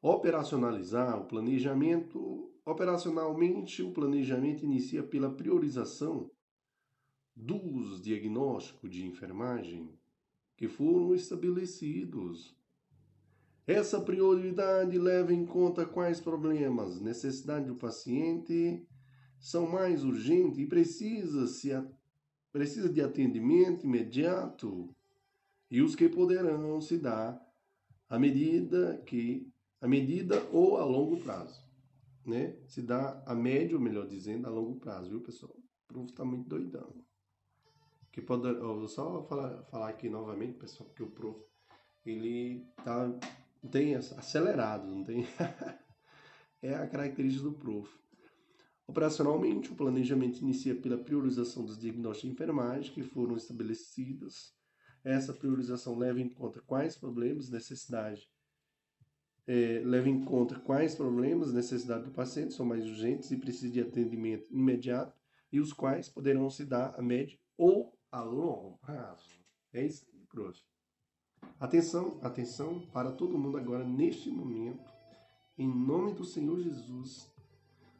operacionalizar 0.00 1.20
o 1.20 1.26
planejamento 1.26 2.52
Operacionalmente, 2.68 3.82
o 3.82 3.92
planejamento 3.92 4.62
inicia 4.62 5.02
pela 5.02 5.30
priorização 5.30 6.30
dos 7.34 7.98
diagnósticos 8.02 8.90
de 8.90 9.06
enfermagem 9.06 9.88
que 10.54 10.68
foram 10.68 11.14
estabelecidos. 11.14 12.54
Essa 13.66 14.02
prioridade 14.02 14.98
leva 14.98 15.32
em 15.32 15.46
conta 15.46 15.86
quais 15.86 16.20
problemas, 16.20 17.00
necessidade 17.00 17.64
do 17.64 17.74
paciente 17.74 18.86
são 19.38 19.66
mais 19.66 20.04
urgentes 20.04 20.58
e 20.58 20.66
precisa, 20.66 21.46
se 21.46 21.70
precisa 22.52 22.90
de 22.90 23.00
atendimento 23.00 23.86
imediato 23.86 24.94
e 25.70 25.80
os 25.80 25.96
que 25.96 26.06
poderão 26.06 26.82
se 26.82 26.98
dar 26.98 27.42
à 28.10 28.18
medida 28.18 29.02
que 29.06 29.50
a 29.80 29.88
medida 29.88 30.46
ou 30.52 30.76
a 30.76 30.84
longo 30.84 31.16
prazo 31.16 31.66
né, 32.28 32.56
se 32.66 32.82
dá 32.82 33.22
a 33.26 33.34
médio, 33.34 33.80
melhor 33.80 34.06
dizendo, 34.06 34.46
a 34.46 34.50
longo 34.50 34.78
prazo, 34.78 35.10
viu, 35.10 35.20
pessoal? 35.20 35.52
O 35.54 35.86
prof 35.86 36.10
está 36.10 36.24
muito 36.24 36.48
doidão. 36.48 36.94
Que 38.12 38.20
pode, 38.20 38.46
eu 38.46 38.78
vou 38.78 38.88
só 38.88 39.22
falar, 39.24 39.64
falar 39.64 39.88
aqui 39.88 40.08
novamente, 40.08 40.58
pessoal, 40.58 40.90
que 40.90 41.02
o 41.02 41.10
prof, 41.10 41.40
ele 42.04 42.66
tá, 42.84 43.10
tem 43.70 43.94
acelerado, 43.94 44.86
não 44.86 45.04
tem? 45.04 45.26
é 46.62 46.74
a 46.74 46.86
característica 46.86 47.44
do 47.44 47.52
prof. 47.52 47.88
Operacionalmente, 48.86 49.70
o 49.70 49.76
planejamento 49.76 50.40
inicia 50.40 50.74
pela 50.74 50.96
priorização 50.96 51.64
dos 51.64 51.78
diagnósticos 51.78 52.28
de 52.28 52.34
enfermagem 52.34 52.92
que 52.92 53.02
foram 53.02 53.36
estabelecidos. 53.36 54.54
Essa 55.04 55.34
priorização 55.34 55.96
leva 55.98 56.20
em 56.20 56.28
conta 56.28 56.60
quais 56.62 56.96
problemas, 56.96 57.50
necessidades 57.50 58.26
é, 59.48 59.80
leva 59.82 60.10
em 60.10 60.22
conta 60.22 60.60
quais 60.60 60.94
problemas, 60.94 61.54
necessidades 61.54 62.04
do 62.04 62.10
paciente 62.12 62.52
são 62.52 62.66
mais 62.66 62.84
urgentes 62.84 63.30
e 63.30 63.36
precisam 63.38 63.70
de 63.70 63.80
atendimento 63.80 64.46
imediato 64.52 65.16
e 65.50 65.58
os 65.58 65.72
quais 65.72 66.06
poderão 66.06 66.50
se 66.50 66.66
dar 66.66 66.94
a 66.98 67.02
médio 67.02 67.38
ou 67.56 67.98
a 68.12 68.20
longo 68.20 68.76
prazo. 68.76 69.40
É 69.72 69.86
isso, 69.86 70.06
prof. 70.28 70.60
Atenção, 71.58 72.18
atenção 72.22 72.80
para 72.92 73.10
todo 73.10 73.38
mundo 73.38 73.56
agora 73.56 73.84
neste 73.84 74.30
momento, 74.30 74.92
em 75.56 75.66
nome 75.66 76.12
do 76.12 76.26
Senhor 76.26 76.60
Jesus. 76.60 77.32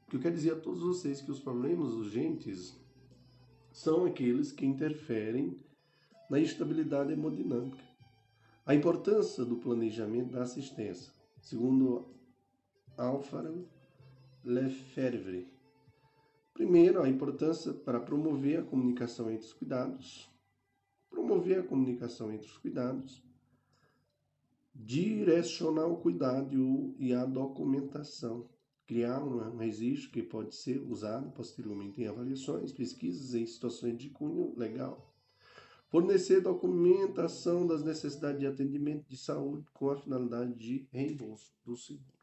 Que 0.07 0.17
eu 0.17 0.21
quero 0.21 0.35
dizer 0.35 0.53
a 0.53 0.61
todos 0.61 0.83
vocês 0.83 1.23
que 1.23 1.31
os 1.31 1.41
problemas 1.41 1.95
urgentes 1.95 2.79
são 3.73 4.05
aqueles 4.05 4.53
que 4.53 4.67
interferem 4.67 5.59
na 6.29 6.39
estabilidade 6.39 7.13
hemodinâmica. 7.13 7.83
A 8.67 8.75
importância 8.75 9.47
do 9.47 9.57
planejamento 9.57 10.33
da 10.33 10.43
assistência 10.43 11.18
segundo 11.41 12.15
Alfaro 12.97 13.69
Lefebvre. 14.45 15.47
Primeiro, 16.53 17.03
a 17.03 17.09
importância 17.09 17.73
para 17.73 18.01
promover 18.01 18.61
a 18.61 18.65
comunicação 18.65 19.31
entre 19.31 19.47
os 19.47 19.53
cuidados, 19.53 20.29
promover 21.09 21.61
a 21.61 21.63
comunicação 21.63 22.33
entre 22.33 22.47
os 22.47 22.59
cuidados, 22.59 23.23
direcionar 24.75 25.87
o 25.87 25.99
cuidado 25.99 26.95
e 26.99 27.13
a 27.13 27.25
documentação, 27.25 28.49
criar 28.87 29.23
um 29.23 29.57
registro 29.57 30.11
que 30.11 30.23
pode 30.23 30.55
ser 30.55 30.81
usado 30.81 31.31
posteriormente 31.33 32.01
em 32.01 32.07
avaliações, 32.07 32.73
pesquisas 32.73 33.35
em 33.35 33.47
situações 33.47 33.99
de 33.99 34.09
cunho 34.11 34.55
legal, 34.57 35.08
Fornecer 35.91 36.43
documentação 36.43 37.67
das 37.67 37.83
necessidades 37.83 38.41
de 38.41 38.47
atendimento 38.47 39.09
de 39.09 39.17
saúde 39.17 39.67
com 39.73 39.91
a 39.91 39.97
finalidade 39.97 40.55
de 40.55 40.87
reembolso 40.93 41.51
do 41.65 41.77
seguro. 41.77 42.19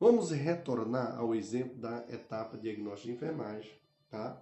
Vamos 0.00 0.32
retornar 0.32 1.16
ao 1.16 1.32
exemplo 1.32 1.78
da 1.78 2.04
etapa 2.08 2.58
diagnóstico 2.58 3.06
de 3.06 3.14
enfermagem, 3.14 3.70
tá? 4.10 4.36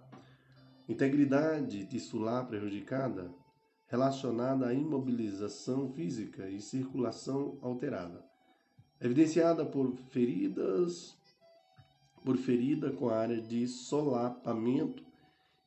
Integridade 0.89 1.85
tissular 1.85 2.47
prejudicada 2.47 3.31
relacionada 3.85 4.67
à 4.67 4.73
imobilização 4.73 5.91
física 5.91 6.49
e 6.49 6.59
circulação 6.59 7.59
alterada, 7.61 8.25
evidenciada 8.99 9.63
por 9.63 9.95
feridas, 10.09 11.15
por 12.23 12.37
ferida 12.37 12.91
com 12.91 13.09
área 13.09 13.39
de 13.39 13.67
solapamento 13.67 15.10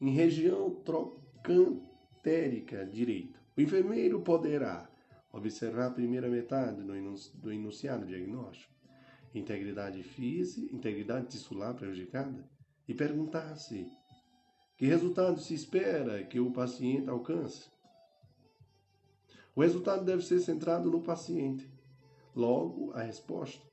em 0.04 0.10
região 0.10 0.70
trocantérica 0.84 2.84
direita. 2.84 3.40
O 3.56 3.60
enfermeiro 3.62 4.20
poderá 4.20 4.86
observar 5.32 5.86
a 5.86 5.90
primeira 5.90 6.28
metade 6.28 6.82
do 6.82 7.50
enunciado 7.50 8.04
diagnóstico, 8.04 8.70
integridade 9.34 10.02
física, 10.02 10.76
integridade 10.76 11.28
tissular 11.28 11.74
prejudicada, 11.74 12.46
e 12.86 12.92
perguntar-se 12.92 13.90
que 14.76 14.84
resultado 14.84 15.40
se 15.40 15.54
espera 15.54 16.22
que 16.22 16.38
o 16.38 16.52
paciente 16.52 17.08
alcance. 17.08 17.70
O 19.56 19.62
resultado 19.62 20.04
deve 20.04 20.22
ser 20.22 20.38
centrado 20.40 20.90
no 20.90 21.00
paciente. 21.00 21.66
Logo, 22.36 22.92
a 22.92 23.00
resposta. 23.00 23.66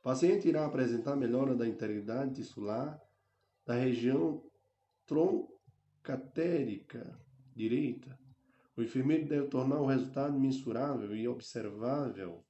O 0.00 0.04
paciente 0.04 0.48
irá 0.48 0.64
apresentar 0.64 1.16
melhora 1.16 1.54
da 1.54 1.68
integridade 1.68 2.36
tissular 2.36 2.98
da 3.66 3.74
região 3.74 4.42
troncatérica 5.06 7.18
direita, 7.54 8.18
o 8.76 8.82
enfermeiro 8.82 9.28
deve 9.28 9.48
tornar 9.48 9.80
o 9.80 9.86
resultado 9.86 10.38
mensurável 10.38 11.14
e 11.14 11.28
observável. 11.28 12.42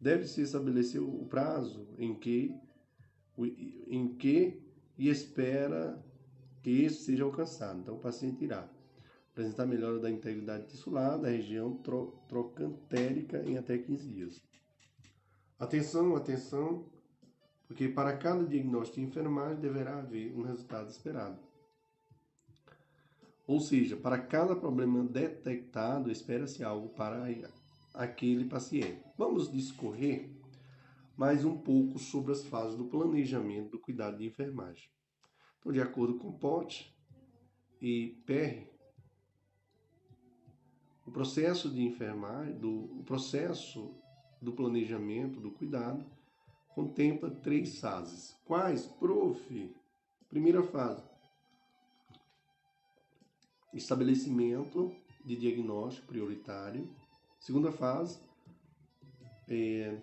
Deve-se 0.00 0.42
estabelecer 0.42 1.00
o 1.00 1.24
prazo 1.26 1.94
em 1.96 2.18
que, 2.18 2.52
em 3.88 4.16
que 4.16 4.64
e 4.98 5.08
espera 5.08 6.02
que 6.62 6.70
isso 6.70 7.04
seja 7.04 7.24
alcançado. 7.24 7.80
Então, 7.80 7.96
o 7.96 8.00
paciente 8.00 8.44
irá 8.44 8.68
apresentar 9.30 9.66
melhora 9.66 9.98
da 9.98 10.10
integridade 10.10 10.68
tissular 10.68 11.18
da 11.18 11.28
região 11.28 11.76
tro 11.78 12.12
trocantérica 12.28 13.42
em 13.44 13.58
até 13.58 13.76
15 13.76 14.08
dias. 14.08 14.42
Atenção, 15.58 16.14
atenção, 16.14 16.88
porque 17.66 17.88
para 17.88 18.16
cada 18.16 18.44
diagnóstico 18.44 19.00
de 19.00 19.06
enfermagem 19.06 19.60
deverá 19.60 19.98
haver 19.98 20.32
um 20.36 20.42
resultado 20.42 20.88
esperado. 20.88 21.38
Ou 23.46 23.60
seja, 23.60 23.96
para 23.96 24.18
cada 24.18 24.56
problema 24.56 25.04
detectado, 25.04 26.10
espera-se 26.10 26.64
algo 26.64 26.88
para 26.90 27.26
aquele 27.92 28.46
paciente. 28.46 29.04
Vamos 29.18 29.52
discorrer 29.52 30.30
mais 31.16 31.44
um 31.44 31.56
pouco 31.56 31.98
sobre 31.98 32.32
as 32.32 32.42
fases 32.44 32.76
do 32.76 32.86
planejamento 32.86 33.70
do 33.70 33.78
cuidado 33.78 34.16
de 34.16 34.26
enfermagem. 34.26 34.88
Então, 35.60 35.72
de 35.72 35.80
acordo 35.80 36.18
com 36.18 36.32
Pote 36.32 36.94
e 37.80 38.22
Perry, 38.26 38.68
o 41.06 41.10
processo 41.10 41.70
de 41.70 41.82
enfermagem, 41.82 42.58
do, 42.58 42.98
o 42.98 43.04
processo 43.04 43.94
do 44.40 44.52
planejamento 44.52 45.38
do 45.38 45.50
cuidado 45.50 46.04
contempla 46.74 47.30
três 47.30 47.78
fases. 47.78 48.34
Quais, 48.44 48.86
prof? 48.86 49.74
Primeira 50.28 50.62
fase, 50.62 51.04
estabelecimento 53.74 54.92
de 55.24 55.36
diagnóstico 55.36 56.06
prioritário. 56.06 56.88
Segunda 57.40 57.72
fase, 57.72 58.18
é, 59.48 59.98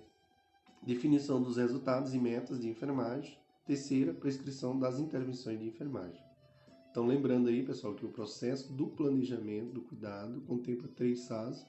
definição 0.81 1.41
dos 1.41 1.57
resultados 1.57 2.13
e 2.13 2.19
metas 2.19 2.59
de 2.59 2.69
enfermagem. 2.69 3.37
Terceira, 3.65 4.13
prescrição 4.13 4.77
das 4.77 4.99
intervenções 4.99 5.59
de 5.59 5.67
enfermagem. 5.67 6.21
Então, 6.89 7.07
lembrando 7.07 7.47
aí, 7.47 7.63
pessoal, 7.63 7.93
que 7.93 8.05
o 8.05 8.11
processo 8.11 8.73
do 8.73 8.87
planejamento 8.87 9.71
do 9.71 9.81
cuidado 9.81 10.41
contempla 10.41 10.89
três 10.89 11.25
fases. 11.27 11.65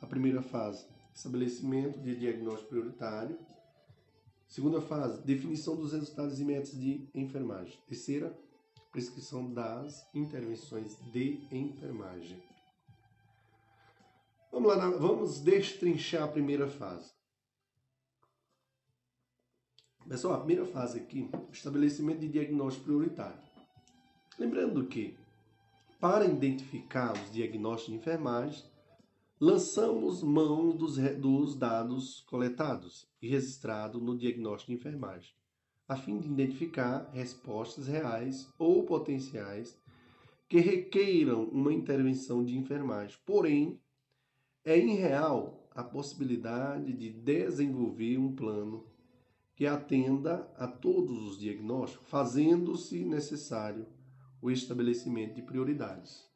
A 0.00 0.06
primeira 0.06 0.42
fase, 0.42 0.84
estabelecimento 1.14 2.00
de 2.00 2.16
diagnóstico 2.16 2.70
prioritário. 2.70 3.38
Segunda 4.48 4.80
fase, 4.80 5.22
definição 5.22 5.76
dos 5.76 5.92
resultados 5.92 6.40
e 6.40 6.44
metas 6.44 6.72
de 6.72 7.08
enfermagem. 7.14 7.78
Terceira, 7.86 8.36
prescrição 8.94 9.52
das 9.52 10.08
intervenções 10.14 10.96
de 11.10 11.44
enfermagem. 11.50 12.40
Vamos 14.52 14.68
lá, 14.68 14.88
vamos 14.88 15.40
destrinchar 15.40 16.22
a 16.22 16.28
primeira 16.28 16.68
fase. 16.68 17.12
Pessoal, 20.08 20.34
a 20.34 20.38
primeira 20.44 20.64
fase 20.64 21.00
aqui, 21.00 21.28
estabelecimento 21.50 22.20
de 22.20 22.28
diagnóstico 22.28 22.84
prioritário. 22.84 23.42
Lembrando 24.38 24.86
que, 24.86 25.18
para 25.98 26.26
identificar 26.26 27.14
os 27.14 27.32
diagnósticos 27.32 27.94
de 27.94 27.98
enfermagem, 27.98 28.64
lançamos 29.40 30.22
mão 30.22 30.70
dos, 30.70 30.98
dos 31.18 31.56
dados 31.56 32.20
coletados 32.28 33.08
e 33.20 33.28
registrados 33.28 34.00
no 34.00 34.16
diagnóstico 34.16 34.70
de 34.70 34.78
enfermagem, 34.78 35.34
a 35.86 35.96
fim 35.96 36.18
de 36.18 36.28
identificar 36.28 37.10
respostas 37.12 37.86
reais 37.86 38.48
ou 38.58 38.84
potenciais 38.84 39.78
que 40.48 40.58
requeiram 40.58 41.44
uma 41.44 41.72
intervenção 41.72 42.44
de 42.44 42.56
enfermagem. 42.56 43.18
Porém, 43.26 43.80
é 44.64 44.78
irreal 44.78 45.68
a 45.74 45.82
possibilidade 45.82 46.92
de 46.92 47.10
desenvolver 47.10 48.18
um 48.18 48.34
plano 48.34 48.86
que 49.54 49.66
atenda 49.66 50.50
a 50.56 50.66
todos 50.66 51.22
os 51.28 51.38
diagnósticos, 51.38 52.08
fazendo-se 52.08 53.04
necessário 53.04 53.86
o 54.40 54.50
estabelecimento 54.50 55.34
de 55.34 55.42
prioridades. 55.42 56.28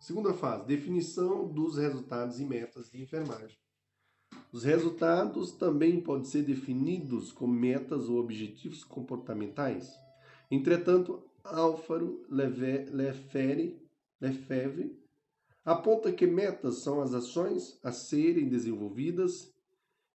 Segunda 0.00 0.32
fase, 0.32 0.66
definição 0.66 1.48
dos 1.48 1.76
resultados 1.76 2.40
e 2.40 2.44
metas 2.44 2.90
de 2.90 3.02
enfermagem. 3.02 3.58
Os 4.50 4.64
resultados 4.64 5.52
também 5.52 6.00
podem 6.00 6.24
ser 6.24 6.42
definidos 6.42 7.30
como 7.30 7.52
metas 7.52 8.08
ou 8.08 8.18
objetivos 8.18 8.82
comportamentais. 8.82 9.92
Entretanto, 10.50 11.22
Álvaro 11.44 12.24
Lefebvre 12.30 13.78
aponta 15.64 16.10
que 16.12 16.26
metas 16.26 16.76
são 16.76 17.02
as 17.02 17.12
ações 17.12 17.78
a 17.84 17.92
serem 17.92 18.48
desenvolvidas 18.48 19.54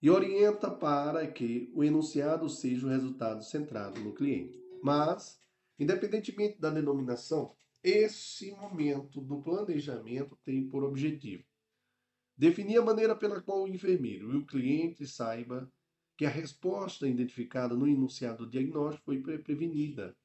e 0.01 0.09
orienta 0.09 0.69
para 0.69 1.25
que 1.27 1.71
o 1.73 1.83
enunciado 1.83 2.47
seja 2.49 2.85
o 2.85 2.89
resultado 2.89 3.43
centrado 3.43 3.99
no 3.99 4.13
cliente. 4.13 4.57
Mas, 4.81 5.39
independentemente 5.79 6.61
da 6.61 6.69
denominação, 6.69 7.55
esse 7.83 8.51
momento 8.51 9.19
do 9.19 9.41
planejamento 9.41 10.37
tem 10.45 10.69
por 10.69 10.83
objetivo 10.83 11.48
definir 12.39 12.77
a 12.77 12.85
maneira 12.85 13.13
pela 13.13 13.41
qual 13.41 13.63
o 13.63 13.67
enfermeiro 13.67 14.33
e 14.33 14.37
o 14.37 14.45
cliente 14.45 15.05
saiba 15.05 15.69
que 16.17 16.25
a 16.25 16.29
resposta 16.29 17.05
identificada 17.05 17.75
no 17.75 17.85
enunciado 17.85 18.45
do 18.45 18.49
diagnóstico 18.49 19.03
foi 19.03 19.21
prevenida, 19.39 20.15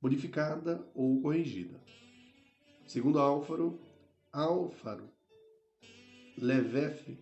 modificada 0.00 0.88
ou 0.94 1.20
corrigida. 1.20 1.82
Segundo 2.86 3.18
Álvaro, 3.18 3.76
Álvaro 4.32 5.10
Levef, 6.38 7.18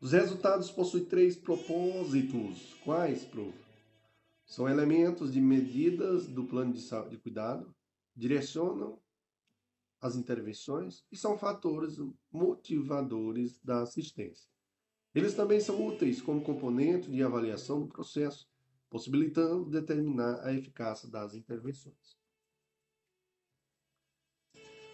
os 0.00 0.12
resultados 0.12 0.70
possuem 0.70 1.06
três 1.06 1.34
propósitos. 1.36 2.74
Quais, 2.84 3.24
prof? 3.24 3.58
São 4.46 4.68
elementos 4.68 5.32
de 5.32 5.40
medidas 5.40 6.28
do 6.28 6.44
plano 6.44 6.72
de, 6.72 6.80
de 7.10 7.18
cuidado, 7.18 7.74
direcionam 8.14 9.02
as 10.04 10.16
intervenções 10.16 11.02
e 11.10 11.16
são 11.16 11.38
fatores 11.38 11.96
motivadores 12.30 13.58
da 13.64 13.80
assistência. 13.80 14.46
Eles 15.14 15.32
também 15.32 15.58
são 15.60 15.82
úteis 15.86 16.20
como 16.20 16.44
componente 16.44 17.10
de 17.10 17.22
avaliação 17.22 17.80
do 17.80 17.88
processo, 17.88 18.46
possibilitando 18.90 19.70
determinar 19.70 20.44
a 20.44 20.52
eficácia 20.52 21.08
das 21.08 21.34
intervenções. 21.34 22.18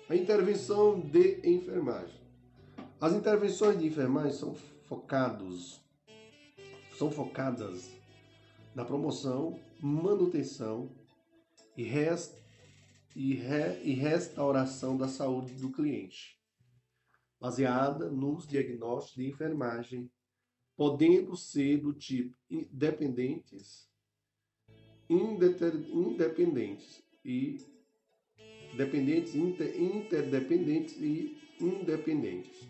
A 0.08 0.14
intervenção 0.14 1.00
de 1.00 1.40
enfermagem. 1.44 2.20
As 3.00 3.12
intervenções 3.12 3.80
de 3.80 3.88
enfermagem 3.88 4.38
são 4.38 4.54
focados, 4.54 5.80
são 6.96 7.11
focadas 7.11 7.90
na 8.76 8.84
promoção, 8.84 9.58
manutenção 9.80 10.88
e, 11.76 11.82
rest, 11.82 12.39
e, 13.20 13.34
re, 13.34 13.82
e 13.82 13.92
restauração 13.92 14.96
da 14.96 15.06
saúde 15.06 15.52
do 15.52 15.70
cliente, 15.70 16.40
baseada 17.38 18.10
nos 18.10 18.46
diagnósticos 18.46 19.14
de 19.14 19.28
enfermagem, 19.28 20.10
podendo 20.74 21.36
ser 21.36 21.76
do 21.76 21.92
tipo 21.92 22.34
dependentes, 22.72 23.86
independentes 25.06 27.04
e 27.22 27.58
dependentes, 28.74 29.34
inter, 29.34 29.78
interdependentes 29.78 30.96
e 30.96 31.38
independentes. 31.60 32.66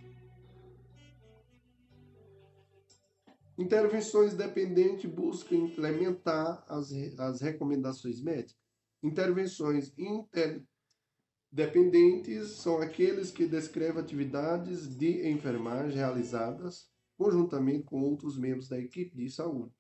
Intervenções 3.57 4.35
dependentes 4.35 5.09
buscam 5.09 5.55
implementar 5.55 6.65
as, 6.67 6.91
as 7.21 7.41
recomendações 7.41 8.21
médicas. 8.21 8.60
Intervenções 9.03 9.93
interdependentes 9.99 12.51
são 12.51 12.79
aqueles 12.79 13.31
que 13.31 13.47
descrevem 13.47 14.03
atividades 14.03 14.89
de 14.97 15.29
enfermagem 15.29 15.97
realizadas 15.97 16.91
conjuntamente 17.17 17.85
com 17.85 18.03
outros 18.03 18.39
membros 18.39 18.69
da 18.69 18.79
equipe 18.79 19.15
de 19.15 19.31
saúde, 19.31 19.75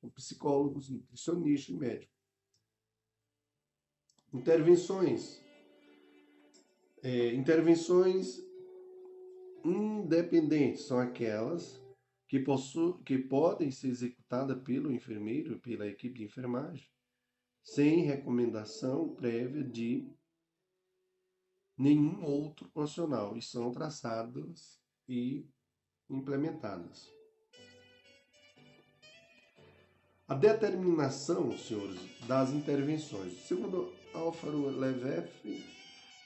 como 0.00 0.12
psicólogos, 0.12 0.90
nutricionistas 0.90 1.68
e 1.68 1.78
médicos. 1.78 2.12
Intervenções. 4.32 5.40
É, 7.04 7.34
intervenções 7.34 8.40
independentes 9.64 10.82
são 10.82 10.98
aquelas 10.98 11.80
que, 12.28 12.40
possu 12.40 13.00
que 13.04 13.18
podem 13.18 13.70
ser 13.70 13.88
executadas 13.88 14.60
pelo 14.62 14.90
enfermeiro, 14.90 15.60
pela 15.60 15.86
equipe 15.86 16.18
de 16.18 16.24
enfermagem, 16.24 16.91
sem 17.62 18.02
recomendação 18.02 19.14
prévia 19.14 19.62
de 19.64 20.08
nenhum 21.76 22.24
outro 22.24 22.68
profissional 22.70 23.36
e 23.36 23.42
são 23.42 23.70
traçadas 23.70 24.80
e 25.08 25.46
implementadas. 26.08 27.10
A 30.28 30.34
determinação, 30.34 31.56
senhores, 31.58 32.00
das 32.26 32.50
intervenções. 32.50 33.46
Segundo 33.46 33.92
Álvaro 34.14 34.68
Levef, 34.70 35.30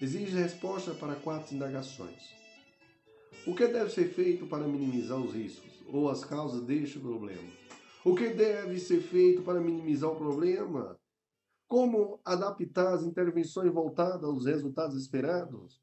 exige 0.01 0.37
resposta 0.37 0.95
para 0.95 1.17
quatro 1.17 1.55
indagações. 1.55 2.35
O 3.47 3.55
que 3.55 3.67
deve 3.67 3.91
ser 3.91 4.13
feito 4.13 4.47
para 4.47 4.67
minimizar 4.67 5.19
os 5.19 5.33
riscos? 5.33 5.77
ou 5.89 6.09
as 6.11 6.25
causas 6.25 6.63
deste 6.63 6.99
problema. 6.99 7.51
O 8.05 8.15
que 8.15 8.29
deve 8.29 8.79
ser 8.79 9.01
feito 9.01 9.43
para 9.43 9.61
minimizar 9.61 10.11
o 10.11 10.17
problema? 10.17 10.99
Como 11.69 12.21
adaptar 12.25 12.95
as 12.95 13.03
intervenções 13.03 13.73
voltadas 13.73 14.23
aos 14.23 14.47
resultados 14.47 14.97
esperados? 14.97 15.83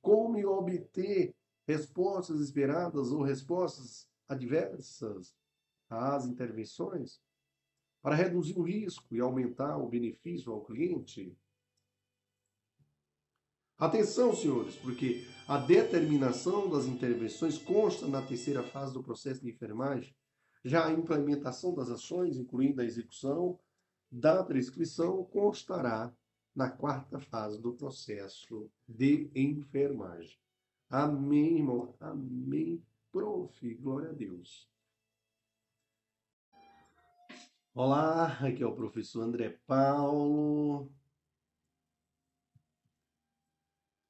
Como 0.00 0.38
obter 0.46 1.34
respostas 1.66 2.40
esperadas 2.40 3.10
ou 3.10 3.22
respostas 3.22 4.08
adversas 4.28 5.34
às 5.88 6.26
intervenções 6.26 7.20
para 8.00 8.14
reduzir 8.14 8.58
o 8.58 8.62
risco 8.62 9.14
e 9.14 9.20
aumentar 9.20 9.76
o 9.76 9.88
benefício 9.88 10.52
ao 10.52 10.64
cliente? 10.64 11.36
Atenção, 13.76 14.34
senhores, 14.34 14.76
porque 14.76 15.26
a 15.48 15.56
determinação 15.56 16.68
das 16.68 16.84
intervenções 16.84 17.58
consta 17.58 18.06
na 18.06 18.20
terceira 18.20 18.62
fase 18.62 18.92
do 18.92 19.02
processo 19.02 19.40
de 19.40 19.50
enfermagem. 19.50 20.14
Já 20.62 20.86
a 20.86 20.92
implementação 20.92 21.74
das 21.74 21.88
ações, 21.88 22.36
incluindo 22.36 22.80
a 22.80 22.84
execução 22.84 23.58
da 24.10 24.42
prescrição, 24.42 25.24
constará 25.24 26.12
na 26.54 26.68
quarta 26.68 27.20
fase 27.20 27.60
do 27.60 27.72
processo 27.72 28.68
de 28.88 29.30
enfermagem. 29.34 30.36
Amém, 30.88 31.58
irmão? 31.58 31.94
Amém, 32.00 32.82
prof. 33.12 33.74
Glória 33.76 34.10
a 34.10 34.12
Deus. 34.12 34.68
Olá, 37.72 38.26
aqui 38.44 38.64
é 38.64 38.66
o 38.66 38.74
professor 38.74 39.22
André 39.22 39.50
Paulo. 39.66 40.90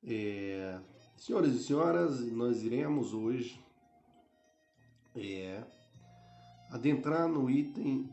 É, 0.03 0.81
senhoras 1.15 1.53
e 1.55 1.63
senhoras, 1.63 2.21
nós 2.33 2.63
iremos 2.63 3.13
hoje 3.13 3.63
é, 5.15 5.63
adentrar 6.71 7.29
no 7.29 7.51
item 7.51 8.11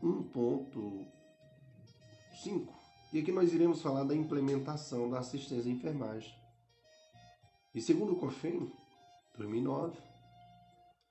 1.5. 2.44 2.68
E 3.12 3.20
aqui 3.20 3.32
nós 3.32 3.52
iremos 3.52 3.80
falar 3.80 4.04
da 4.04 4.14
implementação 4.14 5.08
da 5.08 5.18
assistência 5.18 5.62
de 5.62 5.70
enfermagem. 5.70 6.34
E 7.74 7.80
segundo 7.80 8.12
o 8.12 8.16
COFEM, 8.16 8.70
2009, 9.36 9.98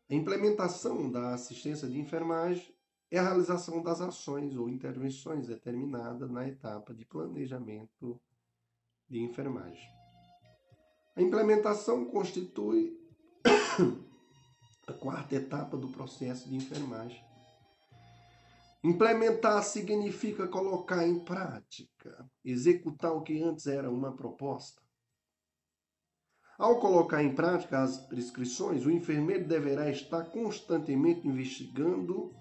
a 0.09 0.13
implementação 0.13 1.11
da 1.11 1.33
assistência 1.33 1.87
de 1.87 1.99
enfermagem 1.99 2.73
é 3.09 3.17
a 3.17 3.23
realização 3.23 3.81
das 3.81 4.01
ações 4.01 4.55
ou 4.55 4.69
intervenções 4.69 5.47
determinadas 5.47 6.29
na 6.29 6.47
etapa 6.47 6.93
de 6.93 7.05
planejamento 7.05 8.19
de 9.09 9.19
enfermagem. 9.19 9.87
A 11.15 11.21
implementação 11.21 12.05
constitui 12.05 12.97
a 14.85 14.93
quarta 14.93 15.35
etapa 15.35 15.75
do 15.75 15.87
processo 15.87 16.49
de 16.49 16.55
enfermagem. 16.55 17.26
Implementar 18.87 19.61
significa 19.63 20.47
colocar 20.47 21.05
em 21.05 21.19
prática, 21.19 22.25
executar 22.41 23.11
o 23.11 23.21
que 23.21 23.43
antes 23.43 23.67
era 23.67 23.91
uma 23.91 24.15
proposta. 24.15 24.81
Ao 26.57 26.79
colocar 26.79 27.21
em 27.21 27.35
prática 27.35 27.83
as 27.83 27.97
prescrições, 27.97 28.85
o 28.85 28.89
enfermeiro 28.89 29.45
deverá 29.45 29.89
estar 29.89 30.23
constantemente 30.31 31.27
investigando 31.27 32.33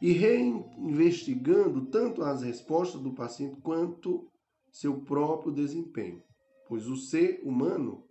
e 0.00 0.12
reinvestigando 0.12 1.86
tanto 1.86 2.22
as 2.22 2.42
respostas 2.42 3.00
do 3.00 3.12
paciente 3.12 3.60
quanto 3.60 4.30
seu 4.70 5.00
próprio 5.00 5.50
desempenho, 5.50 6.22
pois 6.68 6.86
o 6.86 6.96
ser 6.96 7.40
humano 7.42 8.06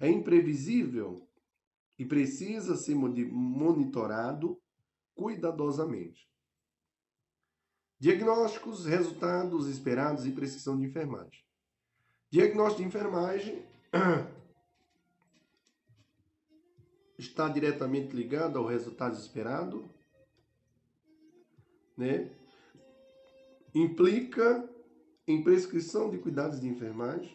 é 0.00 0.08
imprevisível 0.08 1.28
e 1.98 2.06
precisa 2.06 2.74
ser 2.74 2.94
monitorado 2.94 4.58
cuidadosamente. 5.14 6.26
Diagnósticos, 7.98 8.84
resultados 8.84 9.68
esperados 9.68 10.26
e 10.26 10.30
prescrição 10.30 10.78
de 10.78 10.84
enfermagem. 10.84 11.42
Diagnóstico 12.30 12.82
de 12.82 12.88
enfermagem 12.88 13.64
está 17.18 17.48
diretamente 17.48 18.14
ligado 18.14 18.58
ao 18.58 18.66
resultado 18.66 19.16
esperado, 19.16 19.88
né? 21.96 22.30
Implica 23.74 24.68
em 25.26 25.42
prescrição 25.42 26.10
de 26.10 26.18
cuidados 26.18 26.60
de 26.60 26.68
enfermagem, 26.68 27.34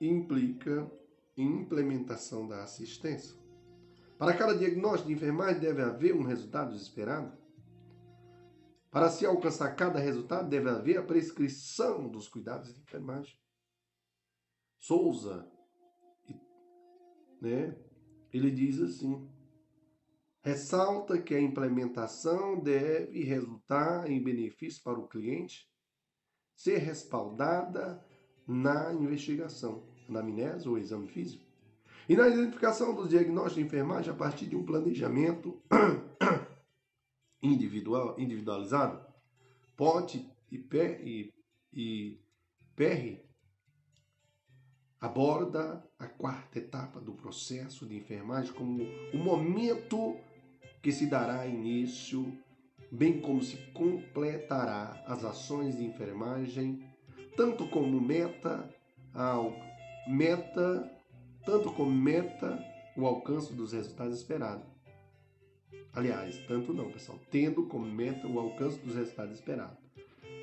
implica 0.00 0.90
em 1.36 1.60
implementação 1.60 2.46
da 2.46 2.62
assistência. 2.62 3.34
Para 4.18 4.36
cada 4.36 4.56
diagnóstico 4.56 5.08
de 5.08 5.14
enfermagem 5.14 5.60
deve 5.60 5.82
haver 5.82 6.14
um 6.14 6.22
resultado 6.22 6.74
esperado. 6.74 7.32
Para 8.90 9.10
se 9.10 9.26
alcançar 9.26 9.74
cada 9.74 9.98
resultado, 9.98 10.48
deve 10.48 10.68
haver 10.70 10.98
a 10.98 11.02
prescrição 11.02 12.08
dos 12.08 12.28
cuidados 12.28 12.72
de 12.74 12.80
enfermagem. 12.80 13.38
Souza, 14.78 15.50
né, 17.40 17.76
ele 18.32 18.50
diz 18.50 18.80
assim: 18.80 19.28
ressalta 20.40 21.20
que 21.20 21.34
a 21.34 21.40
implementação 21.40 22.60
deve 22.60 23.24
resultar 23.24 24.08
em 24.10 24.22
benefício 24.22 24.82
para 24.82 24.98
o 24.98 25.08
cliente, 25.08 25.68
ser 26.54 26.78
respaldada 26.78 28.04
na 28.46 28.92
investigação, 28.92 29.84
na 30.08 30.20
amnésia 30.20 30.70
ou 30.70 30.78
exame 30.78 31.08
físico, 31.08 31.44
e 32.08 32.16
na 32.16 32.28
identificação 32.28 32.94
dos 32.94 33.08
diagnósticos 33.08 33.56
de 33.56 33.62
enfermagem 33.62 34.12
a 34.12 34.16
partir 34.16 34.46
de 34.46 34.54
um 34.54 34.64
planejamento 34.64 35.60
individual, 37.46 38.14
individualizado, 38.18 39.04
Ponte 39.76 40.26
e, 40.50 40.56
e, 41.04 41.34
e 41.72 42.20
Perry 42.74 43.22
aborda 44.98 45.86
a 45.98 46.06
quarta 46.06 46.58
etapa 46.58 47.00
do 47.00 47.12
processo 47.12 47.86
de 47.86 47.96
enfermagem 47.96 48.54
como 48.54 48.82
o 49.12 49.18
momento 49.18 50.16
que 50.82 50.90
se 50.90 51.06
dará 51.06 51.46
início, 51.46 52.36
bem 52.90 53.20
como 53.20 53.42
se 53.42 53.56
completará 53.72 55.04
as 55.06 55.24
ações 55.24 55.76
de 55.76 55.84
enfermagem, 55.84 56.88
tanto 57.36 57.68
como 57.68 58.00
meta 58.00 58.68
ao 59.12 59.52
meta, 60.08 60.90
tanto 61.44 61.72
como 61.72 61.90
meta 61.90 62.58
o 62.96 63.06
alcance 63.06 63.52
dos 63.52 63.72
resultados 63.72 64.16
esperados. 64.18 64.75
Aliás, 65.96 66.36
tanto 66.46 66.74
não, 66.74 66.92
pessoal, 66.92 67.18
tendo 67.30 67.66
como 67.68 67.86
meta 67.86 68.28
o 68.28 68.38
alcance 68.38 68.78
dos 68.80 68.94
resultados 68.94 69.36
esperados, 69.36 69.78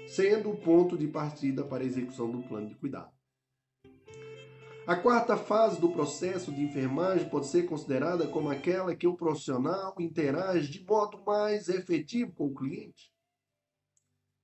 sendo 0.08 0.50
o 0.50 0.58
ponto 0.58 0.98
de 0.98 1.08
partida 1.08 1.64
para 1.64 1.84
a 1.84 1.86
execução 1.86 2.32
do 2.32 2.42
plano 2.42 2.70
de 2.70 2.76
cuidado. 2.76 3.14
A 4.88 4.96
quarta 4.96 5.38
fase 5.38 5.80
do 5.80 5.92
processo 5.92 6.52
de 6.52 6.64
enfermagem 6.64 7.30
pode 7.30 7.46
ser 7.46 7.68
considerada 7.68 8.28
como 8.28 8.50
aquela 8.50 8.96
que 8.96 9.06
o 9.06 9.16
profissional 9.16 9.94
interage 10.00 10.72
de 10.72 10.84
modo 10.84 11.24
mais 11.24 11.70
efetivo 11.70 12.34
com 12.34 12.48
o 12.48 12.56
cliente, 12.56 13.14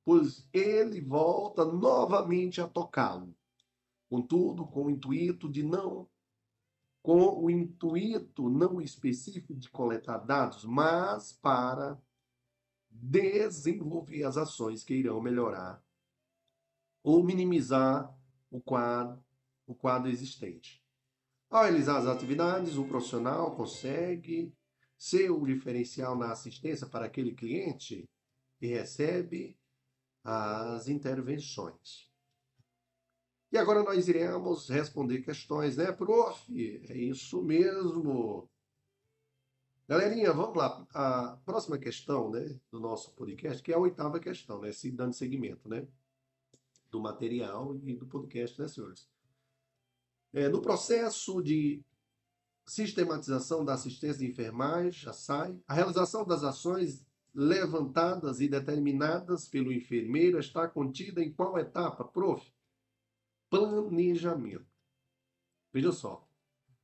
pois 0.05 0.47
ele 0.53 1.01
volta 1.01 1.65
novamente 1.65 2.61
a 2.61 2.67
tocá-lo, 2.67 3.35
contudo, 4.07 4.67
com 4.67 4.85
o 4.85 4.91
intuito 4.91 5.49
de 5.49 5.63
não 5.63 6.07
com 7.09 7.43
o 7.43 7.49
intuito 7.49 8.51
não 8.51 8.79
específico 8.79 9.55
de 9.55 9.67
coletar 9.67 10.19
dados, 10.19 10.63
mas 10.63 11.33
para 11.33 11.99
desenvolver 12.87 14.23
as 14.25 14.37
ações 14.37 14.83
que 14.83 14.93
irão 14.93 15.19
melhorar 15.19 15.83
ou 17.01 17.23
minimizar 17.23 18.15
o 18.51 18.61
quadro 18.61 19.19
o 19.65 19.73
quadro 19.73 20.07
existente. 20.07 20.83
Ao 21.49 21.63
realizar 21.63 21.97
as 21.97 22.05
atividades, 22.05 22.77
o 22.77 22.87
profissional 22.87 23.55
consegue 23.55 24.53
ser 24.95 25.31
o 25.31 25.43
diferencial 25.47 26.15
na 26.15 26.31
assistência 26.31 26.85
para 26.85 27.05
aquele 27.05 27.33
cliente 27.33 28.07
e 28.61 28.67
recebe 28.67 29.57
as 30.23 30.87
intervenções. 30.87 32.08
E 33.51 33.57
agora 33.57 33.83
nós 33.83 34.07
iremos 34.07 34.69
responder 34.69 35.21
questões, 35.21 35.75
né, 35.75 35.91
prof? 35.91 36.39
É 36.87 36.95
isso 36.95 37.41
mesmo. 37.41 38.47
Galerinha, 39.87 40.31
vamos 40.31 40.55
lá. 40.55 40.85
A 40.93 41.39
próxima 41.43 41.79
questão, 41.79 42.29
né, 42.29 42.59
do 42.71 42.79
nosso 42.79 43.11
podcast, 43.15 43.63
que 43.63 43.71
é 43.71 43.75
a 43.75 43.79
oitava 43.79 44.19
questão, 44.19 44.61
né, 44.61 44.71
se 44.71 44.91
dando 44.91 45.13
seguimento, 45.13 45.67
né, 45.67 45.87
do 46.91 46.99
material 47.01 47.75
e 47.83 47.95
do 47.95 48.05
podcast, 48.05 48.61
né, 48.61 48.67
senhores? 48.67 49.09
É, 50.31 50.47
no 50.47 50.61
processo 50.61 51.41
de 51.41 51.83
sistematização 52.67 53.65
da 53.65 53.73
assistência 53.73 54.19
de 54.19 54.27
enfermagem, 54.27 54.91
já 54.91 55.11
sai, 55.11 55.59
a 55.67 55.73
realização 55.73 56.23
das 56.23 56.43
ações 56.43 57.03
levantadas 57.33 58.41
e 58.41 58.47
determinadas 58.47 59.47
pelo 59.47 59.73
enfermeiro 59.73 60.37
está 60.37 60.67
contida 60.67 61.19
em 61.23 61.31
qual 61.33 61.57
etapa, 61.57 62.03
prof? 62.03 62.45
Planejamento. 63.49 64.65
Veja 65.73 65.91
só. 65.91 66.27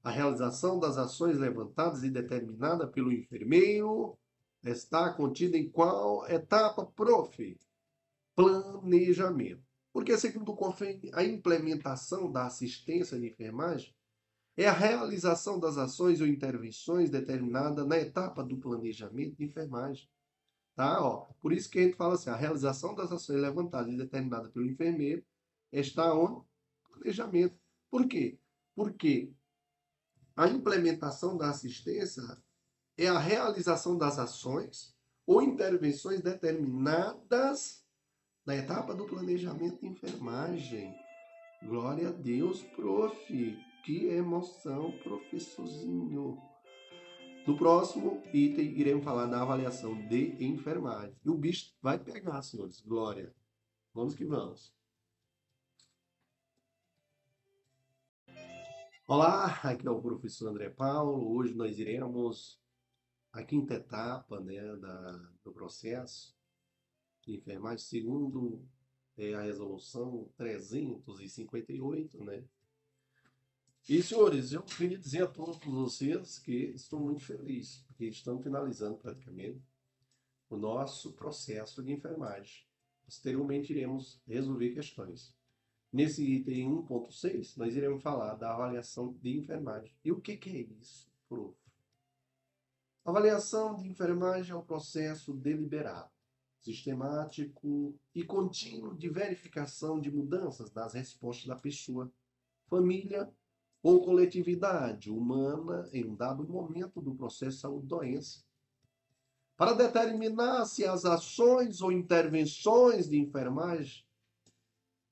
A 0.04 0.12
realização 0.12 0.80
das 0.80 0.98
ações 0.98 1.38
levantadas 1.38 2.04
e 2.04 2.12
determinada 2.12 2.88
pelo 2.88 3.12
enfermeiro 3.12 4.18
está 4.64 5.12
contida 5.14 5.58
em 5.58 5.70
qual 5.70 6.28
etapa, 6.28 6.86
prof? 6.86 7.58
Planejamento. 8.36 9.64
Porque, 9.92 10.18
segundo 10.18 10.52
o 10.52 10.56
COFEN, 10.56 11.02
a 11.14 11.24
implementação 11.24 12.32
da 12.32 12.46
assistência 12.46 13.18
de 13.20 13.28
enfermagem 13.28 13.96
é 14.58 14.68
a 14.68 14.74
realização 14.74 15.60
das 15.60 15.78
ações 15.78 16.22
ou 16.22 16.28
intervenções 16.28 17.10
determinadas 17.10 17.86
na 17.88 17.98
etapa 17.98 18.44
do 18.44 18.58
planejamento 18.58 19.38
de 19.38 19.46
enfermagem. 19.46 20.08
Tá? 20.76 21.02
Ó, 21.02 21.28
por 21.42 21.54
isso 21.54 21.70
que 21.70 21.80
a 21.80 21.84
gente 21.84 21.96
fala 21.96 22.16
assim, 22.16 22.30
a 22.30 22.36
realização 22.36 22.94
das 22.94 23.12
ações 23.12 23.40
levantadas 23.40 23.94
e 23.94 23.98
determinadas 23.98 24.52
pelo 24.52 24.66
enfermeiro 24.66 25.24
está 25.72 26.14
onde? 26.14 26.46
Planejamento. 26.96 27.58
Por 27.90 28.08
quê? 28.08 28.40
Porque 28.76 29.32
a 30.36 30.48
implementação 30.48 31.38
da 31.38 31.50
assistência 31.50 32.24
é 32.98 33.08
a 33.08 33.20
realização 33.20 33.98
das 33.98 34.20
ações 34.20 34.96
ou 35.26 35.42
intervenções 35.42 36.22
determinadas 36.22 37.86
na 38.46 38.56
etapa 38.56 38.94
do 38.94 39.06
planejamento 39.06 39.80
de 39.80 39.88
enfermagem. 39.88 40.96
Glória 41.64 42.10
a 42.10 42.12
Deus, 42.12 42.62
prof. 42.76 43.66
Que 43.84 44.08
emoção, 44.08 44.92
professorzinho. 45.04 46.42
No 47.46 47.56
próximo 47.56 48.24
item, 48.34 48.80
iremos 48.80 49.04
falar 49.04 49.28
da 49.28 49.42
avaliação 49.42 49.96
de 50.08 50.44
enfermagem. 50.44 51.16
E 51.24 51.30
o 51.30 51.38
bicho 51.38 51.72
vai 51.80 52.00
pegar, 52.00 52.42
senhores. 52.42 52.82
Glória. 52.82 53.32
Vamos 53.94 54.16
que 54.16 54.26
vamos. 54.26 54.74
Olá, 59.08 59.60
aqui 59.62 59.86
é 59.86 59.92
o 59.92 60.02
professor 60.02 60.50
André 60.50 60.68
Paulo. 60.68 61.32
Hoje 61.32 61.54
nós 61.54 61.78
iremos 61.78 62.60
a 63.32 63.44
quinta 63.44 63.76
etapa 63.76 64.40
né, 64.40 64.76
da, 64.78 65.12
do 65.44 65.52
processo 65.54 66.36
de 67.22 67.36
enfermagem, 67.36 67.86
segundo 67.86 68.68
é, 69.16 69.36
a 69.36 69.44
resolução 69.44 70.28
358, 70.36 72.24
né? 72.24 72.44
E, 73.88 74.02
senhores, 74.02 74.54
eu 74.54 74.64
queria 74.64 74.98
dizer 74.98 75.26
a 75.26 75.28
todos 75.28 75.60
vocês 75.60 76.40
que 76.40 76.72
estou 76.74 77.00
muito 77.00 77.24
feliz, 77.24 77.84
porque 77.86 78.06
estamos 78.06 78.42
finalizando 78.42 78.98
praticamente 78.98 79.62
o 80.50 80.58
nosso 80.58 81.14
processo 81.14 81.84
de 81.84 81.94
enfermagem. 81.94 82.66
Posteriormente, 83.06 83.72
iremos 83.72 84.20
resolver 84.26 84.74
questões. 84.74 85.38
Nesse 85.96 86.26
item 86.26 86.84
1.6, 86.84 87.56
nós 87.56 87.74
iremos 87.74 88.04
falar 88.04 88.36
da 88.36 88.54
avaliação 88.54 89.14
de 89.22 89.38
enfermagem. 89.38 89.96
E 90.04 90.12
o 90.12 90.20
que, 90.20 90.36
que 90.36 90.50
é 90.50 90.60
isso, 90.82 91.10
prof? 91.30 91.56
Avaliação 93.06 93.78
de 93.78 93.88
enfermagem 93.88 94.52
é 94.52 94.56
um 94.58 94.62
processo 94.62 95.34
deliberado, 95.34 96.12
sistemático 96.60 97.98
e 98.14 98.26
contínuo 98.26 98.94
de 98.94 99.08
verificação 99.08 99.98
de 99.98 100.12
mudanças 100.12 100.70
nas 100.74 100.94
respostas 100.94 101.48
da 101.48 101.56
pessoa, 101.56 102.12
família 102.68 103.34
ou 103.82 104.04
coletividade 104.04 105.10
humana 105.10 105.90
em 105.94 106.04
um 106.04 106.14
dado 106.14 106.46
momento 106.46 107.00
do 107.00 107.16
processo 107.16 107.56
de 107.56 107.62
saúde-doença, 107.62 108.44
para 109.56 109.72
determinar 109.72 110.66
se 110.66 110.84
as 110.84 111.06
ações 111.06 111.80
ou 111.80 111.90
intervenções 111.90 113.08
de 113.08 113.18
enfermagem 113.18 114.05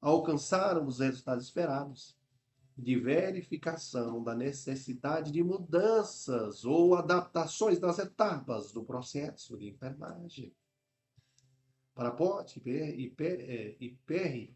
alcançaram 0.03 0.85
os 0.85 0.99
resultados 0.99 1.45
esperados, 1.45 2.17
de 2.77 2.99
verificação 2.99 4.21
da 4.21 4.35
necessidade 4.35 5.31
de 5.31 5.41
mudanças 5.41 6.65
ou 6.65 6.95
adaptações 6.95 7.79
nas 7.79 7.99
etapas 7.99 8.71
do 8.71 8.83
processo 8.83 9.57
de 9.57 9.69
enfermagem. 9.69 10.53
Para 11.95 12.11
POT 12.11 12.61
e 12.65 13.09
PR, 14.05 14.51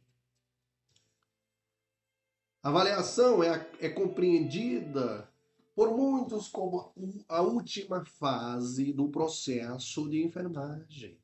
a 2.61 2.69
avaliação 2.69 3.41
é, 3.43 3.69
é 3.79 3.89
compreendida 3.89 5.31
por 5.75 5.95
muitos 5.95 6.49
como 6.49 6.91
a 7.29 7.41
última 7.41 8.03
fase 8.03 8.91
do 8.91 9.07
processo 9.09 10.09
de 10.09 10.25
enfermagem, 10.25 11.17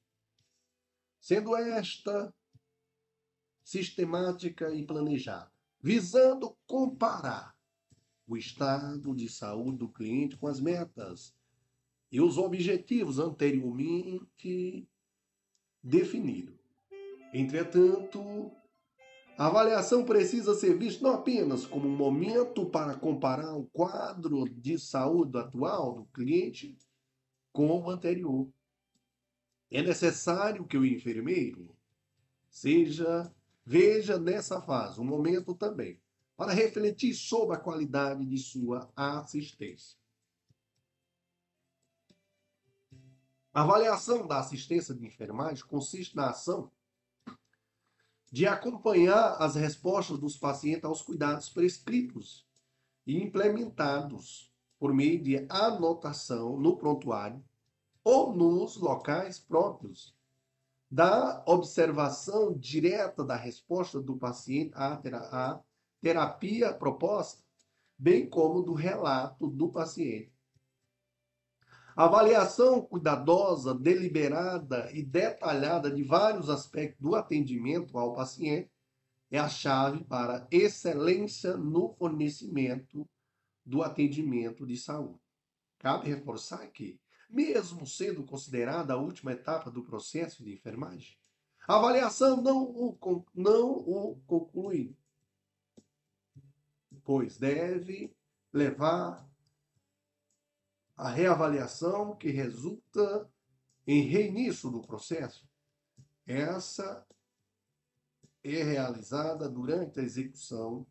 sendo 1.20 1.56
esta 1.56 2.32
sistemática 3.64 4.74
e 4.74 4.86
planejada, 4.86 5.52
visando 5.82 6.56
comparar 6.68 7.56
o 8.28 8.38
estado 8.38 9.16
de 9.16 9.30
saúde 9.30 9.78
do 9.80 9.90
cliente 9.90 10.38
com 10.38 10.48
as 10.48 10.60
metas 10.60 11.36
e 12.12 12.22
os 12.22 12.38
objetivos 12.38 13.20
anteriormente 13.20 14.88
definidos. 15.82 16.56
Entretanto, 17.34 18.52
a 19.36 19.48
avaliação 19.48 20.06
precisa 20.06 20.54
ser 20.54 20.78
vista 20.78 21.04
não 21.04 21.16
apenas 21.16 21.66
como 21.66 21.88
um 21.88 21.96
momento 21.96 22.68
para 22.68 22.96
comparar 22.96 23.56
o 23.56 23.66
quadro 23.66 24.48
de 24.48 24.78
saúde 24.78 25.38
atual 25.38 25.94
do 25.96 26.06
cliente 26.06 26.78
com 27.52 27.82
o 27.82 27.90
anterior. 27.90 28.48
É 29.72 29.82
necessário 29.82 30.68
que 30.68 30.78
o 30.78 30.86
enfermeiro 30.86 31.76
seja 32.48 33.34
veja 33.66 34.20
nessa 34.20 34.62
fase 34.62 35.00
um 35.00 35.06
momento 35.06 35.56
também 35.56 36.02
para 36.36 36.54
refletir 36.54 37.14
sobre 37.14 37.56
a 37.56 37.60
qualidade 37.60 38.26
de 38.26 38.38
sua 38.38 38.92
assistência. 38.96 39.98
A 43.54 43.62
avaliação 43.62 44.26
da 44.26 44.40
assistência 44.40 44.96
de 44.96 45.06
enfermagem 45.06 45.64
consiste 45.66 46.16
na 46.16 46.32
ação 46.32 46.72
de 48.32 48.48
acompanhar 48.48 49.36
as 49.40 49.54
respostas 49.54 50.18
dos 50.18 50.36
pacientes 50.36 50.86
aos 50.86 51.04
cuidados 51.04 51.50
prescritos 51.50 52.48
e 53.06 53.22
implementados 53.22 54.52
por 54.80 54.92
meio 54.92 55.22
de 55.22 55.46
anotação 55.50 56.58
no 56.58 56.76
prontuário 56.76 57.46
ou 58.04 58.36
nos 58.36 58.76
locais 58.78 59.40
próprios 59.40 60.13
da 60.94 61.44
observação 61.48 62.54
direta 62.54 63.24
da 63.24 63.36
resposta 63.36 64.00
do 64.00 64.16
paciente 64.16 64.74
à 64.76 64.96
terapia 66.00 66.72
proposta, 66.72 67.42
bem 67.98 68.30
como 68.30 68.62
do 68.62 68.74
relato 68.74 69.48
do 69.48 69.70
paciente 69.70 70.32
Avaliação 71.96 72.80
cuidadosa, 72.80 73.74
deliberada 73.74 74.92
e 74.92 75.04
detalhada 75.04 75.90
de 75.92 76.04
vários 76.04 76.48
aspectos 76.50 77.00
do 77.00 77.16
atendimento 77.16 77.98
ao 77.98 78.14
paciente 78.14 78.72
é 79.32 79.40
a 79.40 79.48
chave 79.48 80.04
para 80.04 80.48
excelência 80.52 81.58
no 81.58 81.90
fornecimento 81.90 83.08
do 83.66 83.82
atendimento 83.82 84.64
de 84.66 84.78
saúde. 84.78 85.20
Cabe 85.80 86.10
reforçar 86.10 86.68
que, 86.68 87.00
mesmo 87.34 87.88
sendo 87.88 88.24
considerada 88.24 88.94
a 88.94 88.98
última 88.98 89.32
etapa 89.32 89.72
do 89.72 89.84
processo 89.84 90.44
de 90.44 90.54
enfermagem, 90.54 91.18
a 91.68 91.78
avaliação 91.78 92.42
não 92.42 92.64
o, 92.64 93.26
não 93.34 93.72
o 93.72 94.22
conclui, 94.28 94.96
pois 97.04 97.38
deve 97.38 98.16
levar 98.54 99.28
a 100.96 101.10
reavaliação 101.10 102.16
que 102.16 102.30
resulta 102.30 103.28
em 103.88 104.04
reinício 104.04 104.70
do 104.70 104.82
processo. 104.82 105.50
Essa 106.28 107.06
é 108.44 108.62
realizada 108.62 109.50
durante 109.50 110.00
a 110.00 110.04
execução 110.04 110.86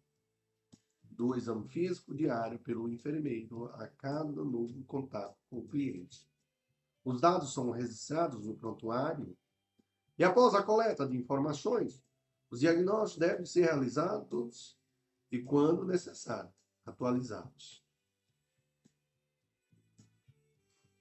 do 1.05 1.37
exame 1.37 1.69
físico 1.69 2.15
diário 2.15 2.59
pelo 2.59 2.89
enfermeiro 2.89 3.67
a 3.75 3.87
cada 3.87 4.43
novo 4.45 4.83
contato 4.85 5.39
com 5.49 5.59
o 5.59 5.69
cliente. 5.69 6.32
Os 7.05 7.21
dados 7.21 7.53
são 7.53 7.71
registrados 7.71 8.47
no 8.47 8.55
prontuário 8.57 9.37
e 10.19 10.25
após 10.25 10.55
a 10.55 10.63
coleta 10.63 11.07
de 11.07 11.17
informações, 11.17 12.05
os 12.51 12.61
diagnósticos 12.61 13.19
devem 13.19 13.47
ser 13.47 13.63
realizados 13.63 14.79
e, 15.31 15.43
quando 15.43 15.85
necessário, 15.85 16.53
atualizados. 16.85 17.83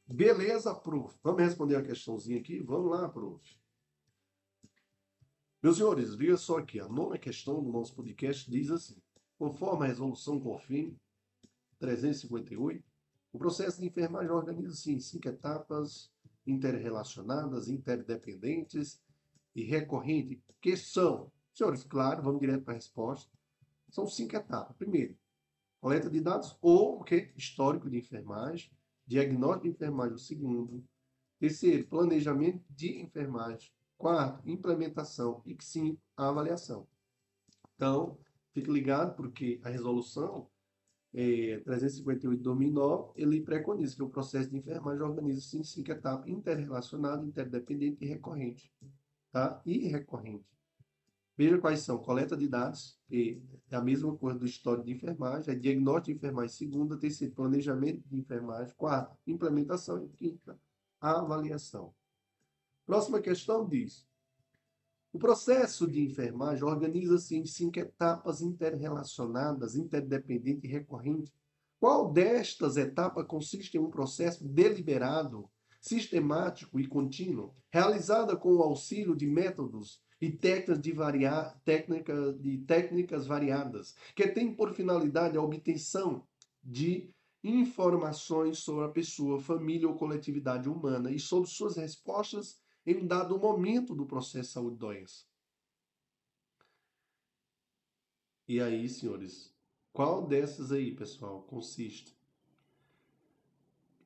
Beleza, 0.08 0.74
prof. 0.74 1.18
Vamos 1.22 1.42
responder 1.42 1.76
a 1.76 1.84
questãozinha 1.84 2.40
aqui? 2.40 2.60
Vamos 2.62 2.90
lá, 2.92 3.08
prof. 3.10 3.62
Meus 5.62 5.78
senhores, 5.78 6.16
veja 6.16 6.38
só 6.38 6.58
aqui. 6.58 6.80
A 6.80 6.88
nona 6.88 7.18
questão 7.18 7.62
do 7.64 7.72
nosso 7.72 7.96
podcast 7.96 8.50
diz 8.50 8.72
assim: 8.72 9.02
conforme 9.38 9.86
a 9.86 9.88
resolução 9.88 10.40
COFIN 10.40 10.98
358, 11.80 12.91
o 13.32 13.38
processo 13.38 13.80
de 13.80 13.88
enfermagem 13.88 14.32
organiza-se 14.32 14.92
em 14.92 15.00
cinco 15.00 15.28
etapas 15.28 16.12
interrelacionadas, 16.46 17.68
interdependentes 17.68 19.02
e 19.56 19.64
recorrentes, 19.64 20.40
que 20.62 20.76
são, 20.76 21.32
senhores, 21.54 21.84
claro, 21.84 22.24
vamos 22.24 22.42
direto 22.42 22.64
para 22.64 22.74
a 22.74 22.76
resposta. 22.76 23.32
São 23.90 24.08
cinco 24.08 24.36
etapas. 24.36 24.76
Primeiro, 24.78 25.18
coleta 25.80 26.10
de 26.10 26.20
dados 26.20 26.58
ou 26.62 27.00
o 27.00 27.04
que? 27.04 27.32
Histórico 27.36 27.90
de 27.90 27.98
enfermagem 27.98 28.72
diagnóstico 29.12 29.64
de 29.64 29.70
enfermagem, 29.70 30.16
o 30.16 30.20
segundo. 30.20 30.84
Terceiro, 31.38 31.88
planejamento 31.88 32.64
de 32.70 33.02
enfermagem. 33.02 33.72
Quarto, 33.98 34.48
implementação. 34.50 35.42
E 35.46 35.58
cinco, 35.60 36.02
avaliação. 36.16 36.88
Então, 37.76 38.18
fique 38.54 38.72
ligado, 38.72 39.16
porque 39.16 39.60
a 39.64 39.70
resolução 39.70 40.48
é, 41.14 41.60
358 41.66 42.38
de 42.38 42.44
2009, 42.44 43.12
ele 43.16 43.42
preconiza 43.42 43.96
que 43.96 44.04
o 44.04 44.10
processo 44.10 44.50
de 44.50 44.58
enfermagem 44.58 45.02
organiza-se 45.02 45.58
em 45.58 45.64
cinco 45.64 45.92
etapas 45.92 46.28
interrelacionadas, 46.28 47.26
interdependente 47.26 47.98
e 48.04 48.08
recorrente. 48.08 48.72
Tá? 49.32 49.62
E 49.66 49.88
recorrente. 49.88 50.46
Veja 51.38 51.58
quais 51.58 51.80
são. 51.80 51.98
Coleta 51.98 52.38
de 52.38 52.48
dados, 52.48 53.00
que 53.08 53.42
é 53.70 53.76
a 53.76 53.82
mesma 53.82 54.16
coisa 54.16 54.38
do 54.38 54.46
histórico 54.46 54.86
de 54.86 54.94
enfermagem, 54.94 55.54
é 55.54 55.58
diagnóstico 55.58 56.08
de 56.08 56.18
enfermagem, 56.18 56.56
segunda, 56.56 56.98
terceira, 56.98 57.34
planejamento 57.34 58.08
de 58.08 58.18
enfermagem, 58.18 58.74
quarta, 58.76 59.18
implementação 59.26 60.04
e 60.04 60.10
quinta, 60.10 60.60
avaliação. 61.00 61.94
Próxima 62.86 63.22
questão 63.22 63.68
diz: 63.68 64.08
o 65.14 65.20
processo 65.20 65.86
de 65.88 66.02
enfermagem 66.02 66.64
organiza-se 66.64 67.36
em 67.36 67.46
cinco 67.46 67.80
etapas 67.80 68.42
interrelacionadas, 68.42 69.76
interdependente 69.76 70.66
e 70.66 70.70
recorrente. 70.70 71.34
Qual 71.80 72.12
destas 72.12 72.78
etapas 72.78 73.26
consiste 73.28 73.76
em 73.76 73.82
um 73.82 73.90
processo 73.90 74.48
deliberado, 74.48 75.50
sistemático 75.82 76.80
e 76.80 76.88
contínuo, 76.88 77.54
realizada 77.72 78.38
com 78.38 78.56
o 78.56 78.62
auxílio 78.62 79.16
de 79.16 79.28
métodos 79.28 80.00
e 80.22 80.30
técnicas, 80.32 80.80
de 80.80 80.94
técnica, 81.66 82.34
de 82.34 82.58
técnicas 82.60 83.26
variadas, 83.26 83.96
que 84.16 84.28
têm 84.28 84.56
por 84.56 84.74
finalidade 84.74 85.36
a 85.36 85.42
obtenção 85.42 86.24
de 86.64 87.10
informações 87.44 88.60
sobre 88.60 88.86
a 88.86 88.90
pessoa, 88.90 89.42
família 89.42 89.90
ou 89.90 89.96
coletividade 89.96 90.70
humana 90.70 91.12
e 91.12 91.20
sobre 91.20 91.50
suas 91.50 91.76
respostas 91.76 92.60
em 92.86 92.98
um 92.98 93.08
dado 93.08 93.38
momento 93.38 93.96
do 93.96 94.06
processo 94.06 94.54
saúde-doença. 94.54 95.26
E 98.48 98.60
aí, 98.60 98.90
senhores, 98.90 99.54
qual 99.94 100.28
dessas 100.28 100.72
aí, 100.72 100.94
pessoal, 100.94 101.44
consiste? 101.44 102.18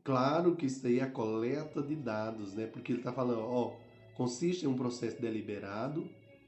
Claro 0.03 0.56
que 0.56 0.68
isso 0.68 0.85
aí 0.85 0.99
é 0.99 1.03
a 1.03 1.10
coleta 1.10 1.81
de 1.81 1.95
dados, 1.95 2.53
né? 2.53 2.68
Porque 2.68 2.91
ele 2.91 2.99
está 2.99 3.11
falando, 3.11 3.41
ó, 3.41 3.76
consiste 4.15 4.65
em 4.65 4.68
um 4.68 4.76
processo 4.76 5.19
deliberado, 5.19 6.07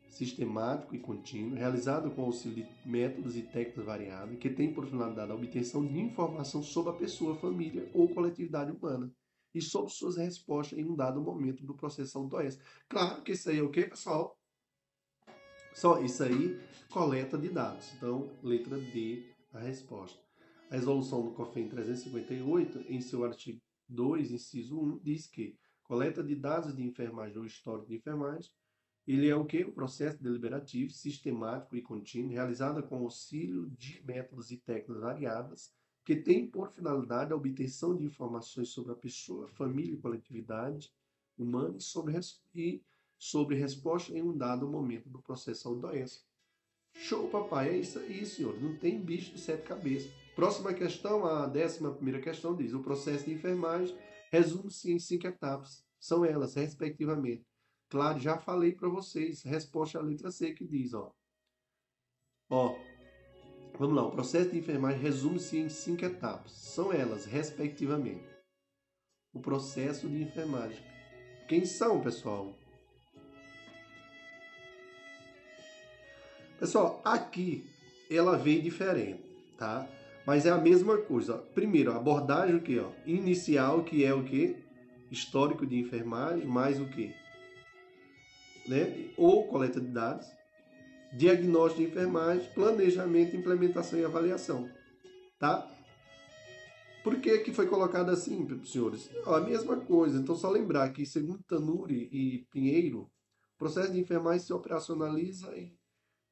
sistemático 0.10 0.95
e 0.95 0.99
contínuo, 0.99 1.58
realizado 1.58 2.12
com 2.12 2.24
auxílio 2.24 2.64
de 2.64 2.88
métodos 2.88 3.36
e 3.36 3.41
técnicas 3.41 3.86
variáveis, 3.86 4.40
que 4.40 4.49
tem 4.49 4.72
por 4.72 4.86
finalidade 4.86 5.32
a 5.32 5.36
obtenção 5.36 5.86
de 5.86 5.99
informação 5.99 6.62
sobre 6.62 6.91
a 6.91 6.95
pessoa, 6.95 7.36
família 7.40 7.90
ou 7.94 8.14
coletividade 8.14 8.72
humana 8.72 9.12
e 9.58 9.62
sobre 9.62 9.92
suas 9.92 10.18
respostas 10.18 10.78
em 10.78 10.86
um 10.86 10.96
dado 10.96 11.22
momento 11.22 11.66
do 11.66 11.74
processo 11.74 12.18
auto-doença. 12.18 12.60
Claro 12.88 13.22
que 13.24 13.32
isso 13.32 13.50
aí 13.50 13.60
é 13.60 13.62
o 13.62 13.72
que, 13.72 13.88
pessoal? 13.88 14.40
Só 15.74 16.02
isso 16.02 16.24
aí, 16.24 16.60
coleta 16.90 17.38
de 17.38 17.50
dados. 17.50 17.94
Então, 17.94 18.32
letra 18.42 18.78
D, 18.78 19.24
a 19.54 19.60
resposta. 19.60 20.20
A 20.70 20.76
resolução 20.76 21.24
do 21.24 21.32
COFEM 21.32 21.70
358, 21.70 22.86
em 22.92 23.00
seu 23.00 23.24
artigo 23.24 23.62
2, 23.88 24.32
inciso 24.32 24.80
1, 24.80 25.00
diz 25.00 25.28
que 25.28 25.58
coleta 25.84 26.24
de 26.24 26.36
dados 26.36 26.76
de 26.76 26.84
enfermagem 26.84 27.38
ou 27.38 27.46
histórico 27.46 27.88
de 27.88 27.96
enfermagem 27.96 28.52
ele 29.08 29.30
é 29.30 29.36
o 29.36 29.46
que? 29.46 29.64
O 29.64 29.72
processo 29.72 30.22
deliberativo, 30.22 30.92
sistemático 30.92 31.78
e 31.78 31.82
contínuo, 31.82 32.34
realizado 32.34 32.84
com 32.84 32.98
auxílio 32.98 33.70
de 33.70 34.04
métodos 34.06 34.52
e 34.52 34.58
técnicas 34.58 35.00
variadas, 35.00 35.72
que 36.08 36.16
tem 36.16 36.48
por 36.48 36.72
finalidade 36.72 37.34
a 37.34 37.36
obtenção 37.36 37.94
de 37.94 38.06
informações 38.06 38.70
sobre 38.70 38.94
a 38.94 38.96
pessoa, 38.96 39.46
família 39.50 39.94
e 39.94 39.98
coletividade 39.98 40.90
humana 41.38 41.76
e 41.78 41.82
sobre, 41.82 42.18
e 42.56 42.82
sobre 43.20 43.58
resposta 43.58 44.18
em 44.18 44.22
um 44.22 44.36
dado 44.36 44.70
momento 44.70 45.10
do 45.10 45.22
processo 45.22 45.76
da 45.76 45.90
doença. 45.90 46.22
Show, 46.94 47.28
papai, 47.28 47.72
é 47.72 47.78
isso 47.80 48.00
aí, 48.00 48.26
senhor. 48.26 48.58
Não 48.58 48.78
tem 48.78 49.04
bicho 49.04 49.34
de 49.34 49.42
sete 49.42 49.64
cabeças. 49.64 50.10
Próxima 50.34 50.74
questão, 50.74 51.26
a 51.26 51.46
décima 51.46 51.94
primeira 51.94 52.22
questão 52.22 52.56
diz: 52.56 52.74
o 52.74 52.82
processo 52.82 53.26
de 53.26 53.34
enfermagem 53.34 53.94
resume-se 54.32 54.90
em 54.90 55.00
cinco 55.00 55.28
etapas. 55.28 55.86
São 56.00 56.24
elas, 56.24 56.56
respectivamente, 56.56 57.46
Claro, 57.90 58.18
já 58.18 58.38
falei 58.38 58.72
para 58.72 58.88
vocês. 58.88 59.44
Resposta 59.44 60.00
à 60.00 60.02
letra 60.02 60.32
C 60.32 60.54
que 60.54 60.66
diz, 60.66 60.94
ó. 60.94 61.14
Ó, 62.50 62.78
vamos 63.80 63.95
lá. 63.95 64.06
O 64.06 64.12
processo 64.12 64.52
de 64.52 64.60
enfermagem 64.60 65.02
resume-se 65.02 65.58
em 65.58 65.70
cinco 65.70 66.06
etapas. 66.06 66.52
São 66.52 66.91
elas, 66.91 67.26
respectivamente. 67.26 68.24
O 69.34 69.40
processo 69.40 70.08
de 70.08 70.22
enfermagem. 70.22 70.78
Quem 71.48 71.66
são, 71.66 72.02
pessoal? 72.02 72.58
Pessoal, 76.60 77.02
aqui 77.06 77.66
ela 78.10 78.38
veio 78.38 78.62
diferente, 78.62 79.22
tá? 79.58 79.88
Mas 80.26 80.45
é 80.45 80.49
a 80.49 80.58
mesma 80.58 80.98
coisa. 80.98 81.38
Primeiro, 81.38 81.91
a 81.91 81.98
abordagem 81.98 82.56
o? 82.56 82.94
Inicial, 83.06 83.84
que 83.84 84.04
é 84.04 84.14
o 84.14 84.24
quê? 84.24 84.58
Histórico 85.12 85.66
de 85.66 85.80
enfermagem, 85.80 86.45
mais 86.45 86.82
o 86.82 86.90
quê? 86.90 87.14
né? 88.68 89.10
ou 89.18 89.48
coleta 89.48 89.80
de 89.80 89.88
dados, 89.88 90.28
diagnóstico 91.14 91.82
de 91.82 91.88
enfermagem, 91.88 92.52
planejamento, 92.54 93.36
implementação 93.36 94.00
e 94.00 94.06
avaliação. 94.06 94.70
Tá? 95.40 95.70
Por 97.04 97.20
que, 97.22 97.38
que 97.40 97.54
foi 97.54 97.68
colocado 97.68 98.10
assim, 98.10 98.46
senhores? 98.66 99.10
A 99.26 99.40
mesma 99.40 99.78
coisa. 99.78 100.20
Então, 100.20 100.36
só 100.36 100.50
lembrar 100.50 100.92
que, 100.92 101.06
segundo 101.06 101.44
Tanuri 101.44 102.10
e 102.12 102.46
Pinheiro, 102.52 103.02
o 103.02 103.58
processo 103.58 103.94
de 103.94 104.00
enfermagem 104.00 104.46
se 104.46 104.52
operacionaliza 104.52 105.56
em, 105.58 105.78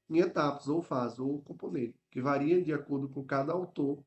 em 0.09 0.19
etapas, 0.19 0.67
ou 0.67 0.81
fases, 0.81 1.19
ou 1.19 1.41
componentes, 1.41 1.99
que 2.11 2.21
variam 2.21 2.61
de 2.61 2.73
acordo 2.73 3.07
com 3.07 3.23
cada 3.23 3.53
autor 3.53 4.03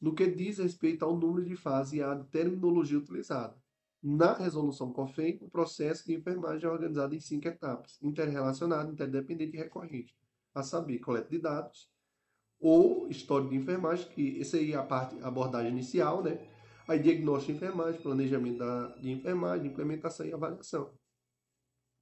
no 0.00 0.14
que 0.14 0.30
diz 0.30 0.58
respeito 0.58 1.04
ao 1.04 1.16
número 1.16 1.44
de 1.44 1.56
fases 1.56 1.94
e 1.94 2.02
à 2.02 2.14
terminologia 2.24 2.98
utilizada. 2.98 3.56
Na 4.02 4.32
resolução 4.32 4.92
COFEM, 4.92 5.38
o 5.42 5.50
processo 5.50 6.06
de 6.06 6.14
enfermagem 6.14 6.68
é 6.68 6.70
organizado 6.70 7.14
em 7.14 7.20
cinco 7.20 7.48
etapas, 7.48 7.98
interrelacionado, 8.00 8.92
interdependente 8.92 9.56
e 9.56 9.58
recorrente, 9.58 10.14
a 10.54 10.62
saber, 10.62 11.00
coleta 11.00 11.28
de 11.28 11.38
dados, 11.38 11.90
ou 12.60 13.08
história 13.08 13.48
de 13.48 13.56
enfermagem, 13.56 14.08
que 14.10 14.40
aí 14.54 14.72
é 14.72 14.76
a 14.76 14.82
parte, 14.82 15.16
a 15.20 15.28
abordagem 15.28 15.72
inicial, 15.72 16.22
né? 16.22 16.38
Aí 16.86 17.00
diagnóstico 17.00 17.52
de 17.52 17.58
enfermagem, 17.58 18.00
planejamento 18.00 18.58
da, 18.58 18.88
de 18.96 19.10
enfermagem, 19.10 19.66
implementação 19.66 20.26
e 20.26 20.32
avaliação. 20.32 20.90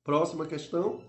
Próxima 0.05 0.47
questão 0.47 1.03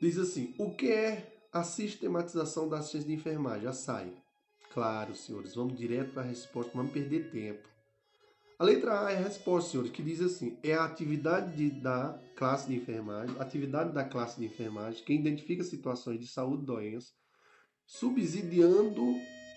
diz 0.00 0.18
assim: 0.18 0.54
o 0.58 0.74
que 0.74 0.90
é 0.90 1.48
a 1.52 1.62
sistematização 1.62 2.68
da 2.68 2.78
assistência 2.78 3.08
de 3.08 3.14
enfermagem, 3.14 3.68
a 3.68 3.72
SAI? 3.72 4.12
Claro, 4.72 5.14
senhores, 5.14 5.54
vamos 5.54 5.78
direto 5.78 6.12
para 6.12 6.22
a 6.22 6.26
resposta, 6.26 6.72
vamos 6.74 6.92
perder 6.92 7.30
tempo. 7.30 7.75
A 8.58 8.64
letra 8.64 9.06
A 9.06 9.12
é 9.12 9.16
a 9.16 9.20
resposta, 9.20 9.70
senhores, 9.70 9.92
que 9.92 10.02
diz 10.02 10.20
assim: 10.22 10.58
é 10.62 10.72
a 10.72 10.84
atividade 10.84 11.54
de, 11.54 11.70
da 11.70 12.18
classe 12.34 12.66
de 12.66 12.74
enfermagem, 12.74 13.36
atividade 13.38 13.92
da 13.92 14.02
classe 14.02 14.40
de 14.40 14.46
enfermagem 14.46 15.04
que 15.04 15.12
identifica 15.12 15.62
situações 15.62 16.18
de 16.18 16.26
saúde 16.26 16.64
e 16.82 16.98
subsidiando 17.84 19.02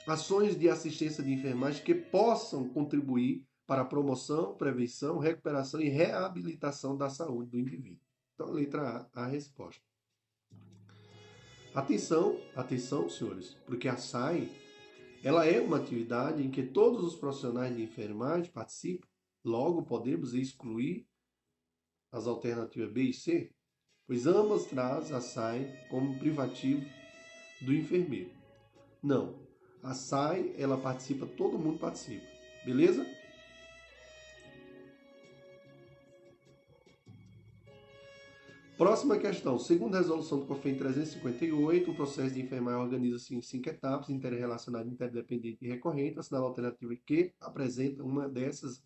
ações 0.05 0.57
de 0.57 0.69
assistência 0.69 1.23
de 1.23 1.31
enfermagem 1.31 1.84
que 1.84 1.95
possam 1.95 2.67
contribuir 2.67 3.45
para 3.65 3.84
a 3.84 3.85
promoção, 3.85 4.55
prevenção, 4.55 5.17
recuperação 5.17 5.80
e 5.80 5.88
reabilitação 5.88 6.97
da 6.97 7.09
saúde 7.09 7.51
do 7.51 7.59
indivíduo. 7.59 8.01
Então, 8.34 8.51
letra 8.51 9.07
A, 9.13 9.23
a 9.23 9.27
resposta. 9.27 9.81
Atenção, 11.73 12.38
atenção, 12.55 13.07
senhores, 13.07 13.55
porque 13.65 13.88
a 13.88 13.95
SAI 13.95 14.49
ela 15.23 15.45
é 15.45 15.59
uma 15.59 15.77
atividade 15.77 16.43
em 16.43 16.49
que 16.49 16.63
todos 16.63 17.03
os 17.03 17.15
profissionais 17.15 17.75
de 17.75 17.83
enfermagem 17.83 18.51
participam, 18.51 19.07
logo 19.43 19.83
podemos 19.83 20.33
excluir 20.33 21.07
as 22.11 22.25
alternativas 22.27 22.91
B 22.91 23.03
e 23.03 23.13
C, 23.13 23.53
pois 24.07 24.25
ambas 24.25 24.65
trazem 24.65 25.15
a 25.15 25.21
SAI 25.21 25.87
como 25.89 26.17
privativo 26.17 26.85
do 27.61 27.73
enfermeiro. 27.73 28.31
Não, 29.03 29.39
a 29.83 29.93
SAI 29.93 30.55
ela 30.57 30.77
participa, 30.77 31.25
todo 31.25 31.59
mundo 31.59 31.79
participa, 31.79 32.25
beleza? 32.65 33.05
Próxima 38.80 39.18
questão. 39.18 39.60
Segundo 39.60 39.95
a 39.95 39.97
resolução 39.97 40.39
do 40.39 40.45
COFEM 40.45 40.77
358, 40.77 41.91
o 41.91 41.95
processo 41.95 42.34
de 42.34 42.39
enfermagem 42.39 42.80
organiza-se 42.80 43.35
em 43.35 43.41
cinco 43.41 43.68
etapas, 43.68 44.10
interrelacionado, 44.10 44.88
interdependente 44.88 45.57
e 45.61 45.68
recorrente, 45.68 46.18
assinala 46.18 46.45
a 46.45 46.47
alternativa 46.47 46.95
que 47.06 47.34
apresenta 47.41 48.01
uma 48.01 48.30
dessas 48.30 48.81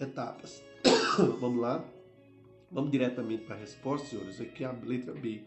etapas. 0.00 0.60
Vamos 1.38 1.60
lá. 1.60 1.88
Vamos 2.72 2.90
diretamente 2.90 3.44
para 3.44 3.54
a 3.54 3.58
resposta, 3.60 4.08
senhores. 4.08 4.40
Aqui 4.40 4.64
é 4.64 4.66
a 4.66 4.72
letra 4.72 5.14
B. 5.14 5.44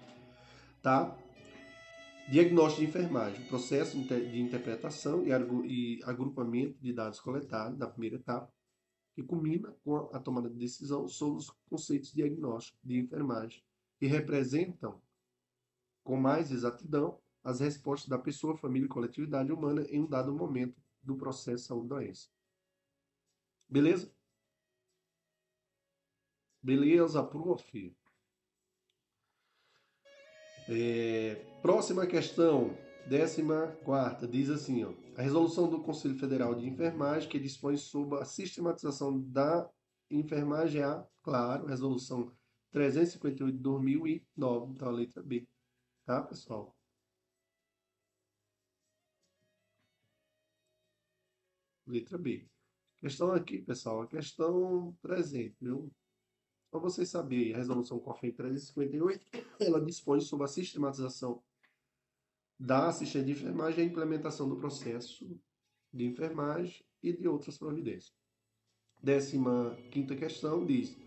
Tá? 0.81 1.13
Diagnóstico 2.31 2.83
de 2.83 2.87
enfermagem. 2.87 3.43
Processo 3.47 4.01
de 4.01 4.39
interpretação 4.39 5.25
e 5.25 5.99
agrupamento 6.05 6.81
de 6.81 6.93
dados 6.93 7.19
coletados 7.19 7.77
na 7.77 7.87
primeira 7.87 8.15
etapa 8.15 8.49
que 9.13 9.23
culmina 9.23 9.71
com 9.83 9.97
a 10.11 10.19
tomada 10.19 10.49
de 10.49 10.57
decisão 10.57 11.07
sobre 11.07 11.39
os 11.39 11.49
conceitos 11.69 12.11
diagnósticos 12.13 12.79
de 12.83 12.99
enfermagem, 12.99 13.63
que 13.99 14.07
representam 14.07 15.01
com 16.03 16.17
mais 16.17 16.51
exatidão 16.51 17.19
as 17.43 17.59
respostas 17.59 18.09
da 18.09 18.17
pessoa, 18.17 18.57
família 18.57 18.85
e 18.85 18.89
coletividade 18.89 19.51
humana 19.51 19.85
em 19.89 20.01
um 20.01 20.07
dado 20.07 20.33
momento 20.33 20.81
do 21.01 21.15
processo 21.15 21.65
saúde-doença. 21.65 22.29
Beleza? 23.69 24.11
Beleza, 26.61 27.23
prof. 27.23 27.95
É, 30.69 31.35
próxima 31.61 32.07
questão. 32.07 32.77
Décima 33.07 33.67
quarta, 33.83 34.25
diz 34.25 34.49
assim, 34.49 34.85
ó, 34.85 34.93
a 35.15 35.21
resolução 35.21 35.69
do 35.69 35.81
Conselho 35.81 36.17
Federal 36.17 36.55
de 36.55 36.67
Enfermagem 36.67 37.29
que 37.29 37.39
dispõe 37.39 37.77
sobre 37.77 38.19
a 38.19 38.25
sistematização 38.25 39.21
da 39.21 39.69
enfermagem 40.09 40.81
é 40.81 40.85
a, 40.85 41.07
claro, 41.21 41.67
resolução 41.67 42.31
358 42.71 43.55
de 43.55 43.59
2009, 43.61 44.71
então 44.71 44.91
letra 44.91 45.21
B, 45.21 45.47
tá, 46.05 46.21
pessoal? 46.23 46.75
Letra 51.85 52.17
B. 52.17 52.47
Questão 52.99 53.31
aqui, 53.33 53.61
pessoal, 53.61 54.01
a 54.01 54.07
questão 54.07 54.95
presente, 55.01 55.55
viu? 55.59 55.91
Para 56.71 56.79
vocês 56.79 57.09
saberem, 57.09 57.53
a 57.53 57.57
resolução 57.57 57.99
COFEM 57.99 58.31
358, 58.31 59.27
ela 59.59 59.79
dispõe 59.79 60.21
sobre 60.21 60.45
a 60.45 60.47
sistematização 60.47 61.43
da 62.59 62.87
assistência 62.87 63.23
de 63.23 63.31
enfermagem 63.31 63.79
e 63.79 63.87
a 63.87 63.89
implementação 63.89 64.47
do 64.47 64.57
processo 64.57 65.39
de 65.91 66.05
enfermagem 66.05 66.85
e 67.01 67.11
de 67.11 67.27
outras 67.27 67.57
providências. 67.57 68.13
Décima 69.01 69.77
quinta 69.91 70.15
questão 70.15 70.65
diz: 70.65 70.97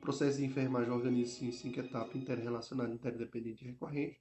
processo 0.00 0.38
de 0.38 0.44
enfermagem 0.44 0.92
organiza-se 0.92 1.44
em 1.44 1.52
cinco 1.52 1.80
etapas 1.80 2.16
interrelacionadas, 2.16 2.94
interdependentes 2.94 3.62
e 3.62 3.66
recorrentes, 3.66 4.20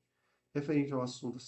referente 0.54 0.92
ao 0.92 1.02
assunto, 1.02 1.44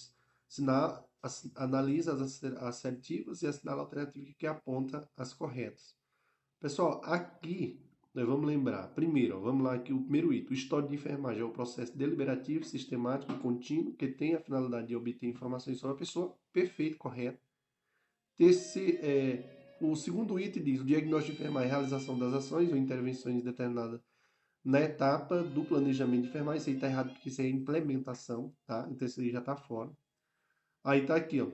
sinal, 0.48 1.08
analisa 1.56 2.14
as 2.14 2.42
assertivas 2.44 3.42
e 3.42 3.46
assinala 3.46 3.82
alternativa 3.82 4.32
que 4.38 4.46
aponta 4.46 5.08
as 5.16 5.32
corretas. 5.34 5.94
Pessoal, 6.60 7.02
aqui 7.04 7.80
nós 8.14 8.26
vamos 8.26 8.46
lembrar, 8.46 8.88
primeiro, 8.88 9.40
vamos 9.40 9.64
lá 9.64 9.74
aqui 9.74 9.92
o 9.92 10.02
primeiro 10.02 10.32
item, 10.32 10.50
o 10.50 10.54
histórico 10.54 10.90
de 10.90 10.96
enfermagem 10.96 11.40
é 11.40 11.44
o 11.44 11.50
processo 11.50 11.96
deliberativo, 11.96 12.64
sistemático 12.64 13.32
e 13.32 13.38
contínuo 13.38 13.94
que 13.94 14.06
tem 14.06 14.34
a 14.34 14.40
finalidade 14.40 14.88
de 14.88 14.96
obter 14.96 15.26
informações 15.26 15.78
sobre 15.78 15.96
a 15.96 15.98
pessoa, 15.98 16.36
perfeito, 16.52 16.98
correto. 16.98 17.40
Esse, 18.38 18.96
é, 18.96 19.76
o 19.80 19.96
segundo 19.96 20.38
item 20.38 20.62
diz, 20.62 20.80
o 20.80 20.84
diagnóstico 20.84 21.36
de 21.36 21.40
enfermagem 21.40 21.70
é 21.70 21.72
a 21.72 21.76
realização 21.76 22.18
das 22.18 22.34
ações 22.34 22.70
ou 22.70 22.76
intervenções 22.76 23.42
determinadas 23.42 24.00
na 24.64 24.80
etapa 24.80 25.42
do 25.42 25.64
planejamento 25.64 26.22
de 26.22 26.28
enfermagem, 26.28 26.60
isso 26.60 26.68
aí 26.70 26.76
está 26.76 26.86
errado 26.86 27.12
porque 27.12 27.28
isso 27.28 27.42
é 27.42 27.48
implementação, 27.48 28.54
tá? 28.66 28.86
Então 28.90 29.06
isso 29.06 29.20
aí 29.20 29.30
já 29.30 29.40
está 29.40 29.56
fora. 29.56 29.90
Aí 30.84 31.00
está 31.02 31.16
aqui, 31.16 31.40
ó. 31.40 31.50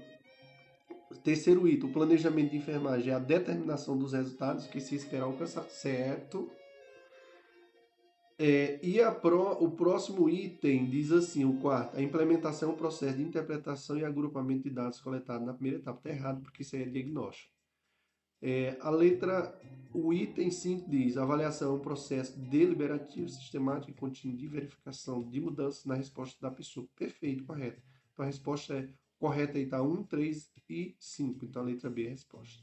Terceiro 1.22 1.66
item, 1.66 1.88
o 1.88 1.92
planejamento 1.92 2.50
de 2.50 2.58
enfermagem 2.58 3.12
é 3.12 3.16
a 3.16 3.18
determinação 3.18 3.96
dos 3.96 4.12
resultados 4.12 4.66
que 4.66 4.80
se 4.80 4.94
espera 4.94 5.24
alcançar, 5.24 5.64
certo? 5.64 6.50
É, 8.38 8.78
e 8.86 8.98
pro, 9.20 9.52
o 9.64 9.70
próximo 9.72 10.28
item 10.28 10.88
diz 10.88 11.10
assim, 11.10 11.44
o 11.44 11.58
quarto, 11.58 11.96
a 11.96 12.02
implementação 12.02 12.70
é 12.70 12.72
um 12.72 12.76
processo 12.76 13.16
de 13.16 13.24
interpretação 13.24 13.98
e 13.98 14.04
agrupamento 14.04 14.62
de 14.62 14.70
dados 14.70 15.00
coletados 15.00 15.44
na 15.44 15.54
primeira 15.54 15.78
etapa. 15.78 15.98
Está 15.98 16.10
errado, 16.10 16.42
porque 16.42 16.62
isso 16.62 16.76
aí 16.76 16.82
é 16.82 16.86
diagnóstico. 16.86 17.52
É, 18.40 18.76
a 18.80 18.90
letra, 18.90 19.60
o 19.92 20.12
item 20.12 20.50
5 20.50 20.88
diz, 20.88 21.16
avaliação 21.16 21.72
é 21.72 21.74
um 21.74 21.80
processo 21.80 22.38
deliberativo, 22.38 23.28
sistemático 23.28 23.90
e 23.90 23.94
contínuo 23.94 24.36
de 24.36 24.46
verificação 24.46 25.28
de 25.28 25.40
mudanças 25.40 25.84
na 25.84 25.94
resposta 25.94 26.40
da 26.40 26.54
pessoa. 26.54 26.86
Perfeito, 26.94 27.44
correto. 27.44 27.82
Então 28.12 28.24
a 28.24 28.26
resposta 28.26 28.74
é 28.74 28.88
correta 29.18 29.58
aí, 29.58 29.66
tá? 29.66 29.82
1, 29.82 30.04
3 30.04 30.50
e 30.68 30.96
5. 30.98 31.44
Então 31.44 31.62
a 31.62 31.64
letra 31.64 31.90
B 31.90 32.04
é 32.04 32.06
a 32.06 32.10
resposta. 32.10 32.62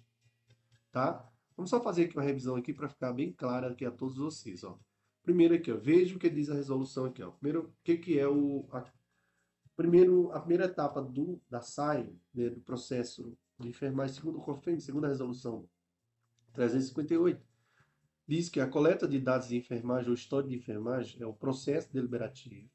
Tá? 0.91 1.30
Vamos 1.56 1.69
só 1.69 1.82
fazer 1.82 2.06
aqui 2.06 2.18
uma 2.18 2.23
revisão 2.23 2.56
aqui 2.56 2.73
para 2.73 2.90
ficar 2.90 3.14
bem 3.14 3.32
clara 3.32 3.72
aqui 3.72 3.86
a 3.86 3.91
todos 3.91 4.18
vocês, 4.18 4.64
ó. 4.64 4.80
Primeiro 5.23 5.56
aqui, 5.56 5.72
ó, 5.72 5.77
veja 5.77 6.15
o 6.15 6.19
que 6.19 6.30
diz 6.30 6.49
a 6.49 6.53
resolução 6.53 7.06
aqui, 7.06 7.22
ó. 7.23 7.32
Primeiro, 7.32 7.68
o 7.68 7.73
que 7.84 7.98
que 7.98 8.19
é 8.19 8.27
o 8.27 8.68
a, 8.72 8.86
primeiro 9.76 10.32
a 10.32 10.40
primeira 10.40 10.65
etapa 10.65 11.02
do 11.02 11.41
da 11.49 11.61
SAI, 11.61 12.14
né, 12.34 12.49
do 12.49 12.61
processo 12.61 13.38
de 13.60 13.69
enfermagem, 13.69 14.15
segundo 14.15 14.38
o 14.38 14.41
COFEN, 14.41 14.80
segundo 14.80 15.06
a 15.06 15.10
resolução 15.10 15.68
358, 16.53 17.41
diz 18.27 18.49
que 18.49 18.60
a 18.60 18.68
coleta 18.68 19.07
de 19.07 19.19
dados 19.19 19.48
de 19.48 19.57
enfermagem 19.57 20.10
ou 20.10 20.15
história 20.15 20.49
de 20.49 20.56
enfermagem 20.56 21.22
é 21.22 21.26
o 21.26 21.34
processo 21.34 21.91
deliberativo 21.91 22.69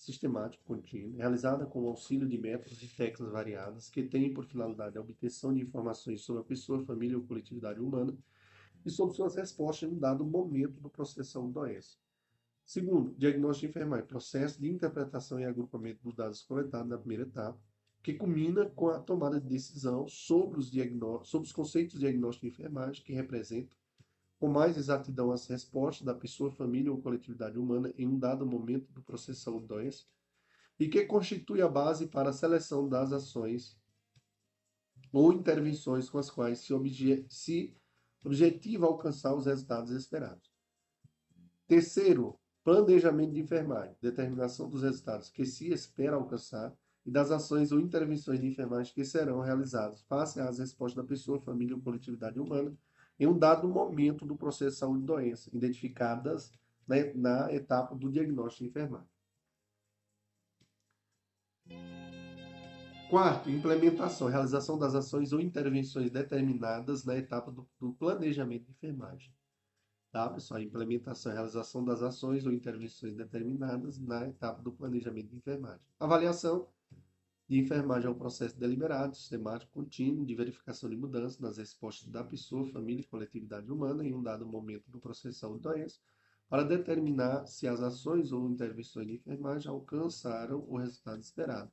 sistemático 0.00 0.64
contínuo, 0.64 1.16
realizada 1.16 1.66
com 1.66 1.82
o 1.82 1.88
auxílio 1.88 2.26
de 2.26 2.38
métodos 2.38 2.82
e 2.82 2.88
técnicas 2.88 3.30
variadas 3.30 3.90
que 3.90 4.02
têm 4.02 4.32
por 4.32 4.46
finalidade 4.46 4.96
a 4.96 5.00
obtenção 5.00 5.52
de 5.52 5.60
informações 5.60 6.22
sobre 6.22 6.40
a 6.40 6.44
pessoa, 6.44 6.82
família 6.84 7.18
ou 7.18 7.24
coletividade 7.24 7.78
humana 7.78 8.16
e 8.84 8.90
sobre 8.90 9.14
suas 9.14 9.34
respostas 9.34 9.90
em 9.90 9.92
um 9.92 9.98
dado 9.98 10.24
momento 10.24 10.80
do 10.80 10.88
processo 10.88 11.42
da 11.42 11.60
doença. 11.60 11.98
Segundo, 12.64 13.14
diagnóstico 13.18 13.66
de 13.66 13.70
enfermagem, 13.70 14.06
processo 14.06 14.58
de 14.58 14.70
interpretação 14.70 15.38
e 15.38 15.44
agrupamento 15.44 16.02
dos 16.02 16.14
dados 16.14 16.42
coletados 16.42 16.88
na 16.88 16.96
primeira 16.96 17.24
etapa, 17.24 17.60
que 18.02 18.14
culmina 18.14 18.70
com 18.70 18.88
a 18.88 18.98
tomada 18.98 19.38
de 19.38 19.48
decisão 19.48 20.08
sobre 20.08 20.58
os, 20.58 20.70
sobre 21.24 21.46
os 21.46 21.52
conceitos 21.52 21.94
de 21.94 22.00
diagnóstico 22.00 22.46
de 22.46 22.52
enfermagem 22.52 23.04
que 23.04 23.12
representam 23.12 23.76
com 24.40 24.48
mais 24.48 24.78
exatidão 24.78 25.30
as 25.30 25.46
respostas 25.46 26.04
da 26.04 26.14
pessoa, 26.14 26.50
família 26.50 26.90
ou 26.90 27.02
coletividade 27.02 27.58
humana 27.58 27.92
em 27.98 28.08
um 28.08 28.18
dado 28.18 28.46
momento 28.46 28.90
do 28.90 29.02
processo 29.02 29.60
de 29.60 29.66
doença 29.66 30.04
e 30.78 30.88
que 30.88 31.04
constitui 31.04 31.60
a 31.60 31.68
base 31.68 32.06
para 32.06 32.30
a 32.30 32.32
seleção 32.32 32.88
das 32.88 33.12
ações 33.12 33.78
ou 35.12 35.30
intervenções 35.30 36.08
com 36.08 36.16
as 36.16 36.30
quais 36.30 36.60
se, 36.60 36.72
obje 36.72 37.26
se 37.28 37.76
objetiva 38.24 38.86
alcançar 38.86 39.34
os 39.34 39.44
resultados 39.44 39.90
esperados. 39.90 40.50
Terceiro, 41.66 42.38
planejamento 42.64 43.32
de 43.32 43.40
enfermagem, 43.40 43.94
determinação 44.00 44.70
dos 44.70 44.82
resultados 44.82 45.28
que 45.28 45.44
se 45.44 45.70
espera 45.70 46.16
alcançar 46.16 46.74
e 47.04 47.10
das 47.10 47.30
ações 47.30 47.72
ou 47.72 47.80
intervenções 47.80 48.40
de 48.40 48.46
enfermagem 48.46 48.94
que 48.94 49.04
serão 49.04 49.40
realizadas 49.40 50.00
face 50.02 50.40
às 50.40 50.58
respostas 50.58 51.02
da 51.02 51.06
pessoa, 51.06 51.38
família 51.40 51.76
ou 51.76 51.82
coletividade 51.82 52.40
humana 52.40 52.74
em 53.20 53.26
um 53.26 53.38
dado 53.38 53.68
momento 53.68 54.24
do 54.24 54.34
processo 54.34 54.70
de 54.70 54.78
saúde 54.78 55.02
e 55.02 55.06
doença, 55.06 55.50
identificadas 55.52 56.50
né, 56.88 57.12
na 57.12 57.52
etapa 57.52 57.94
do 57.94 58.10
diagnóstico 58.10 58.64
de 58.64 58.70
enfermagem. 58.70 59.10
Quarto, 63.10 63.50
implementação, 63.50 64.28
realização 64.28 64.78
das 64.78 64.94
ações 64.94 65.32
ou 65.32 65.40
intervenções 65.40 66.10
determinadas 66.10 67.04
na 67.04 67.16
etapa 67.16 67.52
do, 67.52 67.68
do 67.78 67.92
planejamento 67.92 68.64
de 68.64 68.70
enfermagem. 68.70 69.30
Tá, 70.10 70.28
pessoal? 70.30 70.60
Implementação, 70.60 71.32
realização 71.32 71.84
das 71.84 72.02
ações 72.02 72.46
ou 72.46 72.52
intervenções 72.52 73.14
determinadas 73.14 73.98
na 73.98 74.26
etapa 74.28 74.62
do 74.62 74.72
planejamento 74.72 75.28
de 75.28 75.36
enfermagem. 75.36 75.84
Avaliação, 75.98 76.68
de 77.50 77.58
enfermagem 77.58 78.06
é 78.06 78.10
um 78.12 78.14
processo 78.14 78.56
deliberado, 78.56 79.16
sistemático, 79.16 79.72
contínuo, 79.72 80.24
de 80.24 80.36
verificação 80.36 80.88
de 80.88 80.96
mudanças 80.96 81.40
nas 81.40 81.58
respostas 81.58 82.08
da 82.08 82.22
pessoa, 82.22 82.64
família 82.64 83.00
e 83.02 83.06
coletividade 83.06 83.68
humana 83.72 84.06
em 84.06 84.14
um 84.14 84.22
dado 84.22 84.46
momento 84.46 84.88
do 84.88 85.00
processo 85.00 85.52
de 85.54 85.58
doença, 85.58 85.98
para 86.48 86.62
determinar 86.62 87.46
se 87.46 87.66
as 87.66 87.80
ações 87.80 88.30
ou 88.30 88.48
intervenções 88.48 89.08
de 89.08 89.14
enfermagem 89.14 89.68
alcançaram 89.68 90.64
o 90.68 90.76
resultado 90.76 91.20
esperado, 91.20 91.72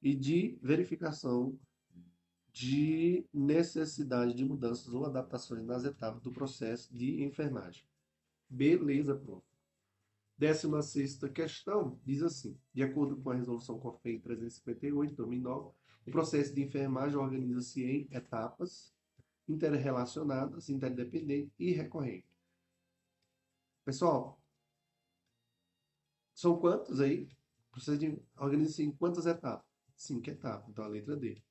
e 0.00 0.14
de 0.14 0.56
verificação 0.62 1.58
de 2.52 3.26
necessidade 3.34 4.32
de 4.34 4.44
mudanças 4.44 4.94
ou 4.94 5.04
adaptações 5.04 5.66
nas 5.66 5.84
etapas 5.84 6.22
do 6.22 6.30
processo 6.30 6.96
de 6.96 7.24
enfermagem. 7.24 7.82
Beleza, 8.48 9.16
prof. 9.16 9.47
16 10.38 11.18
questão 11.34 12.00
diz 12.04 12.22
assim: 12.22 12.56
de 12.72 12.82
acordo 12.82 13.16
com 13.16 13.30
a 13.30 13.34
resolução 13.34 13.78
COFEI 13.78 14.20
358, 14.20 15.16
2009, 15.16 15.74
o 16.06 16.10
processo 16.10 16.54
de 16.54 16.62
enfermagem 16.62 17.18
organiza-se 17.18 17.84
em 17.84 18.08
etapas 18.12 18.94
interrelacionadas, 19.48 20.68
interdependentes 20.68 21.52
e 21.58 21.72
recorrentes. 21.72 22.30
Pessoal, 23.84 24.40
são 26.34 26.58
quantos 26.58 27.00
aí? 27.00 27.24
O 27.68 27.72
processo 27.72 27.98
de 27.98 28.22
organiza-se 28.36 28.82
em 28.82 28.92
quantas 28.92 29.26
etapas? 29.26 29.66
Cinco 29.96 30.30
etapas. 30.30 30.68
Então 30.68 30.84
a 30.84 30.88
letra 30.88 31.16
D. 31.16 31.42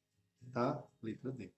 Tá? 0.53 0.81
Letra 1.01 1.31
D. 1.31 1.51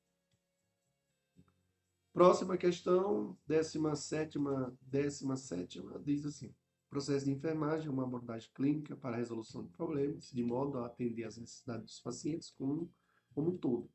Próxima 2.12 2.58
questão, 2.58 3.38
17, 3.48 4.40
17 4.82 5.82
diz 6.04 6.26
assim: 6.26 6.54
processo 6.90 7.26
de 7.26 7.32
enfermagem 7.32 7.88
é 7.88 7.92
uma 7.92 8.04
abordagem 8.04 8.50
clínica 8.54 8.96
para 8.96 9.16
a 9.16 9.20
resolução 9.20 9.64
de 9.64 9.70
problemas, 9.70 10.30
de 10.32 10.44
modo 10.44 10.80
a 10.80 10.88
atender 10.88 11.24
às 11.24 11.38
necessidades 11.38 11.86
dos 11.86 12.00
pacientes 12.00 12.52
como, 12.52 12.92
como 13.34 13.52
um 13.52 13.58
todo. 13.58 13.90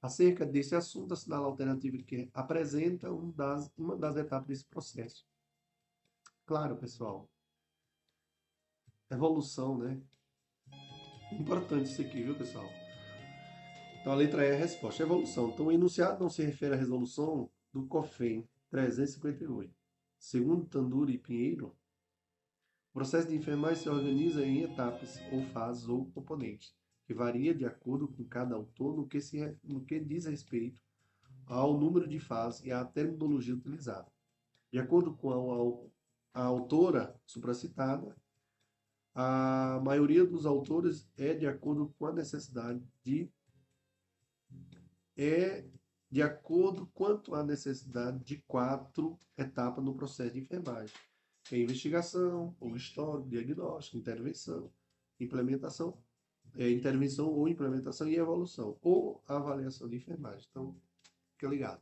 Acerca 0.00 0.46
desse 0.46 0.76
assunto, 0.76 1.14
a 1.14 1.36
alternativa 1.36 1.96
que 1.98 2.30
apresenta 2.32 3.12
um 3.12 3.32
das, 3.32 3.72
uma 3.76 3.96
das 3.96 4.16
etapas 4.16 4.46
desse 4.46 4.64
processo. 4.64 5.26
Claro, 6.46 6.76
pessoal. 6.76 7.28
Evolução, 9.10 9.78
né? 9.78 10.00
Importante 11.32 11.90
isso 11.90 12.00
aqui, 12.00 12.22
viu, 12.22 12.36
pessoal? 12.36 12.68
Então, 14.00 14.12
a 14.12 14.16
letra 14.16 14.44
E 14.44 14.50
é 14.50 14.54
a 14.54 14.58
resposta. 14.58 15.02
Evolução. 15.02 15.50
Então, 15.50 15.66
o 15.66 15.72
enunciado 15.72 16.20
não 16.20 16.30
se 16.30 16.42
refere 16.42 16.74
à 16.74 16.76
resolução 16.78 17.50
do 17.72 17.86
COFEM 17.86 18.48
358. 18.70 19.74
Segundo 20.18 20.66
Tanduri 20.66 21.14
e 21.14 21.18
Pinheiro, 21.18 21.76
o 22.98 23.00
processo 23.00 23.28
de 23.28 23.36
enfermagem 23.36 23.80
se 23.80 23.88
organiza 23.88 24.44
em 24.44 24.64
etapas, 24.64 25.20
ou 25.30 25.40
fases, 25.52 25.88
ou 25.88 26.06
componentes, 26.06 26.74
que 27.06 27.14
varia 27.14 27.54
de 27.54 27.64
acordo 27.64 28.08
com 28.08 28.24
cada 28.24 28.56
autor 28.56 28.96
no 28.96 29.06
que, 29.06 29.20
se, 29.20 29.56
no 29.62 29.84
que 29.84 30.00
diz 30.00 30.26
respeito 30.26 30.82
ao 31.46 31.78
número 31.78 32.08
de 32.08 32.18
fases 32.18 32.64
e 32.64 32.72
à 32.72 32.84
terminologia 32.84 33.54
utilizada. 33.54 34.10
De 34.72 34.80
acordo 34.80 35.14
com 35.14 35.88
a, 36.34 36.40
a 36.40 36.44
autora 36.44 37.14
supracitada, 37.24 38.16
a 39.14 39.80
maioria 39.84 40.26
dos 40.26 40.44
autores 40.44 41.08
é 41.16 41.34
de 41.34 41.46
acordo 41.46 41.94
com 41.96 42.06
a 42.06 42.12
necessidade 42.12 42.82
de 43.04 43.30
é 45.16 45.64
de 46.10 46.20
acordo 46.20 46.88
quanto 46.92 47.32
à 47.36 47.44
necessidade 47.44 48.24
de 48.24 48.38
quatro 48.38 49.16
etapas 49.36 49.84
no 49.84 49.94
processo 49.94 50.34
de 50.34 50.40
enfermagem 50.40 50.96
é 51.54 51.58
investigação, 51.58 52.56
ou 52.60 52.76
histórico, 52.76 53.28
diagnóstico, 53.28 53.96
intervenção, 53.96 54.70
implementação, 55.20 55.98
é, 56.56 56.70
intervenção 56.70 57.28
ou 57.28 57.48
implementação 57.48 58.08
e 58.08 58.16
evolução, 58.16 58.78
ou 58.82 59.22
avaliação 59.26 59.88
de 59.88 59.96
enfermagem. 59.96 60.46
Então, 60.50 60.76
Fica 61.38 61.46
ligado. 61.46 61.80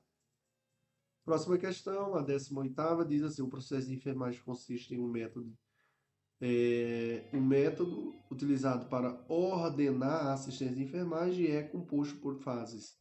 Próxima 1.24 1.56
questão, 1.56 2.14
a 2.14 2.20
18 2.20 3.08
diz 3.08 3.22
assim: 3.22 3.42
o 3.42 3.48
processo 3.48 3.88
de 3.88 3.94
enfermagem 3.94 4.42
consiste 4.42 4.94
em 4.94 5.00
um 5.00 5.08
método 5.08 5.56
é, 6.38 7.30
um 7.32 7.40
método 7.40 8.14
utilizado 8.30 8.86
para 8.90 9.24
ordenar 9.26 10.26
a 10.26 10.32
assistência 10.34 10.76
de 10.76 10.82
enfermagem 10.82 11.46
é 11.46 11.62
composto 11.62 12.18
por 12.20 12.36
fases. 12.36 12.98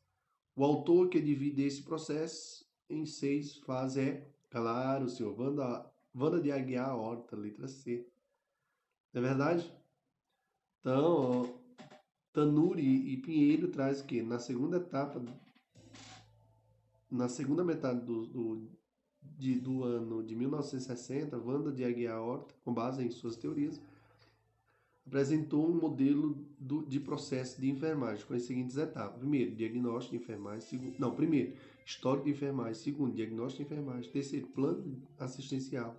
O 0.56 0.64
autor 0.64 1.10
que 1.10 1.20
divide 1.20 1.64
esse 1.64 1.84
processo 1.84 2.66
em 2.90 3.06
seis 3.06 3.58
fases 3.58 3.98
é, 3.98 4.34
claro, 4.50 5.10
senhor 5.10 5.38
Wanda, 5.38 5.86
Wanda 6.16 6.40
de 6.40 6.52
Aguiar 6.52 6.98
Horta, 6.98 7.36
letra 7.36 7.68
C. 7.68 8.08
Não 9.14 9.22
é 9.22 9.28
verdade? 9.28 9.72
Então, 10.80 11.60
Tanuri 12.32 13.14
e 13.14 13.18
Pinheiro 13.18 13.68
traz 13.68 14.02
que 14.02 14.22
na 14.22 14.40
segunda 14.40 14.78
etapa, 14.78 15.22
na 17.12 17.28
segunda 17.28 17.64
metade 17.64 18.06
do, 18.06 18.26
do, 18.28 18.70
de, 19.22 19.60
do 19.60 19.84
ano 19.84 20.24
de 20.24 20.36
1960, 20.36 21.38
Wanda 21.38 21.72
de 21.72 21.84
Aguiar 21.84 22.22
Horta, 22.22 22.54
com 22.64 22.74
base 22.74 23.04
em 23.04 23.10
suas 23.10 23.36
teorias, 23.36 23.82
apresentou 25.06 25.68
um 25.68 25.80
modelo 25.80 26.36
do, 26.60 26.84
de 26.86 27.00
processo 27.00 27.60
de 27.60 27.70
enfermagem 27.70 28.26
com 28.26 28.34
as 28.34 28.44
seguintes 28.44 28.78
etapas. 28.78 29.20
Primeiro, 29.20 29.56
diagnóstico 29.56 30.18
de 30.18 30.24
enfermagem. 30.24 30.62
Segundo, 30.62 31.00
não, 31.00 31.14
primeiro, 31.14 31.54
histórico 31.86 32.26
de 32.26 32.32
enfermagem. 32.32 32.76
Segundo, 32.76 33.14
diagnóstico 33.14 33.64
de 33.64 33.74
enfermagem. 33.74 34.12
Terceiro, 34.12 34.48
plano 34.48 35.02
assistencial. 35.20 35.96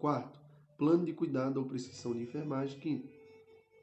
Quarto, 0.00 0.40
plano 0.78 1.04
de 1.04 1.12
cuidado 1.12 1.58
ou 1.58 1.66
prescrição 1.66 2.14
de 2.14 2.22
enfermagem. 2.22 2.80
Quinto, 2.80 3.06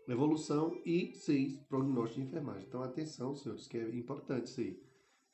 evolução. 0.07 0.75
E 0.83 1.13
seis, 1.13 1.59
prognóstico 1.69 2.21
de 2.21 2.27
enfermagem. 2.27 2.65
Então, 2.67 2.81
atenção, 2.81 3.35
senhores, 3.35 3.67
que 3.67 3.77
é 3.77 3.87
importante 3.95 4.47
isso 4.47 4.59
aí. 4.59 4.81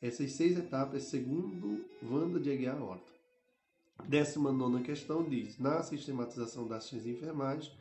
Essas 0.01 0.33
seis 0.33 0.57
etapas, 0.57 1.03
segundo 1.03 1.85
Wanda 2.03 2.37
de 2.37 2.51
Aguiar 2.51 2.83
Horta. 2.83 3.13
Décima 4.09 4.51
nona 4.51 4.81
questão 4.81 5.23
diz: 5.23 5.57
na 5.57 5.81
sistematização 5.81 6.67
das 6.67 6.83
ações 6.83 7.03
de 7.03 7.11
enfermagem, 7.11 7.71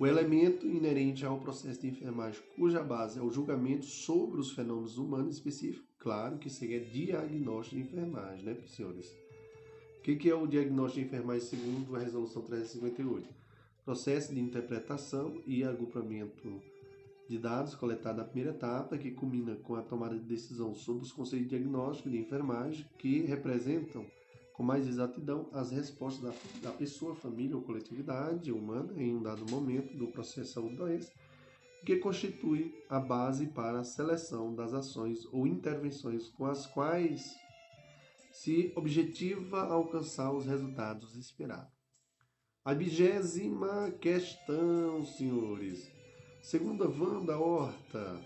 o 0.00 0.06
elemento 0.06 0.66
inerente 0.66 1.26
ao 1.26 1.38
processo 1.38 1.82
de 1.82 1.88
enfermagem, 1.88 2.42
cuja 2.56 2.82
base 2.82 3.18
é 3.18 3.22
o 3.22 3.30
julgamento 3.30 3.84
sobre 3.84 4.40
os 4.40 4.52
fenômenos 4.52 4.96
humanos 4.96 5.34
específicos, 5.34 5.86
claro 5.98 6.38
que 6.38 6.48
seria 6.48 6.80
diagnóstico 6.80 7.76
de 7.76 7.82
enfermagem, 7.82 8.42
né, 8.42 8.56
senhores? 8.68 9.21
O 10.02 10.04
que 10.04 10.28
é 10.28 10.34
o 10.34 10.48
diagnóstico 10.48 10.98
de 10.98 11.06
enfermagem 11.06 11.46
segundo 11.46 11.94
a 11.94 12.00
Resolução 12.00 12.42
358? 12.42 13.28
Processo 13.84 14.34
de 14.34 14.40
interpretação 14.40 15.40
e 15.46 15.62
agrupamento 15.62 16.60
de 17.28 17.38
dados 17.38 17.76
coletados 17.76 18.18
na 18.18 18.24
primeira 18.24 18.50
etapa, 18.50 18.98
que 18.98 19.12
culmina 19.12 19.54
com 19.54 19.76
a 19.76 19.82
tomada 19.82 20.18
de 20.18 20.24
decisão 20.24 20.74
sobre 20.74 21.04
os 21.04 21.12
conceitos 21.12 21.48
de 21.48 21.56
diagnóstico 21.56 22.10
de 22.10 22.18
enfermagem, 22.18 22.84
que 22.98 23.20
representam 23.20 24.04
com 24.54 24.64
mais 24.64 24.88
exatidão 24.88 25.48
as 25.52 25.70
respostas 25.70 26.34
da, 26.60 26.70
da 26.70 26.76
pessoa, 26.76 27.14
família 27.14 27.54
ou 27.54 27.62
coletividade 27.62 28.50
humana 28.50 28.92
em 29.00 29.14
um 29.14 29.22
dado 29.22 29.48
momento 29.48 29.96
do 29.96 30.08
processo 30.08 30.60
de 30.62 30.74
doença, 30.74 31.12
que 31.86 31.98
constitui 31.98 32.74
a 32.88 32.98
base 32.98 33.46
para 33.46 33.78
a 33.78 33.84
seleção 33.84 34.52
das 34.52 34.74
ações 34.74 35.24
ou 35.32 35.46
intervenções 35.46 36.28
com 36.28 36.46
as 36.46 36.66
quais 36.66 37.36
se 38.32 38.72
objetiva 38.74 39.62
alcançar 39.62 40.32
os 40.32 40.46
resultados 40.46 41.14
esperados. 41.14 41.72
A 42.64 42.74
vigésima 42.74 43.90
questão, 44.00 45.04
senhores. 45.04 45.90
Segundo 46.40 46.84
a 46.84 46.88
Wanda 46.88 47.38
Horta, 47.38 48.20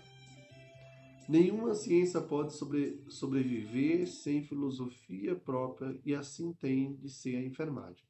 Nenhuma 1.27 1.75
ciência 1.75 2.21
pode 2.21 2.53
sobre, 2.53 3.03
sobreviver 3.09 4.07
sem 4.07 4.45
filosofia 4.45 5.35
própria 5.35 5.99
e 6.05 6.15
assim 6.15 6.53
tem 6.53 6.95
de 6.95 7.09
ser 7.09 7.35
a 7.35 7.43
enfermagem, 7.43 8.05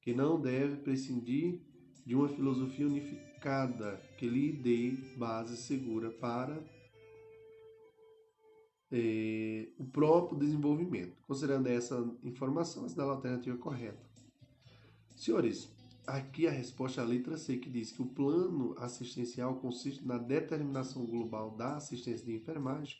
que 0.00 0.14
não 0.14 0.40
deve 0.40 0.76
prescindir 0.76 1.60
de 2.06 2.14
uma 2.14 2.28
filosofia 2.28 2.86
unificada 2.86 4.00
que 4.16 4.28
lhe 4.28 4.52
dê 4.52 4.92
base 5.16 5.56
segura 5.56 6.12
para 6.12 6.56
é, 8.92 9.68
o 9.78 9.84
próprio 9.84 10.38
desenvolvimento. 10.38 11.16
Considerando 11.26 11.66
essa 11.66 12.04
informação, 12.22 12.86
a 12.86 13.02
alternativa 13.02 13.56
correta. 13.56 14.00
Senhores, 15.16 15.68
Aqui 16.06 16.48
a 16.48 16.50
resposta 16.50 17.00
é 17.00 17.04
a 17.04 17.06
letra 17.06 17.36
C, 17.36 17.58
que 17.58 17.70
diz 17.70 17.92
que 17.92 18.02
o 18.02 18.06
plano 18.06 18.74
assistencial 18.78 19.54
consiste 19.56 20.04
na 20.04 20.18
determinação 20.18 21.06
global 21.06 21.52
da 21.52 21.76
assistência 21.76 22.26
de 22.26 22.34
enfermagem 22.34 22.96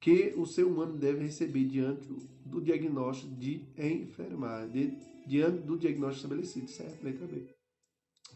que 0.00 0.34
o 0.36 0.44
ser 0.44 0.64
humano 0.64 0.98
deve 0.98 1.24
receber 1.24 1.64
diante 1.64 2.06
do 2.44 2.60
diagnóstico 2.60 3.34
de 3.36 3.66
enfermagem, 3.76 4.98
diante 5.26 5.62
do 5.62 5.78
diagnóstico 5.78 6.26
estabelecido, 6.26 6.68
certo? 6.68 7.02
Letra 7.02 7.26
B. 7.26 7.46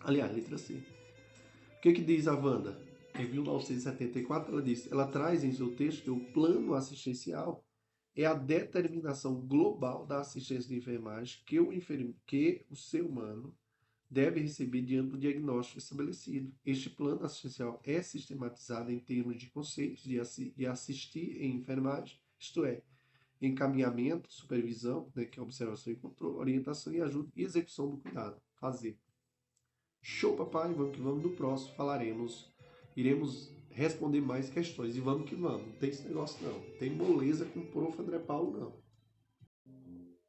Aliás, 0.00 0.34
letra 0.34 0.56
C. 0.56 0.74
O 0.74 1.80
que, 1.82 1.92
que 1.92 2.02
diz 2.02 2.26
a 2.26 2.34
Wanda? 2.34 2.87
Em 3.18 3.28
1974, 3.28 4.52
ela 4.52 4.62
diz, 4.62 4.90
ela 4.92 5.04
traz 5.04 5.42
em 5.42 5.50
seu 5.50 5.74
texto 5.74 6.04
que 6.04 6.10
o 6.10 6.32
plano 6.32 6.74
assistencial 6.74 7.66
é 8.14 8.24
a 8.24 8.32
determinação 8.32 9.40
global 9.40 10.06
da 10.06 10.20
assistência 10.20 10.68
de 10.68 10.76
enfermagem 10.76 11.42
que 11.44 11.58
o, 11.58 11.72
enferme, 11.72 12.16
que 12.24 12.64
o 12.70 12.76
ser 12.76 13.02
humano 13.02 13.52
deve 14.08 14.40
receber 14.40 14.82
diante 14.82 15.10
do 15.10 15.18
diagnóstico 15.18 15.78
estabelecido. 15.78 16.54
Este 16.64 16.90
plano 16.90 17.24
assistencial 17.24 17.80
é 17.84 18.00
sistematizado 18.00 18.92
em 18.92 19.00
termos 19.00 19.36
de 19.36 19.50
conceitos 19.50 20.04
de, 20.04 20.20
assi 20.20 20.54
de 20.56 20.66
assistir 20.66 21.42
em 21.42 21.56
enfermagem, 21.56 22.20
isto 22.38 22.64
é, 22.64 22.82
encaminhamento, 23.42 24.32
supervisão, 24.32 25.10
né, 25.14 25.24
que 25.24 25.40
é 25.40 25.42
observação 25.42 25.92
e 25.92 25.96
controle, 25.96 26.36
orientação 26.36 26.92
e 26.92 27.00
ajuda 27.00 27.28
e 27.34 27.42
execução 27.42 27.90
do 27.90 27.98
cuidado. 27.98 28.40
Fazer. 28.54 28.96
Show, 30.00 30.36
papai, 30.36 30.72
vamos 30.72 30.96
que 30.96 31.02
vamos. 31.02 31.22
Do 31.22 31.30
próximo 31.30 31.74
falaremos, 31.74 32.52
iremos 32.98 33.48
responder 33.70 34.20
mais 34.20 34.50
questões. 34.50 34.96
E 34.96 35.00
vamos 35.00 35.28
que 35.28 35.36
vamos. 35.36 35.68
Não 35.68 35.72
tem 35.74 35.90
esse 35.90 36.06
negócio 36.06 36.44
não. 36.44 36.60
Tem 36.78 36.90
moleza 36.90 37.46
com 37.46 37.60
o 37.60 37.66
prof. 37.66 38.00
André 38.00 38.18
Paulo, 38.18 38.58
não. 38.58 38.82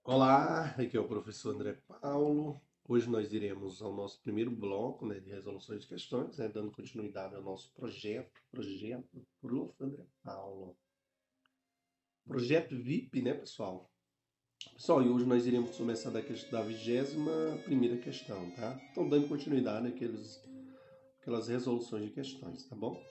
Olá, 0.03 0.65
aqui 0.77 0.95
é 0.95 0.99
o 0.99 1.07
professor 1.07 1.55
André 1.55 1.79
Paulo. 1.87 2.61
Hoje 2.87 3.09
nós 3.09 3.33
iremos 3.33 3.81
ao 3.81 3.93
nosso 3.93 4.21
primeiro 4.21 4.51
bloco 4.51 5.05
né, 5.05 5.19
de 5.19 5.29
resoluções 5.29 5.81
de 5.81 5.87
questões, 5.87 6.37
né, 6.37 6.47
dando 6.47 6.71
continuidade 6.71 7.35
ao 7.35 7.41
nosso 7.41 7.73
projeto, 7.73 8.39
projeto 8.51 9.25
Prof. 9.41 9.73
André 9.79 10.05
Paulo. 10.23 10.77
Projeto 12.27 12.75
VIP, 12.75 13.23
né, 13.23 13.33
pessoal? 13.33 13.91
Pessoal, 14.73 15.01
e 15.01 15.09
hoje 15.09 15.25
nós 15.25 15.47
iremos 15.47 15.75
começar 15.75 16.11
da, 16.11 16.21
da 16.21 16.61
vigésima 16.61 17.31
primeira 17.63 17.97
questão, 17.97 18.51
tá? 18.51 18.79
Então, 18.91 19.07
dando 19.07 19.27
continuidade 19.27 19.87
àqueles, 19.87 20.43
àquelas 21.21 21.47
resoluções 21.47 22.05
de 22.05 22.11
questões, 22.11 22.63
tá 22.65 22.75
bom? 22.75 23.01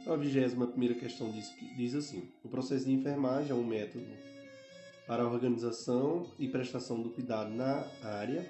Então, 0.00 0.14
a 0.14 0.16
vigésima 0.16 0.66
primeira 0.66 0.94
questão 0.94 1.30
diz, 1.32 1.52
diz 1.76 1.94
assim: 1.94 2.30
o 2.44 2.48
processo 2.48 2.84
de 2.84 2.92
enfermagem 2.92 3.50
é 3.50 3.54
um 3.54 3.66
método 3.66 4.06
para 5.06 5.22
a 5.22 5.28
organização 5.28 6.30
e 6.38 6.48
prestação 6.48 7.02
do 7.02 7.10
cuidado 7.10 7.50
na 7.50 7.84
área. 8.02 8.48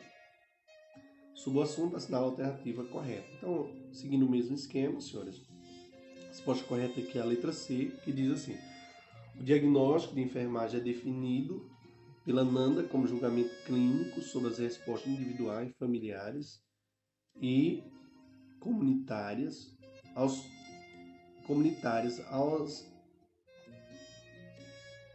Sob 1.34 1.58
o 1.58 1.62
assunto, 1.62 1.96
assinar 1.96 2.20
a 2.20 2.24
alternativa 2.24 2.84
correta. 2.84 3.26
Então, 3.38 3.70
seguindo 3.92 4.26
o 4.26 4.30
mesmo 4.30 4.54
esquema, 4.54 5.00
senhores, 5.00 5.42
a 6.24 6.28
resposta 6.28 6.64
correta 6.64 7.00
aqui 7.00 7.18
é 7.18 7.22
a 7.22 7.24
letra 7.24 7.52
C, 7.52 7.92
que 8.04 8.12
diz 8.12 8.30
assim: 8.32 8.56
o 9.38 9.42
diagnóstico 9.42 10.14
de 10.14 10.22
enfermagem 10.22 10.80
é 10.80 10.82
definido 10.82 11.70
pela 12.24 12.44
NANDA 12.44 12.82
como 12.84 13.06
julgamento 13.06 13.54
clínico 13.64 14.20
sobre 14.20 14.50
as 14.50 14.58
respostas 14.58 15.10
individuais, 15.10 15.72
familiares 15.78 16.60
e 17.40 17.82
comunitárias 18.60 19.74
aos 20.14 20.44
comunitárias 21.46 22.20
aos, 22.32 22.84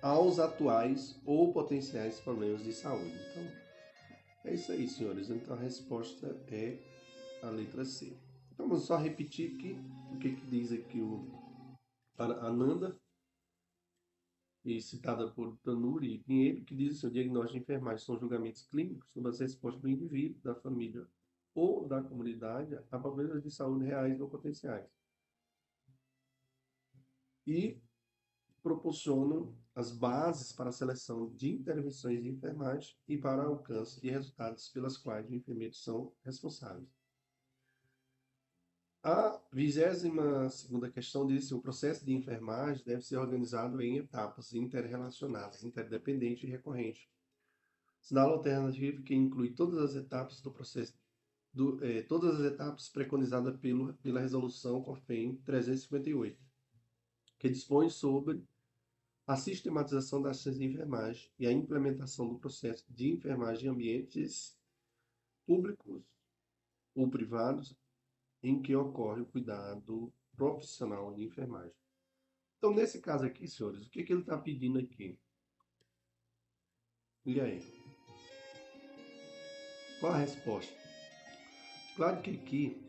aos 0.02 0.40
atuais 0.40 1.20
ou 1.26 1.52
potenciais 1.52 2.20
problemas 2.22 2.64
de 2.64 2.72
saúde. 2.72 3.14
Então, 3.32 3.52
é 4.46 4.54
isso 4.54 4.72
aí, 4.72 4.88
senhores. 4.88 5.30
Então, 5.30 5.56
a 5.56 5.60
resposta 5.60 6.28
é 6.48 6.80
a 7.44 7.50
letra 7.50 7.84
C. 7.84 8.18
Então, 8.54 8.68
vamos 8.68 8.86
só 8.86 8.96
repetir 8.96 9.56
aqui 9.56 9.78
o 10.14 10.20
que, 10.20 10.36
que 10.36 10.46
diz 10.48 10.72
aqui 10.72 11.02
o 11.02 11.30
Ananda, 12.18 12.98
e 14.64 14.80
citada 14.80 15.28
por 15.28 15.58
Tanuri 15.64 16.14
e 16.14 16.20
Pinheiro, 16.20 16.64
que 16.64 16.76
diz 16.76 17.02
que 17.02 17.08
o 17.08 17.12
diagnóstico 17.12 17.58
de 17.58 17.64
enfermagem 17.64 18.06
são 18.06 18.20
julgamentos 18.20 18.62
clínicos 18.64 19.10
sobre 19.12 19.32
as 19.32 19.40
respostas 19.40 19.82
do 19.82 19.90
indivíduo, 19.90 20.40
da 20.44 20.54
família 20.54 21.08
ou 21.54 21.88
da 21.88 22.02
comunidade 22.02 22.78
a 22.90 23.00
problemas 23.00 23.44
de 23.44 23.52
saúde 23.52 23.86
reais 23.86 24.20
ou 24.22 24.30
potenciais 24.30 24.90
e 27.46 27.82
proporcionam 28.62 29.56
as 29.74 29.92
bases 29.92 30.52
para 30.52 30.70
a 30.70 30.74
seleção 30.74 31.34
de 31.36 31.52
intervenções 31.52 32.22
de 32.22 32.30
enfermagem 32.30 32.96
e 33.08 33.18
para 33.18 33.48
o 33.48 33.54
alcance 33.54 34.00
de 34.00 34.10
resultados 34.10 34.70
pelas 34.70 34.98
quais 34.98 35.26
os 35.26 35.34
enfermeiros 35.34 35.84
são 35.84 36.14
responsáveis. 36.24 36.88
A 39.04 39.42
vigésima 39.52 40.48
segunda 40.50 40.92
questão 40.92 41.26
diz 41.26 41.48
que 41.48 41.56
o 41.56 41.62
processo 41.62 42.06
de 42.06 42.14
enfermagem 42.14 42.86
deve 42.86 43.02
ser 43.02 43.18
organizado 43.18 43.82
em 43.82 43.98
etapas 43.98 44.54
interrelacionadas, 44.54 45.64
interdependente 45.64 46.46
e 46.46 46.50
recorrente. 46.50 47.10
Sinal 48.00 48.30
alternativo 48.30 49.02
que 49.02 49.16
inclui 49.16 49.54
todas 49.54 49.80
as 49.80 49.96
etapas 49.96 50.40
do 50.42 50.52
processo, 50.52 50.94
do, 51.54 51.84
eh, 51.84 52.04
todas 52.04 52.40
as 52.40 52.52
etapas 52.52 52.90
preconizadas 52.90 53.58
pelo, 53.60 53.94
pela 53.96 54.22
resolução 54.22 54.82
COFEM 54.82 55.36
358, 55.38 56.40
que 57.38 57.50
dispõe 57.50 57.90
sobre 57.90 58.44
a 59.28 59.36
sistematização 59.36 60.22
das 60.22 60.40
ações 60.40 60.58
de 60.58 60.66
enfermagem 60.66 61.30
e 61.38 61.48
a 61.48 61.52
implementação 61.52 62.28
do 62.28 62.40
processo 62.40 62.86
de 62.90 63.12
enfermagem 63.12 63.68
em 63.68 63.72
ambientes 63.72 64.58
públicos 65.46 66.04
ou 66.96 67.10
privados 67.10 67.76
em 68.44 68.62
que 68.62 68.76
ocorre 68.76 69.22
o 69.22 69.26
cuidado 69.26 70.12
profissional 70.36 71.14
de 71.14 71.24
enfermagem. 71.24 71.76
Então, 72.58 72.74
nesse 72.74 73.00
caso 73.00 73.26
aqui, 73.26 73.48
senhores, 73.48 73.86
o 73.86 73.90
que, 73.90 74.04
que 74.04 74.14
ele 74.14 74.22
está 74.22 74.38
pedindo 74.38 74.80
aqui? 74.80 75.18
E 77.26 77.40
aí? 77.40 77.62
Qual 80.00 80.14
a 80.14 80.18
resposta? 80.18 80.81
Claro 82.02 82.20
que 82.20 82.32
aqui 82.32 82.84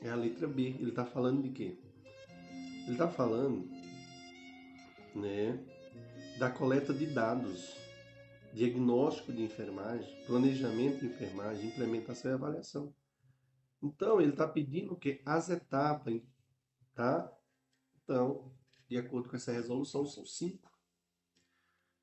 é 0.00 0.08
a 0.08 0.14
letra 0.14 0.48
B. 0.48 0.68
Ele 0.68 0.88
está 0.88 1.04
falando 1.04 1.42
de 1.42 1.50
quê? 1.50 1.78
Ele 2.84 2.92
está 2.92 3.06
falando 3.06 3.68
né, 5.14 5.62
da 6.38 6.50
coleta 6.50 6.94
de 6.94 7.04
dados, 7.12 7.76
diagnóstico 8.54 9.34
de 9.34 9.42
enfermagem, 9.42 10.08
planejamento 10.24 11.00
de 11.00 11.08
enfermagem, 11.08 11.68
implementação 11.68 12.30
e 12.30 12.34
avaliação. 12.34 12.94
Então, 13.82 14.18
ele 14.18 14.30
está 14.30 14.48
pedindo 14.48 14.96
que 14.96 15.20
as 15.26 15.50
etapas, 15.50 16.18
tá? 16.94 17.30
Então, 18.02 18.50
de 18.88 18.96
acordo 18.96 19.28
com 19.28 19.36
essa 19.36 19.52
resolução, 19.52 20.06
são 20.06 20.24
cinco. 20.24 20.72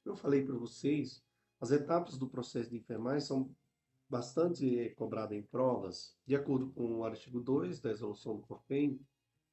Eu 0.06 0.16
falei 0.16 0.46
para 0.46 0.54
vocês, 0.54 1.24
as 1.60 1.72
etapas 1.72 2.20
do 2.20 2.30
processo 2.30 2.70
de 2.70 2.78
enfermagem 2.78 3.22
são 3.22 3.50
bastante 4.10 4.94
cobradas 4.96 5.38
em 5.38 5.42
provas. 5.42 6.16
De 6.26 6.36
acordo 6.36 6.70
com 6.72 7.00
o 7.00 7.04
artigo 7.04 7.40
2 7.40 7.80
da 7.80 7.90
resolução 7.90 8.38
do 8.38 8.44
CORPEM, 8.44 9.00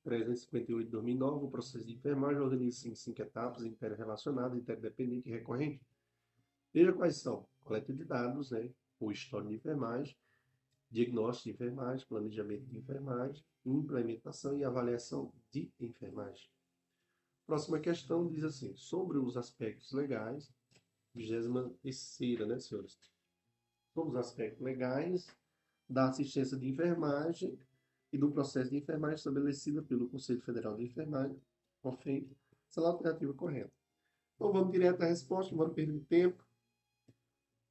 358 0.05 0.85
de 0.85 0.91
2009, 0.91 1.45
o 1.45 1.51
processo 1.51 1.87
de 1.87 1.95
enfermagem 1.95 2.41
organiza-se 2.41 2.89
em 2.89 2.95
cinco 2.95 3.23
etapas 3.23 3.65
interrelacionadas, 3.65 4.59
interdependente 4.59 5.29
e 5.29 5.33
recorrente. 5.33 5.81
Veja 6.73 6.93
quais 6.93 7.17
são: 7.17 7.47
coleta 7.63 7.93
de 7.93 8.05
dados, 8.05 8.51
né, 8.51 8.71
ou 8.99 9.13
história 9.13 9.49
de 9.49 9.55
enfermagem, 9.55 10.17
diagnóstico 10.91 11.49
de 11.49 11.55
enfermagem, 11.55 12.07
planejamento 12.07 12.67
de 12.67 12.79
enfermagem, 12.79 13.45
implementação 13.65 14.59
e 14.59 14.65
avaliação 14.65 15.33
de 15.51 15.71
enfermagem. 15.81 16.51
Próxima 17.47 17.79
questão 17.79 18.27
diz 18.27 18.45
assim: 18.45 18.75
sobre 18.77 19.19
os 19.19 19.37
aspectos 19.37 19.93
legais, 19.93 20.53
23, 21.15 22.49
né, 22.49 22.59
senhores? 22.59 22.99
Sobre 23.95 24.11
os 24.11 24.17
aspectos 24.17 24.63
legais 24.63 25.29
da 25.89 26.09
assistência 26.09 26.57
de 26.57 26.69
enfermagem 26.69 27.59
e 28.13 28.19
do 28.19 28.31
processo 28.31 28.71
de 28.71 28.77
enfermagem 28.77 29.17
estabelecida 29.17 29.83
pelo 29.83 30.09
Conselho 30.09 30.41
Federal 30.41 30.77
de 30.77 30.85
Enfermagem, 30.85 31.37
COFEM, 31.83 32.31
essa 32.69 32.81
é 32.81 32.85
a 32.85 32.89
alternativa 32.89 33.35
correta. 33.35 33.73
Então 34.35 34.53
vamos 34.53 34.73
direto 34.73 35.03
à 35.03 35.07
resposta, 35.07 35.53
não 35.53 35.59
vamos 35.59 35.75
perder 35.75 36.01
tempo 36.09 36.45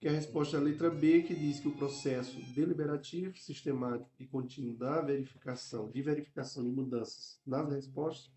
que 0.01 0.07
é 0.07 0.09
a 0.09 0.13
resposta 0.13 0.57
da 0.57 0.63
letra 0.63 0.89
B, 0.89 1.21
que 1.21 1.35
diz 1.35 1.59
que 1.59 1.67
o 1.67 1.75
processo 1.75 2.35
deliberativo, 2.55 3.37
sistemático 3.37 4.09
e 4.19 4.25
contínuo 4.25 4.75
da 4.75 4.99
verificação, 4.99 5.91
de 5.91 6.01
verificação 6.01 6.63
de 6.63 6.71
mudanças 6.71 7.39
nas 7.45 7.71
respostas 7.71 8.31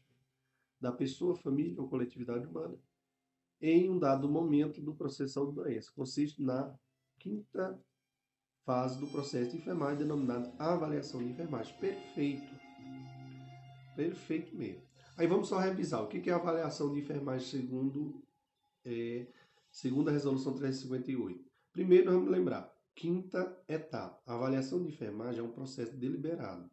da 0.78 0.92
pessoa, 0.92 1.34
família 1.34 1.80
ou 1.80 1.88
coletividade 1.88 2.46
humana 2.46 2.76
em 3.62 3.88
um 3.88 3.98
dado 3.98 4.28
momento 4.28 4.82
do 4.82 4.94
processo 4.94 5.46
de 5.46 5.52
doença. 5.54 5.90
Consiste 5.96 6.42
na 6.42 6.78
quinta 7.24 7.82
fase 8.66 9.00
do 9.00 9.06
processo 9.06 9.50
de 9.50 9.56
enfermagem, 9.56 9.98
denominada 9.98 10.54
avaliação 10.58 11.22
de 11.22 11.30
enfermagem. 11.30 11.74
Perfeito. 11.78 12.54
Perfeito 13.96 14.54
mesmo. 14.54 14.82
Aí 15.16 15.26
vamos 15.26 15.48
só 15.48 15.58
revisar. 15.58 16.02
O 16.02 16.08
que 16.08 16.28
é 16.28 16.32
avaliação 16.32 16.92
de 16.92 17.00
enfermagem 17.00 17.46
segundo, 17.48 18.22
é, 18.84 19.26
segundo 19.70 20.10
a 20.10 20.12
resolução 20.12 20.54
358? 20.54 21.42
Primeiro, 21.72 22.12
vamos 22.12 22.30
lembrar, 22.30 22.70
quinta 22.94 23.58
etapa. 23.66 24.20
A 24.26 24.34
avaliação 24.34 24.82
de 24.82 24.88
enfermagem 24.88 25.40
é 25.40 25.42
um 25.42 25.52
processo 25.52 25.96
deliberado, 25.96 26.70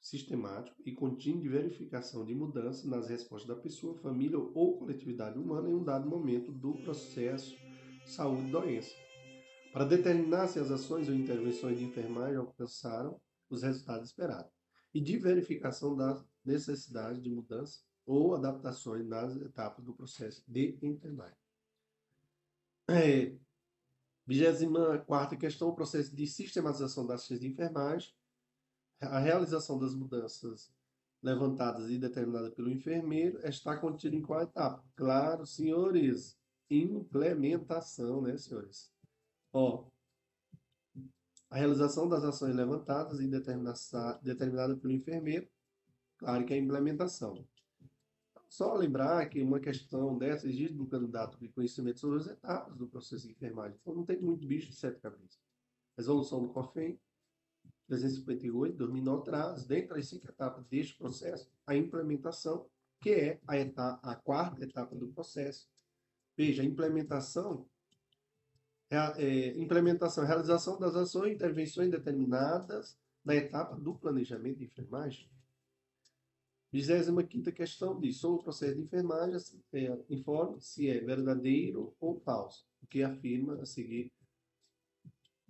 sistemático 0.00 0.76
e 0.84 0.92
contínuo 0.92 1.42
de 1.42 1.48
verificação 1.48 2.24
de 2.24 2.34
mudanças 2.34 2.84
nas 2.84 3.08
respostas 3.08 3.54
da 3.54 3.60
pessoa, 3.60 3.96
família 3.98 4.38
ou 4.38 4.78
coletividade 4.78 5.38
humana 5.38 5.68
em 5.68 5.74
um 5.74 5.84
dado 5.84 6.08
momento 6.08 6.50
do 6.50 6.74
processo 6.82 7.56
saúde-doença, 8.06 8.94
para 9.72 9.84
determinar 9.84 10.48
se 10.48 10.58
as 10.58 10.70
ações 10.70 11.08
ou 11.08 11.14
intervenções 11.14 11.78
de 11.78 11.84
enfermagem 11.84 12.36
alcançaram 12.36 13.18
os 13.48 13.62
resultados 13.62 14.08
esperados, 14.08 14.52
e 14.92 15.00
de 15.00 15.16
verificação 15.18 15.96
das 15.96 16.22
necessidades 16.44 17.22
de 17.22 17.30
mudança 17.30 17.80
ou 18.04 18.34
adaptações 18.34 19.06
nas 19.06 19.34
etapas 19.36 19.84
do 19.84 19.94
processo 19.94 20.44
de 20.46 20.78
enfermagem. 20.82 21.36
É, 22.88 23.34
24 24.26 25.38
questão, 25.38 25.68
o 25.68 25.74
processo 25.74 26.14
de 26.14 26.26
sistematização 26.26 27.06
das 27.06 27.22
ações 27.22 27.40
de 27.40 27.48
enfermagem, 27.48 28.12
a 29.00 29.18
realização 29.18 29.78
das 29.78 29.94
mudanças 29.94 30.70
levantadas 31.22 31.88
e 31.88 31.98
determinadas 31.98 32.52
pelo 32.52 32.70
enfermeiro 32.70 33.38
está 33.46 33.76
contida 33.76 34.14
em 34.14 34.22
qual 34.22 34.42
etapa? 34.42 34.84
Claro, 34.94 35.46
senhores, 35.46 36.36
implementação, 36.68 38.20
né, 38.20 38.36
senhores? 38.36 38.91
Ó, 39.52 39.84
a 41.50 41.56
realização 41.56 42.08
das 42.08 42.24
ações 42.24 42.54
levantadas 42.54 43.20
e 43.20 43.28
determinadas 43.28 44.78
pelo 44.78 44.92
enfermeiro, 44.92 45.46
claro 46.16 46.46
que 46.46 46.54
é 46.54 46.56
a 46.56 46.60
implementação. 46.60 47.46
Só 48.48 48.74
lembrar 48.74 49.28
que 49.28 49.42
uma 49.42 49.60
questão 49.60 50.16
dessa 50.16 50.46
exige 50.46 50.72
do 50.72 50.86
candidato 50.86 51.38
de 51.38 51.48
conhecimento 51.48 52.00
sobre 52.00 52.18
as 52.18 52.26
etapas 52.26 52.76
do 52.76 52.86
processo 52.86 53.26
de 53.26 53.32
enfermagem. 53.32 53.78
Então 53.80 53.94
não 53.94 54.04
tem 54.04 54.20
muito 54.20 54.46
bicho 54.46 54.70
de 54.70 54.76
sete 54.76 55.00
cabeças. 55.00 55.40
Resolução 55.96 56.42
do 56.42 56.48
COFEM 56.52 56.98
358, 57.88 58.76
2009, 58.76 59.24
traz, 59.24 59.64
dentre 59.64 59.98
as 59.98 60.08
cinco 60.08 60.28
etapas 60.28 60.64
deste 60.66 60.96
processo, 60.96 61.50
a 61.66 61.76
implementação, 61.76 62.66
que 63.00 63.10
é 63.10 63.40
a, 63.46 63.58
etapa, 63.58 64.10
a 64.10 64.14
quarta 64.16 64.64
etapa 64.64 64.94
do 64.96 65.08
processo. 65.08 65.68
Veja, 66.36 66.62
a 66.62 66.64
implementação 66.64 67.66
é, 68.92 69.24
é, 69.24 69.58
implementação, 69.58 70.22
realização 70.22 70.78
das 70.78 70.94
ações 70.94 71.30
e 71.30 71.34
intervenções 71.34 71.90
determinadas 71.90 72.98
na 73.24 73.34
etapa 73.34 73.74
do 73.74 73.94
planejamento 73.94 74.58
de 74.58 74.64
enfermagem, 74.64 75.30
25 76.70 77.52
questão 77.52 77.98
diz: 77.98 78.18
sobre 78.18 78.40
o 78.40 78.42
processo 78.42 78.74
de 78.74 78.82
enfermagem, 78.82 79.36
é, 79.72 80.60
se 80.60 80.90
é 80.90 81.00
verdadeiro 81.00 81.96
ou 81.98 82.20
falso, 82.20 82.66
o 82.82 82.86
que 82.86 83.02
afirma 83.02 83.54
a 83.62 83.64
seguir 83.64 84.12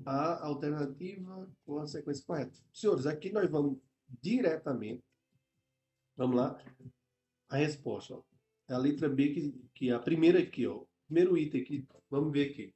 a 0.06 0.46
alternativa 0.46 1.50
com 1.64 1.78
a 1.78 1.86
sequência 1.88 2.24
correta. 2.24 2.56
Senhores, 2.72 3.06
aqui 3.06 3.32
nós 3.32 3.50
vamos 3.50 3.78
diretamente, 4.20 5.02
vamos 6.16 6.36
lá, 6.36 6.64
a 7.48 7.56
resposta. 7.56 8.14
Ó. 8.14 8.22
É 8.68 8.74
a 8.74 8.78
letra 8.78 9.08
B, 9.08 9.32
que, 9.32 9.68
que 9.74 9.90
é 9.90 9.94
a 9.94 9.98
primeira 9.98 10.38
aqui, 10.38 10.64
ó. 10.64 10.84
Primeiro 11.06 11.36
item 11.36 11.60
aqui, 11.60 11.88
vamos 12.08 12.32
ver 12.32 12.50
aqui. 12.50 12.72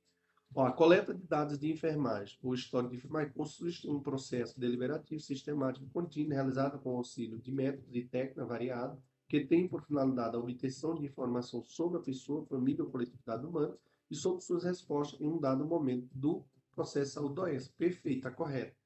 Ó, 0.55 0.64
a 0.64 0.73
coleta 0.73 1.12
de 1.12 1.23
dados 1.27 1.59
de 1.59 1.70
enfermagem 1.70 2.39
ou 2.43 2.55
histórico 2.55 2.93
de 2.93 2.98
enfermagem 2.98 3.32
consiste 3.32 3.86
em 3.86 3.90
um 3.90 4.01
processo 4.01 4.59
deliberativo, 4.59 5.20
sistemático 5.20 5.85
e 5.85 5.90
contínuo 5.90 6.32
realizado 6.32 6.78
com 6.78 6.97
auxílio 6.97 7.39
de 7.39 7.52
métodos 7.52 7.94
e 7.94 8.05
técnica 8.05 8.44
variada 8.44 8.98
que 9.28 9.44
tem 9.44 9.68
por 9.68 9.82
finalidade 9.82 10.36
a 10.36 10.39
obtenção 10.39 10.94
de 10.94 11.05
informação 11.05 11.62
sobre 11.62 11.98
a 11.98 12.02
pessoa, 12.02 12.47
família 12.47 12.85
ou 12.85 12.90
coletividade 12.90 13.44
humana 13.44 13.77
e 14.10 14.14
sobre 14.14 14.40
suas 14.40 14.64
respostas 14.64 15.20
em 15.20 15.27
um 15.27 15.39
dado 15.39 15.64
momento 15.64 16.09
do 16.14 16.44
processo 16.74 17.06
de 17.06 17.14
saúde-doença. 17.14 17.73
Perfeito, 17.77 18.18
está 18.18 18.31
correto. 18.31 18.77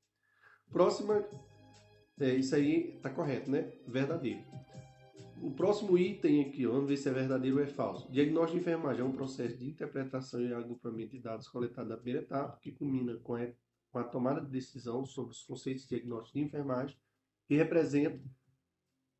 Próxima, 0.70 1.24
é, 2.18 2.34
isso 2.34 2.54
aí 2.54 2.94
está 2.96 3.10
correto, 3.10 3.50
né? 3.50 3.70
Verdadeiro. 3.86 4.44
O 5.42 5.50
próximo 5.50 5.96
item 5.96 6.42
aqui, 6.42 6.66
vamos 6.66 6.86
ver 6.86 6.98
se 6.98 7.08
é 7.08 7.12
verdadeiro 7.12 7.56
ou 7.56 7.62
é 7.62 7.66
falso. 7.66 8.12
Diagnóstico 8.12 8.58
de 8.58 8.60
enfermagem 8.60 9.00
é 9.00 9.04
um 9.04 9.12
processo 9.12 9.56
de 9.56 9.70
interpretação 9.70 10.38
e 10.42 10.52
agrupamento 10.52 11.12
de 11.12 11.18
dados 11.18 11.48
coletados 11.48 11.88
na 11.88 11.96
primeira 11.96 12.20
etapa, 12.20 12.58
que 12.60 12.70
culmina 12.70 13.16
com 13.16 13.36
a, 13.36 13.48
com 13.90 13.98
a 13.98 14.04
tomada 14.04 14.42
de 14.42 14.50
decisão 14.50 15.06
sobre 15.06 15.32
os 15.32 15.42
conceitos 15.42 15.84
de 15.84 15.96
diagnóstico 15.96 16.38
de 16.38 16.44
enfermagem, 16.44 16.94
que 17.48 17.56
representa 17.56 18.20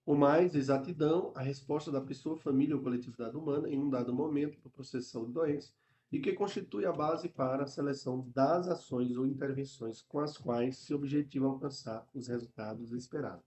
com 0.04 0.14
mais 0.14 0.54
exatidão 0.54 1.32
a 1.34 1.40
resposta 1.40 1.90
da 1.90 2.02
pessoa, 2.02 2.36
família 2.36 2.76
ou 2.76 2.82
coletividade 2.82 3.34
humana 3.34 3.66
em 3.66 3.78
um 3.78 3.88
dado 3.88 4.12
momento 4.12 4.60
do 4.60 4.68
processo 4.68 5.24
de 5.24 5.32
doença 5.32 5.72
e 6.12 6.20
que 6.20 6.34
constitui 6.34 6.84
a 6.84 6.92
base 6.92 7.30
para 7.30 7.62
a 7.62 7.66
seleção 7.66 8.28
das 8.34 8.68
ações 8.68 9.16
ou 9.16 9.26
intervenções 9.26 10.02
com 10.02 10.20
as 10.20 10.36
quais 10.36 10.76
se 10.76 10.92
objetiva 10.92 11.46
alcançar 11.46 12.06
os 12.12 12.28
resultados 12.28 12.92
esperados. 12.92 13.44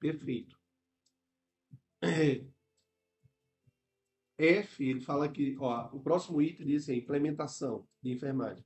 Perfeito. 0.00 0.57
F, 4.38 4.84
ele 4.84 5.00
fala 5.00 5.28
que, 5.28 5.56
ó, 5.58 5.88
o 5.92 6.00
próximo 6.00 6.40
item 6.40 6.66
diz 6.66 6.84
assim, 6.84 6.96
implementação 6.96 7.86
de 8.00 8.12
enfermagem. 8.12 8.64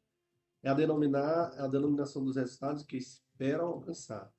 É 0.62 0.68
a, 0.68 0.74
denominar, 0.74 1.52
é 1.56 1.62
a 1.62 1.66
denominação 1.66 2.24
dos 2.24 2.36
resultados 2.36 2.84
que 2.84 2.96
esperam 2.96 3.66
alcançar 3.66 4.32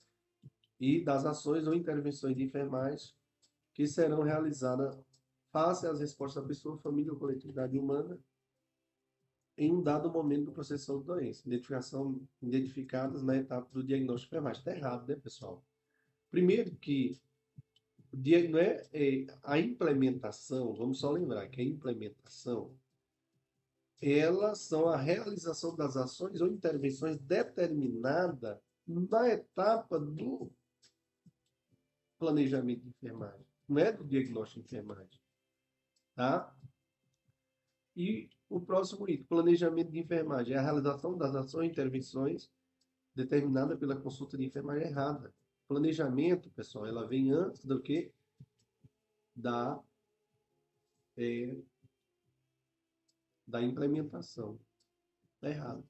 e 0.79 1.03
das 1.03 1.25
ações 1.25 1.65
ou 1.67 1.73
intervenções 1.73 2.35
de 2.35 2.43
enfermagem 2.43 3.13
que 3.73 3.87
serão 3.87 4.21
realizadas 4.21 4.97
face 5.51 5.87
às 5.87 5.99
respostas 5.99 6.41
da 6.41 6.47
pessoa, 6.47 6.77
família 6.77 7.11
ou 7.11 7.19
coletividade 7.19 7.77
humana 7.77 8.19
em 9.57 9.71
um 9.71 9.81
dado 9.81 10.11
momento 10.11 10.45
do 10.45 10.51
processo 10.51 10.99
de 10.99 11.05
doença. 11.05 11.47
Identificação 11.47 12.21
identificadas 12.41 13.23
na 13.23 13.35
etapa 13.35 13.69
do 13.71 13.83
diagnóstico 13.83 14.33
enfermagem. 14.33 14.59
Está 14.59 14.75
errado, 14.75 15.07
né, 15.07 15.15
pessoal? 15.15 15.63
Primeiro 16.31 16.75
que 16.75 17.19
não 18.13 18.59
é, 18.59 18.87
é, 18.93 19.25
a 19.41 19.59
implementação, 19.59 20.73
vamos 20.75 20.99
só 20.99 21.11
lembrar 21.11 21.47
que 21.49 21.61
a 21.61 21.63
implementação, 21.63 22.77
elas 23.99 24.59
são 24.59 24.87
a 24.87 24.97
realização 24.97 25.75
das 25.75 25.97
ações 25.97 26.39
ou 26.39 26.47
intervenções 26.47 27.17
determinada 27.19 28.61
na 28.85 29.29
etapa 29.29 29.99
do 29.99 30.51
planejamento 32.19 32.81
de 32.81 32.89
enfermagem, 32.89 33.45
não 33.67 33.79
é 33.79 33.91
do 33.91 34.03
diagnóstico 34.03 34.61
de 34.61 34.65
enfermagem. 34.67 35.19
Tá? 36.15 36.55
E 37.95 38.29
o 38.49 38.61
próximo 38.61 39.09
item, 39.09 39.25
planejamento 39.25 39.91
de 39.91 39.99
enfermagem, 39.99 40.53
é 40.53 40.57
a 40.57 40.61
realização 40.61 41.17
das 41.17 41.33
ações 41.35 41.67
e 41.67 41.71
intervenções 41.71 42.51
determinada 43.15 43.75
pela 43.75 43.95
consulta 43.95 44.37
de 44.37 44.45
enfermagem 44.45 44.87
errada. 44.87 45.33
Planejamento, 45.67 46.49
pessoal, 46.51 46.85
ela 46.85 47.07
vem 47.07 47.31
antes 47.31 47.65
do 47.65 47.81
que 47.81 48.11
da 49.35 49.81
é, 51.17 51.55
da 53.47 53.61
implementação. 53.61 54.59
Está 55.35 55.49
errado. 55.49 55.87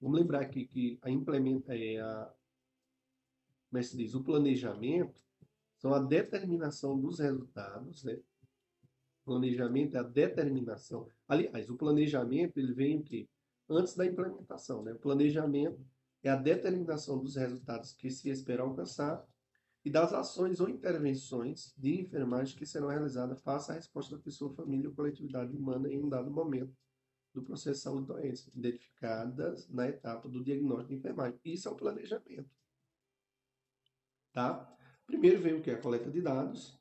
Vamos 0.00 0.18
lembrar 0.18 0.42
aqui 0.42 0.66
que 0.66 0.98
a 1.02 1.10
implementa 1.10 1.76
é 1.76 2.00
a 2.00 2.32
como 3.72 3.80
é 3.80 3.82
se 3.82 3.96
diz, 3.96 4.14
o 4.14 4.22
planejamento 4.22 5.18
são 5.78 5.94
a 5.94 5.98
determinação 5.98 7.00
dos 7.00 7.20
resultados, 7.20 8.04
né? 8.04 8.20
Planejamento 9.24 9.96
é 9.96 10.00
a 10.00 10.02
determinação. 10.02 11.08
Aliás, 11.26 11.70
o 11.70 11.76
planejamento 11.76 12.58
ele 12.58 12.74
vem 12.74 12.98
o 12.98 13.02
quê? 13.02 13.26
Antes 13.66 13.94
da 13.94 14.04
implementação, 14.04 14.82
né? 14.82 14.92
O 14.92 14.98
planejamento 14.98 15.80
é 16.22 16.30
a 16.30 16.36
determinação 16.36 17.18
dos 17.18 17.36
resultados 17.36 17.92
que 17.92 18.10
se 18.10 18.30
espera 18.30 18.62
alcançar 18.62 19.26
e 19.84 19.90
das 19.90 20.12
ações 20.12 20.60
ou 20.60 20.68
intervenções 20.68 21.74
de 21.76 22.00
enfermagem 22.00 22.56
que 22.56 22.64
serão 22.64 22.88
realizadas 22.88 23.40
face 23.42 23.72
à 23.72 23.74
resposta 23.74 24.16
da 24.16 24.22
pessoa, 24.22 24.54
família 24.54 24.88
ou 24.88 24.94
coletividade 24.94 25.56
humana 25.56 25.88
em 25.88 26.00
um 26.00 26.08
dado 26.08 26.30
momento 26.30 26.76
do 27.34 27.42
processo 27.42 27.78
de 27.78 27.82
saúde 27.82 28.06
doença, 28.06 28.50
identificadas 28.54 29.68
na 29.68 29.88
etapa 29.88 30.28
do 30.28 30.44
diagnóstico 30.44 30.90
de 30.90 30.96
enfermagem. 30.96 31.40
Isso 31.44 31.68
é 31.68 31.72
o 31.72 31.76
planejamento. 31.76 32.50
Tá? 34.32 34.76
Primeiro 35.06 35.40
vem 35.40 35.54
o 35.54 35.62
que? 35.62 35.70
A 35.70 35.80
coleta 35.80 36.10
de 36.10 36.20
dados, 36.20 36.78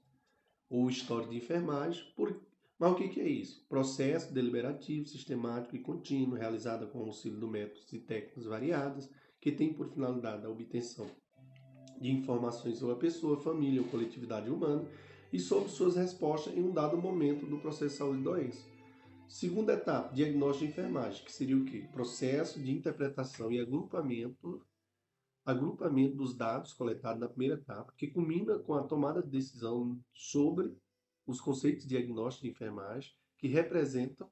ou 0.70 0.90
histórico 0.90 1.32
de 1.32 1.38
enfermagem. 1.38 2.04
Por... 2.16 2.40
Mas 2.78 2.92
o 2.92 2.96
que, 2.96 3.10
que 3.10 3.22
é 3.22 3.28
isso? 3.28 3.66
Processo 3.68 4.34
deliberativo, 4.34 5.08
sistemático 5.08 5.76
e 5.76 5.80
contínuo, 5.80 6.38
realizado 6.38 6.88
com 6.88 7.00
o 7.00 7.06
auxílio 7.06 7.40
de 7.40 7.46
métodos 7.46 7.92
e 7.92 8.00
técnicas 8.00 8.46
variadas, 8.46 9.10
que 9.42 9.52
tem 9.52 9.74
por 9.74 9.90
finalidade 9.90 10.46
a 10.46 10.50
obtenção 10.50 11.10
de 12.00 12.12
informações 12.12 12.78
sobre 12.78 12.96
a 12.96 13.00
pessoa, 13.00 13.42
família 13.42 13.82
ou 13.82 13.88
coletividade 13.88 14.50
humana 14.50 14.88
e 15.34 15.40
sobre 15.40 15.70
suas 15.70 15.96
respostas 15.96 16.56
em 16.56 16.62
um 16.62 16.72
dado 16.72 16.98
momento 16.98 17.46
do 17.46 17.58
processo 17.60 17.92
de 17.92 17.98
saúde 17.98 18.20
e 18.22 18.24
doença. 18.24 18.72
Segunda 19.28 19.74
etapa, 19.74 20.14
diagnóstico 20.14 20.66
de 20.66 20.72
enfermagem, 20.72 21.24
que 21.24 21.32
seria 21.32 21.58
o 21.58 21.66
quê? 21.66 21.88
Processo 21.92 22.60
de 22.60 22.72
interpretação 22.72 23.52
e 23.52 23.60
agrupamento 23.60 24.62
agrupamento 25.44 26.16
dos 26.16 26.36
dados 26.36 26.72
coletados 26.74 27.20
na 27.20 27.28
primeira 27.28 27.56
etapa, 27.56 27.92
que 27.98 28.08
culmina 28.08 28.60
com 28.60 28.76
a 28.76 28.84
tomada 28.84 29.24
de 29.24 29.30
decisão 29.30 30.00
sobre 30.14 30.72
os 31.26 31.42
conceitos 31.42 31.84
de 31.84 31.90
diagnóstico 31.90 32.46
de 32.46 32.52
enfermagem, 32.52 33.12
que 33.40 33.48
representam 33.48 34.30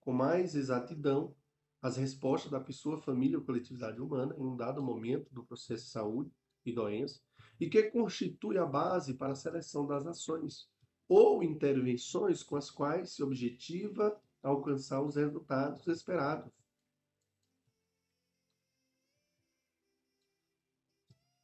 com 0.00 0.12
mais 0.12 0.54
exatidão 0.54 1.34
as 1.82 1.96
respostas 1.96 2.50
da 2.50 2.60
pessoa, 2.60 3.02
família 3.02 3.36
ou 3.36 3.44
coletividade 3.44 4.00
humana 4.00 4.34
em 4.38 4.46
um 4.46 4.56
dado 4.56 4.80
momento 4.80 5.28
do 5.34 5.44
processo 5.44 5.84
de 5.84 5.90
saúde 5.90 6.30
e 6.64 6.72
doença, 6.72 7.20
e 7.58 7.68
que 7.68 7.82
constitui 7.90 8.56
a 8.56 8.64
base 8.64 9.14
para 9.14 9.32
a 9.32 9.36
seleção 9.36 9.84
das 9.84 10.06
ações 10.06 10.70
ou 11.08 11.42
intervenções 11.42 12.42
com 12.44 12.54
as 12.54 12.70
quais 12.70 13.10
se 13.10 13.22
objetiva 13.22 14.16
alcançar 14.42 15.02
os 15.02 15.16
resultados 15.16 15.86
esperados. 15.88 16.52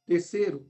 Terceiro, 0.05 0.67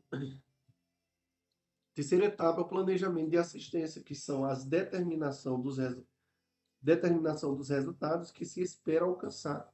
terceira 1.94 2.26
etapa, 2.26 2.60
o 2.62 2.68
planejamento 2.68 3.30
de 3.30 3.38
assistência, 3.38 4.04
que 4.04 4.14
são 4.14 4.44
as 4.44 4.66
determinação 4.66 5.62
dos, 5.62 5.78
determinação 6.82 7.56
dos 7.56 7.70
resultados 7.70 8.32
que 8.32 8.46
se 8.46 8.62
espera 8.62 9.06
alcançar 9.06 9.72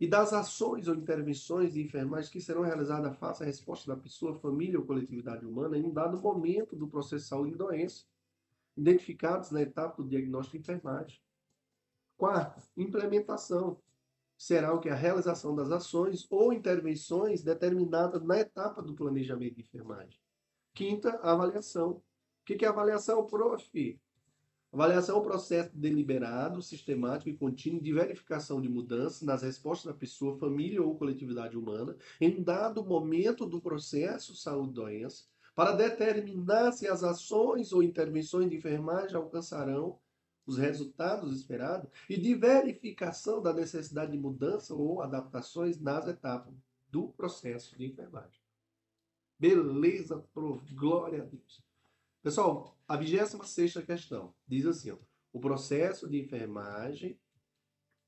e 0.00 0.08
das 0.08 0.32
ações 0.32 0.88
ou 0.88 0.94
intervenções 0.94 1.74
de 1.74 1.82
enfermagem 1.82 2.32
que 2.32 2.40
serão 2.40 2.62
realizadas 2.62 3.14
face 3.18 3.42
à 3.42 3.46
resposta 3.46 3.94
da 3.94 4.00
pessoa, 4.00 4.34
família 4.34 4.78
ou 4.78 4.86
coletividade 4.86 5.44
humana 5.44 5.76
em 5.76 5.84
um 5.84 5.92
dado 5.92 6.18
momento 6.18 6.74
do 6.74 6.88
processo 6.88 7.24
de 7.24 7.28
saúde 7.28 7.52
e 7.52 7.56
doença, 7.56 8.04
identificados 8.74 9.50
na 9.50 9.60
etapa 9.60 10.02
do 10.02 10.08
diagnóstico 10.08 10.56
de 10.56 10.62
enfermagem. 10.62 11.20
Quarto, 12.16 12.62
implementação 12.78 13.78
será 14.38 14.72
o 14.72 14.80
que? 14.80 14.88
A 14.88 14.94
realização 14.94 15.54
das 15.54 15.70
ações 15.70 16.26
ou 16.30 16.50
intervenções 16.50 17.42
determinadas 17.42 18.22
na 18.22 18.40
etapa 18.40 18.80
do 18.80 18.94
planejamento 18.94 19.56
de 19.56 19.60
enfermagem. 19.60 20.18
Quinta, 20.72 21.20
avaliação. 21.22 21.90
O 21.90 22.02
que 22.44 22.64
é 22.64 22.68
avaliação, 22.68 23.26
prof? 23.26 24.00
Avaliação 24.72 25.16
é 25.16 25.18
um 25.18 25.24
processo 25.24 25.76
deliberado, 25.76 26.62
sistemático 26.62 27.28
e 27.28 27.36
contínuo 27.36 27.82
de 27.82 27.92
verificação 27.92 28.60
de 28.60 28.68
mudanças 28.68 29.22
nas 29.22 29.42
respostas 29.42 29.92
da 29.92 29.98
pessoa, 29.98 30.38
família 30.38 30.80
ou 30.80 30.96
coletividade 30.96 31.56
humana 31.56 31.96
em 32.20 32.40
dado 32.40 32.84
momento 32.84 33.46
do 33.46 33.60
processo 33.60 34.36
saúde-doença 34.36 35.24
para 35.56 35.72
determinar 35.72 36.70
se 36.70 36.86
as 36.86 37.02
ações 37.02 37.72
ou 37.72 37.82
intervenções 37.82 38.48
de 38.48 38.56
enfermagem 38.56 39.16
alcançarão 39.16 39.98
os 40.46 40.56
resultados 40.56 41.36
esperados 41.36 41.90
e 42.08 42.16
de 42.16 42.34
verificação 42.34 43.42
da 43.42 43.52
necessidade 43.52 44.12
de 44.12 44.18
mudança 44.18 44.72
ou 44.72 45.02
adaptações 45.02 45.80
nas 45.80 46.06
etapas 46.06 46.54
do 46.90 47.08
processo 47.08 47.76
de 47.76 47.86
enfermagem. 47.86 48.40
Beleza, 49.38 50.24
por 50.32 50.62
glória 50.72 51.22
a 51.22 51.24
Deus. 51.24 51.62
Pessoal, 52.22 52.76
a 52.90 52.96
26 52.96 53.84
questão 53.86 54.34
diz 54.48 54.66
assim: 54.66 54.90
ó, 54.90 54.96
o 55.32 55.38
processo 55.38 56.08
de 56.08 56.20
enfermagem, 56.20 57.16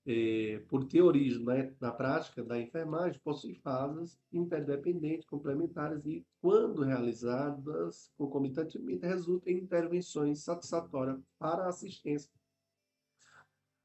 é, 0.05 0.61
por 0.69 0.85
ter 0.89 1.03
origem 1.03 1.45
na, 1.45 1.55
na 1.81 1.93
prática 1.93 2.43
da 2.43 2.61
enfermagem, 2.61 3.21
possui 3.23 3.55
fases 3.55 4.19
interdependentes, 4.33 5.25
complementares 5.25 6.05
e, 6.05 6.27
quando 6.41 6.83
realizadas 6.83 8.11
concomitantemente, 8.19 9.07
resultam 9.07 9.53
em 9.53 9.59
intervenções 9.59 10.43
satisfatórias 10.43 11.21
para 11.39 11.63
a 11.63 11.69
assistência. 11.69 12.29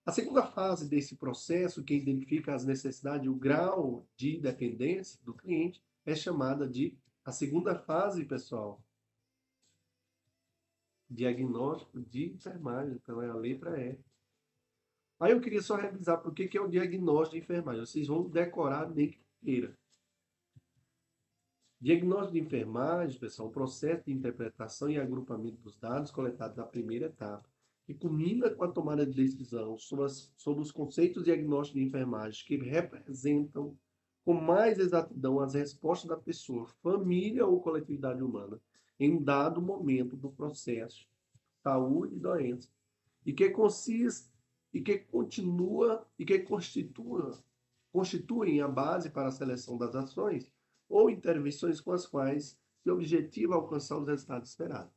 A 0.03 0.11
segunda 0.11 0.48
fase 0.48 0.90
desse 0.90 1.15
processo, 1.15 1.84
que 1.84 1.94
identifica 1.94 2.56
as 2.56 2.65
necessidades 2.65 3.28
e 3.28 3.30
o 3.30 3.36
grau 3.36 4.07
de 4.15 4.40
dependência 4.40 5.19
do 5.24 5.36
cliente, 5.36 5.80
é 6.07 6.15
chamada 6.15 6.68
de 6.68 6.98
a 7.24 7.32
segunda 7.32 7.76
fase, 7.76 8.26
pessoal, 8.26 8.82
diagnóstico 11.09 11.99
de 12.01 12.31
enfermagem. 12.31 12.95
Então 12.95 13.21
é 13.21 13.29
a 13.29 13.35
letra 13.35 13.79
E. 13.79 13.99
Aí 15.19 15.31
eu 15.31 15.41
queria 15.41 15.61
só 15.61 15.75
revisar 15.75 16.21
por 16.21 16.34
que, 16.34 16.57
é 16.57 16.61
o 16.61 16.67
diagnóstico 16.67 17.38
de 17.38 17.43
enfermagem. 17.43 17.85
Vocês 17.85 18.07
vão 18.07 18.29
decorar 18.29 18.89
nem 18.89 19.09
que 19.09 19.19
queira. 19.43 19.75
Diagnóstico 21.79 22.34
de 22.34 22.39
enfermagem, 22.39 23.19
pessoal, 23.19 23.49
um 23.49 23.51
processo 23.51 24.05
de 24.05 24.11
interpretação 24.11 24.89
e 24.89 24.99
agrupamento 24.99 25.61
dos 25.61 25.77
dados 25.77 26.11
coletados 26.11 26.57
na 26.57 26.65
primeira 26.65 27.05
etapa, 27.05 27.47
que 27.85 27.93
culmina 27.93 28.49
com 28.49 28.63
a 28.63 28.71
tomada 28.71 29.05
de 29.05 29.13
decisão 29.13 29.77
sobre, 29.77 30.05
as, 30.05 30.31
sobre 30.35 30.61
os 30.61 30.71
conceitos 30.71 31.23
diagnósticos 31.23 31.79
de 31.79 31.88
enfermagem 31.88 32.45
que 32.45 32.57
representam 32.57 33.77
com 34.25 34.34
mais 34.34 34.77
exatidão 34.77 35.39
as 35.39 35.53
respostas 35.53 36.09
da 36.09 36.17
pessoa, 36.17 36.67
família 36.81 37.45
ou 37.45 37.61
coletividade 37.61 38.21
humana 38.21 38.59
em 38.99 39.15
um 39.15 39.24
dado 39.24 39.61
momento 39.61 40.15
do 40.15 40.32
processo 40.32 41.07
saúde 41.64 42.15
e 42.15 42.19
doença 42.19 42.69
e 43.26 43.34
que 43.34 43.49
consiste 43.49 44.32
e 44.74 44.82
que 44.82 44.99
continua 44.99 46.07
e 46.18 46.26
que 46.26 46.40
constitua 46.40 47.44
constituem 47.91 48.61
a 48.61 48.68
base 48.68 49.10
para 49.10 49.28
a 49.28 49.32
seleção 49.32 49.78
das 49.78 49.95
ações 49.95 50.52
ou 50.88 51.10
intervenções 51.10 51.82
com 51.82 51.91
as 51.91 52.06
quais 52.06 52.57
se 52.84 52.90
objetiva 52.90 53.56
alcançar 53.56 53.98
os 53.98 54.07
resultados 54.07 54.49
esperados. 54.49 54.94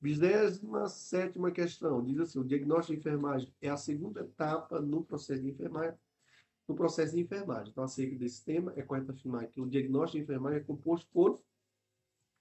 Vigésima 0.00 0.88
sétima 0.88 1.50
questão, 1.50 2.02
diz 2.04 2.18
assim, 2.18 2.38
o 2.38 2.44
diagnóstico 2.44 2.94
de 2.94 3.00
enfermagem 3.00 3.54
é 3.60 3.68
a 3.68 3.76
segunda 3.76 4.20
etapa 4.20 4.80
no 4.80 5.04
processo 5.04 5.42
de 5.42 5.50
enfermagem, 5.50 5.96
no 6.66 6.74
processo 6.74 7.14
de 7.14 7.20
enfermagem. 7.20 7.70
Então, 7.70 7.84
acerca 7.84 8.16
desse 8.16 8.44
tema, 8.44 8.72
é 8.74 8.82
correto 8.82 9.12
afirmar 9.12 9.46
que 9.46 9.60
o 9.60 9.68
diagnóstico 9.68 10.18
de 10.18 10.24
enfermagem 10.24 10.58
é 10.58 10.64
composto 10.64 11.08
por, 11.12 11.40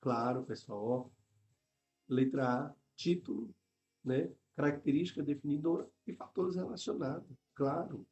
claro, 0.01 0.43
pessoal, 0.43 1.11
letra 2.09 2.65
A, 2.65 2.75
título, 2.95 3.53
né, 4.03 4.29
característica 4.55 5.23
definidora 5.23 5.87
e 6.05 6.13
fatores 6.13 6.55
relacionados, 6.55 7.29
claro. 7.55 8.05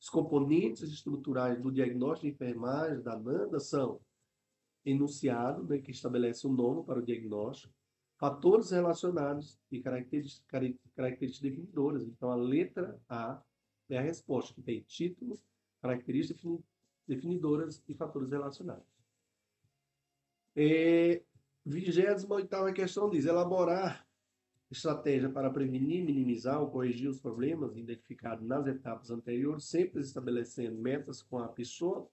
Os 0.00 0.08
componentes 0.08 0.90
estruturais 0.90 1.62
do 1.62 1.70
diagnóstico 1.70 2.26
de 2.26 2.32
enfermagem 2.34 3.00
da 3.02 3.16
NANDA 3.16 3.60
são 3.60 4.00
enunciado, 4.84 5.62
né, 5.64 5.78
que 5.78 5.92
estabelece 5.92 6.46
o 6.46 6.50
um 6.50 6.54
nome 6.54 6.84
para 6.84 6.98
o 6.98 7.04
diagnóstico, 7.04 7.72
fatores 8.18 8.70
relacionados 8.70 9.60
e 9.70 9.80
características, 9.80 10.44
características 10.96 11.50
definidoras. 11.50 12.02
Então, 12.04 12.30
a 12.30 12.36
letra 12.36 13.00
A 13.08 13.40
é 13.88 13.98
a 13.98 14.02
resposta, 14.02 14.54
que 14.54 14.62
tem 14.62 14.80
título, 14.82 15.38
características 15.80 16.60
definidoras 17.06 17.82
e 17.88 17.94
fatores 17.94 18.30
relacionados. 18.30 18.91
É, 20.54 21.22
28 21.64 22.74
questão 22.74 23.08
diz: 23.08 23.24
elaborar 23.24 24.06
estratégia 24.70 25.28
para 25.28 25.50
prevenir, 25.50 26.04
minimizar 26.04 26.60
ou 26.60 26.70
corrigir 26.70 27.08
os 27.08 27.20
problemas 27.20 27.76
identificados 27.76 28.46
nas 28.46 28.66
etapas 28.66 29.10
anteriores, 29.10 29.66
sempre 29.66 30.00
estabelecendo 30.00 30.80
metas 30.80 31.22
com 31.22 31.38
a 31.38 31.48
pessoa 31.48 32.10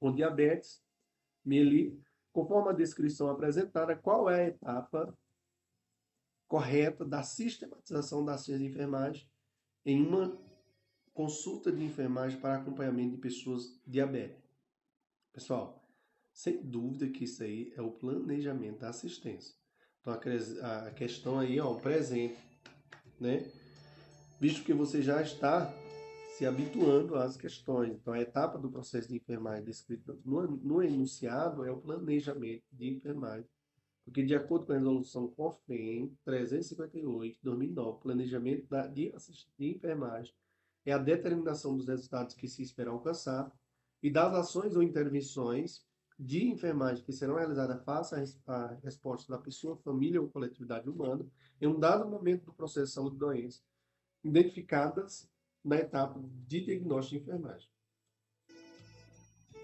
com 0.00 0.12
diabetes, 0.12 0.82
MELI, 1.44 1.98
conforme 2.32 2.70
a 2.70 2.74
descrição 2.74 3.30
apresentada, 3.30 3.96
qual 3.96 4.28
é 4.28 4.44
a 4.44 4.48
etapa 4.48 5.16
correta 6.46 7.04
da 7.04 7.22
sistematização 7.22 8.24
das 8.24 8.42
ciências 8.42 8.60
de 8.60 8.74
enfermagem 8.74 9.28
em 9.86 10.04
uma 10.04 10.38
consulta 11.12 11.70
de 11.70 11.82
enfermagem 11.82 12.40
para 12.40 12.56
acompanhamento 12.56 13.14
de 13.14 13.20
pessoas 13.20 13.80
diabéticas. 13.86 14.42
Pessoal, 15.32 15.83
sem 16.34 16.60
dúvida 16.60 17.08
que 17.08 17.24
isso 17.24 17.44
aí 17.44 17.72
é 17.76 17.80
o 17.80 17.92
planejamento 17.92 18.80
da 18.80 18.88
assistência. 18.88 19.54
Então 20.00 20.12
a, 20.12 20.90
questão 20.90 21.38
aí 21.38 21.56
é 21.56 21.64
o 21.64 21.76
presente, 21.76 22.36
né? 23.20 23.50
Visto 24.40 24.64
que 24.64 24.74
você 24.74 25.00
já 25.00 25.22
está 25.22 25.72
se 26.36 26.44
habituando 26.44 27.14
às 27.14 27.36
questões. 27.36 27.94
Então 27.94 28.12
a 28.12 28.20
etapa 28.20 28.58
do 28.58 28.70
processo 28.70 29.08
de 29.08 29.16
enfermagem 29.16 29.64
descrita 29.64 30.18
no, 30.24 30.42
no 30.42 30.82
enunciado 30.82 31.64
é 31.64 31.70
o 31.70 31.80
planejamento 31.80 32.64
de 32.72 32.90
enfermagem. 32.90 33.48
Porque 34.04 34.22
de 34.22 34.34
acordo 34.34 34.66
com 34.66 34.72
a 34.72 34.76
resolução 34.76 35.28
COFEM 35.28 36.14
358 36.24 37.38
2009, 37.42 38.00
planejamento 38.02 38.66
da, 38.68 38.86
de, 38.88 39.14
de 39.56 39.70
enfermagem 39.70 40.34
é 40.84 40.92
a 40.92 40.98
determinação 40.98 41.76
dos 41.76 41.86
resultados 41.86 42.34
que 42.34 42.48
se 42.48 42.62
espera 42.62 42.90
alcançar 42.90 43.50
e 44.02 44.10
das 44.10 44.34
ações 44.34 44.76
ou 44.76 44.82
intervenções 44.82 45.82
de 46.18 46.46
enfermagem 46.46 47.04
que 47.04 47.12
serão 47.12 47.36
realizadas 47.36 47.82
face 47.84 48.14
à 48.46 48.66
resposta 48.82 49.32
da 49.32 49.38
pessoa, 49.38 49.76
família 49.78 50.20
ou 50.20 50.28
coletividade 50.28 50.88
humana 50.88 51.26
em 51.60 51.66
um 51.66 51.78
dado 51.78 52.08
momento 52.08 52.44
do 52.46 52.52
processo 52.52 52.86
de 52.86 52.92
saúde 52.92 53.16
e 53.16 53.18
doença, 53.18 53.60
identificadas 54.22 55.28
na 55.64 55.76
etapa 55.76 56.20
de 56.46 56.64
diagnóstico 56.64 57.16
de 57.16 57.22
enfermagem. 57.22 57.68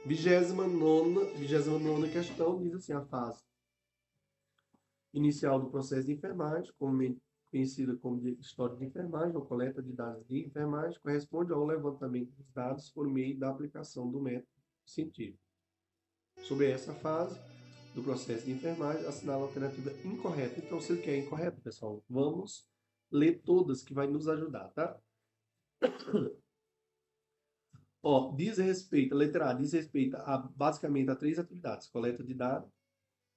29, 0.07 1.37
29 1.37 2.11
questão 2.11 2.59
diz 2.59 2.75
assim: 2.75 2.93
a 2.95 3.05
fase 3.05 3.45
inicial 5.13 5.61
do 5.61 5.71
processo 5.71 6.07
de 6.07 6.15
enfermagem, 6.15 6.73
conhecida 7.51 7.97
como 7.97 8.27
história 8.29 8.77
de 8.77 8.85
enfermagem 8.85 9.37
ou 9.37 9.45
coleta 9.45 9.83
de 9.83 9.93
dados 9.93 10.27
de 10.27 10.47
enfermagem, 10.47 10.99
corresponde 11.01 11.53
ao 11.53 11.67
levantamento 11.67 12.31
dos 12.33 12.51
dados 12.53 12.89
por 12.91 13.07
meio 13.09 13.39
da 13.39 13.51
aplicação 13.51 14.11
do 14.11 14.21
método 14.21 14.49
científico. 14.87 15.50
Sobre 16.43 16.71
essa 16.71 16.95
fase 16.95 17.39
do 17.95 18.03
processo 18.03 18.45
de 18.47 18.53
enfermagem, 18.53 19.07
assinala 19.07 19.43
a 19.43 19.47
alternativa 19.47 19.91
incorreta. 20.05 20.61
Então, 20.61 20.81
se 20.81 20.97
quer 21.01 21.19
incorreto, 21.19 21.61
pessoal, 21.61 22.03
vamos 22.09 22.69
ler 23.11 23.43
todas 23.43 23.83
que 23.83 23.93
vai 23.93 24.07
nos 24.07 24.29
ajudar, 24.29 24.69
tá? 24.71 24.99
Ó, 28.03 28.35
diz 28.35 28.57
respeito, 28.59 29.15
letra 29.15 29.51
A, 29.51 29.53
diz 29.53 29.73
respeito 29.73 30.17
a 30.17 30.39
basicamente 30.39 31.11
a 31.11 31.17
três 31.17 31.39
atividades: 31.39 31.87
coleta 31.89 32.25
de 32.25 32.33
dados, 32.33 32.71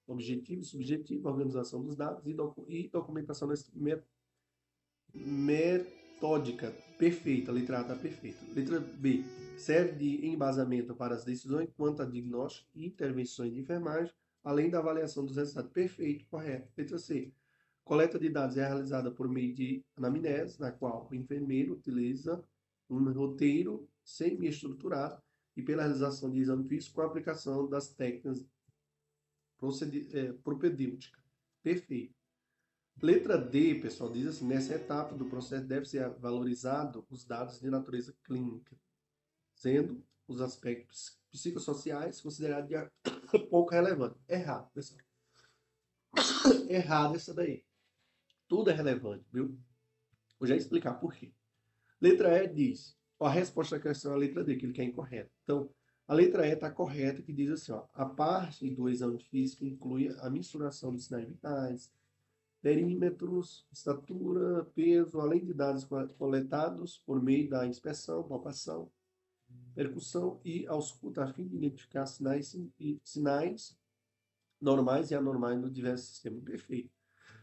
objetivo, 0.07 0.63
subjetivo, 0.63 1.27
organização 1.27 1.83
dos 1.83 1.95
dados 1.95 2.25
e, 2.25 2.33
docu 2.33 2.65
e 2.69 2.87
documentação 2.89 3.49
met 3.73 4.03
metódica 5.13 6.73
perfeita. 6.97 7.51
Letra 7.51 7.79
A 7.79 7.81
está 7.81 7.95
perfeita. 7.95 8.39
Letra 8.53 8.79
B 8.79 9.23
serve 9.57 9.93
de 9.93 10.27
embasamento 10.27 10.95
para 10.95 11.15
as 11.15 11.23
decisões 11.23 11.69
quanto 11.75 12.01
a 12.01 12.05
diagnóstico 12.05 12.69
e 12.75 12.85
intervenções 12.85 13.53
de 13.53 13.59
enfermagem, 13.59 14.13
além 14.43 14.69
da 14.69 14.79
avaliação 14.79 15.25
dos 15.25 15.37
resultados. 15.37 15.71
Perfeito, 15.71 16.25
correto. 16.27 16.71
Letra 16.77 16.97
C. 16.97 17.31
Coleta 17.83 18.17
de 18.17 18.29
dados 18.29 18.57
é 18.57 18.65
realizada 18.65 19.11
por 19.11 19.27
meio 19.27 19.53
de 19.53 19.83
anamnese, 19.97 20.59
na 20.59 20.71
qual 20.71 21.07
o 21.11 21.15
enfermeiro 21.15 21.73
utiliza 21.73 22.43
um 22.89 23.11
roteiro 23.11 23.87
semi-estruturado 24.03 25.21
e 25.55 25.61
pela 25.61 25.83
realização 25.83 26.31
de 26.31 26.39
exame 26.39 26.67
físico 26.67 26.95
com 26.95 27.01
a 27.01 27.05
aplicação 27.05 27.67
das 27.67 27.89
técnicas 27.93 28.45
é, 30.13 30.33
propedêutica. 30.43 31.19
Perfeito. 31.61 32.22
Letra 33.01 33.37
D, 33.37 33.75
pessoal, 33.75 34.11
diz 34.11 34.27
assim: 34.27 34.47
nessa 34.47 34.75
etapa 34.75 35.15
do 35.15 35.25
processo 35.25 35.65
deve 35.65 35.85
ser 35.85 36.09
valorizado 36.11 37.05
os 37.09 37.25
dados 37.25 37.59
de 37.59 37.69
natureza 37.69 38.15
clínica, 38.23 38.77
sendo 39.55 40.03
os 40.27 40.41
aspectos 40.41 41.19
psicossociais 41.31 42.21
considerados 42.21 42.69
de 42.69 42.75
pouco 43.49 43.71
relevantes. 43.71 44.21
Errado, 44.27 44.71
pessoal. 44.71 45.01
Errado 46.69 47.15
essa 47.15 47.33
daí. 47.33 47.65
Tudo 48.47 48.69
é 48.69 48.73
relevante, 48.73 49.25
viu? 49.31 49.57
Vou 50.39 50.47
já 50.47 50.55
explicar 50.55 50.93
por 50.95 51.13
quê. 51.13 51.33
Letra 51.99 52.43
E 52.43 52.47
diz: 52.47 52.97
ó, 53.19 53.27
a 53.27 53.31
resposta 53.31 53.77
à 53.77 53.79
questão 53.79 54.11
é 54.11 54.15
a 54.15 54.17
letra 54.17 54.43
D, 54.43 54.55
que 54.55 54.65
ele 54.65 54.73
quer 54.73 54.83
incorreta. 54.83 55.31
Então, 55.43 55.69
a 56.07 56.13
letra 56.13 56.47
E 56.47 56.51
está 56.51 56.69
correta, 56.69 57.21
que 57.21 57.33
diz 57.33 57.49
assim: 57.49 57.71
ó, 57.71 57.85
a 57.93 58.05
parte 58.05 58.69
do 58.69 58.89
exame 58.89 59.19
físico 59.23 59.65
inclui 59.65 60.09
a 60.19 60.29
misturação 60.29 60.93
de 60.95 61.01
sinais 61.01 61.27
vitais, 61.27 61.91
perímetros, 62.63 63.67
estatura, 63.69 64.63
peso, 64.73 65.19
além 65.19 65.43
de 65.43 65.53
dados 65.53 65.85
coletados 66.17 66.97
por 67.05 67.21
meio 67.21 67.49
da 67.49 67.67
inspeção, 67.67 68.23
palpação, 68.23 68.89
percussão 69.75 70.39
e 70.45 70.65
ausculta, 70.67 71.25
a 71.25 71.33
fim 71.33 71.45
de 71.45 71.57
identificar 71.57 72.05
sinais, 72.05 72.57
sinais 73.03 73.77
normais 74.61 75.11
e 75.11 75.15
anormais 75.15 75.59
no 75.59 75.69
diversos 75.69 76.07
sistemas. 76.07 76.41
Perfeito. 76.41 76.89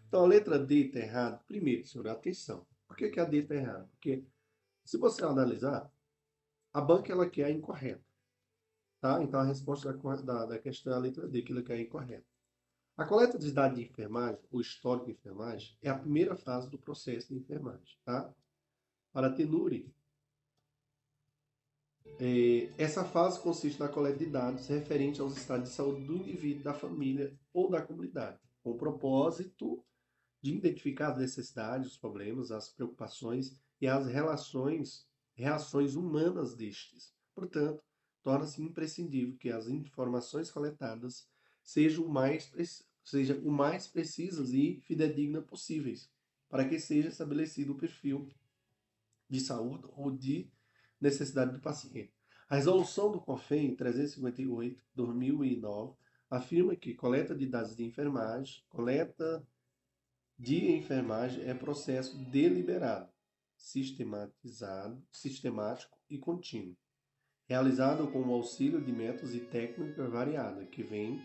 Então, 0.09 0.25
a 0.25 0.27
letra 0.27 0.59
D 0.59 0.87
está 0.87 1.01
errada. 1.01 1.37
Primeiro, 1.47 1.87
senhor, 1.87 2.09
atenção. 2.09 2.67
Por 2.89 2.97
que, 2.97 3.11
que 3.11 3.21
a 3.21 3.25
D 3.27 3.43
está 3.43 3.55
errada? 3.55 3.87
Porque, 3.93 4.25
se 4.87 4.97
você 4.97 5.23
analisar, 5.23 5.93
a 6.73 6.81
banca 6.81 7.13
ela 7.13 7.29
quer 7.29 7.45
a 7.45 7.51
incorreta. 7.51 8.03
Tá? 9.03 9.23
Então, 9.23 9.39
a 9.39 9.45
resposta 9.45 9.93
da, 9.93 10.15
da, 10.17 10.47
da 10.47 10.59
questão 10.59 10.95
é 10.95 10.97
a 10.97 10.99
letra 10.99 11.29
D, 11.29 11.43
que 11.43 11.53
ela 11.53 11.63
quer 11.63 11.79
incorreta. 11.79 12.30
A 13.01 13.07
coleta 13.07 13.39
de 13.39 13.51
dados 13.51 13.79
de 13.79 13.85
enfermagem, 13.87 14.39
o 14.51 14.61
histórico 14.61 15.07
de 15.07 15.13
enfermagem, 15.13 15.75
é 15.81 15.89
a 15.89 15.99
primeira 15.99 16.37
fase 16.37 16.69
do 16.69 16.77
processo 16.79 17.29
de 17.29 17.35
enfermagem. 17.35 17.97
Tá? 18.05 18.31
Para 19.11 19.29
a 19.29 19.33
tenure, 19.33 19.91
é, 22.19 22.71
essa 22.77 23.03
fase 23.03 23.41
consiste 23.41 23.81
na 23.81 23.89
coleta 23.89 24.19
de 24.19 24.27
dados 24.27 24.67
referentes 24.67 25.19
aos 25.19 25.35
estados 25.35 25.71
de 25.71 25.75
saúde 25.75 26.05
do 26.05 26.15
indivíduo, 26.15 26.63
da 26.63 26.75
família 26.75 27.35
ou 27.55 27.71
da 27.71 27.81
comunidade, 27.81 28.39
com 28.63 28.73
o 28.73 28.77
propósito 28.77 29.83
de 30.43 30.55
identificar 30.55 31.13
as 31.13 31.21
necessidades, 31.21 31.93
os 31.93 31.97
problemas, 31.97 32.51
as 32.51 32.69
preocupações 32.69 33.59
e 33.81 33.87
as 33.87 34.07
relações, 34.09 35.09
reações 35.33 35.95
humanas 35.95 36.55
destes. 36.55 37.15
Portanto, 37.35 37.83
torna-se 38.23 38.61
imprescindível 38.61 39.39
que 39.39 39.49
as 39.49 39.69
informações 39.69 40.51
coletadas 40.51 41.27
sejam 41.63 42.05
o 42.05 42.11
mais, 42.11 42.53
sejam 43.11 43.39
o 43.41 43.51
mais 43.51 43.87
precisas 43.87 44.53
e 44.53 44.81
fidedignas 44.87 45.45
possíveis, 45.45 46.09
para 46.49 46.67
que 46.67 46.79
seja 46.79 47.09
estabelecido 47.09 47.73
o 47.73 47.77
perfil 47.77 48.29
de 49.29 49.41
saúde 49.41 49.87
ou 49.97 50.11
de 50.11 50.51
necessidade 51.01 51.53
do 51.53 51.61
paciente. 51.61 52.13
A 52.49 52.57
resolução 52.57 53.13
do 53.13 53.21
COFEM 53.21 53.77
358, 53.77 54.83
2009, 54.95 55.95
afirma 56.29 56.75
que 56.75 56.95
coleta 56.95 57.35
de 57.35 57.47
dados 57.47 57.77
de 57.77 57.85
enfermagem, 57.85 58.63
coleta 58.69 59.47
de 60.39 60.73
enfermagem 60.73 61.45
é 61.45 61.55
processo 61.55 62.17
deliberado, 62.31 63.09
sistematizado, 63.57 65.01
sistemático 65.13 65.99
e 66.09 66.19
contínuo, 66.19 66.77
realizado 67.47 68.09
com 68.09 68.21
o 68.23 68.33
auxílio 68.33 68.81
de 68.81 68.91
métodos 68.91 69.35
e 69.35 69.41
técnica 69.41 70.09
variada, 70.09 70.65
que 70.65 70.83
vem 70.83 71.21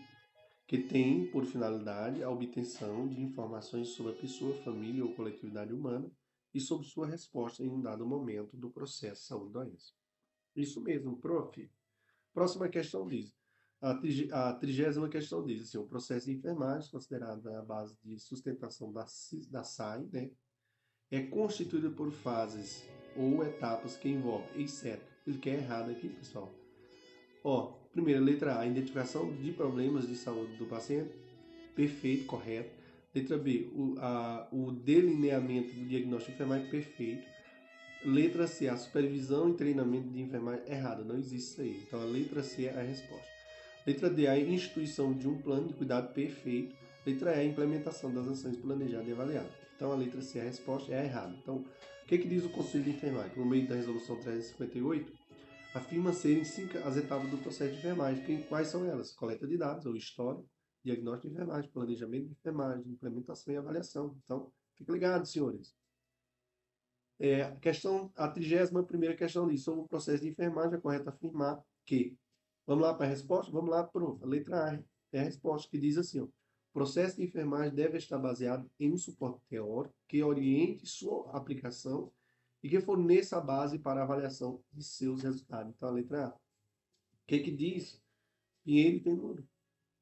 que 0.66 0.78
tem 0.78 1.30
por 1.30 1.44
finalidade 1.44 2.22
a 2.22 2.30
obtenção 2.30 3.06
de 3.06 3.20
informações 3.22 3.88
sobre 3.90 4.12
a 4.12 4.16
pessoa, 4.16 4.56
família 4.62 5.04
ou 5.04 5.14
coletividade 5.14 5.72
humana 5.72 6.10
e 6.52 6.60
sobre 6.60 6.86
sua 6.86 7.06
resposta 7.06 7.62
em 7.62 7.70
um 7.70 7.80
dado 7.80 8.04
momento 8.06 8.56
do 8.56 8.70
processo 8.70 9.26
saúde-doença. 9.26 9.92
Isso 10.54 10.80
mesmo, 10.80 11.18
prof. 11.18 11.70
Próxima 12.32 12.68
questão 12.68 13.06
diz. 13.06 13.34
A 14.32 14.54
trigésima 14.54 15.08
questão 15.08 15.44
diz 15.44 15.62
assim, 15.62 15.78
o 15.78 15.86
processo 15.86 16.26
de 16.26 16.32
enfermagem, 16.32 16.90
considerado 16.90 17.46
a 17.48 17.62
base 17.62 17.96
de 18.02 18.18
sustentação 18.18 18.90
da, 18.90 19.06
da 19.50 19.62
SAI, 19.62 20.08
né, 20.10 20.30
é 21.10 21.22
constituído 21.22 21.92
por 21.92 22.10
fases 22.10 22.82
ou 23.14 23.44
etapas 23.44 23.96
que 23.96 24.08
envolvem, 24.08 24.62
exceto, 24.62 25.06
ele 25.26 25.38
quer 25.38 25.58
errado 25.58 25.90
aqui, 25.90 26.08
pessoal. 26.08 26.50
Ó, 27.44 27.78
primeira 27.96 28.20
letra 28.20 28.58
A, 28.58 28.66
identificação 28.66 29.32
de 29.32 29.52
problemas 29.52 30.06
de 30.06 30.14
saúde 30.16 30.54
do 30.56 30.66
paciente, 30.66 31.10
perfeito, 31.74 32.26
correto. 32.26 32.70
Letra 33.14 33.38
B, 33.38 33.70
o, 33.74 33.94
a, 33.98 34.46
o 34.52 34.70
delineamento 34.70 35.74
do 35.74 35.86
diagnóstico 35.86 36.32
de 36.32 36.34
enfermagem, 36.34 36.70
perfeito. 36.70 37.26
Letra 38.04 38.46
C, 38.46 38.68
a 38.68 38.76
supervisão 38.76 39.48
e 39.48 39.54
treinamento 39.54 40.10
de 40.10 40.20
enfermagem, 40.20 40.62
errado, 40.68 41.04
não 41.04 41.16
existe 41.16 41.52
isso 41.52 41.60
aí. 41.62 41.82
Então 41.86 42.00
a 42.00 42.04
letra 42.04 42.42
C 42.42 42.66
é 42.66 42.78
a 42.78 42.82
resposta. 42.82 43.26
Letra 43.86 44.10
D, 44.10 44.26
a 44.26 44.38
instituição 44.38 45.14
de 45.14 45.26
um 45.26 45.38
plano 45.38 45.68
de 45.68 45.74
cuidado 45.74 46.12
perfeito. 46.12 46.76
Letra 47.06 47.34
E, 47.36 47.40
a 47.40 47.44
implementação 47.44 48.12
das 48.12 48.28
ações 48.28 48.58
planejadas 48.58 49.08
e 49.08 49.12
avaliadas. 49.12 49.52
Então 49.74 49.90
a 49.90 49.96
letra 49.96 50.20
C 50.20 50.38
é 50.38 50.42
a 50.42 50.44
resposta, 50.44 50.92
é 50.92 51.00
a 51.00 51.04
errada. 51.04 51.34
Então, 51.42 51.56
o 51.56 52.06
que, 52.06 52.18
que 52.18 52.28
diz 52.28 52.44
o 52.44 52.50
Conselho 52.50 52.84
de 52.84 52.90
Enfermagem? 52.90 53.32
No 53.36 53.46
meio 53.46 53.66
da 53.66 53.74
resolução 53.74 54.16
358, 54.16 55.12
afirma 55.76 56.12
serem 56.12 56.44
cinco 56.44 56.78
as 56.78 56.96
etapas 56.96 57.30
do 57.30 57.38
processo 57.38 57.72
de 57.72 57.78
enfermagem. 57.78 58.42
Quais 58.44 58.68
são 58.68 58.84
elas? 58.84 59.12
Coleta 59.12 59.46
de 59.46 59.58
dados, 59.58 59.84
ou 59.84 59.94
história, 59.94 60.42
diagnóstico 60.82 61.28
de 61.28 61.34
enfermagem, 61.34 61.70
planejamento 61.70 62.26
de 62.26 62.32
enfermagem, 62.32 62.92
implementação 62.92 63.52
e 63.52 63.56
avaliação. 63.56 64.16
Então, 64.24 64.50
fique 64.74 64.90
ligado, 64.90 65.26
senhores. 65.26 65.74
É, 67.18 67.42
a 67.42 67.56
questão, 67.56 68.10
a 68.16 68.28
trigésima 68.28 68.82
primeira 68.84 69.14
questão 69.14 69.46
diz 69.46 69.62
sobre 69.62 69.82
o 69.82 69.88
processo 69.88 70.22
de 70.22 70.30
enfermagem, 70.30 70.78
é 70.78 70.80
correto 70.80 71.08
afirmar 71.08 71.62
que. 71.84 72.16
Vamos 72.66 72.82
lá 72.82 72.94
para 72.94 73.06
a 73.06 73.10
resposta? 73.10 73.52
Vamos 73.52 73.70
lá, 73.70 73.84
prof. 73.84 74.22
A 74.22 74.26
letra 74.26 74.70
A 74.70 74.82
é 75.12 75.20
a 75.20 75.22
resposta 75.22 75.70
que 75.70 75.78
diz 75.78 75.96
assim: 75.98 76.20
ó, 76.20 76.24
o 76.24 76.32
processo 76.72 77.16
de 77.16 77.24
enfermagem 77.24 77.74
deve 77.74 77.98
estar 77.98 78.18
baseado 78.18 78.68
em 78.80 78.92
um 78.92 78.96
suporte 78.96 79.40
teórico 79.48 79.94
que 80.08 80.22
oriente 80.22 80.86
sua 80.86 81.30
aplicação 81.36 82.12
e 82.66 82.68
que 82.68 82.80
forneça 82.80 83.36
a 83.36 83.40
base 83.40 83.78
para 83.78 84.00
a 84.00 84.02
avaliação 84.02 84.60
de 84.72 84.82
seus 84.82 85.22
resultados. 85.22 85.72
Então, 85.72 85.88
a 85.88 85.92
letra 85.92 86.26
A. 86.26 86.28
O 86.30 86.34
que, 87.24 87.38
que 87.38 87.52
diz? 87.52 88.02
Pinheiro 88.64 88.96
e 88.96 89.00
Penuro. 89.00 89.48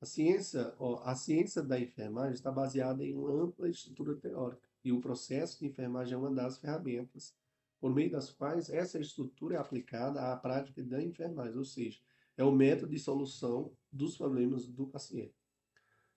A 0.01 0.07
ciência, 0.07 0.75
ó, 0.79 1.03
a 1.05 1.15
ciência 1.15 1.63
da 1.63 1.79
enfermagem 1.79 2.33
está 2.33 2.51
baseada 2.51 3.05
em 3.05 3.15
uma 3.15 3.31
ampla 3.31 3.69
estrutura 3.69 4.17
teórica 4.17 4.67
e 4.83 4.91
o 4.91 5.01
processo 5.01 5.59
de 5.59 5.67
enfermagem 5.67 6.15
é 6.15 6.17
uma 6.17 6.31
das 6.31 6.57
ferramentas 6.57 7.35
por 7.79 7.95
meio 7.95 8.11
das 8.11 8.31
quais 8.31 8.71
essa 8.71 8.99
estrutura 8.99 9.57
é 9.57 9.59
aplicada 9.59 10.33
à 10.33 10.35
prática 10.35 10.83
da 10.83 11.03
enfermagem, 11.03 11.59
ou 11.59 11.67
seja, 11.67 12.01
é 12.35 12.43
o 12.43 12.51
método 12.51 12.93
de 12.93 12.99
solução 12.99 13.77
dos 13.93 14.17
problemas 14.17 14.67
do 14.67 14.87
paciente. 14.87 15.35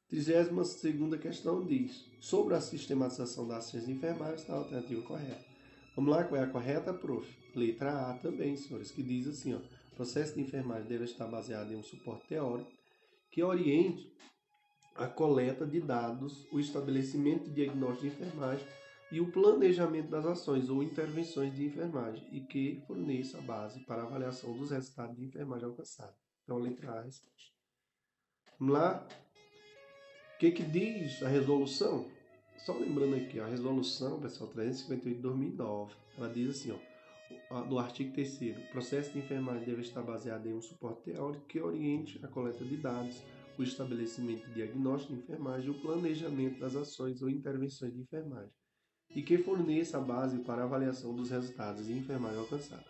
32 0.07 0.67
segunda 0.69 1.17
questão 1.17 1.65
diz, 1.65 2.09
sobre 2.21 2.55
a 2.55 2.61
sistematização 2.61 3.45
das 3.45 3.65
ações 3.65 3.85
de 3.85 3.91
está 3.91 4.53
a 4.53 4.57
alternativa 4.59 5.01
correta. 5.01 5.46
Vamos 5.97 6.15
lá, 6.15 6.23
qual 6.23 6.39
é 6.39 6.43
a 6.43 6.47
correta, 6.47 6.93
prof? 6.93 7.27
Letra 7.55 8.11
A 8.11 8.13
também, 8.19 8.55
senhores, 8.55 8.91
que 8.91 9.01
diz 9.01 9.27
assim, 9.27 9.55
ó, 9.55 9.57
o 9.57 9.95
processo 9.95 10.35
de 10.35 10.41
enfermagem 10.41 10.87
deve 10.87 11.05
estar 11.05 11.25
baseado 11.25 11.71
em 11.71 11.75
um 11.75 11.81
suporte 11.81 12.27
teórico 12.27 12.71
que 13.31 13.41
oriente 13.41 14.15
a 14.93 15.07
coleta 15.07 15.65
de 15.65 15.81
dados, 15.81 16.47
o 16.51 16.59
estabelecimento 16.59 17.45
de 17.45 17.55
diagnóstico 17.55 18.03
de 18.03 18.09
enfermagem 18.09 18.67
e 19.11 19.19
o 19.19 19.31
planejamento 19.31 20.09
das 20.09 20.27
ações 20.27 20.69
ou 20.69 20.83
intervenções 20.83 21.55
de 21.55 21.65
enfermagem 21.65 22.27
e 22.31 22.41
que 22.41 22.79
forneça 22.85 23.39
a 23.39 23.41
base 23.41 23.79
para 23.79 24.03
a 24.03 24.05
avaliação 24.05 24.55
dos 24.55 24.69
resultados 24.69 25.17
de 25.17 25.25
enfermagem 25.25 25.65
alcançados. 25.65 26.15
Então, 26.43 26.59
letra 26.59 26.91
a 26.91 27.01
resposta. 27.01 27.53
Vamos 28.59 28.75
lá? 28.75 29.07
O 30.35 30.37
que, 30.37 30.51
que 30.51 30.63
diz 30.63 31.23
a 31.23 31.27
resolução? 31.27 32.07
Só 32.57 32.73
lembrando 32.73 33.15
aqui, 33.15 33.39
a 33.39 33.45
resolução, 33.45 34.19
pessoal, 34.19 34.49
358 34.49 35.15
de 35.15 35.21
2009, 35.21 35.93
ela 36.17 36.29
diz 36.29 36.49
assim, 36.49 36.71
ó, 36.71 37.61
do 37.61 37.79
artigo 37.79 38.13
3 38.13 38.41
o 38.57 38.71
processo 38.71 39.11
de 39.11 39.19
enfermagem 39.19 39.65
deve 39.65 39.81
estar 39.81 40.01
baseado 40.01 40.47
em 40.47 40.53
um 40.53 40.61
suporte 40.61 41.03
teórico 41.03 41.45
que 41.45 41.61
oriente 41.61 42.19
a 42.23 42.27
coleta 42.27 42.65
de 42.65 42.77
dados, 42.77 43.21
o 43.57 43.63
estabelecimento 43.63 44.45
de 44.47 44.53
diagnóstico 44.55 45.13
de 45.13 45.19
enfermagem 45.19 45.67
e 45.67 45.71
o 45.71 45.81
planejamento 45.81 46.59
das 46.59 46.75
ações 46.75 47.21
ou 47.21 47.29
intervenções 47.29 47.93
de 47.93 48.01
enfermagem, 48.01 48.51
e 49.15 49.21
que 49.21 49.37
forneça 49.37 49.97
a 49.97 50.01
base 50.01 50.39
para 50.39 50.61
a 50.61 50.65
avaliação 50.65 51.15
dos 51.15 51.29
resultados 51.29 51.85
de 51.85 51.93
enfermagem 51.93 52.39
alcançada. 52.39 52.85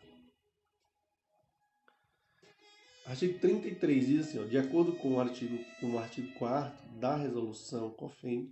Artigo 3.06 3.40
33 3.40 4.06
diz 4.06 4.28
assim, 4.28 4.40
ó, 4.40 4.44
de 4.44 4.58
acordo 4.58 4.92
com 4.94 5.14
o 5.14 5.20
artigo, 5.20 5.58
com 5.80 5.92
o 5.92 6.00
artigo 6.00 6.34
4 6.34 7.00
da 7.00 7.16
resolução 7.16 7.92
COFEN 7.92 8.52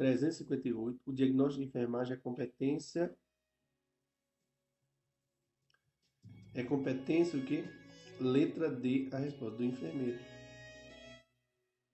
358, 0.00 0.98
o 1.04 1.12
diagnóstico 1.12 1.62
de 1.62 1.68
enfermagem 1.68 2.14
é 2.14 2.16
competência 2.16 3.14
é 6.54 6.64
competência 6.64 7.38
o 7.38 7.44
quê? 7.44 7.64
Letra 8.18 8.70
D, 8.70 9.10
a 9.12 9.18
resposta 9.18 9.58
do 9.58 9.64
enfermeiro. 9.64 10.18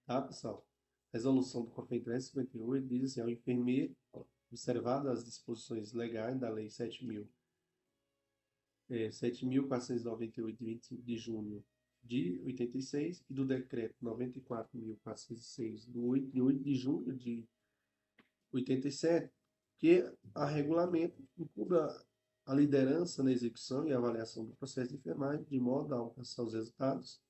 Tá, 0.07 0.23
pessoal? 0.23 0.65
Resolução 1.13 1.65
do 1.65 1.73
COFEN 1.73 2.01
358 2.01 2.87
diz 2.87 3.11
assim, 3.11 3.23
ao 3.23 3.29
enfermeiro, 3.29 3.97
observadas 4.53 5.19
as 5.19 5.25
disposições 5.25 5.93
legais 5.93 6.39
da 6.39 6.49
Lei 6.49 6.69
7.000 6.69 7.27
é, 8.89 9.09
7.498 9.09 10.57
de 10.57 10.65
25 10.65 11.03
de 11.03 11.17
junho 11.19 11.65
de 12.05 12.41
86 12.45 13.25
e 13.29 13.35
do 13.35 13.45
Decreto 13.45 13.97
94.406 14.01 15.91
do 15.91 16.05
8 16.05 16.31
de 16.31 16.41
8 16.41 16.63
de 16.63 16.75
junho 16.77 17.13
de 17.13 17.45
87, 18.57 19.31
que 19.79 20.11
a 20.35 20.47
regulamento 20.47 21.23
incubra 21.39 21.95
a 22.47 22.55
liderança 22.55 23.23
na 23.23 23.33
execução 23.33 23.87
e 23.87 23.93
avaliação 23.93 24.45
do 24.45 24.55
processo 24.55 24.91
de 24.91 24.97
enfermagem 24.97 25.45
de 25.45 25.59
modo 25.59 25.95
a 25.95 25.99
alcançar 25.99 26.43
os 26.43 26.55
resultados 26.55 27.21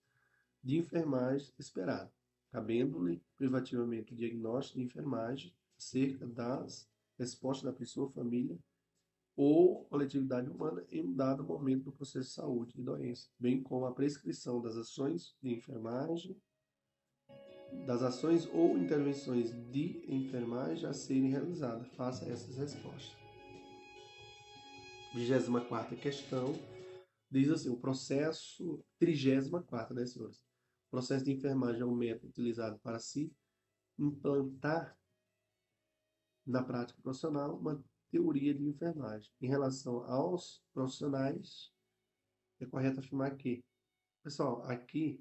de 0.62 0.77
enfermagem 0.77 1.53
esperados, 1.59 2.12
cabendo-lhe 2.51 3.23
privativamente 3.36 4.12
o 4.12 4.16
diagnóstico 4.16 4.78
de 4.78 4.85
enfermagem 4.85 5.55
acerca 5.78 6.27
das 6.27 6.89
respostas 7.19 7.65
da 7.65 7.73
pessoa, 7.73 8.11
família 8.11 8.59
ou 9.36 9.85
coletividade 9.85 10.48
humana 10.48 10.85
em 10.90 11.03
um 11.03 11.15
dado 11.15 11.44
momento 11.44 11.85
do 11.85 11.93
processo 11.93 12.28
de 12.28 12.35
saúde 12.35 12.81
e 12.81 12.82
doença, 12.82 13.28
bem 13.39 13.62
como 13.62 13.85
a 13.85 13.93
prescrição 13.93 14.61
das 14.61 14.77
ações 14.77 15.35
de 15.43 15.55
enfermagem, 15.55 16.36
das 17.87 18.03
ações 18.03 18.47
ou 18.53 18.77
intervenções 18.77 19.53
de 19.71 20.05
enfermagem 20.09 20.89
a 20.89 20.93
serem 20.93 21.31
realizadas. 21.31 21.87
Faça 21.95 22.25
essas 22.31 22.57
respostas. 22.57 23.17
24 25.15 25.97
questão 25.97 26.53
diz 27.31 27.51
assim: 27.51 27.71
o 27.71 27.79
processo, 27.79 28.85
34, 28.99 29.95
né, 29.95 30.07
senhores? 30.07 30.39
O 30.39 30.91
processo 30.91 31.25
de 31.25 31.33
enfermagem 31.33 31.83
é 31.83 31.85
um 31.85 31.95
método 31.95 32.29
utilizado 32.29 32.79
para 32.79 32.99
se 32.99 33.33
implantar 33.99 34.97
na 36.47 36.63
prática 36.63 37.01
profissional 37.03 37.57
uma 37.57 37.83
teoria 38.11 38.55
de 38.55 38.65
enfermagem. 38.65 39.31
Em 39.41 39.49
relação 39.49 40.05
aos 40.05 40.63
profissionais, 40.73 41.73
é 42.61 42.67
correto 42.67 43.01
afirmar 43.01 43.37
que, 43.37 43.65
pessoal, 44.23 44.63
aqui 44.63 45.21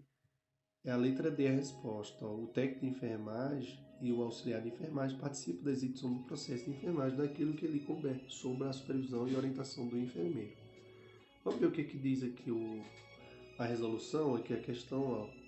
é 0.85 0.91
a 0.91 0.95
letra 0.95 1.31
D 1.31 1.47
a 1.47 1.51
resposta. 1.51 2.25
O 2.25 2.47
técnico 2.47 2.81
de 2.81 2.91
enfermagem 2.91 3.79
e 3.99 4.11
o 4.11 4.21
auxiliar 4.21 4.61
de 4.61 4.69
enfermagem 4.69 5.17
participam 5.17 5.63
da 5.63 5.71
execução 5.71 6.13
do 6.13 6.23
processo 6.23 6.65
de 6.65 6.71
enfermagem 6.71 7.17
daquilo 7.17 7.53
que 7.53 7.65
ele 7.65 7.79
couber 7.79 8.21
sobre 8.27 8.67
a 8.67 8.73
supervisão 8.73 9.27
e 9.27 9.35
orientação 9.35 9.87
do 9.87 9.97
enfermeiro. 9.97 10.53
Vamos 11.43 11.59
ver 11.59 11.65
o 11.67 11.71
que, 11.71 11.83
que 11.83 11.97
diz 11.97 12.23
aqui 12.23 12.51
o, 12.51 12.83
a 13.57 13.65
resolução, 13.65 14.35
aqui 14.35 14.53
a 14.53 14.59
questão, 14.59 15.03
ó. 15.03 15.45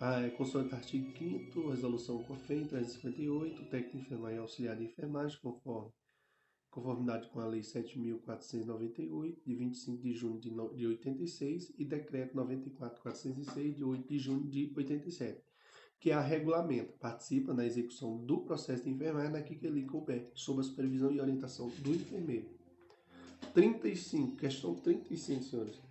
Ah, 0.00 0.22
é 0.22 0.30
consoante 0.30 0.74
artigo 0.74 1.12
5 1.18 1.68
resolução 1.70 2.22
COFEM 2.22 2.64
358, 2.64 3.60
o 3.60 3.64
técnico 3.66 3.98
de 3.98 4.02
enfermagem 4.02 4.38
e 4.38 4.40
auxiliar 4.40 4.76
de 4.76 4.84
enfermagem, 4.84 5.38
conforme 5.42 5.90
conformidade 6.70 7.28
com 7.30 7.40
a 7.40 7.46
Lei 7.46 7.60
7.498, 7.60 9.36
de 9.44 9.54
25 9.54 10.02
de 10.02 10.12
junho 10.14 10.38
de 10.38 10.86
86, 10.86 11.72
e 11.76 11.84
Decreto 11.84 12.36
94.406, 12.36 13.74
de 13.74 13.84
8 13.84 14.08
de 14.08 14.18
junho 14.18 14.48
de 14.48 14.72
87, 14.76 15.42
que 15.98 16.10
é 16.10 16.14
a 16.14 16.20
regulamento, 16.20 16.92
participa 16.98 17.52
na 17.52 17.66
execução 17.66 18.16
do 18.24 18.38
processo 18.40 18.84
de 18.84 18.90
enfermagem 18.90 19.32
naquilo 19.32 19.60
que 19.60 19.66
ele 19.66 19.84
couber, 19.84 20.30
sob 20.34 20.60
a 20.60 20.62
supervisão 20.62 21.12
e 21.12 21.20
orientação 21.20 21.68
do 21.68 21.90
enfermeiro. 21.90 22.48
35, 23.52 24.36
questão 24.36 24.74
35, 24.74 25.42
senhores. 25.42 25.89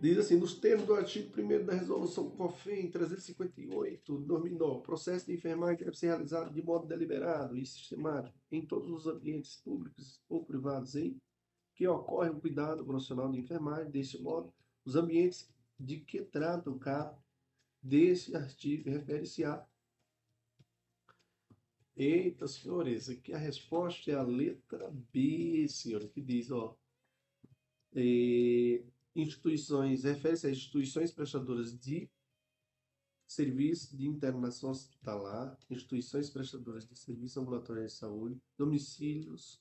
Diz 0.00 0.16
assim, 0.16 0.36
nos 0.36 0.54
termos 0.54 0.86
do 0.86 0.94
artigo 0.94 1.28
1 1.40 1.66
da 1.66 1.74
resolução 1.74 2.30
COFEM 2.30 2.88
358 2.88 4.18
de 4.18 4.24
2009, 4.26 4.78
o 4.78 4.80
processo 4.80 5.26
de 5.26 5.34
enfermagem 5.34 5.78
deve 5.78 5.96
ser 5.96 6.06
realizado 6.06 6.54
de 6.54 6.62
modo 6.62 6.86
deliberado 6.86 7.56
e 7.56 7.66
sistemático 7.66 8.38
em 8.52 8.64
todos 8.64 8.92
os 8.92 9.06
ambientes 9.08 9.56
públicos 9.56 10.22
ou 10.28 10.44
privados 10.44 10.94
em 10.94 11.20
que 11.74 11.88
ocorre 11.88 12.30
o 12.30 12.40
cuidado 12.40 12.84
profissional 12.84 13.28
de 13.28 13.40
enfermagem. 13.40 13.90
Deste 13.90 14.22
modo, 14.22 14.54
os 14.84 14.94
ambientes 14.94 15.50
de 15.78 15.98
que 15.98 16.22
trata 16.22 16.70
o 16.70 16.78
CAP 16.78 17.20
desse 17.82 18.36
artigo 18.36 18.90
refere-se 18.90 19.44
a 19.44 19.66
Eita, 21.96 22.46
senhores, 22.46 23.08
aqui 23.08 23.32
a 23.32 23.38
resposta 23.38 24.12
é 24.12 24.14
a 24.14 24.22
letra 24.22 24.88
B, 25.12 25.66
senhores, 25.68 26.08
que 26.12 26.20
diz, 26.20 26.48
ó, 26.48 26.78
é, 27.92 28.80
instituições, 29.14 30.04
refere-se 30.04 30.46
a 30.46 30.50
instituições 30.50 31.12
prestadoras 31.12 31.78
de 31.78 32.08
serviço 33.26 33.96
de 33.96 34.06
internação 34.06 34.70
hospitalar, 34.70 35.56
instituições 35.68 36.30
prestadoras 36.30 36.88
de 36.88 36.96
serviço 36.96 37.40
ambulatorial 37.40 37.86
de 37.86 37.92
saúde, 37.92 38.40
domicílios, 38.56 39.60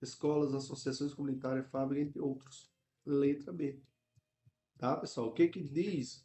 escolas, 0.00 0.54
associações 0.54 1.12
comunitárias, 1.12 1.68
fábrica, 1.70 2.02
entre 2.02 2.20
outros. 2.20 2.70
Letra 3.04 3.52
B. 3.52 3.80
Tá, 4.78 4.96
pessoal? 4.96 5.28
O 5.28 5.32
que 5.32 5.48
que 5.48 5.62
diz 5.62 6.24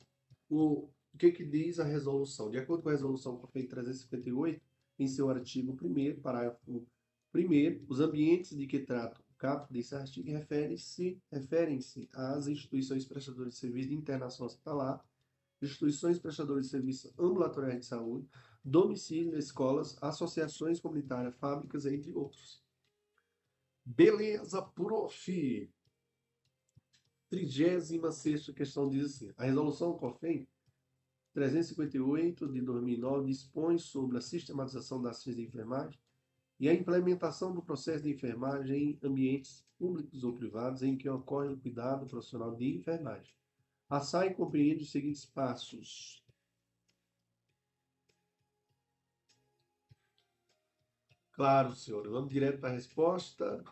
o, 0.49 0.89
o 1.13 1.17
que 1.17 1.31
que 1.31 1.43
diz 1.43 1.79
a 1.79 1.83
resolução? 1.83 2.51
De 2.51 2.57
acordo 2.57 2.83
com 2.83 2.89
a 2.89 2.93
resolução 2.93 3.37
COFEI 3.37 3.67
358, 3.67 4.61
em 4.99 5.07
seu 5.07 5.29
artigo 5.29 5.77
1 5.81 6.21
parágrafo 6.21 6.87
1 7.33 7.85
os 7.89 7.99
ambientes 7.99 8.55
de 8.55 8.65
que 8.65 8.79
trata 8.79 9.24
o 9.35 9.37
caput 9.37 9.71
desse 9.71 9.93
artigo 9.93 10.31
referem-se 10.31 11.21
referem 11.31 11.79
às 12.13 12.47
instituições 12.47 13.05
prestadoras 13.05 13.53
de 13.53 13.59
serviço 13.59 13.89
de 13.89 13.95
internação 13.95 14.45
hospitalar, 14.45 15.05
instituições 15.61 16.17
prestadoras 16.17 16.65
de 16.65 16.71
serviço 16.71 17.13
ambulatorial 17.19 17.77
de 17.77 17.85
saúde, 17.85 18.29
domicílio, 18.63 19.37
escolas, 19.37 19.97
associações 20.01 20.79
comunitárias, 20.79 21.35
fábricas, 21.35 21.85
entre 21.85 22.13
outros. 22.13 22.63
Beleza, 23.85 24.61
prof! 24.61 25.69
36 27.29 28.49
questão 28.55 28.89
diz 28.89 29.05
assim: 29.05 29.33
a 29.37 29.43
resolução 29.43 29.97
COFEM 29.97 30.47
358 31.33 32.47
de 32.47 32.61
2009 32.61 33.27
dispõe 33.27 33.77
sobre 33.77 34.17
a 34.17 34.21
sistematização 34.21 35.01
das 35.01 35.17
ações 35.17 35.35
de 35.35 35.43
enfermagem 35.43 35.99
e 36.59 36.69
a 36.69 36.73
implementação 36.73 37.53
do 37.53 37.61
processo 37.61 38.03
de 38.03 38.11
enfermagem 38.13 38.91
em 38.91 39.07
ambientes 39.07 39.65
públicos 39.77 40.23
ou 40.23 40.33
privados 40.33 40.83
em 40.83 40.97
que 40.97 41.09
ocorre 41.09 41.49
o 41.49 41.57
cuidado 41.57 42.05
profissional 42.05 42.55
de 42.55 42.75
enfermagem. 42.75 43.33
A 43.89 43.99
SAI 43.99 44.33
compreende 44.33 44.83
os 44.83 44.91
seguintes 44.91 45.25
passos. 45.25 46.23
Claro, 51.33 51.75
senhor. 51.75 52.09
Vamos 52.09 52.29
direto 52.29 52.59
para 52.59 52.69
a 52.69 52.73
resposta. 52.73 53.63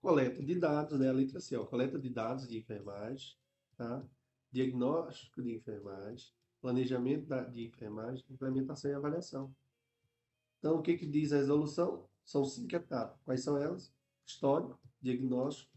Coleta 0.00 0.42
de 0.42 0.54
dados, 0.56 0.98
né? 0.98 1.08
A 1.08 1.12
letra 1.12 1.40
C, 1.40 1.56
ó. 1.56 1.64
coleta 1.64 1.98
de 1.98 2.10
dados 2.10 2.48
de 2.48 2.58
enfermagem, 2.58 3.36
tá? 3.76 4.04
Diagnóstico 4.50 5.42
de 5.42 5.54
enfermagem, 5.54 6.32
planejamento 6.60 7.26
de 7.50 7.66
enfermagem, 7.66 8.24
implementação 8.28 8.90
e 8.90 8.94
avaliação. 8.94 9.54
Então, 10.58 10.78
o 10.78 10.82
que, 10.82 10.96
que 10.96 11.06
diz 11.06 11.32
a 11.32 11.36
resolução? 11.36 12.08
São 12.26 12.44
cinco 12.44 12.74
etapas. 12.74 13.18
Quais 13.24 13.44
são 13.44 13.56
elas? 13.56 13.94
Histórico, 14.26 14.78
diagnóstico 15.00 15.72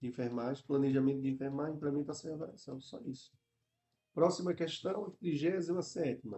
de 0.00 0.08
enfermagem, 0.08 0.66
planejamento 0.66 1.22
de 1.22 1.30
enfermagem, 1.30 1.76
implementação 1.76 2.30
e 2.30 2.34
avaliação. 2.34 2.80
Só 2.80 3.00
isso. 3.02 3.32
Próxima 4.12 4.52
questão, 4.52 5.10
37. 5.20 6.28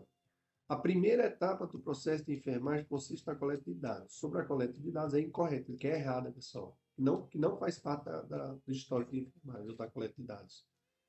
A 0.69 0.77
primeira 0.77 1.27
etapa 1.27 1.67
do 1.67 1.81
processo 1.81 2.25
de 2.25 2.35
enfermagem 2.35 2.85
consiste 2.85 3.27
na 3.27 3.35
coleta 3.35 3.65
de 3.65 3.75
dados. 3.75 4.15
Sobre 4.15 4.43
a 4.43 4.45
coleta 4.45 4.79
de 4.79 4.91
dados 4.91 5.15
é 5.15 5.21
incorreta, 5.21 5.73
que 5.73 5.87
é 5.87 5.99
errada, 5.99 6.31
pessoal. 6.31 6.79
Não, 6.97 7.27
que 7.27 7.39
não 7.39 7.57
faz 7.57 7.79
parte 7.79 8.05
da, 8.05 8.23
da, 8.23 8.53
do 8.53 8.73
histórico 8.73 9.13
de 9.13 9.21
enfermagem, 9.21 9.71
ou 9.71 9.77
da 9.77 9.89
coleta 9.89 10.15
de 10.17 10.25
dados. 10.25 10.67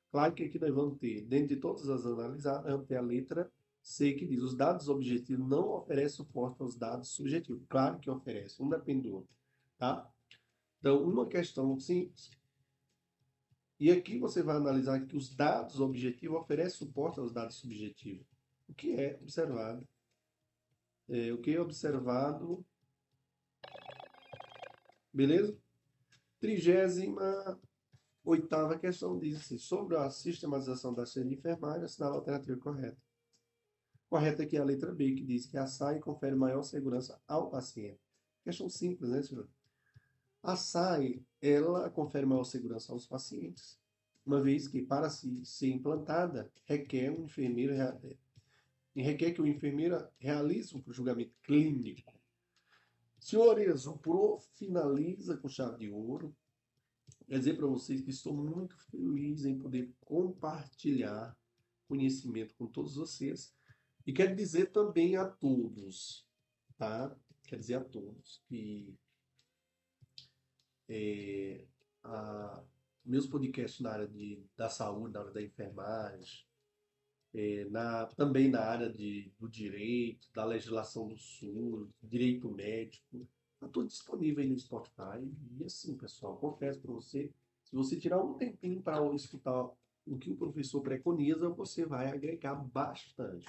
Claro 0.10 0.34
que 0.34 0.46
aqui 0.46 0.58
nós 0.58 0.74
vamos 0.74 0.98
ter, 1.00 1.26
dentro 1.26 1.50
de 1.50 1.58
todas 1.58 1.90
as 1.90 2.06
analisadas, 2.06 2.72
vamos 2.72 2.88
ter 2.88 2.96
a 2.96 3.02
letra 3.02 3.52
C 3.88 4.14
que 4.14 4.26
diz 4.26 4.42
os 4.42 4.54
dados 4.54 4.90
objetivos 4.90 5.48
não 5.48 5.70
oferecem 5.70 6.18
suporte 6.18 6.62
aos 6.62 6.76
dados 6.76 7.08
subjetivos. 7.08 7.64
Claro 7.70 7.98
que 8.00 8.10
oferece, 8.10 8.62
um 8.62 8.68
depende 8.68 9.08
do 9.08 9.16
outro. 9.16 9.34
Tá? 9.78 10.12
Então, 10.80 11.02
uma 11.02 11.26
questão 11.26 11.80
simples. 11.80 12.30
E 13.80 13.90
aqui 13.90 14.20
você 14.20 14.44
vai 14.44 14.58
analisar 14.58 15.06
que 15.06 15.16
os 15.16 15.34
dados 15.34 15.80
objetivos 15.80 16.38
oferecem 16.38 16.80
suporte 16.80 17.18
aos 17.18 17.32
dados 17.32 17.56
subjetivos. 17.56 18.28
O 18.68 18.74
que 18.74 18.92
é 18.92 19.18
observado? 19.22 19.88
É, 21.08 21.32
o 21.32 21.38
que 21.38 21.56
é 21.56 21.62
observado. 21.62 22.66
Beleza? 25.14 25.58
Trigésima 26.42 27.58
Oitava 28.22 28.78
questão 28.78 29.18
diz 29.18 29.38
assim, 29.38 29.58
sobre 29.58 29.96
a 29.96 30.10
sistematização 30.10 30.94
da 30.94 31.06
ciência 31.06 31.30
de 31.30 31.36
enfermagem, 31.38 31.86
assinala 31.86 32.16
a 32.16 32.18
alternativa 32.18 32.60
correta. 32.60 33.07
Correta 34.10 34.44
aqui 34.44 34.58
a 34.58 34.64
letra 34.64 34.94
B, 34.94 35.16
que 35.16 35.24
diz 35.24 35.46
que 35.46 35.58
a 35.58 35.68
SAI 35.68 36.00
confere 36.00 36.36
maior 36.36 36.64
segurança 36.64 37.22
ao 37.28 37.50
paciente. 37.50 38.00
Questão 38.44 38.70
simples, 38.70 39.10
né, 39.10 39.22
senhor? 39.22 39.48
A 40.42 40.56
SAI, 40.56 41.22
ela 41.42 41.90
confere 41.90 42.26
maior 42.26 42.44
segurança 42.44 42.94
aos 42.94 43.06
pacientes, 43.06 43.78
uma 44.26 44.42
vez 44.42 44.68
que, 44.68 44.82
para 44.82 45.10
se 45.10 45.46
ser 45.46 45.72
implantada, 45.72 46.52
requer 46.66 47.12
um 47.12 47.26
enfermeiro 47.26 47.74
e 48.96 49.02
requer 49.02 49.34
que 49.34 49.42
o 49.42 49.48
enfermeiro 49.48 50.08
realize 50.18 50.76
um 50.76 50.84
julgamento 50.94 51.36
clínico. 51.44 52.14
Senhores, 53.20 53.86
o 53.86 53.98
PRO 53.98 54.40
finaliza 54.56 55.36
com 55.38 55.50
chave 55.50 55.80
de 55.80 55.90
ouro 55.90 56.36
Quer 57.28 57.40
dizer 57.40 57.58
para 57.58 57.68
vocês 57.68 58.00
que 58.00 58.10
estou 58.10 58.34
muito 58.34 58.74
feliz 58.90 59.44
em 59.44 59.60
poder 59.60 59.94
compartilhar 60.00 61.38
conhecimento 61.86 62.56
com 62.56 62.68
todos 62.68 62.96
vocês. 62.96 63.54
E 64.08 64.14
quero 64.14 64.34
dizer 64.36 64.72
também 64.72 65.18
a 65.18 65.28
todos, 65.28 66.26
tá? 66.78 67.14
Quer 67.44 67.60
dizer 67.60 67.76
a 67.76 67.84
todos 67.84 68.42
que 68.48 68.98
é, 70.90 71.66
a, 72.04 72.64
meus 73.06 73.28
podcasts 73.28 73.82
na 73.82 73.92
área 73.92 74.08
de, 74.08 74.42
da 74.56 74.70
saúde, 74.70 75.14
na 75.14 75.20
área 75.20 75.34
da 75.34 75.44
enfermagem, 75.44 76.46
é, 77.34 77.66
na, 77.66 78.06
também 78.08 78.50
na 78.50 78.62
área 78.62 78.90
de, 78.90 79.32
do 79.38 79.50
direito, 79.50 80.28
da 80.34 80.46
legislação 80.46 81.08
do 81.10 81.18
SUS, 81.18 81.90
direito 82.02 82.50
médico, 82.50 83.28
Está 83.58 83.68
tudo 83.68 83.88
disponível 83.88 84.44
aí 84.44 84.50
no 84.50 84.60
Spotify. 84.60 85.28
E 85.60 85.64
assim, 85.66 85.98
pessoal, 85.98 86.38
confesso 86.38 86.80
para 86.80 86.92
você, 86.92 87.32
se 87.64 87.76
você 87.76 87.98
tirar 87.98 88.24
um 88.24 88.36
tempinho 88.36 88.84
para 88.84 89.04
escutar 89.16 89.72
o 90.06 90.18
que 90.20 90.32
o 90.32 90.38
professor 90.38 90.80
preconiza, 90.82 91.50
você 91.50 91.84
vai 91.84 92.08
agregar 92.08 92.54
bastante. 92.54 93.48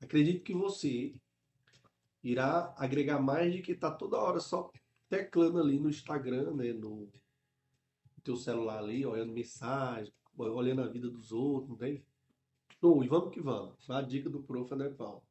Acredito 0.00 0.44
que 0.44 0.54
você 0.54 1.14
irá 2.22 2.74
agregar 2.76 3.20
mais 3.20 3.52
de 3.52 3.62
que 3.62 3.72
está 3.72 3.90
toda 3.90 4.18
hora 4.18 4.40
só 4.40 4.70
teclando 5.08 5.58
ali 5.58 5.78
no 5.78 5.88
Instagram, 5.88 6.54
né, 6.54 6.72
no 6.72 7.08
teu 8.22 8.36
celular 8.36 8.78
ali, 8.78 9.06
olhando 9.06 9.32
mensagem, 9.32 10.12
olhando 10.36 10.82
a 10.82 10.88
vida 10.88 11.08
dos 11.08 11.32
outros, 11.32 11.70
não 11.70 11.76
tem? 11.76 12.04
Bom, 12.80 13.02
e 13.02 13.08
vamos 13.08 13.32
que 13.32 13.40
vamos. 13.40 13.88
A 13.88 14.02
dica 14.02 14.28
do 14.28 14.42
prof. 14.42 14.70
Paulo. 14.96 15.25